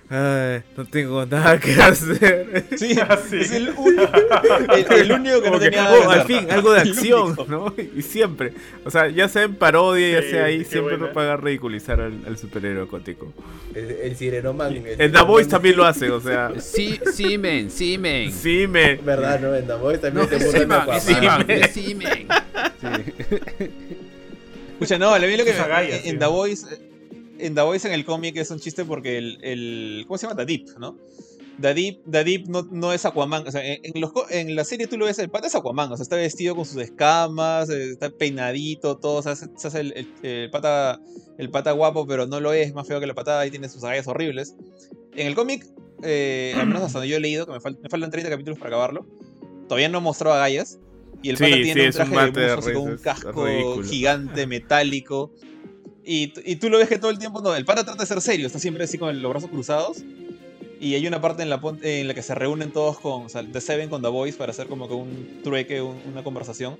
Ay, 0.08 0.62
no 0.78 0.86
tengo 0.86 1.26
nada 1.26 1.60
que 1.60 1.74
hacer. 1.82 2.66
Sí, 2.78 2.96
es 3.34 3.52
el 3.52 3.70
único, 3.70 4.94
el, 4.94 5.12
único 5.12 5.42
que 5.42 5.50
no 5.50 5.60
tenía 5.60 5.92
oh, 5.92 6.10
Al 6.12 6.26
fin, 6.26 6.48
algo 6.52 6.74
de 6.74 6.82
acción, 6.82 7.36
¿no? 7.48 7.74
Y 7.96 8.04
siempre. 8.04 8.54
O 8.86 8.92
sea, 8.92 9.10
ya 9.10 9.28
sea 9.28 9.44
en 9.44 9.56
parodia, 9.56 10.22
ya 10.22 10.30
sea 10.30 10.46
ahí, 10.46 10.64
siempre 10.64 10.98
no 10.98 11.12
paga 11.12 11.38
ridiculizar 11.38 12.00
al, 12.02 12.38
superhéroe 12.38 12.84
acuático. 12.84 13.34
El, 13.74 13.90
el 13.90 14.16
Sirenoman. 14.16 14.76
en 14.76 15.12
The 15.12 15.22
Voice 15.24 15.50
también 15.50 15.76
lo 15.76 15.86
hace, 15.86 16.12
o 16.12 16.22
sea. 16.22 16.52
Sí, 16.60 17.00
sí, 17.12 17.40
men, 17.40 17.72
sí, 17.72 17.98
men. 17.98 18.32
Sí, 18.32 18.68
men. 18.68 19.00
¿Verdad, 19.04 19.40
no? 19.40 19.56
En 19.56 19.66
The 19.66 19.74
Voice 19.74 20.00
también 20.00 20.28
no, 20.30 20.38
se 20.38 20.46
burla 20.46 21.00
sí, 21.00 21.16
men. 21.48 21.70
Sí, 21.74 21.96
men. 21.96 22.28
Escucha, 24.74 25.00
no, 25.00 25.18
le 25.18 25.26
vi 25.28 25.38
lo 25.38 25.46
que 25.46 25.54
me, 25.54 26.10
en 26.10 26.20
The 26.20 26.26
Voice 26.28 26.95
en 27.40 27.56
The 27.56 27.62
Voice 27.62 27.88
en 27.88 27.94
el 27.94 28.06
cómic 28.06 28.38
es 28.38 28.52
un 28.52 28.60
chiste 28.60 28.86
porque 28.86 29.18
el, 29.18 29.40
el 29.42 30.04
¿cómo 30.08 30.18
se 30.18 30.28
llama? 30.28 30.46
Deep, 30.46 30.78
¿no? 30.80 30.98
The 31.62 31.74
Deep, 32.24 32.48
no, 32.48 32.68
no, 32.70 32.92
es 32.92 33.06
Aquaman. 33.06 33.48
O 33.48 33.52
sea, 33.52 33.62
en, 33.64 34.02
los, 34.02 34.12
en, 34.30 34.56
la 34.56 34.64
serie 34.66 34.88
tú 34.88 34.98
lo 34.98 35.06
ves, 35.06 35.20
el 35.20 35.30
pata 35.30 35.48
es 35.48 35.56
Aquaman. 35.56 35.92
O 35.92 35.98
sea, 35.98 36.04
está 36.04 36.16
vestido 36.16 36.56
con 36.56 36.66
sus 36.66 36.82
escamas, 36.82 37.70
eh, 37.70 37.92
está 37.92 38.10
peinadito, 38.10 38.98
todo. 38.98 39.20
O 39.20 39.22
sea, 39.22 39.36
se, 39.36 39.48
hace 39.64 39.80
el, 39.80 40.50
pata, 40.52 41.00
el 41.38 41.50
pata 41.50 41.72
guapo, 41.72 42.06
pero 42.06 42.28
no 42.28 42.40
lo 42.40 42.54
es, 42.54 42.74
más 42.74 42.88
feo 42.88 43.00
que 43.00 43.08
la 43.08 43.14
patada 43.14 43.46
y 43.46 43.52
tiene 43.52 43.70
sus 43.70 43.84
agallas 43.84 44.08
horribles. 44.08 44.56
En 45.16 45.28
el 45.28 45.36
cómic, 45.36 45.66
eh, 46.04 46.54
al 46.58 46.68
menos 46.68 46.84
hasta 46.84 47.00
donde 47.00 47.10
yo 47.10 47.18
he 47.18 47.22
leído, 47.22 47.46
que 47.46 47.54
me, 47.54 47.60
faltan 47.62 48.12
30 48.12 48.30
capítulos 48.30 48.60
para 48.60 48.72
acabarlo, 48.72 49.06
todavía 49.68 49.90
no 49.90 50.02
mostraba 50.02 50.38
agallas. 50.38 50.80
Y 51.24 51.30
el 51.30 51.38
pata 51.38 51.56
tiene 51.56 51.86
un 51.86 51.92
traje 51.92 52.32
de 52.32 52.56
buzo 52.56 52.74
con 52.74 52.92
un 52.92 52.98
casco 52.98 53.84
gigante 53.84 54.46
metálico. 54.46 55.32
Y, 56.06 56.56
tú 56.58 56.70
lo 56.70 56.78
ves 56.78 56.88
que 56.88 57.00
todo 57.00 57.10
el 57.10 57.18
tiempo, 57.18 57.42
no, 57.42 57.56
el 57.56 57.66
pata 57.66 57.84
trata 57.84 58.04
de 58.04 58.06
ser 58.06 58.22
serio, 58.22 58.46
está 58.46 58.60
siempre 58.60 58.84
así 58.84 58.98
con 58.98 59.20
los 59.22 59.32
brazos 59.32 59.50
cruzados. 59.50 60.04
Y 60.80 60.94
hay 60.94 61.08
una 61.08 61.20
parte 61.20 61.42
en 61.42 61.50
la, 61.50 61.60
en 61.82 62.08
la 62.08 62.14
que 62.14 62.22
se 62.22 62.36
reúnen 62.36 62.72
todos 62.72 63.00
con, 63.00 63.24
o 63.24 63.30
sea, 63.30 63.44
The 63.44 63.60
Seven 63.60 63.90
con 63.90 64.02
The 64.04 64.10
Boys 64.10 64.36
para 64.36 64.52
hacer 64.52 64.68
como 64.68 64.88
que 64.88 64.94
un 64.94 65.42
trueque, 65.44 65.82
una 65.82 66.24
conversación. 66.24 66.78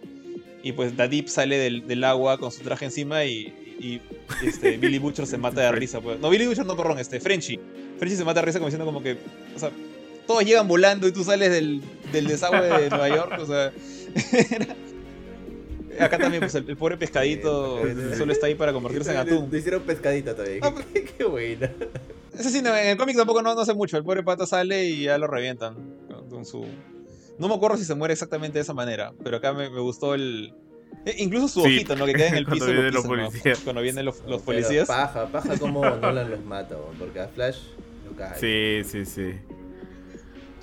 Y 0.62 0.74
pues 0.74 0.96
The 0.96 1.08
Deep 1.08 1.28
sale 1.28 1.58
del, 1.58 2.04
agua 2.04 2.38
con 2.38 2.52
su 2.52 2.62
traje 2.62 2.86
encima 2.86 3.26
y, 3.26 4.02
este, 4.46 4.78
Billy 4.78 5.00
Butcher 5.00 5.26
se 5.26 5.38
mata 5.38 5.62
de 5.62 5.72
risa. 5.72 6.02
Pues. 6.02 6.20
No, 6.20 6.30
Billy 6.30 6.46
Butcher 6.46 6.66
no, 6.66 6.76
perdón, 6.76 7.00
este, 7.00 7.20
Frenchy. 7.20 7.60
Frenchy 7.98 8.18
se 8.18 8.26
mata 8.26 8.42
de 8.42 8.46
risa 8.46 8.60
como 8.60 8.68
diciendo 8.68 8.86
como 8.86 9.02
que, 9.02 9.18
o 9.56 9.60
sea, 9.60 9.72
todos 10.28 10.44
llegan 10.44 10.68
volando 10.68 11.08
y 11.08 11.12
tú 11.12 11.24
sales 11.24 11.52
del, 11.52 11.82
del 12.12 12.28
desagüe 12.28 12.62
de 12.62 12.90
Nueva 12.92 13.10
York, 13.10 13.40
o 13.40 13.46
sea... 13.46 13.72
Acá 16.00 16.18
también, 16.18 16.42
pues 16.42 16.56
el, 16.56 16.78
pobre 16.78 16.98
pescadito 16.98 17.82
solo 18.18 18.32
está 18.32 18.48
ahí 18.48 18.56
para 18.56 18.74
convertirse 18.74 19.12
en 19.12 19.18
atún. 19.18 19.50
Te 19.50 19.58
hicieron 19.58 19.82
pescadito 19.84 20.36
también. 20.36 20.60
Ah, 20.62 20.74
qué, 20.94 21.04
qué, 21.18 21.24
buena. 21.24 21.72
Ese 22.38 22.50
sí, 22.50 22.60
en 22.60 22.68
el 22.68 22.98
cómic 22.98 23.16
tampoco 23.16 23.42
no, 23.42 23.56
no 23.56 23.62
hace 23.62 23.74
mucho. 23.74 23.98
El 23.98 24.04
pobre 24.04 24.24
pata 24.24 24.46
sale 24.46 24.86
y 24.86 25.04
ya 25.04 25.18
lo 25.18 25.28
revientan 25.28 25.76
con 26.30 26.46
su. 26.46 26.66
No 27.38 27.48
me 27.48 27.56
acuerdo 27.56 27.78
si 27.78 27.86
se 27.86 27.96
muere 27.96 28.14
exactamente 28.14 28.58
de 28.58 28.62
esa 28.62 28.74
manera, 28.74 29.14
pero 29.24 29.38
acá 29.38 29.54
me, 29.54 29.68
gustó 29.68 30.14
el. 30.16 30.54
Eh, 31.06 31.16
incluso 31.20 31.48
su 31.48 31.62
ojito, 31.62 31.96
¿no? 31.96 32.06
Que 32.06 32.14
queda 32.14 32.28
en 32.28 32.36
el 32.36 32.46
piso. 32.46 32.66
Cuando 32.66 32.82
vienen 32.82 32.94
los 32.94 33.06
policías. 33.06 33.60
Cuando 33.60 33.82
vienen 33.82 34.06
los, 34.06 34.24
los 34.28 34.42
policías. 34.42 34.88
paja, 34.88 35.28
paja 35.28 35.58
como 35.58 35.86
Nolan 35.86 36.30
los 36.30 36.44
mata, 36.44 36.76
porque 37.00 37.20
a 37.20 37.28
Flash 37.28 37.60
lo 38.06 38.16
cae. 38.16 38.40
Sí, 38.40 38.90
sí, 38.90 39.06
sí. 39.06 39.34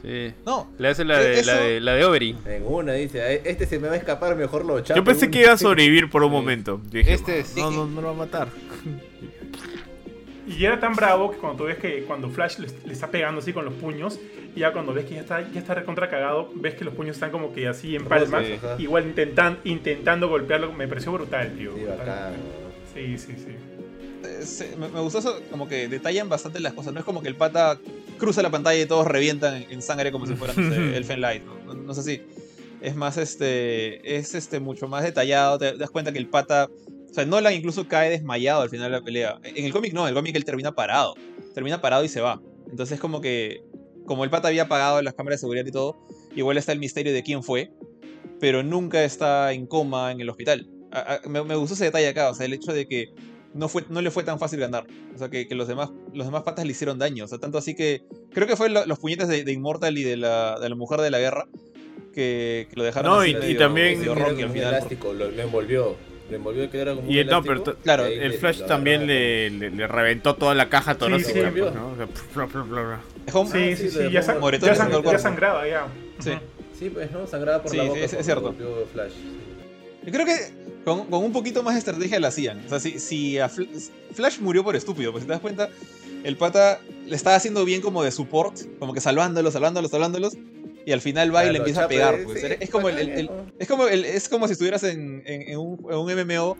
Sí. 0.02 0.34
No. 0.44 0.68
Le 0.78 0.88
hace 0.88 1.04
la 1.04 1.18
de, 1.18 1.44
la 1.44 1.56
de, 1.56 1.80
la 1.80 1.94
de 1.94 2.04
Overy. 2.04 2.36
En 2.46 2.66
una 2.66 2.94
dice, 2.94 3.40
este 3.44 3.66
se 3.66 3.78
me 3.78 3.88
va 3.88 3.94
a 3.94 3.96
escapar, 3.96 4.34
mejor 4.36 4.64
lo 4.64 4.80
chapo. 4.80 4.98
Yo 4.98 5.04
pensé 5.04 5.30
que 5.30 5.42
iba 5.42 5.52
a 5.52 5.56
sobrevivir 5.56 6.10
por 6.10 6.24
un 6.24 6.32
momento. 6.32 6.80
este 6.92 7.44
no, 7.56 7.70
no, 7.70 7.86
no 7.86 8.00
lo 8.00 8.08
va 8.08 8.14
a 8.14 8.16
matar. 8.16 8.48
Y 10.44 10.64
era 10.64 10.80
tan 10.80 10.94
bravo 10.94 11.30
que 11.30 11.38
cuando 11.38 11.58
tú 11.58 11.64
ves 11.64 11.78
que 11.78 12.02
cuando 12.02 12.28
Flash 12.28 12.58
le, 12.58 12.66
está 12.92 13.10
pegando 13.10 13.40
así 13.40 13.52
con 13.52 13.64
los 13.64 13.74
puños, 13.74 14.18
y 14.56 14.60
ya 14.60 14.72
cuando 14.72 14.92
ves 14.92 15.04
que 15.04 15.14
ya 15.14 15.20
está, 15.20 15.48
ya 15.52 15.60
está 15.60 15.74
recontra 15.74 16.10
cagado, 16.10 16.50
ves 16.56 16.74
que 16.74 16.84
los 16.84 16.94
puños 16.94 17.16
están 17.16 17.30
como 17.30 17.54
que 17.54 17.68
así 17.68 17.94
en 17.94 18.04
palmas, 18.04 18.44
igual 18.78 19.06
intentan, 19.06 19.58
intentando 19.62 20.28
golpearlo, 20.28 20.72
me 20.72 20.88
pareció 20.88 21.12
brutal, 21.12 21.52
tío. 21.56 21.72
Sí, 22.92 23.16
sí, 23.18 23.34
sí 23.36 23.56
me, 24.76 25.00
gustó 25.00 25.18
eso, 25.18 25.40
como 25.50 25.68
que 25.68 25.88
detallan 25.88 26.28
bastante 26.28 26.60
las 26.60 26.72
cosas. 26.72 26.92
No 26.92 27.00
es 27.00 27.04
como 27.04 27.22
que 27.22 27.28
el 27.28 27.36
pata 27.36 27.78
cruza 28.22 28.40
la 28.40 28.50
pantalla 28.50 28.80
y 28.80 28.86
todos 28.86 29.04
revientan 29.04 29.66
en, 29.68 29.82
sangre 29.82 30.12
como 30.12 30.26
si 30.26 30.36
fueran 30.36 30.56
Elfen 30.94 31.20
Light. 31.20 31.42
¿no? 31.42 31.92
sé 31.92 32.02
si. 32.04 32.22
Es 32.80 32.94
más, 32.94 33.16
este. 33.16 34.16
Es 34.16 34.36
este 34.36 34.60
mucho 34.60 34.86
más 34.86 35.02
detallado. 35.02 35.58
Te, 35.58 35.76
das 35.76 35.90
cuenta 35.90 36.12
que 36.12 36.20
el 36.20 36.28
pata. 36.28 36.68
O 37.10 37.14
sea, 37.14 37.26
Nolan 37.26 37.52
incluso 37.52 37.88
cae 37.88 38.10
desmayado 38.10 38.62
al 38.62 38.70
final 38.70 38.92
de 38.92 38.98
la 38.98 39.04
pelea. 39.04 39.40
En 39.42 39.64
el 39.64 39.72
cómic 39.72 39.92
no, 39.92 40.02
en 40.02 40.10
el 40.10 40.14
cómic 40.14 40.36
él 40.36 40.44
termina 40.44 40.72
parado. 40.72 41.14
Termina 41.52 41.80
parado 41.80 42.04
y 42.04 42.08
se 42.08 42.20
va. 42.20 42.40
Entonces, 42.70 43.00
como 43.00 43.20
que. 43.20 43.64
Como 44.06 44.22
el 44.22 44.30
pata 44.30 44.48
había 44.48 44.62
apagado 44.62 45.02
las 45.02 45.14
cámaras 45.14 45.38
de 45.38 45.42
seguridad 45.42 45.66
y 45.66 45.72
todo, 45.72 45.96
igual 46.36 46.56
está 46.58 46.72
el 46.72 46.78
misterio 46.78 47.12
de 47.12 47.24
quién 47.24 47.42
fue. 47.42 47.72
Pero 48.38 48.62
nunca 48.62 49.02
está 49.02 49.52
en 49.52 49.66
coma 49.66 50.12
en 50.12 50.20
el 50.20 50.30
hospital. 50.30 50.68
me, 51.26 51.42
me 51.42 51.56
gustó 51.56 51.74
ese 51.74 51.86
detalle 51.86 52.06
acá. 52.06 52.30
O 52.30 52.34
sea, 52.34 52.46
el 52.46 52.52
hecho 52.52 52.72
de 52.72 52.86
que 52.86 53.12
no, 53.54 53.68
fue, 53.68 53.84
no 53.88 54.00
le 54.00 54.10
fue 54.10 54.22
tan 54.22 54.38
fácil 54.38 54.60
ganar. 54.60 54.86
O 55.14 55.18
sea, 55.18 55.28
que, 55.28 55.46
los, 55.50 55.68
demás, 55.68 55.90
los 56.12 56.26
demás 56.26 56.42
patas 56.42 56.64
le 56.64 56.72
hicieron 56.72 56.98
daño. 56.98 57.24
O 57.24 57.28
sea, 57.28 57.38
tanto 57.38 57.58
así 57.58 57.74
que. 57.74 58.02
Creo 58.32 58.46
que 58.46 58.56
fue 58.56 58.68
los 58.68 58.98
puñetes 58.98 59.28
de, 59.28 59.44
de, 59.44 59.52
Immortal 59.52 59.96
y 59.98 60.02
de 60.02 60.16
la, 60.16 60.58
de 60.58 60.68
la 60.68 60.74
mujer 60.74 61.00
de 61.00 61.10
la 61.10 61.18
guerra 61.18 61.46
que, 62.12 62.68
lo 62.74 62.84
dejaron. 62.84 63.12
No, 63.12 63.26
y, 63.26 63.56
también. 63.56 64.02
elástico, 64.02 65.12
lo, 65.12 65.28
envolvió. 65.28 65.96
Le 66.30 66.36
envolvió 66.36 66.70
que 66.70 66.80
era 66.80 66.94
como 66.94 67.10
y 67.10 67.22
no, 67.24 67.42
pero 67.42 67.62
claro, 67.82 68.06
el 68.06 68.32
Flash 68.34 68.62
también 68.62 69.06
le, 69.06 69.50
le, 69.50 69.86
reventó 69.86 70.34
toda 70.34 70.54
la 70.54 70.70
caja 70.70 70.94
torácica. 70.94 71.50
Sí, 71.50 71.56
sí, 71.56 71.60
¿no? 71.60 71.88
o 71.88 71.96
sea, 71.96 72.06
sí, 73.52 73.76
sí, 73.76 73.90
sí, 73.90 74.10
ya, 74.10 74.22
ya, 74.22 75.18
sangraba 75.18 75.68
ya. 75.68 75.88
Sí. 76.20 76.30
sí, 76.78 76.88
pues 76.88 77.10
no, 77.10 77.26
sangraba 77.26 77.62
por 77.62 77.74
la 77.74 77.84
boca. 77.84 78.00
Es, 78.00 78.14
es 78.14 78.24
cierto. 78.24 78.54
Flash. 78.94 79.12
Yo 80.04 80.12
creo 80.12 80.24
que 80.24 80.71
con, 80.84 81.12
un 81.12 81.32
poquito 81.32 81.62
más 81.62 81.74
de 81.74 81.78
estrategia 81.78 82.20
la 82.20 82.28
hacían. 82.28 82.64
O 82.66 82.68
sea, 82.68 82.80
si, 82.80 82.98
si 82.98 83.38
Flash 84.14 84.38
murió 84.40 84.64
por 84.64 84.76
estúpido, 84.76 85.12
pues 85.12 85.22
si 85.22 85.26
te 85.26 85.32
das 85.32 85.40
cuenta, 85.40 85.68
el 86.24 86.36
pata 86.36 86.80
le 87.06 87.16
estaba 87.16 87.36
haciendo 87.36 87.64
bien 87.64 87.80
como 87.80 88.02
de 88.02 88.10
support, 88.10 88.56
como 88.78 88.92
que 88.92 89.00
salvándolos, 89.00 89.52
salvándolos, 89.52 89.90
salvándolos. 89.90 90.36
Y 90.84 90.90
al 90.90 91.00
final 91.00 91.34
va 91.34 91.44
y 91.44 91.52
le 91.52 91.58
empieza 91.58 91.84
a 91.84 91.88
pegar. 91.88 92.24
Pues. 92.24 92.42
es, 92.58 92.70
como 92.70 92.88
el, 92.88 93.30
es, 93.58 93.68
como 93.68 93.86
es 93.86 94.28
como 94.28 94.46
si 94.48 94.52
estuvieras 94.52 94.82
en, 94.82 95.22
en, 95.26 95.56
un, 95.56 95.78
MMO 95.80 96.56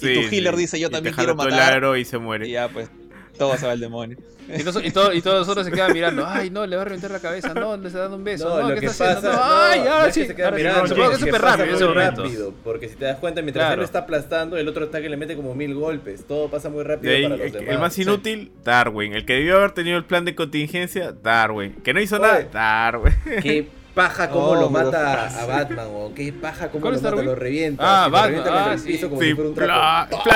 y 0.00 0.14
tu 0.14 0.34
healer 0.34 0.54
dice 0.54 0.78
yo 0.78 0.90
también 0.90 1.14
quiero 1.14 1.34
matar. 1.34 1.82
y 1.98 2.04
se 2.04 2.18
muere. 2.18 2.48
Y 2.48 2.52
ya 2.52 2.68
pues 2.68 2.88
todo 3.36 3.56
se 3.56 3.66
va 3.66 3.72
al 3.72 3.80
demonio. 3.80 4.16
Y, 4.46 4.62
todos, 4.62 4.84
y, 4.84 4.90
todos 5.22 5.38
nosotros 5.38 5.64
se 5.64 5.72
quedan 5.72 5.92
mirando, 5.92 6.26
ay, 6.26 6.50
no, 6.50 6.66
le 6.66 6.76
va 6.76 6.82
a 6.82 6.84
reventar 6.84 7.10
la 7.10 7.20
cabeza, 7.20 7.54
no, 7.54 7.78
le 7.78 7.86
está 7.86 8.00
dando 8.00 8.18
un 8.18 8.24
beso, 8.24 8.60
no, 8.60 8.74
¿qué 8.78 8.86
está 8.86 9.12
haciendo? 9.12 9.32
No, 9.32 9.42
ay, 9.42 9.80
ahora 9.80 10.12
sí. 10.12 10.26
Se 10.26 10.34
queda 10.34 10.50
mirando, 10.50 10.86
supongo 10.86 11.08
que 11.08 11.14
es 11.14 11.20
súper 11.20 11.40
rápido 11.40 11.94
rápido, 11.94 12.54
porque 12.62 12.88
si 12.88 12.96
te 12.96 13.06
das 13.06 13.18
cuenta, 13.18 13.40
mientras 13.40 13.72
él 13.72 13.78
lo 13.78 13.84
está 13.84 14.00
aplastando, 14.00 14.58
el 14.58 14.68
otro 14.68 14.84
ataque 14.84 15.08
le 15.08 15.16
mete 15.16 15.34
como 15.34 15.54
mil 15.54 15.74
golpes. 15.74 16.26
Todo 16.26 16.48
pasa 16.50 16.68
muy 16.68 16.82
rápido 16.82 17.12
para 17.12 17.36
los 17.36 17.52
demás. 17.52 17.68
El 17.68 17.78
más 17.78 17.98
inútil, 17.98 18.52
Darwin. 18.62 19.14
El 19.14 19.24
que 19.24 19.34
debió 19.34 19.56
haber 19.56 19.72
tenido 19.72 19.96
el 19.96 20.04
plan 20.04 20.24
de 20.24 20.34
contingencia, 20.34 21.12
Darwin. 21.12 21.76
Que 21.82 21.94
no 21.94 22.00
hizo 22.00 22.18
nada, 22.18 22.42
Darwin. 22.52 23.14
Qué 23.42 23.66
paja 23.94 24.28
cómo 24.28 24.54
lo 24.54 24.70
mata 24.70 25.26
a 25.42 25.46
Batman, 25.46 25.86
o 25.90 26.12
qué 26.14 26.32
paja 26.32 26.70
cómo 26.70 26.90
lo 26.90 27.00
mata, 27.00 27.22
lo 27.22 27.34
revienta. 27.34 28.04
Ah, 28.04 28.08
Batman, 28.08 28.44
ah, 28.46 28.76
sí. 28.78 28.98
como 28.98 29.20
si 29.20 29.34
fuera 29.34 29.50
un 29.50 29.54
trapo. 29.54 30.22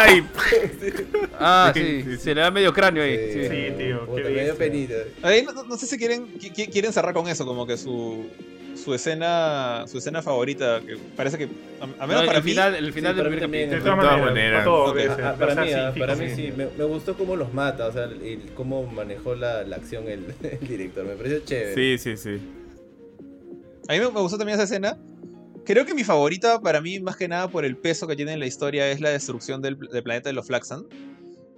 Ah, 1.40 1.70
sí, 1.72 2.16
se 2.18 2.34
le 2.34 2.40
da 2.40 2.50
medio 2.50 2.72
cráneo 2.72 3.02
ahí. 3.02 3.32
Sí, 3.32 3.48
sí. 3.48 3.72
Tío. 3.76 4.06
medio 4.06 4.56
penita. 4.56 4.94
Ahí 5.22 5.44
no, 5.44 5.62
no, 5.64 5.76
sé 5.76 5.86
si 5.86 5.96
quieren, 5.96 6.26
quieren 6.26 6.92
cerrar 6.92 7.14
con 7.14 7.28
eso, 7.28 7.46
como 7.46 7.66
que 7.66 7.76
su 7.76 8.26
su 8.78 8.94
escena 8.94 9.84
su 9.88 9.98
escena 9.98 10.22
favorita 10.22 10.80
que 10.80 10.96
parece 11.16 11.36
que 11.36 11.48
a, 11.80 12.06
menos 12.06 12.24
para 12.24 12.38
el 12.38 12.44
mí, 12.44 12.50
final 12.50 12.74
el 12.76 12.92
final 12.92 13.16
del 13.16 13.26
primer 13.26 13.40
capítulo. 13.40 13.76
De 13.76 13.80
todas 13.80 14.20
maneras 14.20 14.66
para, 15.38 15.64
mí, 15.64 16.00
para 16.00 16.14
mí 16.14 16.30
sí. 16.30 16.52
Me, 16.56 16.68
me, 16.78 16.84
gustó 16.84 17.14
cómo 17.14 17.34
los 17.34 17.52
mata 17.52 17.86
o 17.86 17.92
sea 17.92 18.04
el, 18.04 18.50
cómo 18.54 18.86
manejó 18.86 19.34
la, 19.34 19.64
la 19.64 19.76
acción 19.76 20.08
el, 20.08 20.32
el, 20.42 20.60
director. 20.66 21.04
Me 21.04 21.14
pareció 21.14 21.40
chévere. 21.40 21.74
Sí 21.74 21.98
sí 21.98 22.16
sí 22.16 22.40
a 23.88 23.92
mí 23.92 23.98
me, 23.98 24.06
gustó 24.06 24.38
también 24.38 24.54
esa 24.58 24.64
escena. 24.64 24.98
Creo 25.64 25.84
que 25.84 25.94
mi 25.94 26.04
favorita 26.04 26.60
para 26.60 26.80
mí 26.80 27.00
más 27.00 27.16
que 27.16 27.28
nada 27.28 27.48
por 27.48 27.64
el 27.64 27.76
peso 27.76 28.06
que 28.06 28.16
tiene 28.16 28.32
en 28.32 28.40
la 28.40 28.46
historia 28.46 28.90
es 28.90 29.00
la 29.00 29.10
destrucción 29.10 29.60
del, 29.60 29.78
del 29.78 30.02
planeta 30.02 30.28
de 30.28 30.34
los 30.34 30.46
Flaxan 30.46 30.86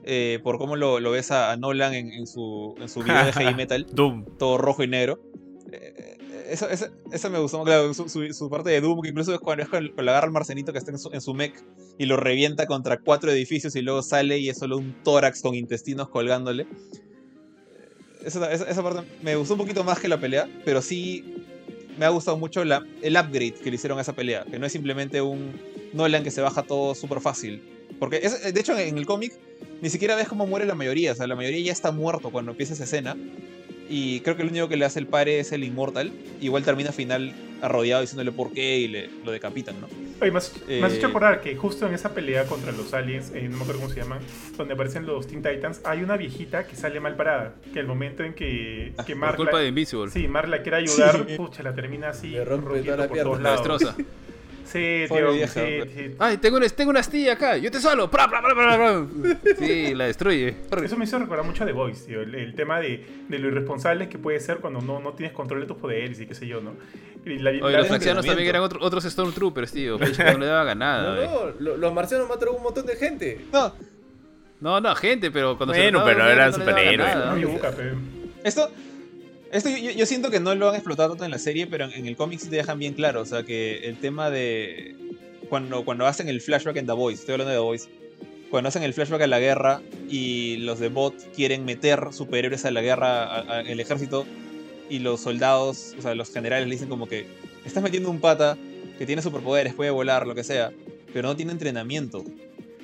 eh, 0.04 0.40
por 0.42 0.58
cómo 0.58 0.76
lo, 0.76 0.98
lo 1.00 1.10
ves 1.10 1.30
a, 1.30 1.52
a 1.52 1.56
Nolan 1.56 1.94
en, 1.94 2.12
en, 2.12 2.26
su, 2.26 2.74
en 2.80 2.88
su 2.88 3.02
video 3.02 3.24
de 3.24 3.32
heavy 3.32 3.54
metal. 3.54 3.86
Doom. 3.92 4.24
Todo 4.38 4.58
rojo 4.58 4.82
y 4.82 4.88
negro. 4.88 5.20
Eh, 5.72 6.16
eso, 6.48 6.68
eso, 6.68 7.30
me 7.30 7.38
gustó, 7.38 7.62
claro, 7.62 7.92
su, 7.94 8.08
su, 8.08 8.50
parte 8.50 8.70
de 8.70 8.80
Doom, 8.80 9.02
que 9.02 9.10
incluso 9.10 9.32
es 9.32 9.38
cuando, 9.38 9.62
es 9.62 9.68
cuando 9.68 10.10
agarra 10.10 10.26
al 10.26 10.32
marcenito 10.32 10.72
que 10.72 10.78
está 10.78 10.90
en 10.90 10.98
su, 10.98 11.10
en 11.12 11.20
su, 11.20 11.32
mech 11.32 11.54
y 11.96 12.06
lo 12.06 12.16
revienta 12.16 12.66
contra 12.66 12.98
cuatro 12.98 13.30
edificios 13.30 13.76
y 13.76 13.82
luego 13.82 14.02
sale 14.02 14.38
y 14.38 14.48
es 14.48 14.58
solo 14.58 14.78
un 14.78 14.96
tórax 15.04 15.42
con 15.42 15.54
intestinos 15.54 16.08
colgándole. 16.08 16.66
Esa, 18.24 18.52
esa, 18.52 18.82
parte 18.82 19.08
me 19.22 19.36
gustó 19.36 19.54
un 19.54 19.60
poquito 19.60 19.84
más 19.84 20.00
que 20.00 20.08
la 20.08 20.18
pelea, 20.18 20.48
pero 20.64 20.82
sí 20.82 21.36
me 22.00 22.06
ha 22.06 22.08
gustado 22.08 22.38
mucho 22.38 22.62
el 22.62 22.72
upgrade 22.72 23.52
que 23.62 23.68
le 23.68 23.74
hicieron 23.74 23.98
a 23.98 24.00
esa 24.00 24.14
pelea, 24.14 24.46
que 24.50 24.58
no 24.58 24.64
es 24.64 24.72
simplemente 24.72 25.20
un 25.20 25.52
Nolan 25.92 26.24
que 26.24 26.30
se 26.30 26.40
baja 26.40 26.62
todo 26.62 26.94
súper 26.94 27.20
fácil. 27.20 27.62
Porque, 27.98 28.20
es, 28.22 28.54
de 28.54 28.58
hecho, 28.58 28.74
en 28.78 28.96
el 28.96 29.04
cómic 29.04 29.34
ni 29.82 29.90
siquiera 29.90 30.16
ves 30.16 30.26
cómo 30.26 30.46
muere 30.46 30.64
la 30.64 30.74
mayoría, 30.74 31.12
o 31.12 31.14
sea, 31.14 31.26
la 31.26 31.36
mayoría 31.36 31.60
ya 31.60 31.72
está 31.72 31.92
muerto 31.92 32.30
cuando 32.30 32.52
empieza 32.52 32.72
esa 32.72 32.84
escena. 32.84 33.18
Y 33.90 34.20
creo 34.20 34.34
que 34.34 34.44
el 34.44 34.48
único 34.48 34.66
que 34.66 34.78
le 34.78 34.86
hace 34.86 34.98
el 34.98 35.08
pare 35.08 35.40
es 35.40 35.52
el 35.52 35.62
Inmortal. 35.62 36.10
Igual 36.40 36.64
termina 36.64 36.90
final 36.90 37.34
arrodillado 37.62 38.00
diciéndole 38.02 38.32
por 38.32 38.52
qué 38.52 38.78
y 38.78 38.88
le, 38.88 39.10
lo 39.24 39.30
decapitan, 39.30 39.80
¿no? 39.80 39.88
Oye, 40.20 40.30
me 40.30 40.38
has, 40.38 40.52
hecho 40.92 41.06
eh, 41.06 41.10
acordar 41.10 41.40
que 41.40 41.56
justo 41.56 41.86
en 41.86 41.94
esa 41.94 42.12
pelea 42.14 42.44
contra 42.44 42.72
los 42.72 42.92
aliens, 42.92 43.32
eh, 43.34 43.48
no 43.48 43.56
me 43.56 43.62
acuerdo 43.62 43.80
cómo 43.80 43.92
se 43.92 44.00
llaman, 44.00 44.20
donde 44.56 44.74
aparecen 44.74 45.06
los 45.06 45.26
Teen 45.26 45.42
Titans, 45.42 45.80
hay 45.84 46.02
una 46.02 46.16
viejita 46.16 46.66
que 46.66 46.76
sale 46.76 47.00
mal 47.00 47.16
parada. 47.16 47.54
Que 47.72 47.80
el 47.80 47.86
momento 47.86 48.22
en 48.22 48.34
que, 48.34 48.92
ah, 48.98 49.04
que. 49.04 49.16
Por 49.16 49.36
culpa 49.36 49.58
de 49.58 49.68
Invisible. 49.68 50.10
Sí, 50.10 50.28
Mark 50.28 50.48
la 50.48 50.62
quiere 50.62 50.78
ayudar, 50.78 51.26
pucha, 51.36 51.62
la 51.62 51.74
termina 51.74 52.10
así. 52.10 52.28
Le 52.30 52.44
rompe 52.44 52.82
toda 52.82 52.96
la 52.96 53.08
pierna. 53.08 53.38
La 53.38 53.52
destroza. 53.52 53.96
Sí, 54.70 55.04
tío, 55.08 55.32
sí, 55.48 55.60
sí. 55.94 56.14
Ay, 56.18 56.36
tengo 56.36 56.56
una, 56.56 56.68
tengo 56.68 56.90
una 56.90 57.00
astilla 57.00 57.32
acá, 57.32 57.56
yo 57.56 57.70
te 57.70 57.80
solo. 57.80 58.08
Sí, 59.58 59.94
la 59.94 60.06
destruye. 60.06 60.54
Eso 60.84 60.96
me 60.96 61.04
hizo 61.04 61.18
recordar 61.18 61.44
mucho 61.44 61.64
a 61.64 61.66
The 61.66 61.72
Voice, 61.72 62.06
tío. 62.06 62.22
El, 62.22 62.54
tema 62.54 62.78
de, 62.78 63.04
de, 63.28 63.38
lo 63.38 63.48
irresponsable 63.48 64.08
que 64.08 64.18
puede 64.18 64.38
ser 64.38 64.58
cuando 64.58 64.80
no, 64.80 65.00
no 65.00 65.14
tienes 65.14 65.34
control 65.34 65.60
de 65.60 65.66
tus 65.66 65.76
poderes 65.76 66.20
y 66.20 66.26
qué 66.26 66.34
sé 66.34 66.46
yo, 66.46 66.60
¿no? 66.60 66.74
la, 67.24 67.50
Oye, 67.50 67.76
los 67.78 67.90
marcianos 67.90 68.24
también 68.24 68.48
eran 68.48 68.62
otro, 68.62 68.80
otros 68.80 69.04
Stormtroopers, 69.04 69.72
tío. 69.72 69.98
no 69.98 70.38
le 70.38 70.46
daba 70.46 70.64
ganada. 70.64 71.26
No, 71.26 71.46
no, 71.58 71.76
los 71.76 71.92
marcianos 71.92 72.28
mataron 72.28 72.56
un 72.56 72.62
montón 72.62 72.86
de 72.86 72.94
gente. 72.94 73.40
No. 73.52 73.72
No, 74.60 74.80
no, 74.80 74.94
gente, 74.94 75.30
pero 75.30 75.56
cuando 75.56 75.74
bueno, 75.74 76.00
se 76.00 76.04
pero 76.04 76.28
eran 76.28 76.52
superhéroes. 76.52 77.16
Esto, 78.44 78.70
esto 79.52 79.68
yo, 79.68 80.06
siento 80.06 80.30
que 80.30 80.40
no 80.40 80.54
lo 80.54 80.68
han 80.68 80.74
explotado 80.74 81.10
tanto 81.10 81.24
en 81.24 81.30
la 81.30 81.38
serie, 81.38 81.66
pero 81.66 81.86
en, 81.86 82.06
el 82.06 82.16
cómic 82.16 82.40
sí 82.40 82.48
te 82.48 82.56
dejan 82.56 82.78
bien 82.78 82.94
claro. 82.94 83.20
O 83.20 83.26
sea, 83.26 83.42
que 83.42 83.88
el 83.88 83.96
tema 83.98 84.30
de. 84.30 84.94
Cuando, 85.48 85.84
cuando 85.84 86.06
hacen 86.06 86.28
el 86.28 86.40
flashback 86.40 86.76
en 86.76 86.86
The 86.86 86.92
Voice, 86.92 87.20
estoy 87.20 87.32
hablando 87.32 87.50
de 87.50 87.56
The 87.56 87.64
Voice. 87.64 87.88
Cuando 88.50 88.68
hacen 88.68 88.82
el 88.82 88.94
flashback 88.94 89.22
a 89.22 89.26
la 89.26 89.38
guerra 89.38 89.80
y 90.08 90.58
los 90.58 90.78
de 90.80 90.88
Bot 90.88 91.14
quieren 91.34 91.64
meter 91.64 92.12
superhéroes 92.12 92.64
a 92.64 92.70
la 92.70 92.82
guerra, 92.82 93.60
el 93.60 93.78
ejército, 93.78 94.26
y 94.88 94.98
los 94.98 95.20
soldados, 95.20 95.94
o 95.98 96.02
sea, 96.02 96.14
los 96.14 96.30
generales 96.30 96.66
le 96.66 96.74
dicen 96.74 96.88
como 96.88 97.08
que 97.08 97.26
estás 97.64 97.82
metiendo 97.82 98.10
un 98.10 98.20
pata 98.20 98.58
que 98.98 99.06
tiene 99.06 99.22
superpoderes, 99.22 99.72
puede 99.72 99.90
volar, 99.90 100.26
lo 100.26 100.34
que 100.34 100.42
sea, 100.42 100.72
pero 101.12 101.28
no 101.28 101.36
tiene 101.36 101.52
entrenamiento. 101.52 102.24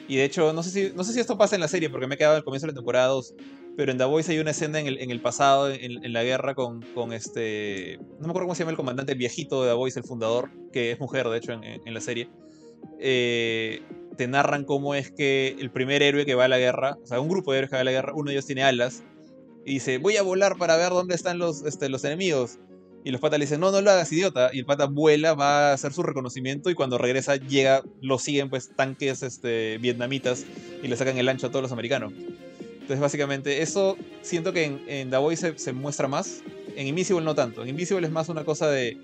Y 0.09 0.17
de 0.17 0.25
hecho, 0.25 0.53
no 0.53 0.63
sé 0.63 0.71
si, 0.71 0.93
no 0.95 1.03
sé 1.03 1.13
si 1.13 1.21
esto 1.21 1.37
pasa 1.37 1.57
en 1.57 1.61
la 1.61 1.69
serie, 1.69 1.91
porque 1.91 2.07
me 2.07 2.15
he 2.15 2.19
quedado 2.19 2.37
al 2.37 2.45
comienzo 2.45 2.67
de 2.67 2.73
la 2.73 2.77
temporada 2.77 3.09
2, 3.09 3.35
pero 3.77 3.93
en 3.93 3.99
The 3.99 4.05
Voice 4.05 4.33
hay 4.33 4.39
una 4.39 4.53
escena 4.53 4.81
en 4.81 5.11
el, 5.11 5.21
pasado, 5.21 5.71
en, 5.71 6.13
la 6.13 6.25
guerra, 6.25 6.55
con, 6.55 6.83
este. 7.13 7.99
No 8.19 8.27
me 8.27 8.31
acuerdo 8.31 8.47
cómo 8.47 8.55
se 8.55 8.61
llama 8.61 8.71
el 8.71 8.77
comandante, 8.77 9.15
viejito 9.15 9.65
de 9.65 9.75
The 9.75 10.01
el 10.01 10.05
fundador, 10.05 10.51
que 10.73 10.93
es 10.93 10.99
mujer, 10.99 11.29
de 11.29 11.37
hecho, 11.37 11.53
en, 11.53 11.95
la 11.95 12.01
serie. 12.01 12.31
Eh, 12.99 13.83
te 14.17 14.29
narran 14.29 14.65
cómo 14.65 14.95
es 14.95 15.11
que 15.11 15.57
el 15.61 15.71
primer 15.71 16.03
héroe 16.03 16.25
que 16.25 16.35
va 16.35 16.47
a 16.47 16.49
la 16.49 16.59
guerra, 16.59 16.97
o 17.03 17.07
sea, 17.07 17.21
un 17.21 17.29
grupo 17.29 17.53
de 17.53 17.59
héroes 17.59 17.71
que 17.71 17.77
va 17.77 17.83
a 17.83 17.85
la 17.85 17.91
guerra, 17.91 18.13
uno 18.15 18.31
de 18.31 18.33
ellos 18.33 18.47
tiene 18.47 18.63
alas, 18.63 19.05
y 19.67 19.75
dice: 19.75 19.99
Voy 19.99 20.17
a 20.17 20.23
volar 20.23 20.57
para 20.57 20.77
ver 20.77 20.91
dónde 20.91 21.15
están 21.15 21.39
los, 21.39 21.63
este, 21.63 21.87
enemigos. 21.87 22.59
Y 23.05 23.11
los 23.13 23.21
patas 23.21 23.39
le 23.39 23.45
dicen, 23.45 23.61
no, 23.61 23.71
no 23.71 23.81
lo 23.81 23.91
hagas, 23.93 24.11
idiota. 24.11 24.51
Y 24.53 24.59
el 24.59 24.65
pata 24.67 24.87
vuela, 24.87 25.35
va 25.35 25.71
a 25.71 25.73
hacer 25.75 25.93
su 25.93 26.03
reconocimiento 26.03 26.71
y 26.71 26.75
cuando 26.75 26.99
regresa 26.99 27.37
llega, 27.37 27.85
lo 28.01 28.19
siguen 28.19 28.51
pues 28.51 28.75
tanques 28.75 29.23
este, 29.23 29.79
vietnamitas 29.79 30.45
y 30.83 30.89
le 30.89 30.97
sacan 30.97 31.17
el 31.17 31.29
ancho 31.29 31.47
a 31.47 31.51
todos 31.51 31.63
los 31.63 31.71
americanos. 31.71 32.13
Entonces, 32.87 33.01
básicamente, 33.01 33.63
eso 33.63 33.97
siento 34.23 34.53
que 34.53 34.63
en, 34.63 34.81
en 34.87 35.11
The 35.11 35.57
se, 35.57 35.73
muestra 35.73 36.07
más. 36.07 36.45
En 36.77 36.87
Invisible 36.87 37.25
no 37.25 37.35
tanto. 37.35 37.65
En 37.65 37.71
Invisible 37.71 38.07
es 38.07 38.13
más 38.13 38.29
una 38.29 38.45
cosa 38.45 38.71
de. 38.71 38.97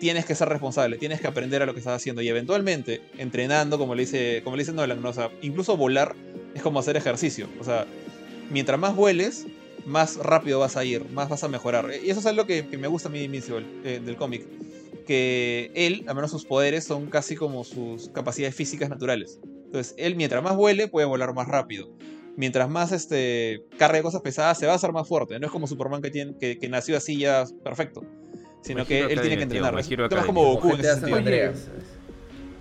Tienes 0.00 0.24
que 0.24 0.34
ser 0.34 0.48
responsable, 0.48 0.96
tienes 0.96 1.20
que 1.20 1.26
aprender 1.26 1.60
a 1.60 1.66
lo 1.66 1.74
que 1.74 1.80
estás 1.80 1.96
haciendo. 1.96 2.22
Y 2.22 2.28
eventualmente, 2.28 3.02
entrenando, 3.18 3.76
como 3.76 3.94
le 3.94 4.04
dice, 4.04 4.40
como 4.42 4.56
le 4.56 4.62
dice 4.62 4.72
Nolan, 4.72 5.04
o 5.04 5.12
sea, 5.12 5.30
incluso 5.42 5.76
volar 5.76 6.16
es 6.54 6.62
como 6.62 6.78
hacer 6.78 6.96
ejercicio. 6.96 7.46
O 7.60 7.64
sea, 7.64 7.84
mientras 8.48 8.80
más 8.80 8.96
vueles, 8.96 9.44
más 9.84 10.16
rápido 10.16 10.58
vas 10.58 10.78
a 10.78 10.84
ir, 10.86 11.04
más 11.10 11.28
vas 11.28 11.44
a 11.44 11.48
mejorar. 11.48 11.90
Y 12.02 12.08
eso 12.08 12.20
es 12.20 12.26
algo 12.26 12.46
que, 12.46 12.62
me 12.62 12.88
gusta 12.88 13.10
a 13.10 13.12
mí 13.12 13.20
Invisible, 13.20 13.66
eh, 13.84 14.00
del 14.02 14.16
cómic. 14.16 14.46
Que 15.06 15.70
él, 15.74 16.04
al 16.08 16.14
menos 16.14 16.30
sus 16.30 16.46
poderes, 16.46 16.84
son 16.84 17.10
casi 17.10 17.36
como 17.36 17.64
sus 17.64 18.08
capacidades 18.08 18.54
físicas 18.54 18.88
naturales. 18.88 19.38
Entonces, 19.66 19.94
él 19.98 20.16
mientras 20.16 20.42
más 20.42 20.56
vuele, 20.56 20.88
puede 20.88 21.06
volar 21.06 21.34
más 21.34 21.48
rápido 21.48 21.90
mientras 22.38 22.70
más 22.70 22.92
este, 22.92 23.64
cargue 23.78 24.00
cosas 24.00 24.22
pesadas, 24.22 24.56
se 24.56 24.64
va 24.64 24.72
a 24.72 24.76
hacer 24.76 24.92
más 24.92 25.08
fuerte. 25.08 25.40
No 25.40 25.46
es 25.46 25.52
como 25.52 25.66
Superman 25.66 26.00
que, 26.00 26.10
tiene, 26.10 26.36
que, 26.38 26.68
nació 26.68 26.96
así 26.96 27.18
ya 27.18 27.44
perfecto. 27.64 28.04
Sino 28.62 28.86
que 28.86 29.00
él 29.00 29.20
tiene 29.20 29.36
que 29.36 29.42
entrenar. 29.42 29.76
Es 29.78 29.88
como 30.24 30.44
Goku 30.54 30.70
en 30.74 30.80
ese 30.80 31.00
sentido. 31.00 31.52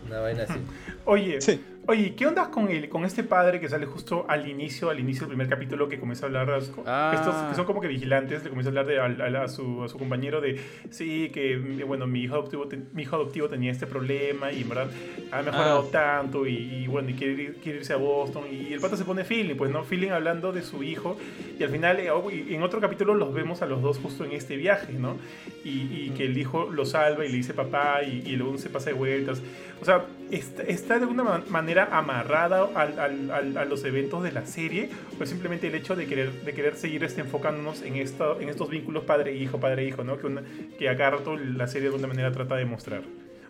Una 0.07 0.19
vaina 0.19 0.43
así. 0.43 0.59
Oye, 1.05 1.39
sí. 1.41 1.61
Oye, 1.89 2.15
¿qué 2.15 2.25
onda 2.25 2.51
con, 2.51 2.69
el, 2.69 2.89
con 2.89 3.05
este 3.05 3.23
padre 3.23 3.61
que 3.61 3.69
sale 3.69 3.85
justo 3.85 4.25
al 4.27 4.45
inicio, 4.49 4.89
al 4.89 4.99
inicio 4.99 5.21
del 5.21 5.29
primer 5.29 5.47
capítulo 5.47 5.87
que 5.87 5.97
comienza 5.97 6.25
a 6.25 6.27
hablar, 6.27 6.49
ah. 6.85 7.11
estos 7.15 7.33
que 7.33 7.55
son 7.55 7.63
como 7.63 7.79
que 7.79 7.87
vigilantes, 7.87 8.43
le 8.43 8.49
comienza 8.49 8.67
a 8.67 8.71
hablar 8.71 8.85
de, 8.87 9.37
a, 9.37 9.47
su, 9.47 9.83
a, 9.83 9.87
su, 9.87 9.97
compañero 9.97 10.41
de, 10.41 10.59
sí, 10.89 11.29
que 11.29 11.55
bueno, 11.87 12.05
mi 12.05 12.23
hijo 12.23 12.33
adoptivo, 12.33 12.67
mi 12.91 13.03
hijo 13.03 13.15
adoptivo 13.15 13.47
tenía 13.47 13.71
este 13.71 13.87
problema 13.87 14.51
y 14.51 14.63
en 14.63 14.69
verdad 14.69 14.89
ha 15.31 15.41
mejorado 15.41 15.85
ah. 15.87 15.89
tanto 15.89 16.45
y, 16.45 16.85
bueno, 16.87 17.09
y 17.09 17.13
quiere, 17.13 17.53
quiere, 17.53 17.79
irse 17.79 17.93
a 17.93 17.97
Boston 17.97 18.43
y 18.51 18.73
el 18.73 18.81
pato 18.81 18.97
se 18.97 19.05
pone 19.05 19.23
feeling, 19.23 19.55
pues 19.55 19.71
no, 19.71 19.85
feeling 19.85 20.09
hablando 20.09 20.51
de 20.51 20.63
su 20.63 20.83
hijo 20.83 21.17
y 21.57 21.63
al 21.63 21.69
final 21.69 22.01
eh, 22.01 22.11
oh, 22.11 22.29
en 22.29 22.63
otro 22.63 22.81
capítulo 22.81 23.13
los 23.13 23.33
vemos 23.33 23.61
a 23.61 23.65
los 23.65 23.81
dos 23.81 23.97
justo 23.99 24.25
en 24.25 24.33
este 24.33 24.57
viaje, 24.57 24.91
¿no? 24.91 25.15
Y, 25.63 26.09
que 26.17 26.25
el 26.25 26.37
hijo 26.37 26.69
lo 26.71 26.85
salva 26.85 27.25
y 27.25 27.29
le 27.29 27.35
dice 27.35 27.53
papá 27.53 28.01
y, 28.01 28.23
y 28.25 28.35
luego 28.37 28.57
se 28.57 28.69
pasa 28.69 28.89
de 28.89 28.95
vueltas. 28.95 29.41
O 29.81 29.85
sea, 29.85 30.05
está, 30.31 30.63
está 30.63 30.95
de 30.95 31.01
alguna 31.01 31.43
manera 31.49 31.89
amarrada 31.91 32.69
a 32.75 33.65
los 33.65 33.83
eventos 33.83 34.23
de 34.23 34.31
la 34.31 34.45
serie 34.45 34.89
o 35.19 35.25
simplemente 35.25 35.67
el 35.67 35.75
hecho 35.75 35.95
de 35.95 36.05
querer, 36.05 36.31
de 36.43 36.53
querer 36.53 36.75
seguir 36.75 37.03
este, 37.03 37.21
enfocándonos 37.21 37.81
en, 37.81 37.95
esto, 37.95 38.39
en 38.39 38.49
estos 38.49 38.69
vínculos 38.69 39.03
padre-hijo, 39.03 39.59
padre-hijo, 39.59 40.03
¿no? 40.03 40.17
Que, 40.17 40.27
una, 40.27 40.43
que 40.77 40.85
la 40.85 41.67
serie 41.67 41.89
de 41.89 41.95
alguna 41.95 42.07
manera 42.07 42.31
trata 42.31 42.55
de 42.55 42.65
mostrar. 42.65 43.03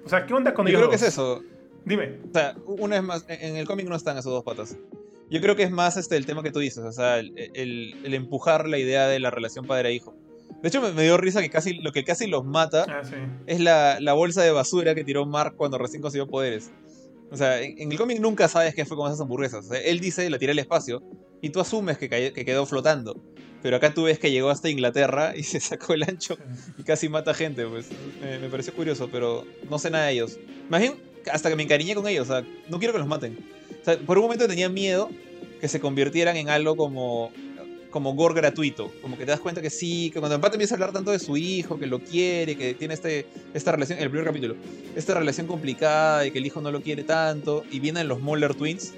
O 0.05 0.09
sea, 0.09 0.25
¿qué 0.25 0.33
onda 0.33 0.53
con 0.53 0.67
Yo 0.67 0.77
creo 0.77 0.89
que 0.89 0.95
es 0.95 1.03
eso. 1.03 1.43
Dime. 1.85 2.19
O 2.29 2.33
sea, 2.33 2.55
una 2.65 2.97
es 2.97 3.03
más, 3.03 3.25
en 3.29 3.55
el 3.55 3.65
cómic 3.65 3.87
no 3.87 3.95
están 3.95 4.17
esos 4.17 4.31
dos 4.31 4.43
patas. 4.43 4.77
Yo 5.29 5.41
creo 5.41 5.55
que 5.55 5.63
es 5.63 5.71
más 5.71 5.97
este, 5.97 6.15
el 6.15 6.25
tema 6.25 6.43
que 6.43 6.51
tú 6.51 6.59
dices, 6.59 6.83
o 6.83 6.91
sea, 6.91 7.19
el, 7.19 7.95
empujar 8.03 8.67
la 8.67 8.77
idea 8.77 9.07
de 9.07 9.19
la 9.19 9.29
relación 9.29 9.65
padre-hijo. 9.65 10.15
De 10.61 10.69
hecho, 10.69 10.81
me, 10.81 11.03
dio 11.03 11.17
risa 11.17 11.41
que 11.41 11.49
casi 11.49 11.73
lo 11.73 11.91
que 11.91 12.03
casi 12.03 12.27
los 12.27 12.43
mata 12.43 12.85
ah, 12.89 13.01
es 13.45 13.59
la, 13.59 13.99
la, 13.99 14.13
bolsa 14.13 14.41
de 14.41 14.51
basura 14.51 14.95
que 14.95 15.03
tiró 15.03 15.25
Mark 15.25 15.55
cuando 15.55 15.77
recién 15.77 16.01
consiguió 16.01 16.27
poderes. 16.27 16.71
O 17.29 17.37
sea, 17.37 17.61
en, 17.61 17.91
el 17.91 17.97
cómic 17.97 18.19
nunca 18.19 18.47
sabes 18.47 18.73
qué 18.73 18.85
fue 18.85 18.97
con 18.97 19.07
esas 19.07 19.21
hamburguesas. 19.21 19.65
O 19.65 19.69
sea, 19.69 19.79
él 19.81 19.99
dice, 19.99 20.29
la 20.29 20.39
tiré 20.39 20.53
al 20.53 20.59
espacio, 20.59 21.03
y 21.41 21.49
tú 21.49 21.59
asumes 21.59 21.97
que, 21.97 22.09
que, 22.09 22.45
quedó 22.45 22.65
flotando. 22.65 23.21
Pero 23.61 23.77
acá 23.77 23.93
tú 23.93 24.03
ves 24.03 24.19
que 24.19 24.31
llegó 24.31 24.49
hasta 24.49 24.69
Inglaterra 24.69 25.33
y 25.35 25.43
se 25.43 25.59
sacó 25.59 25.93
el 25.93 26.03
ancho 26.03 26.37
y 26.77 26.83
casi 26.83 27.09
mata 27.09 27.33
gente. 27.33 27.65
Pues 27.65 27.89
me, 28.21 28.49
pareció 28.49 28.73
curioso, 28.73 29.09
pero 29.11 29.45
no 29.69 29.79
sé 29.79 29.89
nada 29.89 30.05
de 30.05 30.13
ellos. 30.13 30.39
Imagino 30.67 30.95
hasta 31.31 31.49
que 31.49 31.55
me 31.55 31.63
encariñé 31.63 31.95
con 31.95 32.07
ellos. 32.07 32.29
O 32.29 32.33
sea, 32.33 32.47
no 32.69 32.79
quiero 32.79 32.93
que 32.93 32.99
los 32.99 33.07
maten. 33.07 33.37
O 33.81 33.85
sea, 33.85 33.97
por 33.99 34.17
un 34.17 34.23
momento 34.23 34.47
tenía 34.47 34.69
miedo 34.69 35.09
que 35.59 35.67
se 35.67 35.79
convirtieran 35.79 36.37
en 36.37 36.49
algo 36.49 36.75
como 36.75 37.31
como 37.89 38.13
gore 38.13 38.35
gratuito. 38.35 38.91
Como 39.01 39.17
que 39.17 39.25
te 39.25 39.31
das 39.31 39.39
cuenta 39.39 39.61
que 39.61 39.69
sí, 39.69 40.11
que 40.11 40.19
cuando 40.19 40.35
el 40.35 40.41
pata 40.41 40.55
empieza 40.55 40.75
a 40.75 40.77
hablar 40.77 40.91
tanto 40.91 41.11
de 41.11 41.19
su 41.19 41.37
hijo, 41.37 41.79
que 41.79 41.87
lo 41.87 41.99
quiere, 41.99 42.55
que 42.55 42.73
tiene 42.73 42.93
este, 42.93 43.25
esta 43.53 43.71
relación, 43.71 43.99
el 43.99 44.09
primer 44.09 44.25
capítulo, 44.25 44.55
esta 44.95 45.13
relación 45.13 45.47
complicada 45.47 46.25
y 46.25 46.31
que 46.31 46.39
el 46.39 46.45
hijo 46.45 46.61
no 46.61 46.71
lo 46.71 46.81
quiere 46.81 47.03
tanto, 47.03 47.63
y 47.71 47.79
vienen 47.79 48.07
los 48.07 48.19
Moller 48.19 48.55
Twins, 48.55 48.93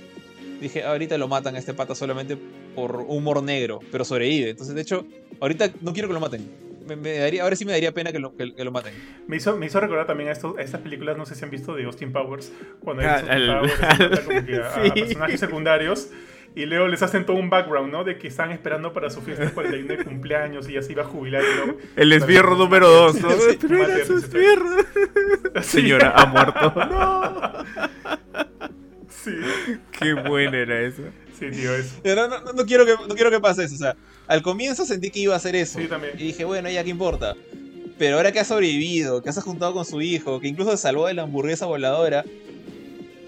dije, 0.60 0.84
ahorita 0.84 1.18
lo 1.18 1.28
matan 1.28 1.56
a 1.56 1.60
este 1.60 1.74
pata 1.74 1.96
solamente 1.96 2.38
por 2.76 3.06
humor 3.08 3.42
negro, 3.44 3.80
pero 3.92 4.06
sobrevive. 4.06 4.52
Entonces, 4.52 4.76
de 4.76 4.82
hecho, 4.82 5.06
ahorita 5.40 5.72
no 5.82 5.94
quiero 5.94 6.08
que 6.08 6.14
lo 6.14 6.20
maten. 6.20 6.70
Me, 6.88 7.20
daría, 7.20 7.44
ahora 7.44 7.56
sí 7.56 7.66
me 7.66 7.72
daría 7.72 7.92
pena 7.92 8.12
que 8.12 8.18
lo, 8.18 8.36
que, 8.36 8.48
lo 8.48 8.72
maten. 8.72 8.94
Me 9.28 9.38
hizo, 9.38 9.56
me 9.58 9.68
hizo 9.68 9.80
recordar 9.80 10.08
también 10.08 10.30
a, 10.30 10.32
esto, 10.32 10.58
estas 10.58 10.82
películas, 10.82 11.18
no 11.18 11.26
sé 11.26 11.36
si 11.36 11.44
han 11.44 11.52
visto, 11.52 11.76
de 11.76 11.84
Austin 11.84 12.12
Powers, 12.12 12.52
cuando 12.80 13.04
hay 13.04 13.10
ah, 13.10 13.62
Powers, 13.62 14.20
como 14.26 14.46
que 14.46 14.56
a 14.56 14.94
personajes 14.94 15.40
secundarios 15.40 16.10
y 16.56 16.66
luego 16.66 16.88
les 16.88 17.02
hacen 17.02 17.26
todo 17.26 17.38
un 17.38 17.50
background, 17.50 17.92
¿no? 17.92 18.04
De 18.04 18.18
que 18.18 18.28
están 18.28 18.52
esperando 18.52 18.92
para 18.94 19.10
su 19.10 19.22
fiesta 19.22 19.46
de 19.46 19.52
41 19.52 19.88
de 19.88 20.04
cumpleaños 20.04 20.68
y 20.70 20.74
ya 20.74 20.82
se 20.82 20.92
iba 20.92 21.04
a 21.04 21.06
jubilar. 21.06 21.44
¿no? 21.66 21.76
El 21.96 22.12
esbierro 22.12 22.56
número 22.56 22.90
2, 22.90 23.22
¿no? 23.22 23.30
Sí, 23.32 23.58
su 24.06 24.18
esbierro. 24.18 24.70
Señora, 25.62 26.14
ha 26.16 26.26
muerto. 26.26 26.74
no. 26.90 27.40
Sí. 29.24 29.32
Qué 29.92 30.14
buena 30.14 30.60
era 30.60 30.80
eso. 30.80 31.02
Sí, 31.38 31.52
tío, 31.52 31.76
eso. 31.76 31.96
No, 32.06 32.28
no, 32.30 32.54
no, 32.54 32.66
quiero 32.66 32.86
que, 32.86 32.94
no 32.94 33.16
quiero 33.16 33.30
que 33.30 33.42
pase 33.42 33.66
eso. 33.66 33.76
O 33.76 33.78
sea, 33.78 33.98
al 34.28 34.42
comienzo 34.42 34.86
sentí 34.86 35.10
que 35.12 35.20
iba 35.20 35.34
a 35.34 35.38
hacer 35.38 35.58
eso. 35.58 35.78
Sí, 35.78 35.88
también. 35.88 36.14
Y 36.18 36.24
dije, 36.24 36.46
bueno, 36.46 36.70
ya, 36.70 36.84
¿qué 36.86 36.90
importa? 36.90 37.36
Pero 37.98 38.16
ahora 38.16 38.32
que 38.32 38.40
ha 38.40 38.46
sobrevivido, 38.46 39.22
que 39.22 39.34
se 39.34 39.42
ha 39.42 39.44
juntado 39.44 39.74
con 39.74 39.84
su 39.84 40.02
hijo, 40.02 40.40
que 40.40 40.48
incluso 40.48 40.72
se 40.72 40.78
salvó 40.78 41.08
de 41.08 41.16
la 41.16 41.24
hamburguesa 41.24 41.66
voladora, 41.66 42.24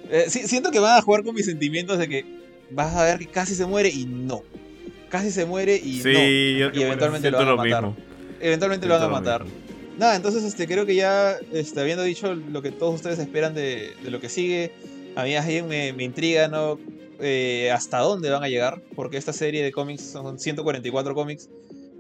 eh, 0.10 0.26
siento 0.30 0.72
que 0.72 0.80
van 0.80 0.98
a 0.98 1.02
jugar 1.02 1.24
con 1.24 1.36
mis 1.36 1.46
sentimientos 1.46 1.98
de 1.98 2.08
que 2.08 2.41
vas 2.72 2.96
a 2.96 3.04
ver 3.04 3.20
que 3.20 3.28
casi 3.28 3.56
se 3.56 3.66
muere 3.66 3.90
y 3.90 4.06
no. 4.06 4.44
Casi 5.10 5.32
se 5.32 5.46
muere 5.46 5.76
y 5.76 6.02
no. 6.04 6.10
y 6.74 6.84
eventualmente 6.84 7.32
lo 7.32 7.38
van 7.38 7.50
a 7.50 7.56
matar. 7.56 7.94
Eventualmente 8.40 8.88
lo 8.88 8.94
van 8.96 9.04
a 9.04 9.08
matar. 9.10 9.46
Nada, 9.98 10.16
entonces 10.16 10.44
este, 10.44 10.68
creo 10.68 10.86
que 10.86 10.96
ya 10.96 11.38
este, 11.52 11.80
habiendo 11.80 12.04
dicho 12.04 12.34
lo 12.34 12.62
que 12.62 12.72
todos 12.72 12.96
ustedes 12.96 13.20
esperan 13.20 13.54
de, 13.54 13.94
lo 14.04 14.20
que 14.20 14.30
sigue, 14.30 14.72
a 15.16 15.24
mí 15.24 15.34
me, 15.68 15.94
me 15.94 16.04
intriga, 16.04 16.48
¿no? 16.48 16.80
Eh, 17.24 17.70
hasta 17.72 18.00
dónde 18.00 18.32
van 18.32 18.44
a 18.44 18.50
llegar, 18.50 18.82
porque 18.96 19.18
esta 19.18 19.32
serie 19.32 19.62
de 19.64 19.72
cómics 19.72 20.02
son 20.02 20.40
144 20.40 21.14
cómics. 21.14 21.50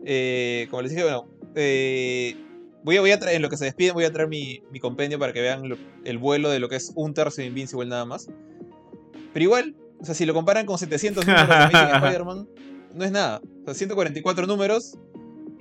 Eh, 0.03 0.67
como 0.71 0.81
les 0.81 0.91
dije, 0.91 1.03
bueno, 1.03 1.27
eh, 1.53 2.35
voy, 2.83 2.97
a, 2.97 3.01
voy 3.01 3.11
a 3.11 3.19
traer, 3.19 3.35
en 3.35 3.43
lo 3.43 3.49
que 3.49 3.57
se 3.57 3.65
despiden, 3.65 3.93
voy 3.93 4.05
a 4.05 4.11
traer 4.11 4.27
mi, 4.27 4.63
mi 4.71 4.79
compendio 4.79 5.19
para 5.19 5.31
que 5.31 5.41
vean 5.41 5.77
el 6.05 6.17
vuelo 6.17 6.49
de 6.49 6.59
lo 6.59 6.69
que 6.69 6.77
es 6.77 6.91
un 6.95 7.13
tercio 7.13 7.43
de 7.43 7.49
Invincible 7.49 7.85
nada 7.85 8.05
más. 8.05 8.29
Pero 9.31 9.43
igual, 9.43 9.75
o 10.01 10.05
sea, 10.05 10.15
si 10.15 10.25
lo 10.25 10.33
comparan 10.33 10.65
con 10.65 10.77
700 10.77 11.25
números 11.25 11.47
de 11.47 11.55
Spider-Man, 11.93 12.47
no 12.93 13.05
es 13.05 13.11
nada. 13.11 13.41
O 13.61 13.65
sea, 13.65 13.73
144 13.75 14.47
números 14.47 14.97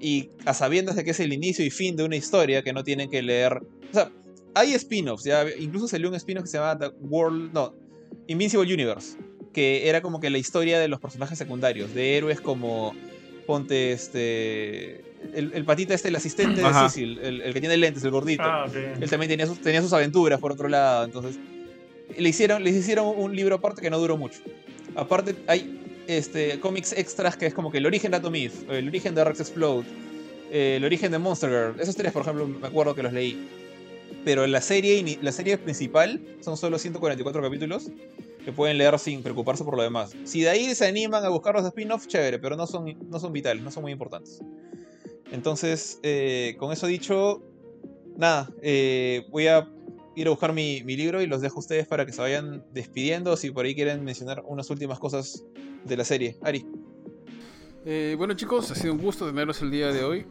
y 0.00 0.30
a 0.46 0.54
sabiendas 0.54 0.96
de 0.96 1.04
que 1.04 1.10
es 1.10 1.20
el 1.20 1.32
inicio 1.32 1.64
y 1.64 1.70
fin 1.70 1.94
de 1.94 2.04
una 2.04 2.16
historia 2.16 2.62
que 2.62 2.72
no 2.72 2.82
tienen 2.82 3.10
que 3.10 3.22
leer. 3.22 3.54
O 3.54 3.92
sea, 3.92 4.10
hay 4.54 4.72
spin-offs, 4.72 5.24
ya 5.24 5.44
incluso 5.58 5.86
salió 5.88 6.08
un 6.08 6.14
spin-off 6.14 6.44
que 6.44 6.50
se 6.50 6.58
llama 6.58 6.78
The 6.78 6.88
World, 7.00 7.52
no, 7.52 7.74
Invincible 8.26 8.72
Universe, 8.72 9.18
que 9.52 9.88
era 9.88 10.00
como 10.00 10.20
que 10.20 10.30
la 10.30 10.38
historia 10.38 10.80
de 10.80 10.88
los 10.88 11.00
personajes 11.00 11.36
secundarios, 11.38 11.94
de 11.94 12.16
héroes 12.16 12.40
como 12.40 12.94
ponte 13.46 13.92
este 13.92 15.04
el, 15.34 15.64
patita 15.66 15.92
este, 15.92 16.08
el 16.08 16.16
asistente 16.16 16.62
de 16.62 16.72
Cecil, 16.72 17.18
el, 17.18 17.52
que 17.52 17.60
tiene 17.60 17.76
lentes, 17.76 18.02
el 18.04 18.10
gordito. 18.10 18.42
Ah, 18.42 18.66
Él 18.72 19.10
también 19.10 19.28
tenía 19.28 19.46
sus, 19.46 19.60
tenía 19.60 19.82
sus 19.82 19.92
aventuras 19.92 20.40
por 20.40 20.52
otro 20.52 20.68
lado, 20.68 21.04
entonces 21.04 21.38
les 22.18 22.40
hicieron 22.40 23.14
un 23.16 23.34
libro 23.34 23.56
aparte 23.56 23.82
que 23.82 23.90
no 23.90 23.98
duró 23.98 24.16
mucho. 24.16 24.40
Aparte 24.94 25.34
hay 25.46 26.02
este, 26.06 26.58
cómics 26.60 26.92
extras 26.92 27.36
que 27.36 27.46
es 27.46 27.54
como 27.54 27.70
que 27.70 27.78
el 27.78 27.86
origen 27.86 28.10
de 28.10 28.18
Atomith, 28.18 28.52
el 28.70 28.88
origen 28.88 29.14
de 29.14 29.24
Rex 29.24 29.40
Explode, 29.40 29.86
el 30.50 30.84
origen 30.84 31.12
de 31.12 31.18
Monster 31.18 31.50
Girl. 31.50 31.80
Esos 31.80 31.96
tres, 31.96 32.12
por 32.12 32.22
ejemplo, 32.22 32.46
me 32.46 32.66
acuerdo 32.66 32.94
que 32.94 33.02
los 33.02 33.12
leí. 33.12 33.48
Pero 34.24 34.46
la 34.46 34.60
serie, 34.60 35.18
la 35.22 35.32
serie 35.32 35.56
principal 35.56 36.20
son 36.40 36.56
solo 36.56 36.78
144 36.78 37.42
capítulos 37.42 37.90
que 38.44 38.52
pueden 38.52 38.78
leer 38.78 38.98
sin 38.98 39.22
preocuparse 39.22 39.64
por 39.64 39.76
lo 39.76 39.82
demás. 39.82 40.12
Si 40.24 40.42
de 40.42 40.50
ahí 40.50 40.74
se 40.74 40.86
animan 40.86 41.24
a 41.24 41.28
buscar 41.28 41.54
los 41.54 41.64
spin-offs, 41.64 42.08
chévere, 42.08 42.38
pero 42.38 42.56
no 42.56 42.66
son, 42.66 42.96
no 43.08 43.20
son 43.20 43.32
vitales, 43.32 43.62
no 43.62 43.70
son 43.70 43.82
muy 43.82 43.92
importantes. 43.92 44.40
Entonces, 45.30 46.00
eh, 46.02 46.56
con 46.58 46.72
eso 46.72 46.86
dicho, 46.86 47.42
nada, 48.16 48.50
eh, 48.62 49.26
voy 49.30 49.46
a 49.46 49.68
ir 50.16 50.26
a 50.26 50.30
buscar 50.30 50.52
mi, 50.52 50.82
libro 50.82 51.22
y 51.22 51.26
los 51.26 51.40
dejo 51.40 51.56
a 51.56 51.60
ustedes 51.60 51.86
para 51.86 52.06
que 52.06 52.12
se 52.12 52.20
vayan 52.20 52.64
despidiendo. 52.72 53.36
Si 53.36 53.50
por 53.50 53.64
ahí 53.64 53.74
quieren 53.74 54.04
mencionar 54.04 54.42
unas 54.46 54.70
últimas 54.70 54.98
cosas 54.98 55.44
de 55.84 55.96
la 55.96 56.04
serie. 56.04 56.36
Ari. 56.42 56.66
Eh, 57.86 58.14
bueno 58.18 58.34
chicos, 58.34 58.70
ha 58.70 58.74
sido 58.74 58.92
un 58.92 59.00
gusto 59.00 59.26
tenerlos 59.26 59.62
el 59.62 59.70
día 59.70 59.92
de 59.92 60.04
hoy. 60.04 60.26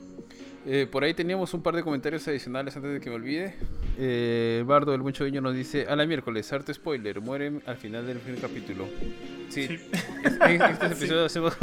Eh, 0.66 0.88
por 0.92 1.04
ahí 1.04 1.14
teníamos 1.14 1.54
un 1.54 1.64
par 1.64 1.76
de 1.76 1.84
comentarios 1.84 2.28
adicionales 2.28 2.76
antes 2.76 2.94
de 2.94 3.00
que 3.00 3.10
me 3.10 3.16
olvide. 3.16 3.56
Eh, 3.98 4.64
Bardo 4.68 4.92
del 4.92 5.02
Mucho 5.02 5.24
Viño 5.24 5.42
nos 5.42 5.56
dice: 5.56 5.88
A 5.88 5.96
la 5.96 6.06
miércoles, 6.06 6.52
arte 6.52 6.74
spoiler, 6.74 7.22
mueren 7.22 7.64
al 7.66 7.78
final 7.78 8.06
del 8.06 8.18
primer 8.20 8.42
capítulo. 8.42 8.88
Sí, 9.48 9.68
en 10.42 10.62
este 10.62 10.86
episodio 10.88 11.26
hacemos. 11.26 11.58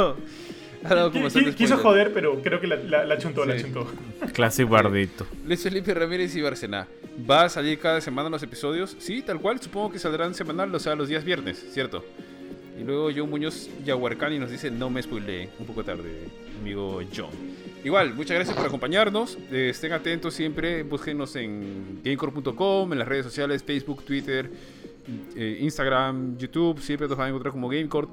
Quiso 1.56 1.78
joder, 1.78 2.12
pero 2.12 2.40
creo 2.42 2.60
que 2.60 2.66
la, 2.66 3.04
la, 3.04 3.18
chuntó, 3.18 3.44
la 3.44 3.60
chuntó. 3.60 3.86
Clásico 4.32 4.70
Bardito. 4.70 5.26
Luis 5.46 5.62
Felipe 5.62 5.94
Ramírez 5.94 6.34
y 6.36 6.42
Barcena. 6.42 6.86
¿Va 7.28 7.44
a 7.44 7.48
salir 7.48 7.78
cada 7.78 8.00
semana 8.00 8.28
los 8.28 8.42
episodios? 8.42 8.96
Sí, 8.98 9.22
tal 9.22 9.40
cual. 9.40 9.60
Supongo 9.60 9.90
que 9.90 9.98
saldrán 9.98 10.34
semanal, 10.34 10.74
o 10.74 10.78
sea, 10.78 10.94
los 10.94 11.08
días 11.08 11.24
viernes, 11.24 11.64
¿cierto? 11.72 12.04
Y 12.78 12.84
luego 12.84 13.10
John 13.14 13.30
Muñoz 13.30 13.70
Yahuarcani 13.84 14.38
nos 14.38 14.50
dice: 14.50 14.70
No 14.70 14.90
me 14.90 15.02
spoilé. 15.02 15.48
Un 15.58 15.66
poco 15.66 15.82
tarde, 15.82 16.28
amigo 16.60 17.00
John. 17.14 17.30
Igual, 17.84 18.14
muchas 18.14 18.34
gracias 18.34 18.56
por 18.56 18.66
acompañarnos. 18.66 19.38
Eh, 19.50 19.68
estén 19.70 19.92
atentos 19.92 20.34
siempre. 20.34 20.82
Búsquenos 20.82 21.36
en 21.36 22.00
gamecore.com, 22.04 22.92
en 22.92 22.98
las 22.98 23.08
redes 23.08 23.24
sociales, 23.24 23.62
Facebook, 23.62 24.04
Twitter. 24.04 24.50
Eh, 25.36 25.58
Instagram, 25.60 26.36
YouTube, 26.36 26.80
siempre 26.80 27.08
nos 27.08 27.16
van 27.16 27.26
a 27.26 27.28
encontrar 27.28 27.52
como 27.52 27.68
Gamecore. 27.68 28.08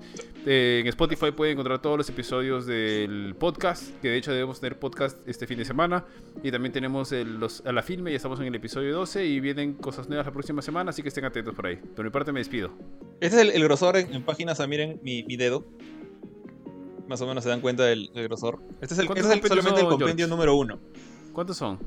Eh, 0.46 0.80
en 0.82 0.88
Spotify 0.88 1.32
pueden 1.32 1.54
encontrar 1.54 1.82
todos 1.82 1.98
los 1.98 2.10
episodios 2.10 2.66
del 2.66 3.36
podcast, 3.38 4.00
que 4.02 4.10
de 4.10 4.18
hecho 4.18 4.32
debemos 4.32 4.60
tener 4.60 4.78
podcast 4.78 5.18
este 5.28 5.48
fin 5.48 5.58
de 5.58 5.66
semana. 5.66 6.06
Y 6.44 6.52
también 6.52 6.72
tenemos 6.72 7.12
los, 7.12 7.66
a 7.66 7.72
la 7.72 7.82
filme, 7.82 8.12
ya 8.12 8.18
estamos 8.18 8.40
en 8.40 8.48
el 8.48 8.56
episodio 8.56 8.94
12 8.96 9.26
y 9.26 9.40
vienen 9.40 9.74
cosas 9.74 10.08
nuevas 10.08 10.26
la 10.26 10.32
próxima 10.32 10.62
semana, 10.62 10.92
así 10.92 11.02
que 11.02 11.10
estén 11.10 11.26
atentos 11.26 11.56
por 11.56 11.68
ahí. 11.68 11.78
Por 11.78 12.06
mi 12.06 12.12
parte 12.12 12.32
me 12.32 12.40
despido. 12.40 12.72
Este 13.20 13.42
es 13.42 13.56
el, 13.56 13.64
grosor 13.64 13.98
en, 13.98 14.24
páginas, 14.24 14.66
miren 14.68 15.00
mi, 15.04 15.24
dedo. 15.36 15.66
Más 17.08 17.22
o 17.22 17.28
menos 17.28 17.44
se 17.44 17.50
dan 17.50 17.62
cuenta 17.62 17.84
del, 17.86 18.10
grosor. 18.14 18.60
Este 18.82 18.94
es, 18.94 19.00
el, 19.00 19.08
este 19.16 19.48
solamente 19.48 19.82
el 19.82 19.88
compendio 19.88 20.28
número 20.28 20.56
uno. 20.56 20.80
¿Cuántos 21.32 21.58
son? 21.58 21.80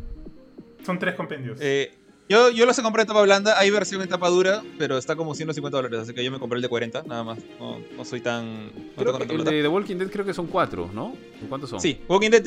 Son 0.85 0.99
tres 0.99 1.15
compendios. 1.15 1.59
Eh, 1.61 1.93
yo, 2.29 2.51
yo 2.51 2.67
los 2.67 2.77
he 2.79 2.83
comprado 2.83 3.03
en 3.03 3.09
tapa 3.09 3.23
blanda, 3.23 3.59
hay 3.59 3.71
versión 3.71 4.03
en 4.03 4.09
tapa 4.09 4.29
dura, 4.29 4.63
pero 4.79 4.99
está 4.99 5.15
como 5.15 5.35
150 5.35 5.77
dólares, 5.77 6.01
así 6.01 6.13
que 6.13 6.25
yo 6.25 6.33
me 6.33 6.39
compré 6.41 6.57
el 6.57 6.63
de 6.63 6.69
40, 6.69 7.05
nada 7.05 7.23
más. 7.23 7.39
No, 7.59 7.79
no 7.97 8.05
soy 8.05 8.21
tan... 8.21 8.71
el 8.97 9.45
de 9.45 9.63
The 9.63 9.69
Walking 9.69 9.97
Dead 9.97 10.11
creo 10.11 10.25
que 10.25 10.35
son 10.35 10.47
cuatro, 10.49 10.91
¿no? 10.93 11.15
¿Cuántos 11.49 11.71
son? 11.71 11.81
Sí, 11.81 12.01
Walking 12.09 12.31
Dead 12.31 12.43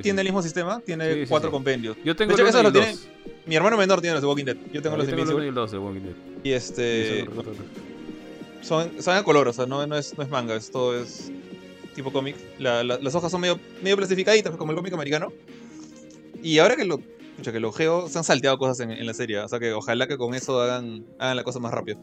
tiene 0.00 0.20
el 0.20 0.26
mismo 0.26 0.42
sistema, 0.42 0.80
tiene 0.80 1.26
cuatro 1.26 1.50
compendios. 1.50 1.96
Yo 2.04 2.14
tengo 2.14 2.36
de 2.36 2.42
hecho, 2.42 2.62
los 2.62 2.72
tiene, 2.72 2.94
Mi 3.46 3.56
hermano 3.56 3.76
menor 3.78 4.00
tiene 4.00 4.14
los 4.14 4.22
de 4.22 4.28
Walking 4.28 4.44
Dead, 4.44 4.56
yo 4.72 4.82
tengo 4.82 4.96
los 4.96 5.06
de 5.06 5.12
tengo 5.14 5.24
los, 5.24 5.54
dos 5.54 5.72
de 5.72 5.78
Walking 5.78 6.02
Dead. 6.02 6.14
Y 6.42 6.52
este... 6.52 7.26
Son, 8.60 9.02
son 9.02 9.16
a 9.16 9.22
color, 9.22 9.48
o 9.48 9.52
sea, 9.52 9.66
no, 9.66 9.86
no, 9.86 9.96
es, 9.96 10.16
no 10.16 10.24
es 10.24 10.30
manga, 10.30 10.54
esto 10.54 10.98
es 10.98 11.30
tipo 11.94 12.12
cómic. 12.12 12.36
las 12.58 13.14
hojas 13.14 13.30
son 13.30 13.40
medio, 13.40 13.58
medio 13.82 13.96
plastificaditas, 13.96 14.54
como 14.56 14.72
el 14.72 14.76
cómic 14.76 14.92
americano. 14.92 15.32
Y 16.42 16.58
ahora 16.58 16.76
que 16.76 16.84
lo 16.84 17.00
Escucha, 17.34 17.52
que 17.52 17.60
los 17.60 17.76
geos 17.76 18.12
se 18.12 18.18
han 18.18 18.24
salteado 18.24 18.58
cosas 18.58 18.80
en, 18.80 19.04
la 19.04 19.12
serie. 19.12 19.40
O 19.40 19.48
sea 19.48 19.58
que 19.58 19.72
ojalá 19.72 20.06
que 20.06 20.16
con 20.16 20.34
eso 20.34 20.60
hagan, 20.60 21.04
hagan 21.18 21.36
la 21.36 21.42
cosa 21.42 21.58
más 21.58 21.72
rápido. 21.72 21.98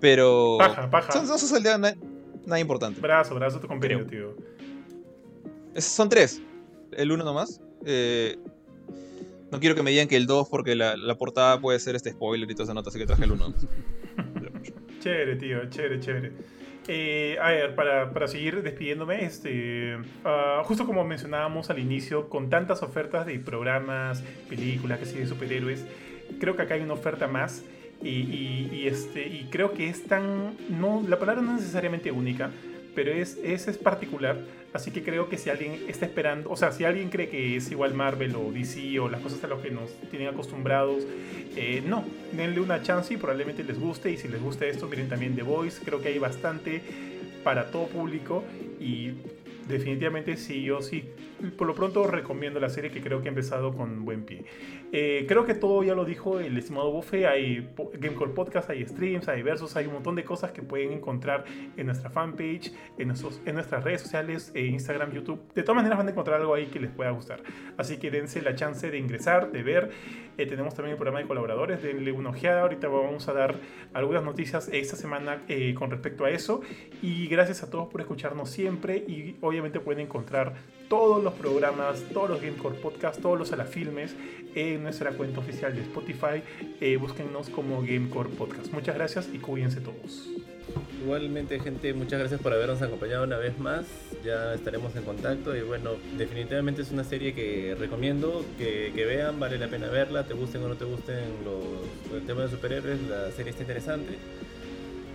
Pero. 0.00 0.56
Paja, 0.58 0.90
paja. 0.90 1.12
Son, 1.12 1.26
son 1.26 1.38
salteados 1.38 1.80
nada, 1.80 1.96
nada, 2.44 2.60
importante. 2.60 3.00
Brazo, 3.00 3.34
brazo 3.34 3.58
tu 3.58 3.68
compañero, 3.68 4.06
tío. 4.06 4.36
son 5.78 6.08
tres. 6.10 6.42
El 6.92 7.10
uno 7.10 7.24
nomás. 7.24 7.60
Eh, 7.86 8.38
no 9.50 9.60
quiero 9.60 9.74
que 9.74 9.82
me 9.82 9.90
digan 9.92 10.08
que 10.08 10.16
el 10.16 10.26
2 10.26 10.48
porque 10.48 10.74
la, 10.74 10.96
la, 10.96 11.14
portada 11.16 11.60
puede 11.60 11.78
ser 11.78 11.94
este 11.94 12.10
spoiler 12.10 12.50
y 12.50 12.54
toda 12.54 12.64
esa 12.64 12.74
nota, 12.74 12.90
así 12.90 12.98
que 12.98 13.06
traje 13.06 13.24
el 13.24 13.32
1. 13.32 13.54
chévere, 15.00 15.36
tío, 15.36 15.70
chévere, 15.70 16.00
chévere. 16.00 16.32
Eh, 16.86 17.38
a 17.40 17.48
ver, 17.48 17.74
para, 17.74 18.12
para, 18.12 18.28
seguir 18.28 18.62
despidiéndome, 18.62 19.24
este, 19.24 19.96
ah, 20.24 20.62
justo 20.64 20.84
como 20.84 21.02
mencionábamos 21.04 21.70
al 21.70 21.78
inicio, 21.78 22.28
con 22.28 22.50
tantas 22.50 22.82
ofertas 22.82 23.24
de 23.24 23.38
programas, 23.38 24.22
películas, 24.48 24.98
que 24.98 25.06
sí, 25.06 25.18
de 25.18 25.26
superhéroes, 25.26 25.86
creo 26.38 26.56
que 26.56 26.62
acá 26.62 26.74
hay 26.74 26.82
una 26.82 26.92
oferta 26.92 27.26
más 27.26 27.64
y, 28.02 28.68
y, 28.70 28.86
este, 28.86 29.26
y 29.26 29.48
creo 29.50 29.72
que 29.72 29.88
es 29.88 30.04
tan, 30.04 30.56
no, 30.68 31.02
la 31.08 31.18
palabra 31.18 31.40
no 31.40 31.54
es 31.54 31.60
necesariamente 31.60 32.10
única, 32.10 32.50
pero 32.94 33.12
es, 33.12 33.38
es, 33.42 33.68
es 33.68 33.78
particular. 33.78 34.38
Así 34.72 34.90
que 34.90 35.02
creo 35.02 35.28
que 35.28 35.38
si 35.38 35.50
alguien 35.50 35.84
está 35.88 36.06
esperando, 36.06 36.50
o 36.50 36.56
sea, 36.56 36.72
si 36.72 36.84
alguien 36.84 37.08
cree 37.08 37.28
que 37.28 37.56
es 37.56 37.70
igual 37.70 37.94
Marvel 37.94 38.34
o 38.34 38.50
DC 38.50 38.98
o 38.98 39.08
las 39.08 39.20
cosas 39.20 39.42
a 39.44 39.46
las 39.46 39.60
que 39.60 39.70
nos 39.70 39.92
tienen 40.10 40.28
acostumbrados, 40.28 41.04
eh, 41.56 41.82
no, 41.86 42.04
denle 42.32 42.60
una 42.60 42.82
chance 42.82 43.14
y 43.14 43.16
probablemente 43.16 43.62
les 43.62 43.78
guste. 43.78 44.10
Y 44.10 44.16
si 44.16 44.28
les 44.28 44.42
gusta 44.42 44.66
esto, 44.66 44.88
miren 44.88 45.08
también 45.08 45.36
The 45.36 45.42
Voice. 45.42 45.80
Creo 45.84 46.00
que 46.02 46.08
hay 46.08 46.18
bastante 46.18 46.82
para 47.44 47.70
todo 47.70 47.86
público 47.86 48.42
y 48.80 49.12
definitivamente 49.68 50.36
sí, 50.36 50.62
yo 50.62 50.82
sí. 50.82 51.04
Por 51.50 51.66
lo 51.66 51.74
pronto 51.74 52.06
recomiendo 52.06 52.60
la 52.60 52.68
serie 52.68 52.90
que 52.90 53.00
creo 53.00 53.20
que 53.20 53.28
ha 53.28 53.30
empezado 53.30 53.74
con 53.74 54.04
buen 54.04 54.24
pie. 54.24 54.44
Eh, 54.92 55.24
creo 55.28 55.44
que 55.44 55.54
todo 55.54 55.82
ya 55.82 55.94
lo 55.94 56.04
dijo 56.04 56.38
el 56.38 56.56
estimado 56.56 56.90
Buffet. 56.90 57.26
Hay 57.26 57.68
Gamecore 57.94 58.32
Podcast, 58.32 58.70
hay 58.70 58.84
streams, 58.84 59.28
hay 59.28 59.42
versos, 59.42 59.76
hay 59.76 59.86
un 59.86 59.94
montón 59.94 60.14
de 60.14 60.24
cosas 60.24 60.52
que 60.52 60.62
pueden 60.62 60.92
encontrar 60.92 61.44
en 61.76 61.86
nuestra 61.86 62.10
fanpage, 62.10 62.72
en, 62.98 63.12
en 63.46 63.54
nuestras 63.54 63.84
redes 63.84 64.02
sociales, 64.02 64.52
en 64.54 64.66
Instagram, 64.66 65.12
YouTube. 65.12 65.40
De 65.54 65.62
todas 65.62 65.76
maneras 65.76 65.98
van 65.98 66.08
a 66.08 66.10
encontrar 66.10 66.40
algo 66.40 66.54
ahí 66.54 66.66
que 66.66 66.80
les 66.80 66.90
pueda 66.90 67.10
gustar. 67.10 67.42
Así 67.76 67.98
que 67.98 68.10
dense 68.10 68.42
la 68.42 68.54
chance 68.54 68.90
de 68.90 68.98
ingresar, 68.98 69.50
de 69.52 69.62
ver. 69.62 69.90
Eh, 70.36 70.46
tenemos 70.46 70.74
también 70.74 70.92
el 70.92 70.96
programa 70.96 71.20
de 71.20 71.26
colaboradores, 71.26 71.82
denle 71.82 72.12
una 72.12 72.30
ojeada. 72.30 72.62
Ahorita 72.62 72.88
vamos 72.88 73.28
a 73.28 73.32
dar 73.32 73.54
algunas 73.92 74.24
noticias 74.24 74.68
esta 74.72 74.96
semana 74.96 75.42
eh, 75.48 75.74
con 75.74 75.90
respecto 75.90 76.24
a 76.24 76.30
eso. 76.30 76.60
Y 77.02 77.26
gracias 77.28 77.62
a 77.62 77.70
todos 77.70 77.88
por 77.88 78.00
escucharnos 78.00 78.50
siempre. 78.50 78.96
Y 78.96 79.36
obviamente 79.40 79.80
pueden 79.80 80.06
encontrar 80.06 80.54
todos 80.94 81.24
los 81.24 81.34
programas, 81.34 82.04
todos 82.12 82.30
los 82.30 82.40
Gamecore 82.40 82.76
Podcast, 82.76 83.20
todos 83.20 83.36
los 83.36 83.50
Alafilmes 83.50 84.14
en 84.54 84.84
nuestra 84.84 85.10
cuenta 85.10 85.40
oficial 85.40 85.74
de 85.74 85.82
Spotify. 85.82 86.40
Eh, 86.80 86.96
búsquennos 86.98 87.48
como 87.48 87.82
Gamecore 87.82 88.28
Podcast. 88.28 88.72
Muchas 88.72 88.94
gracias 88.94 89.28
y 89.32 89.38
cuídense 89.38 89.80
todos. 89.80 90.28
Igualmente, 91.02 91.58
gente, 91.58 91.92
muchas 91.94 92.20
gracias 92.20 92.40
por 92.40 92.52
habernos 92.52 92.80
acompañado 92.80 93.24
una 93.24 93.38
vez 93.38 93.58
más. 93.58 93.86
Ya 94.24 94.54
estaremos 94.54 94.94
en 94.94 95.02
contacto 95.02 95.56
y 95.56 95.62
bueno, 95.62 95.94
definitivamente 96.16 96.82
es 96.82 96.92
una 96.92 97.02
serie 97.02 97.34
que 97.34 97.74
recomiendo 97.76 98.44
que, 98.56 98.92
vean, 98.94 99.40
vale 99.40 99.58
la 99.58 99.66
pena 99.66 99.88
verla, 99.88 100.22
te 100.22 100.34
gusten 100.34 100.62
o 100.62 100.68
no 100.68 100.76
te 100.76 100.84
gusten 100.84 101.24
los, 101.44 102.14
el 102.16 102.24
tema 102.24 102.42
de 102.42 102.50
superhéroes, 102.50 103.00
la 103.10 103.32
serie 103.32 103.50
está 103.50 103.62
interesante. 103.62 104.16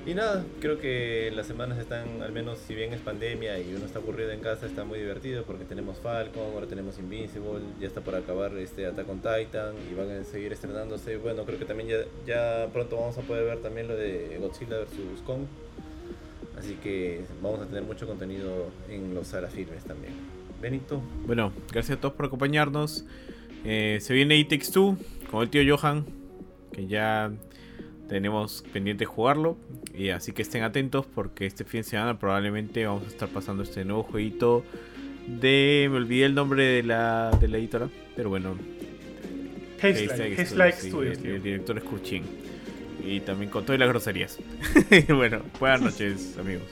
Y 0.06 0.14
nada, 0.14 0.44
creo 0.60 0.80
que 0.80 1.30
las 1.36 1.46
semanas 1.46 1.78
están, 1.78 2.22
al 2.22 2.32
menos 2.32 2.58
si 2.60 2.74
bien 2.74 2.94
es 2.94 3.02
pandemia 3.02 3.60
y 3.60 3.74
uno 3.76 3.86
está 3.86 4.00
aburrido 4.00 4.32
en 4.32 4.40
casa, 4.40 4.66
está 4.66 4.84
muy 4.84 4.98
divertido 4.98 5.44
porque 5.44 5.66
tenemos 5.66 6.00
Falcon, 6.00 6.54
ahora 6.54 6.68
tenemos 6.68 6.98
Invincible, 6.98 7.62
ya 7.80 7.88
está 7.88 8.02
por 8.02 8.16
acabar 8.16 8.56
este 8.58 8.86
Attack 8.86 9.10
on 9.10 9.18
Titan 9.18 9.76
y 9.92 9.96
van 9.96 10.10
a 10.10 10.24
seguir 10.24 10.54
estrenándose. 10.54 11.18
Bueno, 11.18 11.44
creo 11.44 11.60
que 11.60 11.66
también 11.66 11.90
ya, 11.90 11.98
ya 12.26 12.68
pronto 12.72 12.96
vamos 12.96 13.18
a 13.18 13.22
poder 13.22 13.46
ver 13.46 13.62
también 13.62 13.88
lo 13.88 13.96
de 13.96 14.38
Godzilla 14.40 14.80
vs. 14.80 15.22
Kong. 15.26 15.42
Así 16.58 16.76
que 16.76 17.22
vamos 17.42 17.62
a 17.62 17.66
tener 17.66 17.84
mucho 17.84 18.08
contenido 18.08 18.68
en 18.90 19.14
los 19.14 19.28
salas 19.28 19.54
firmes 19.54 19.84
también. 19.84 20.14
Benito. 20.62 21.02
Bueno, 21.26 21.54
gracias 21.72 21.98
a 21.98 22.02
todos 22.02 22.16
por 22.16 22.26
acompañarnos. 22.26 23.06
Eh, 23.64 24.00
se 24.02 24.14
viene 24.14 24.38
It 24.38 24.52
2 24.52 24.98
con 25.30 25.42
el 25.42 25.50
tío 25.50 25.78
Johan, 25.78 26.06
que 26.72 26.88
ya 26.88 27.32
tenemos 28.10 28.66
pendiente 28.74 29.06
jugarlo. 29.06 29.58
Y 29.96 30.10
así 30.10 30.34
que 30.34 30.42
estén 30.42 30.64
atentos 30.64 31.06
porque 31.06 31.46
este 31.46 31.64
fin 31.64 31.82
de 31.82 31.84
semana 31.86 32.20
probablemente 32.20 32.86
vamos 32.86 33.04
a 33.06 33.08
estar 33.08 33.30
pasando 33.30 33.64
este 33.64 33.86
nuevo 33.86 34.04
jueguito 34.04 34.66
de... 35.28 35.88
Me 35.90 35.98
olvidé 35.98 36.26
el 36.26 36.36
nombre 36.36 36.64
de 36.64 36.84
la, 36.84 37.32
de 37.40 37.48
la 37.48 37.58
editora, 37.58 37.90
pero 38.16 38.30
bueno. 38.30 38.58
Haze 39.82 40.08
Studios. 40.46 41.18
El, 41.24 41.42
director 41.42 41.78
es 41.78 41.84
Kurchin. 41.84 42.24
Y 43.06 43.22
también 43.22 43.50
con 43.50 43.64
todas 43.64 43.80
las 43.80 43.88
groserías. 43.88 44.38
bueno, 45.08 45.42
buenas 45.60 45.82
noches 45.82 46.38
amigos. 46.38 46.68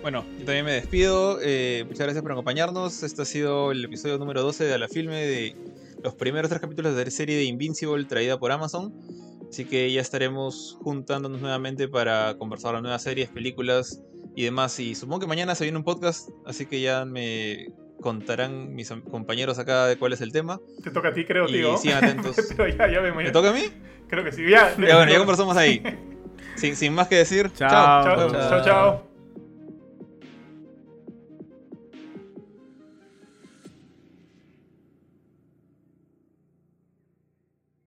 Bueno, 0.00 0.24
yo 0.38 0.44
también 0.44 0.64
me 0.64 0.72
despido. 0.72 1.38
Eh, 1.42 1.84
muchas 1.86 2.00
gracias 2.06 2.22
por 2.22 2.32
acompañarnos. 2.32 3.02
Este 3.02 3.22
ha 3.22 3.24
sido 3.24 3.72
el 3.72 3.84
episodio 3.84 4.16
número 4.18 4.42
12 4.42 4.64
de 4.64 4.78
la 4.78 4.88
filme 4.88 5.16
de 5.16 5.56
los 6.02 6.14
primeros 6.14 6.48
tres 6.48 6.60
capítulos 6.60 6.96
de 6.96 7.04
la 7.04 7.10
serie 7.10 7.36
de 7.36 7.44
Invincible 7.44 8.04
traída 8.04 8.38
por 8.38 8.52
Amazon. 8.52 8.94
Así 9.48 9.64
que 9.64 9.92
ya 9.92 10.00
estaremos 10.00 10.78
juntándonos 10.82 11.40
nuevamente 11.40 11.88
para 11.88 12.36
conversar 12.38 12.74
las 12.74 12.82
nuevas 12.82 13.02
series, 13.02 13.28
películas 13.28 14.02
y 14.34 14.44
demás. 14.44 14.78
Y 14.80 14.94
supongo 14.94 15.20
que 15.20 15.26
mañana 15.26 15.54
se 15.54 15.64
viene 15.64 15.78
un 15.78 15.84
podcast, 15.84 16.30
así 16.44 16.66
que 16.66 16.80
ya 16.80 17.04
me 17.04 17.68
contarán 18.00 18.74
mis 18.74 18.90
compañeros 19.10 19.58
acá 19.58 19.86
de 19.86 19.96
cuál 19.96 20.12
es 20.12 20.20
el 20.20 20.32
tema. 20.32 20.60
Te 20.82 20.90
toca 20.90 21.08
a 21.08 21.12
ti, 21.12 21.24
creo, 21.24 21.48
y 21.48 21.52
tío. 21.52 21.76
sigan 21.76 22.04
atentos. 22.04 22.36
Pero 22.56 22.68
ya, 22.68 22.90
ya 22.90 23.00
me 23.00 23.24
¿Te 23.24 23.30
toca 23.30 23.50
a 23.50 23.52
mí? 23.52 23.64
Creo 24.08 24.24
que 24.24 24.32
sí. 24.32 24.42
Ya, 24.48 24.70
ya 24.76 24.96
bueno, 24.96 25.10
ya 25.10 25.18
conversamos 25.18 25.56
ahí. 25.56 25.82
sin, 26.56 26.76
sin 26.76 26.92
más 26.92 27.08
que 27.08 27.16
decir. 27.16 27.50
chao. 27.54 28.04
chao. 28.04 28.30
chao. 28.30 28.64
chao. 28.64 29.05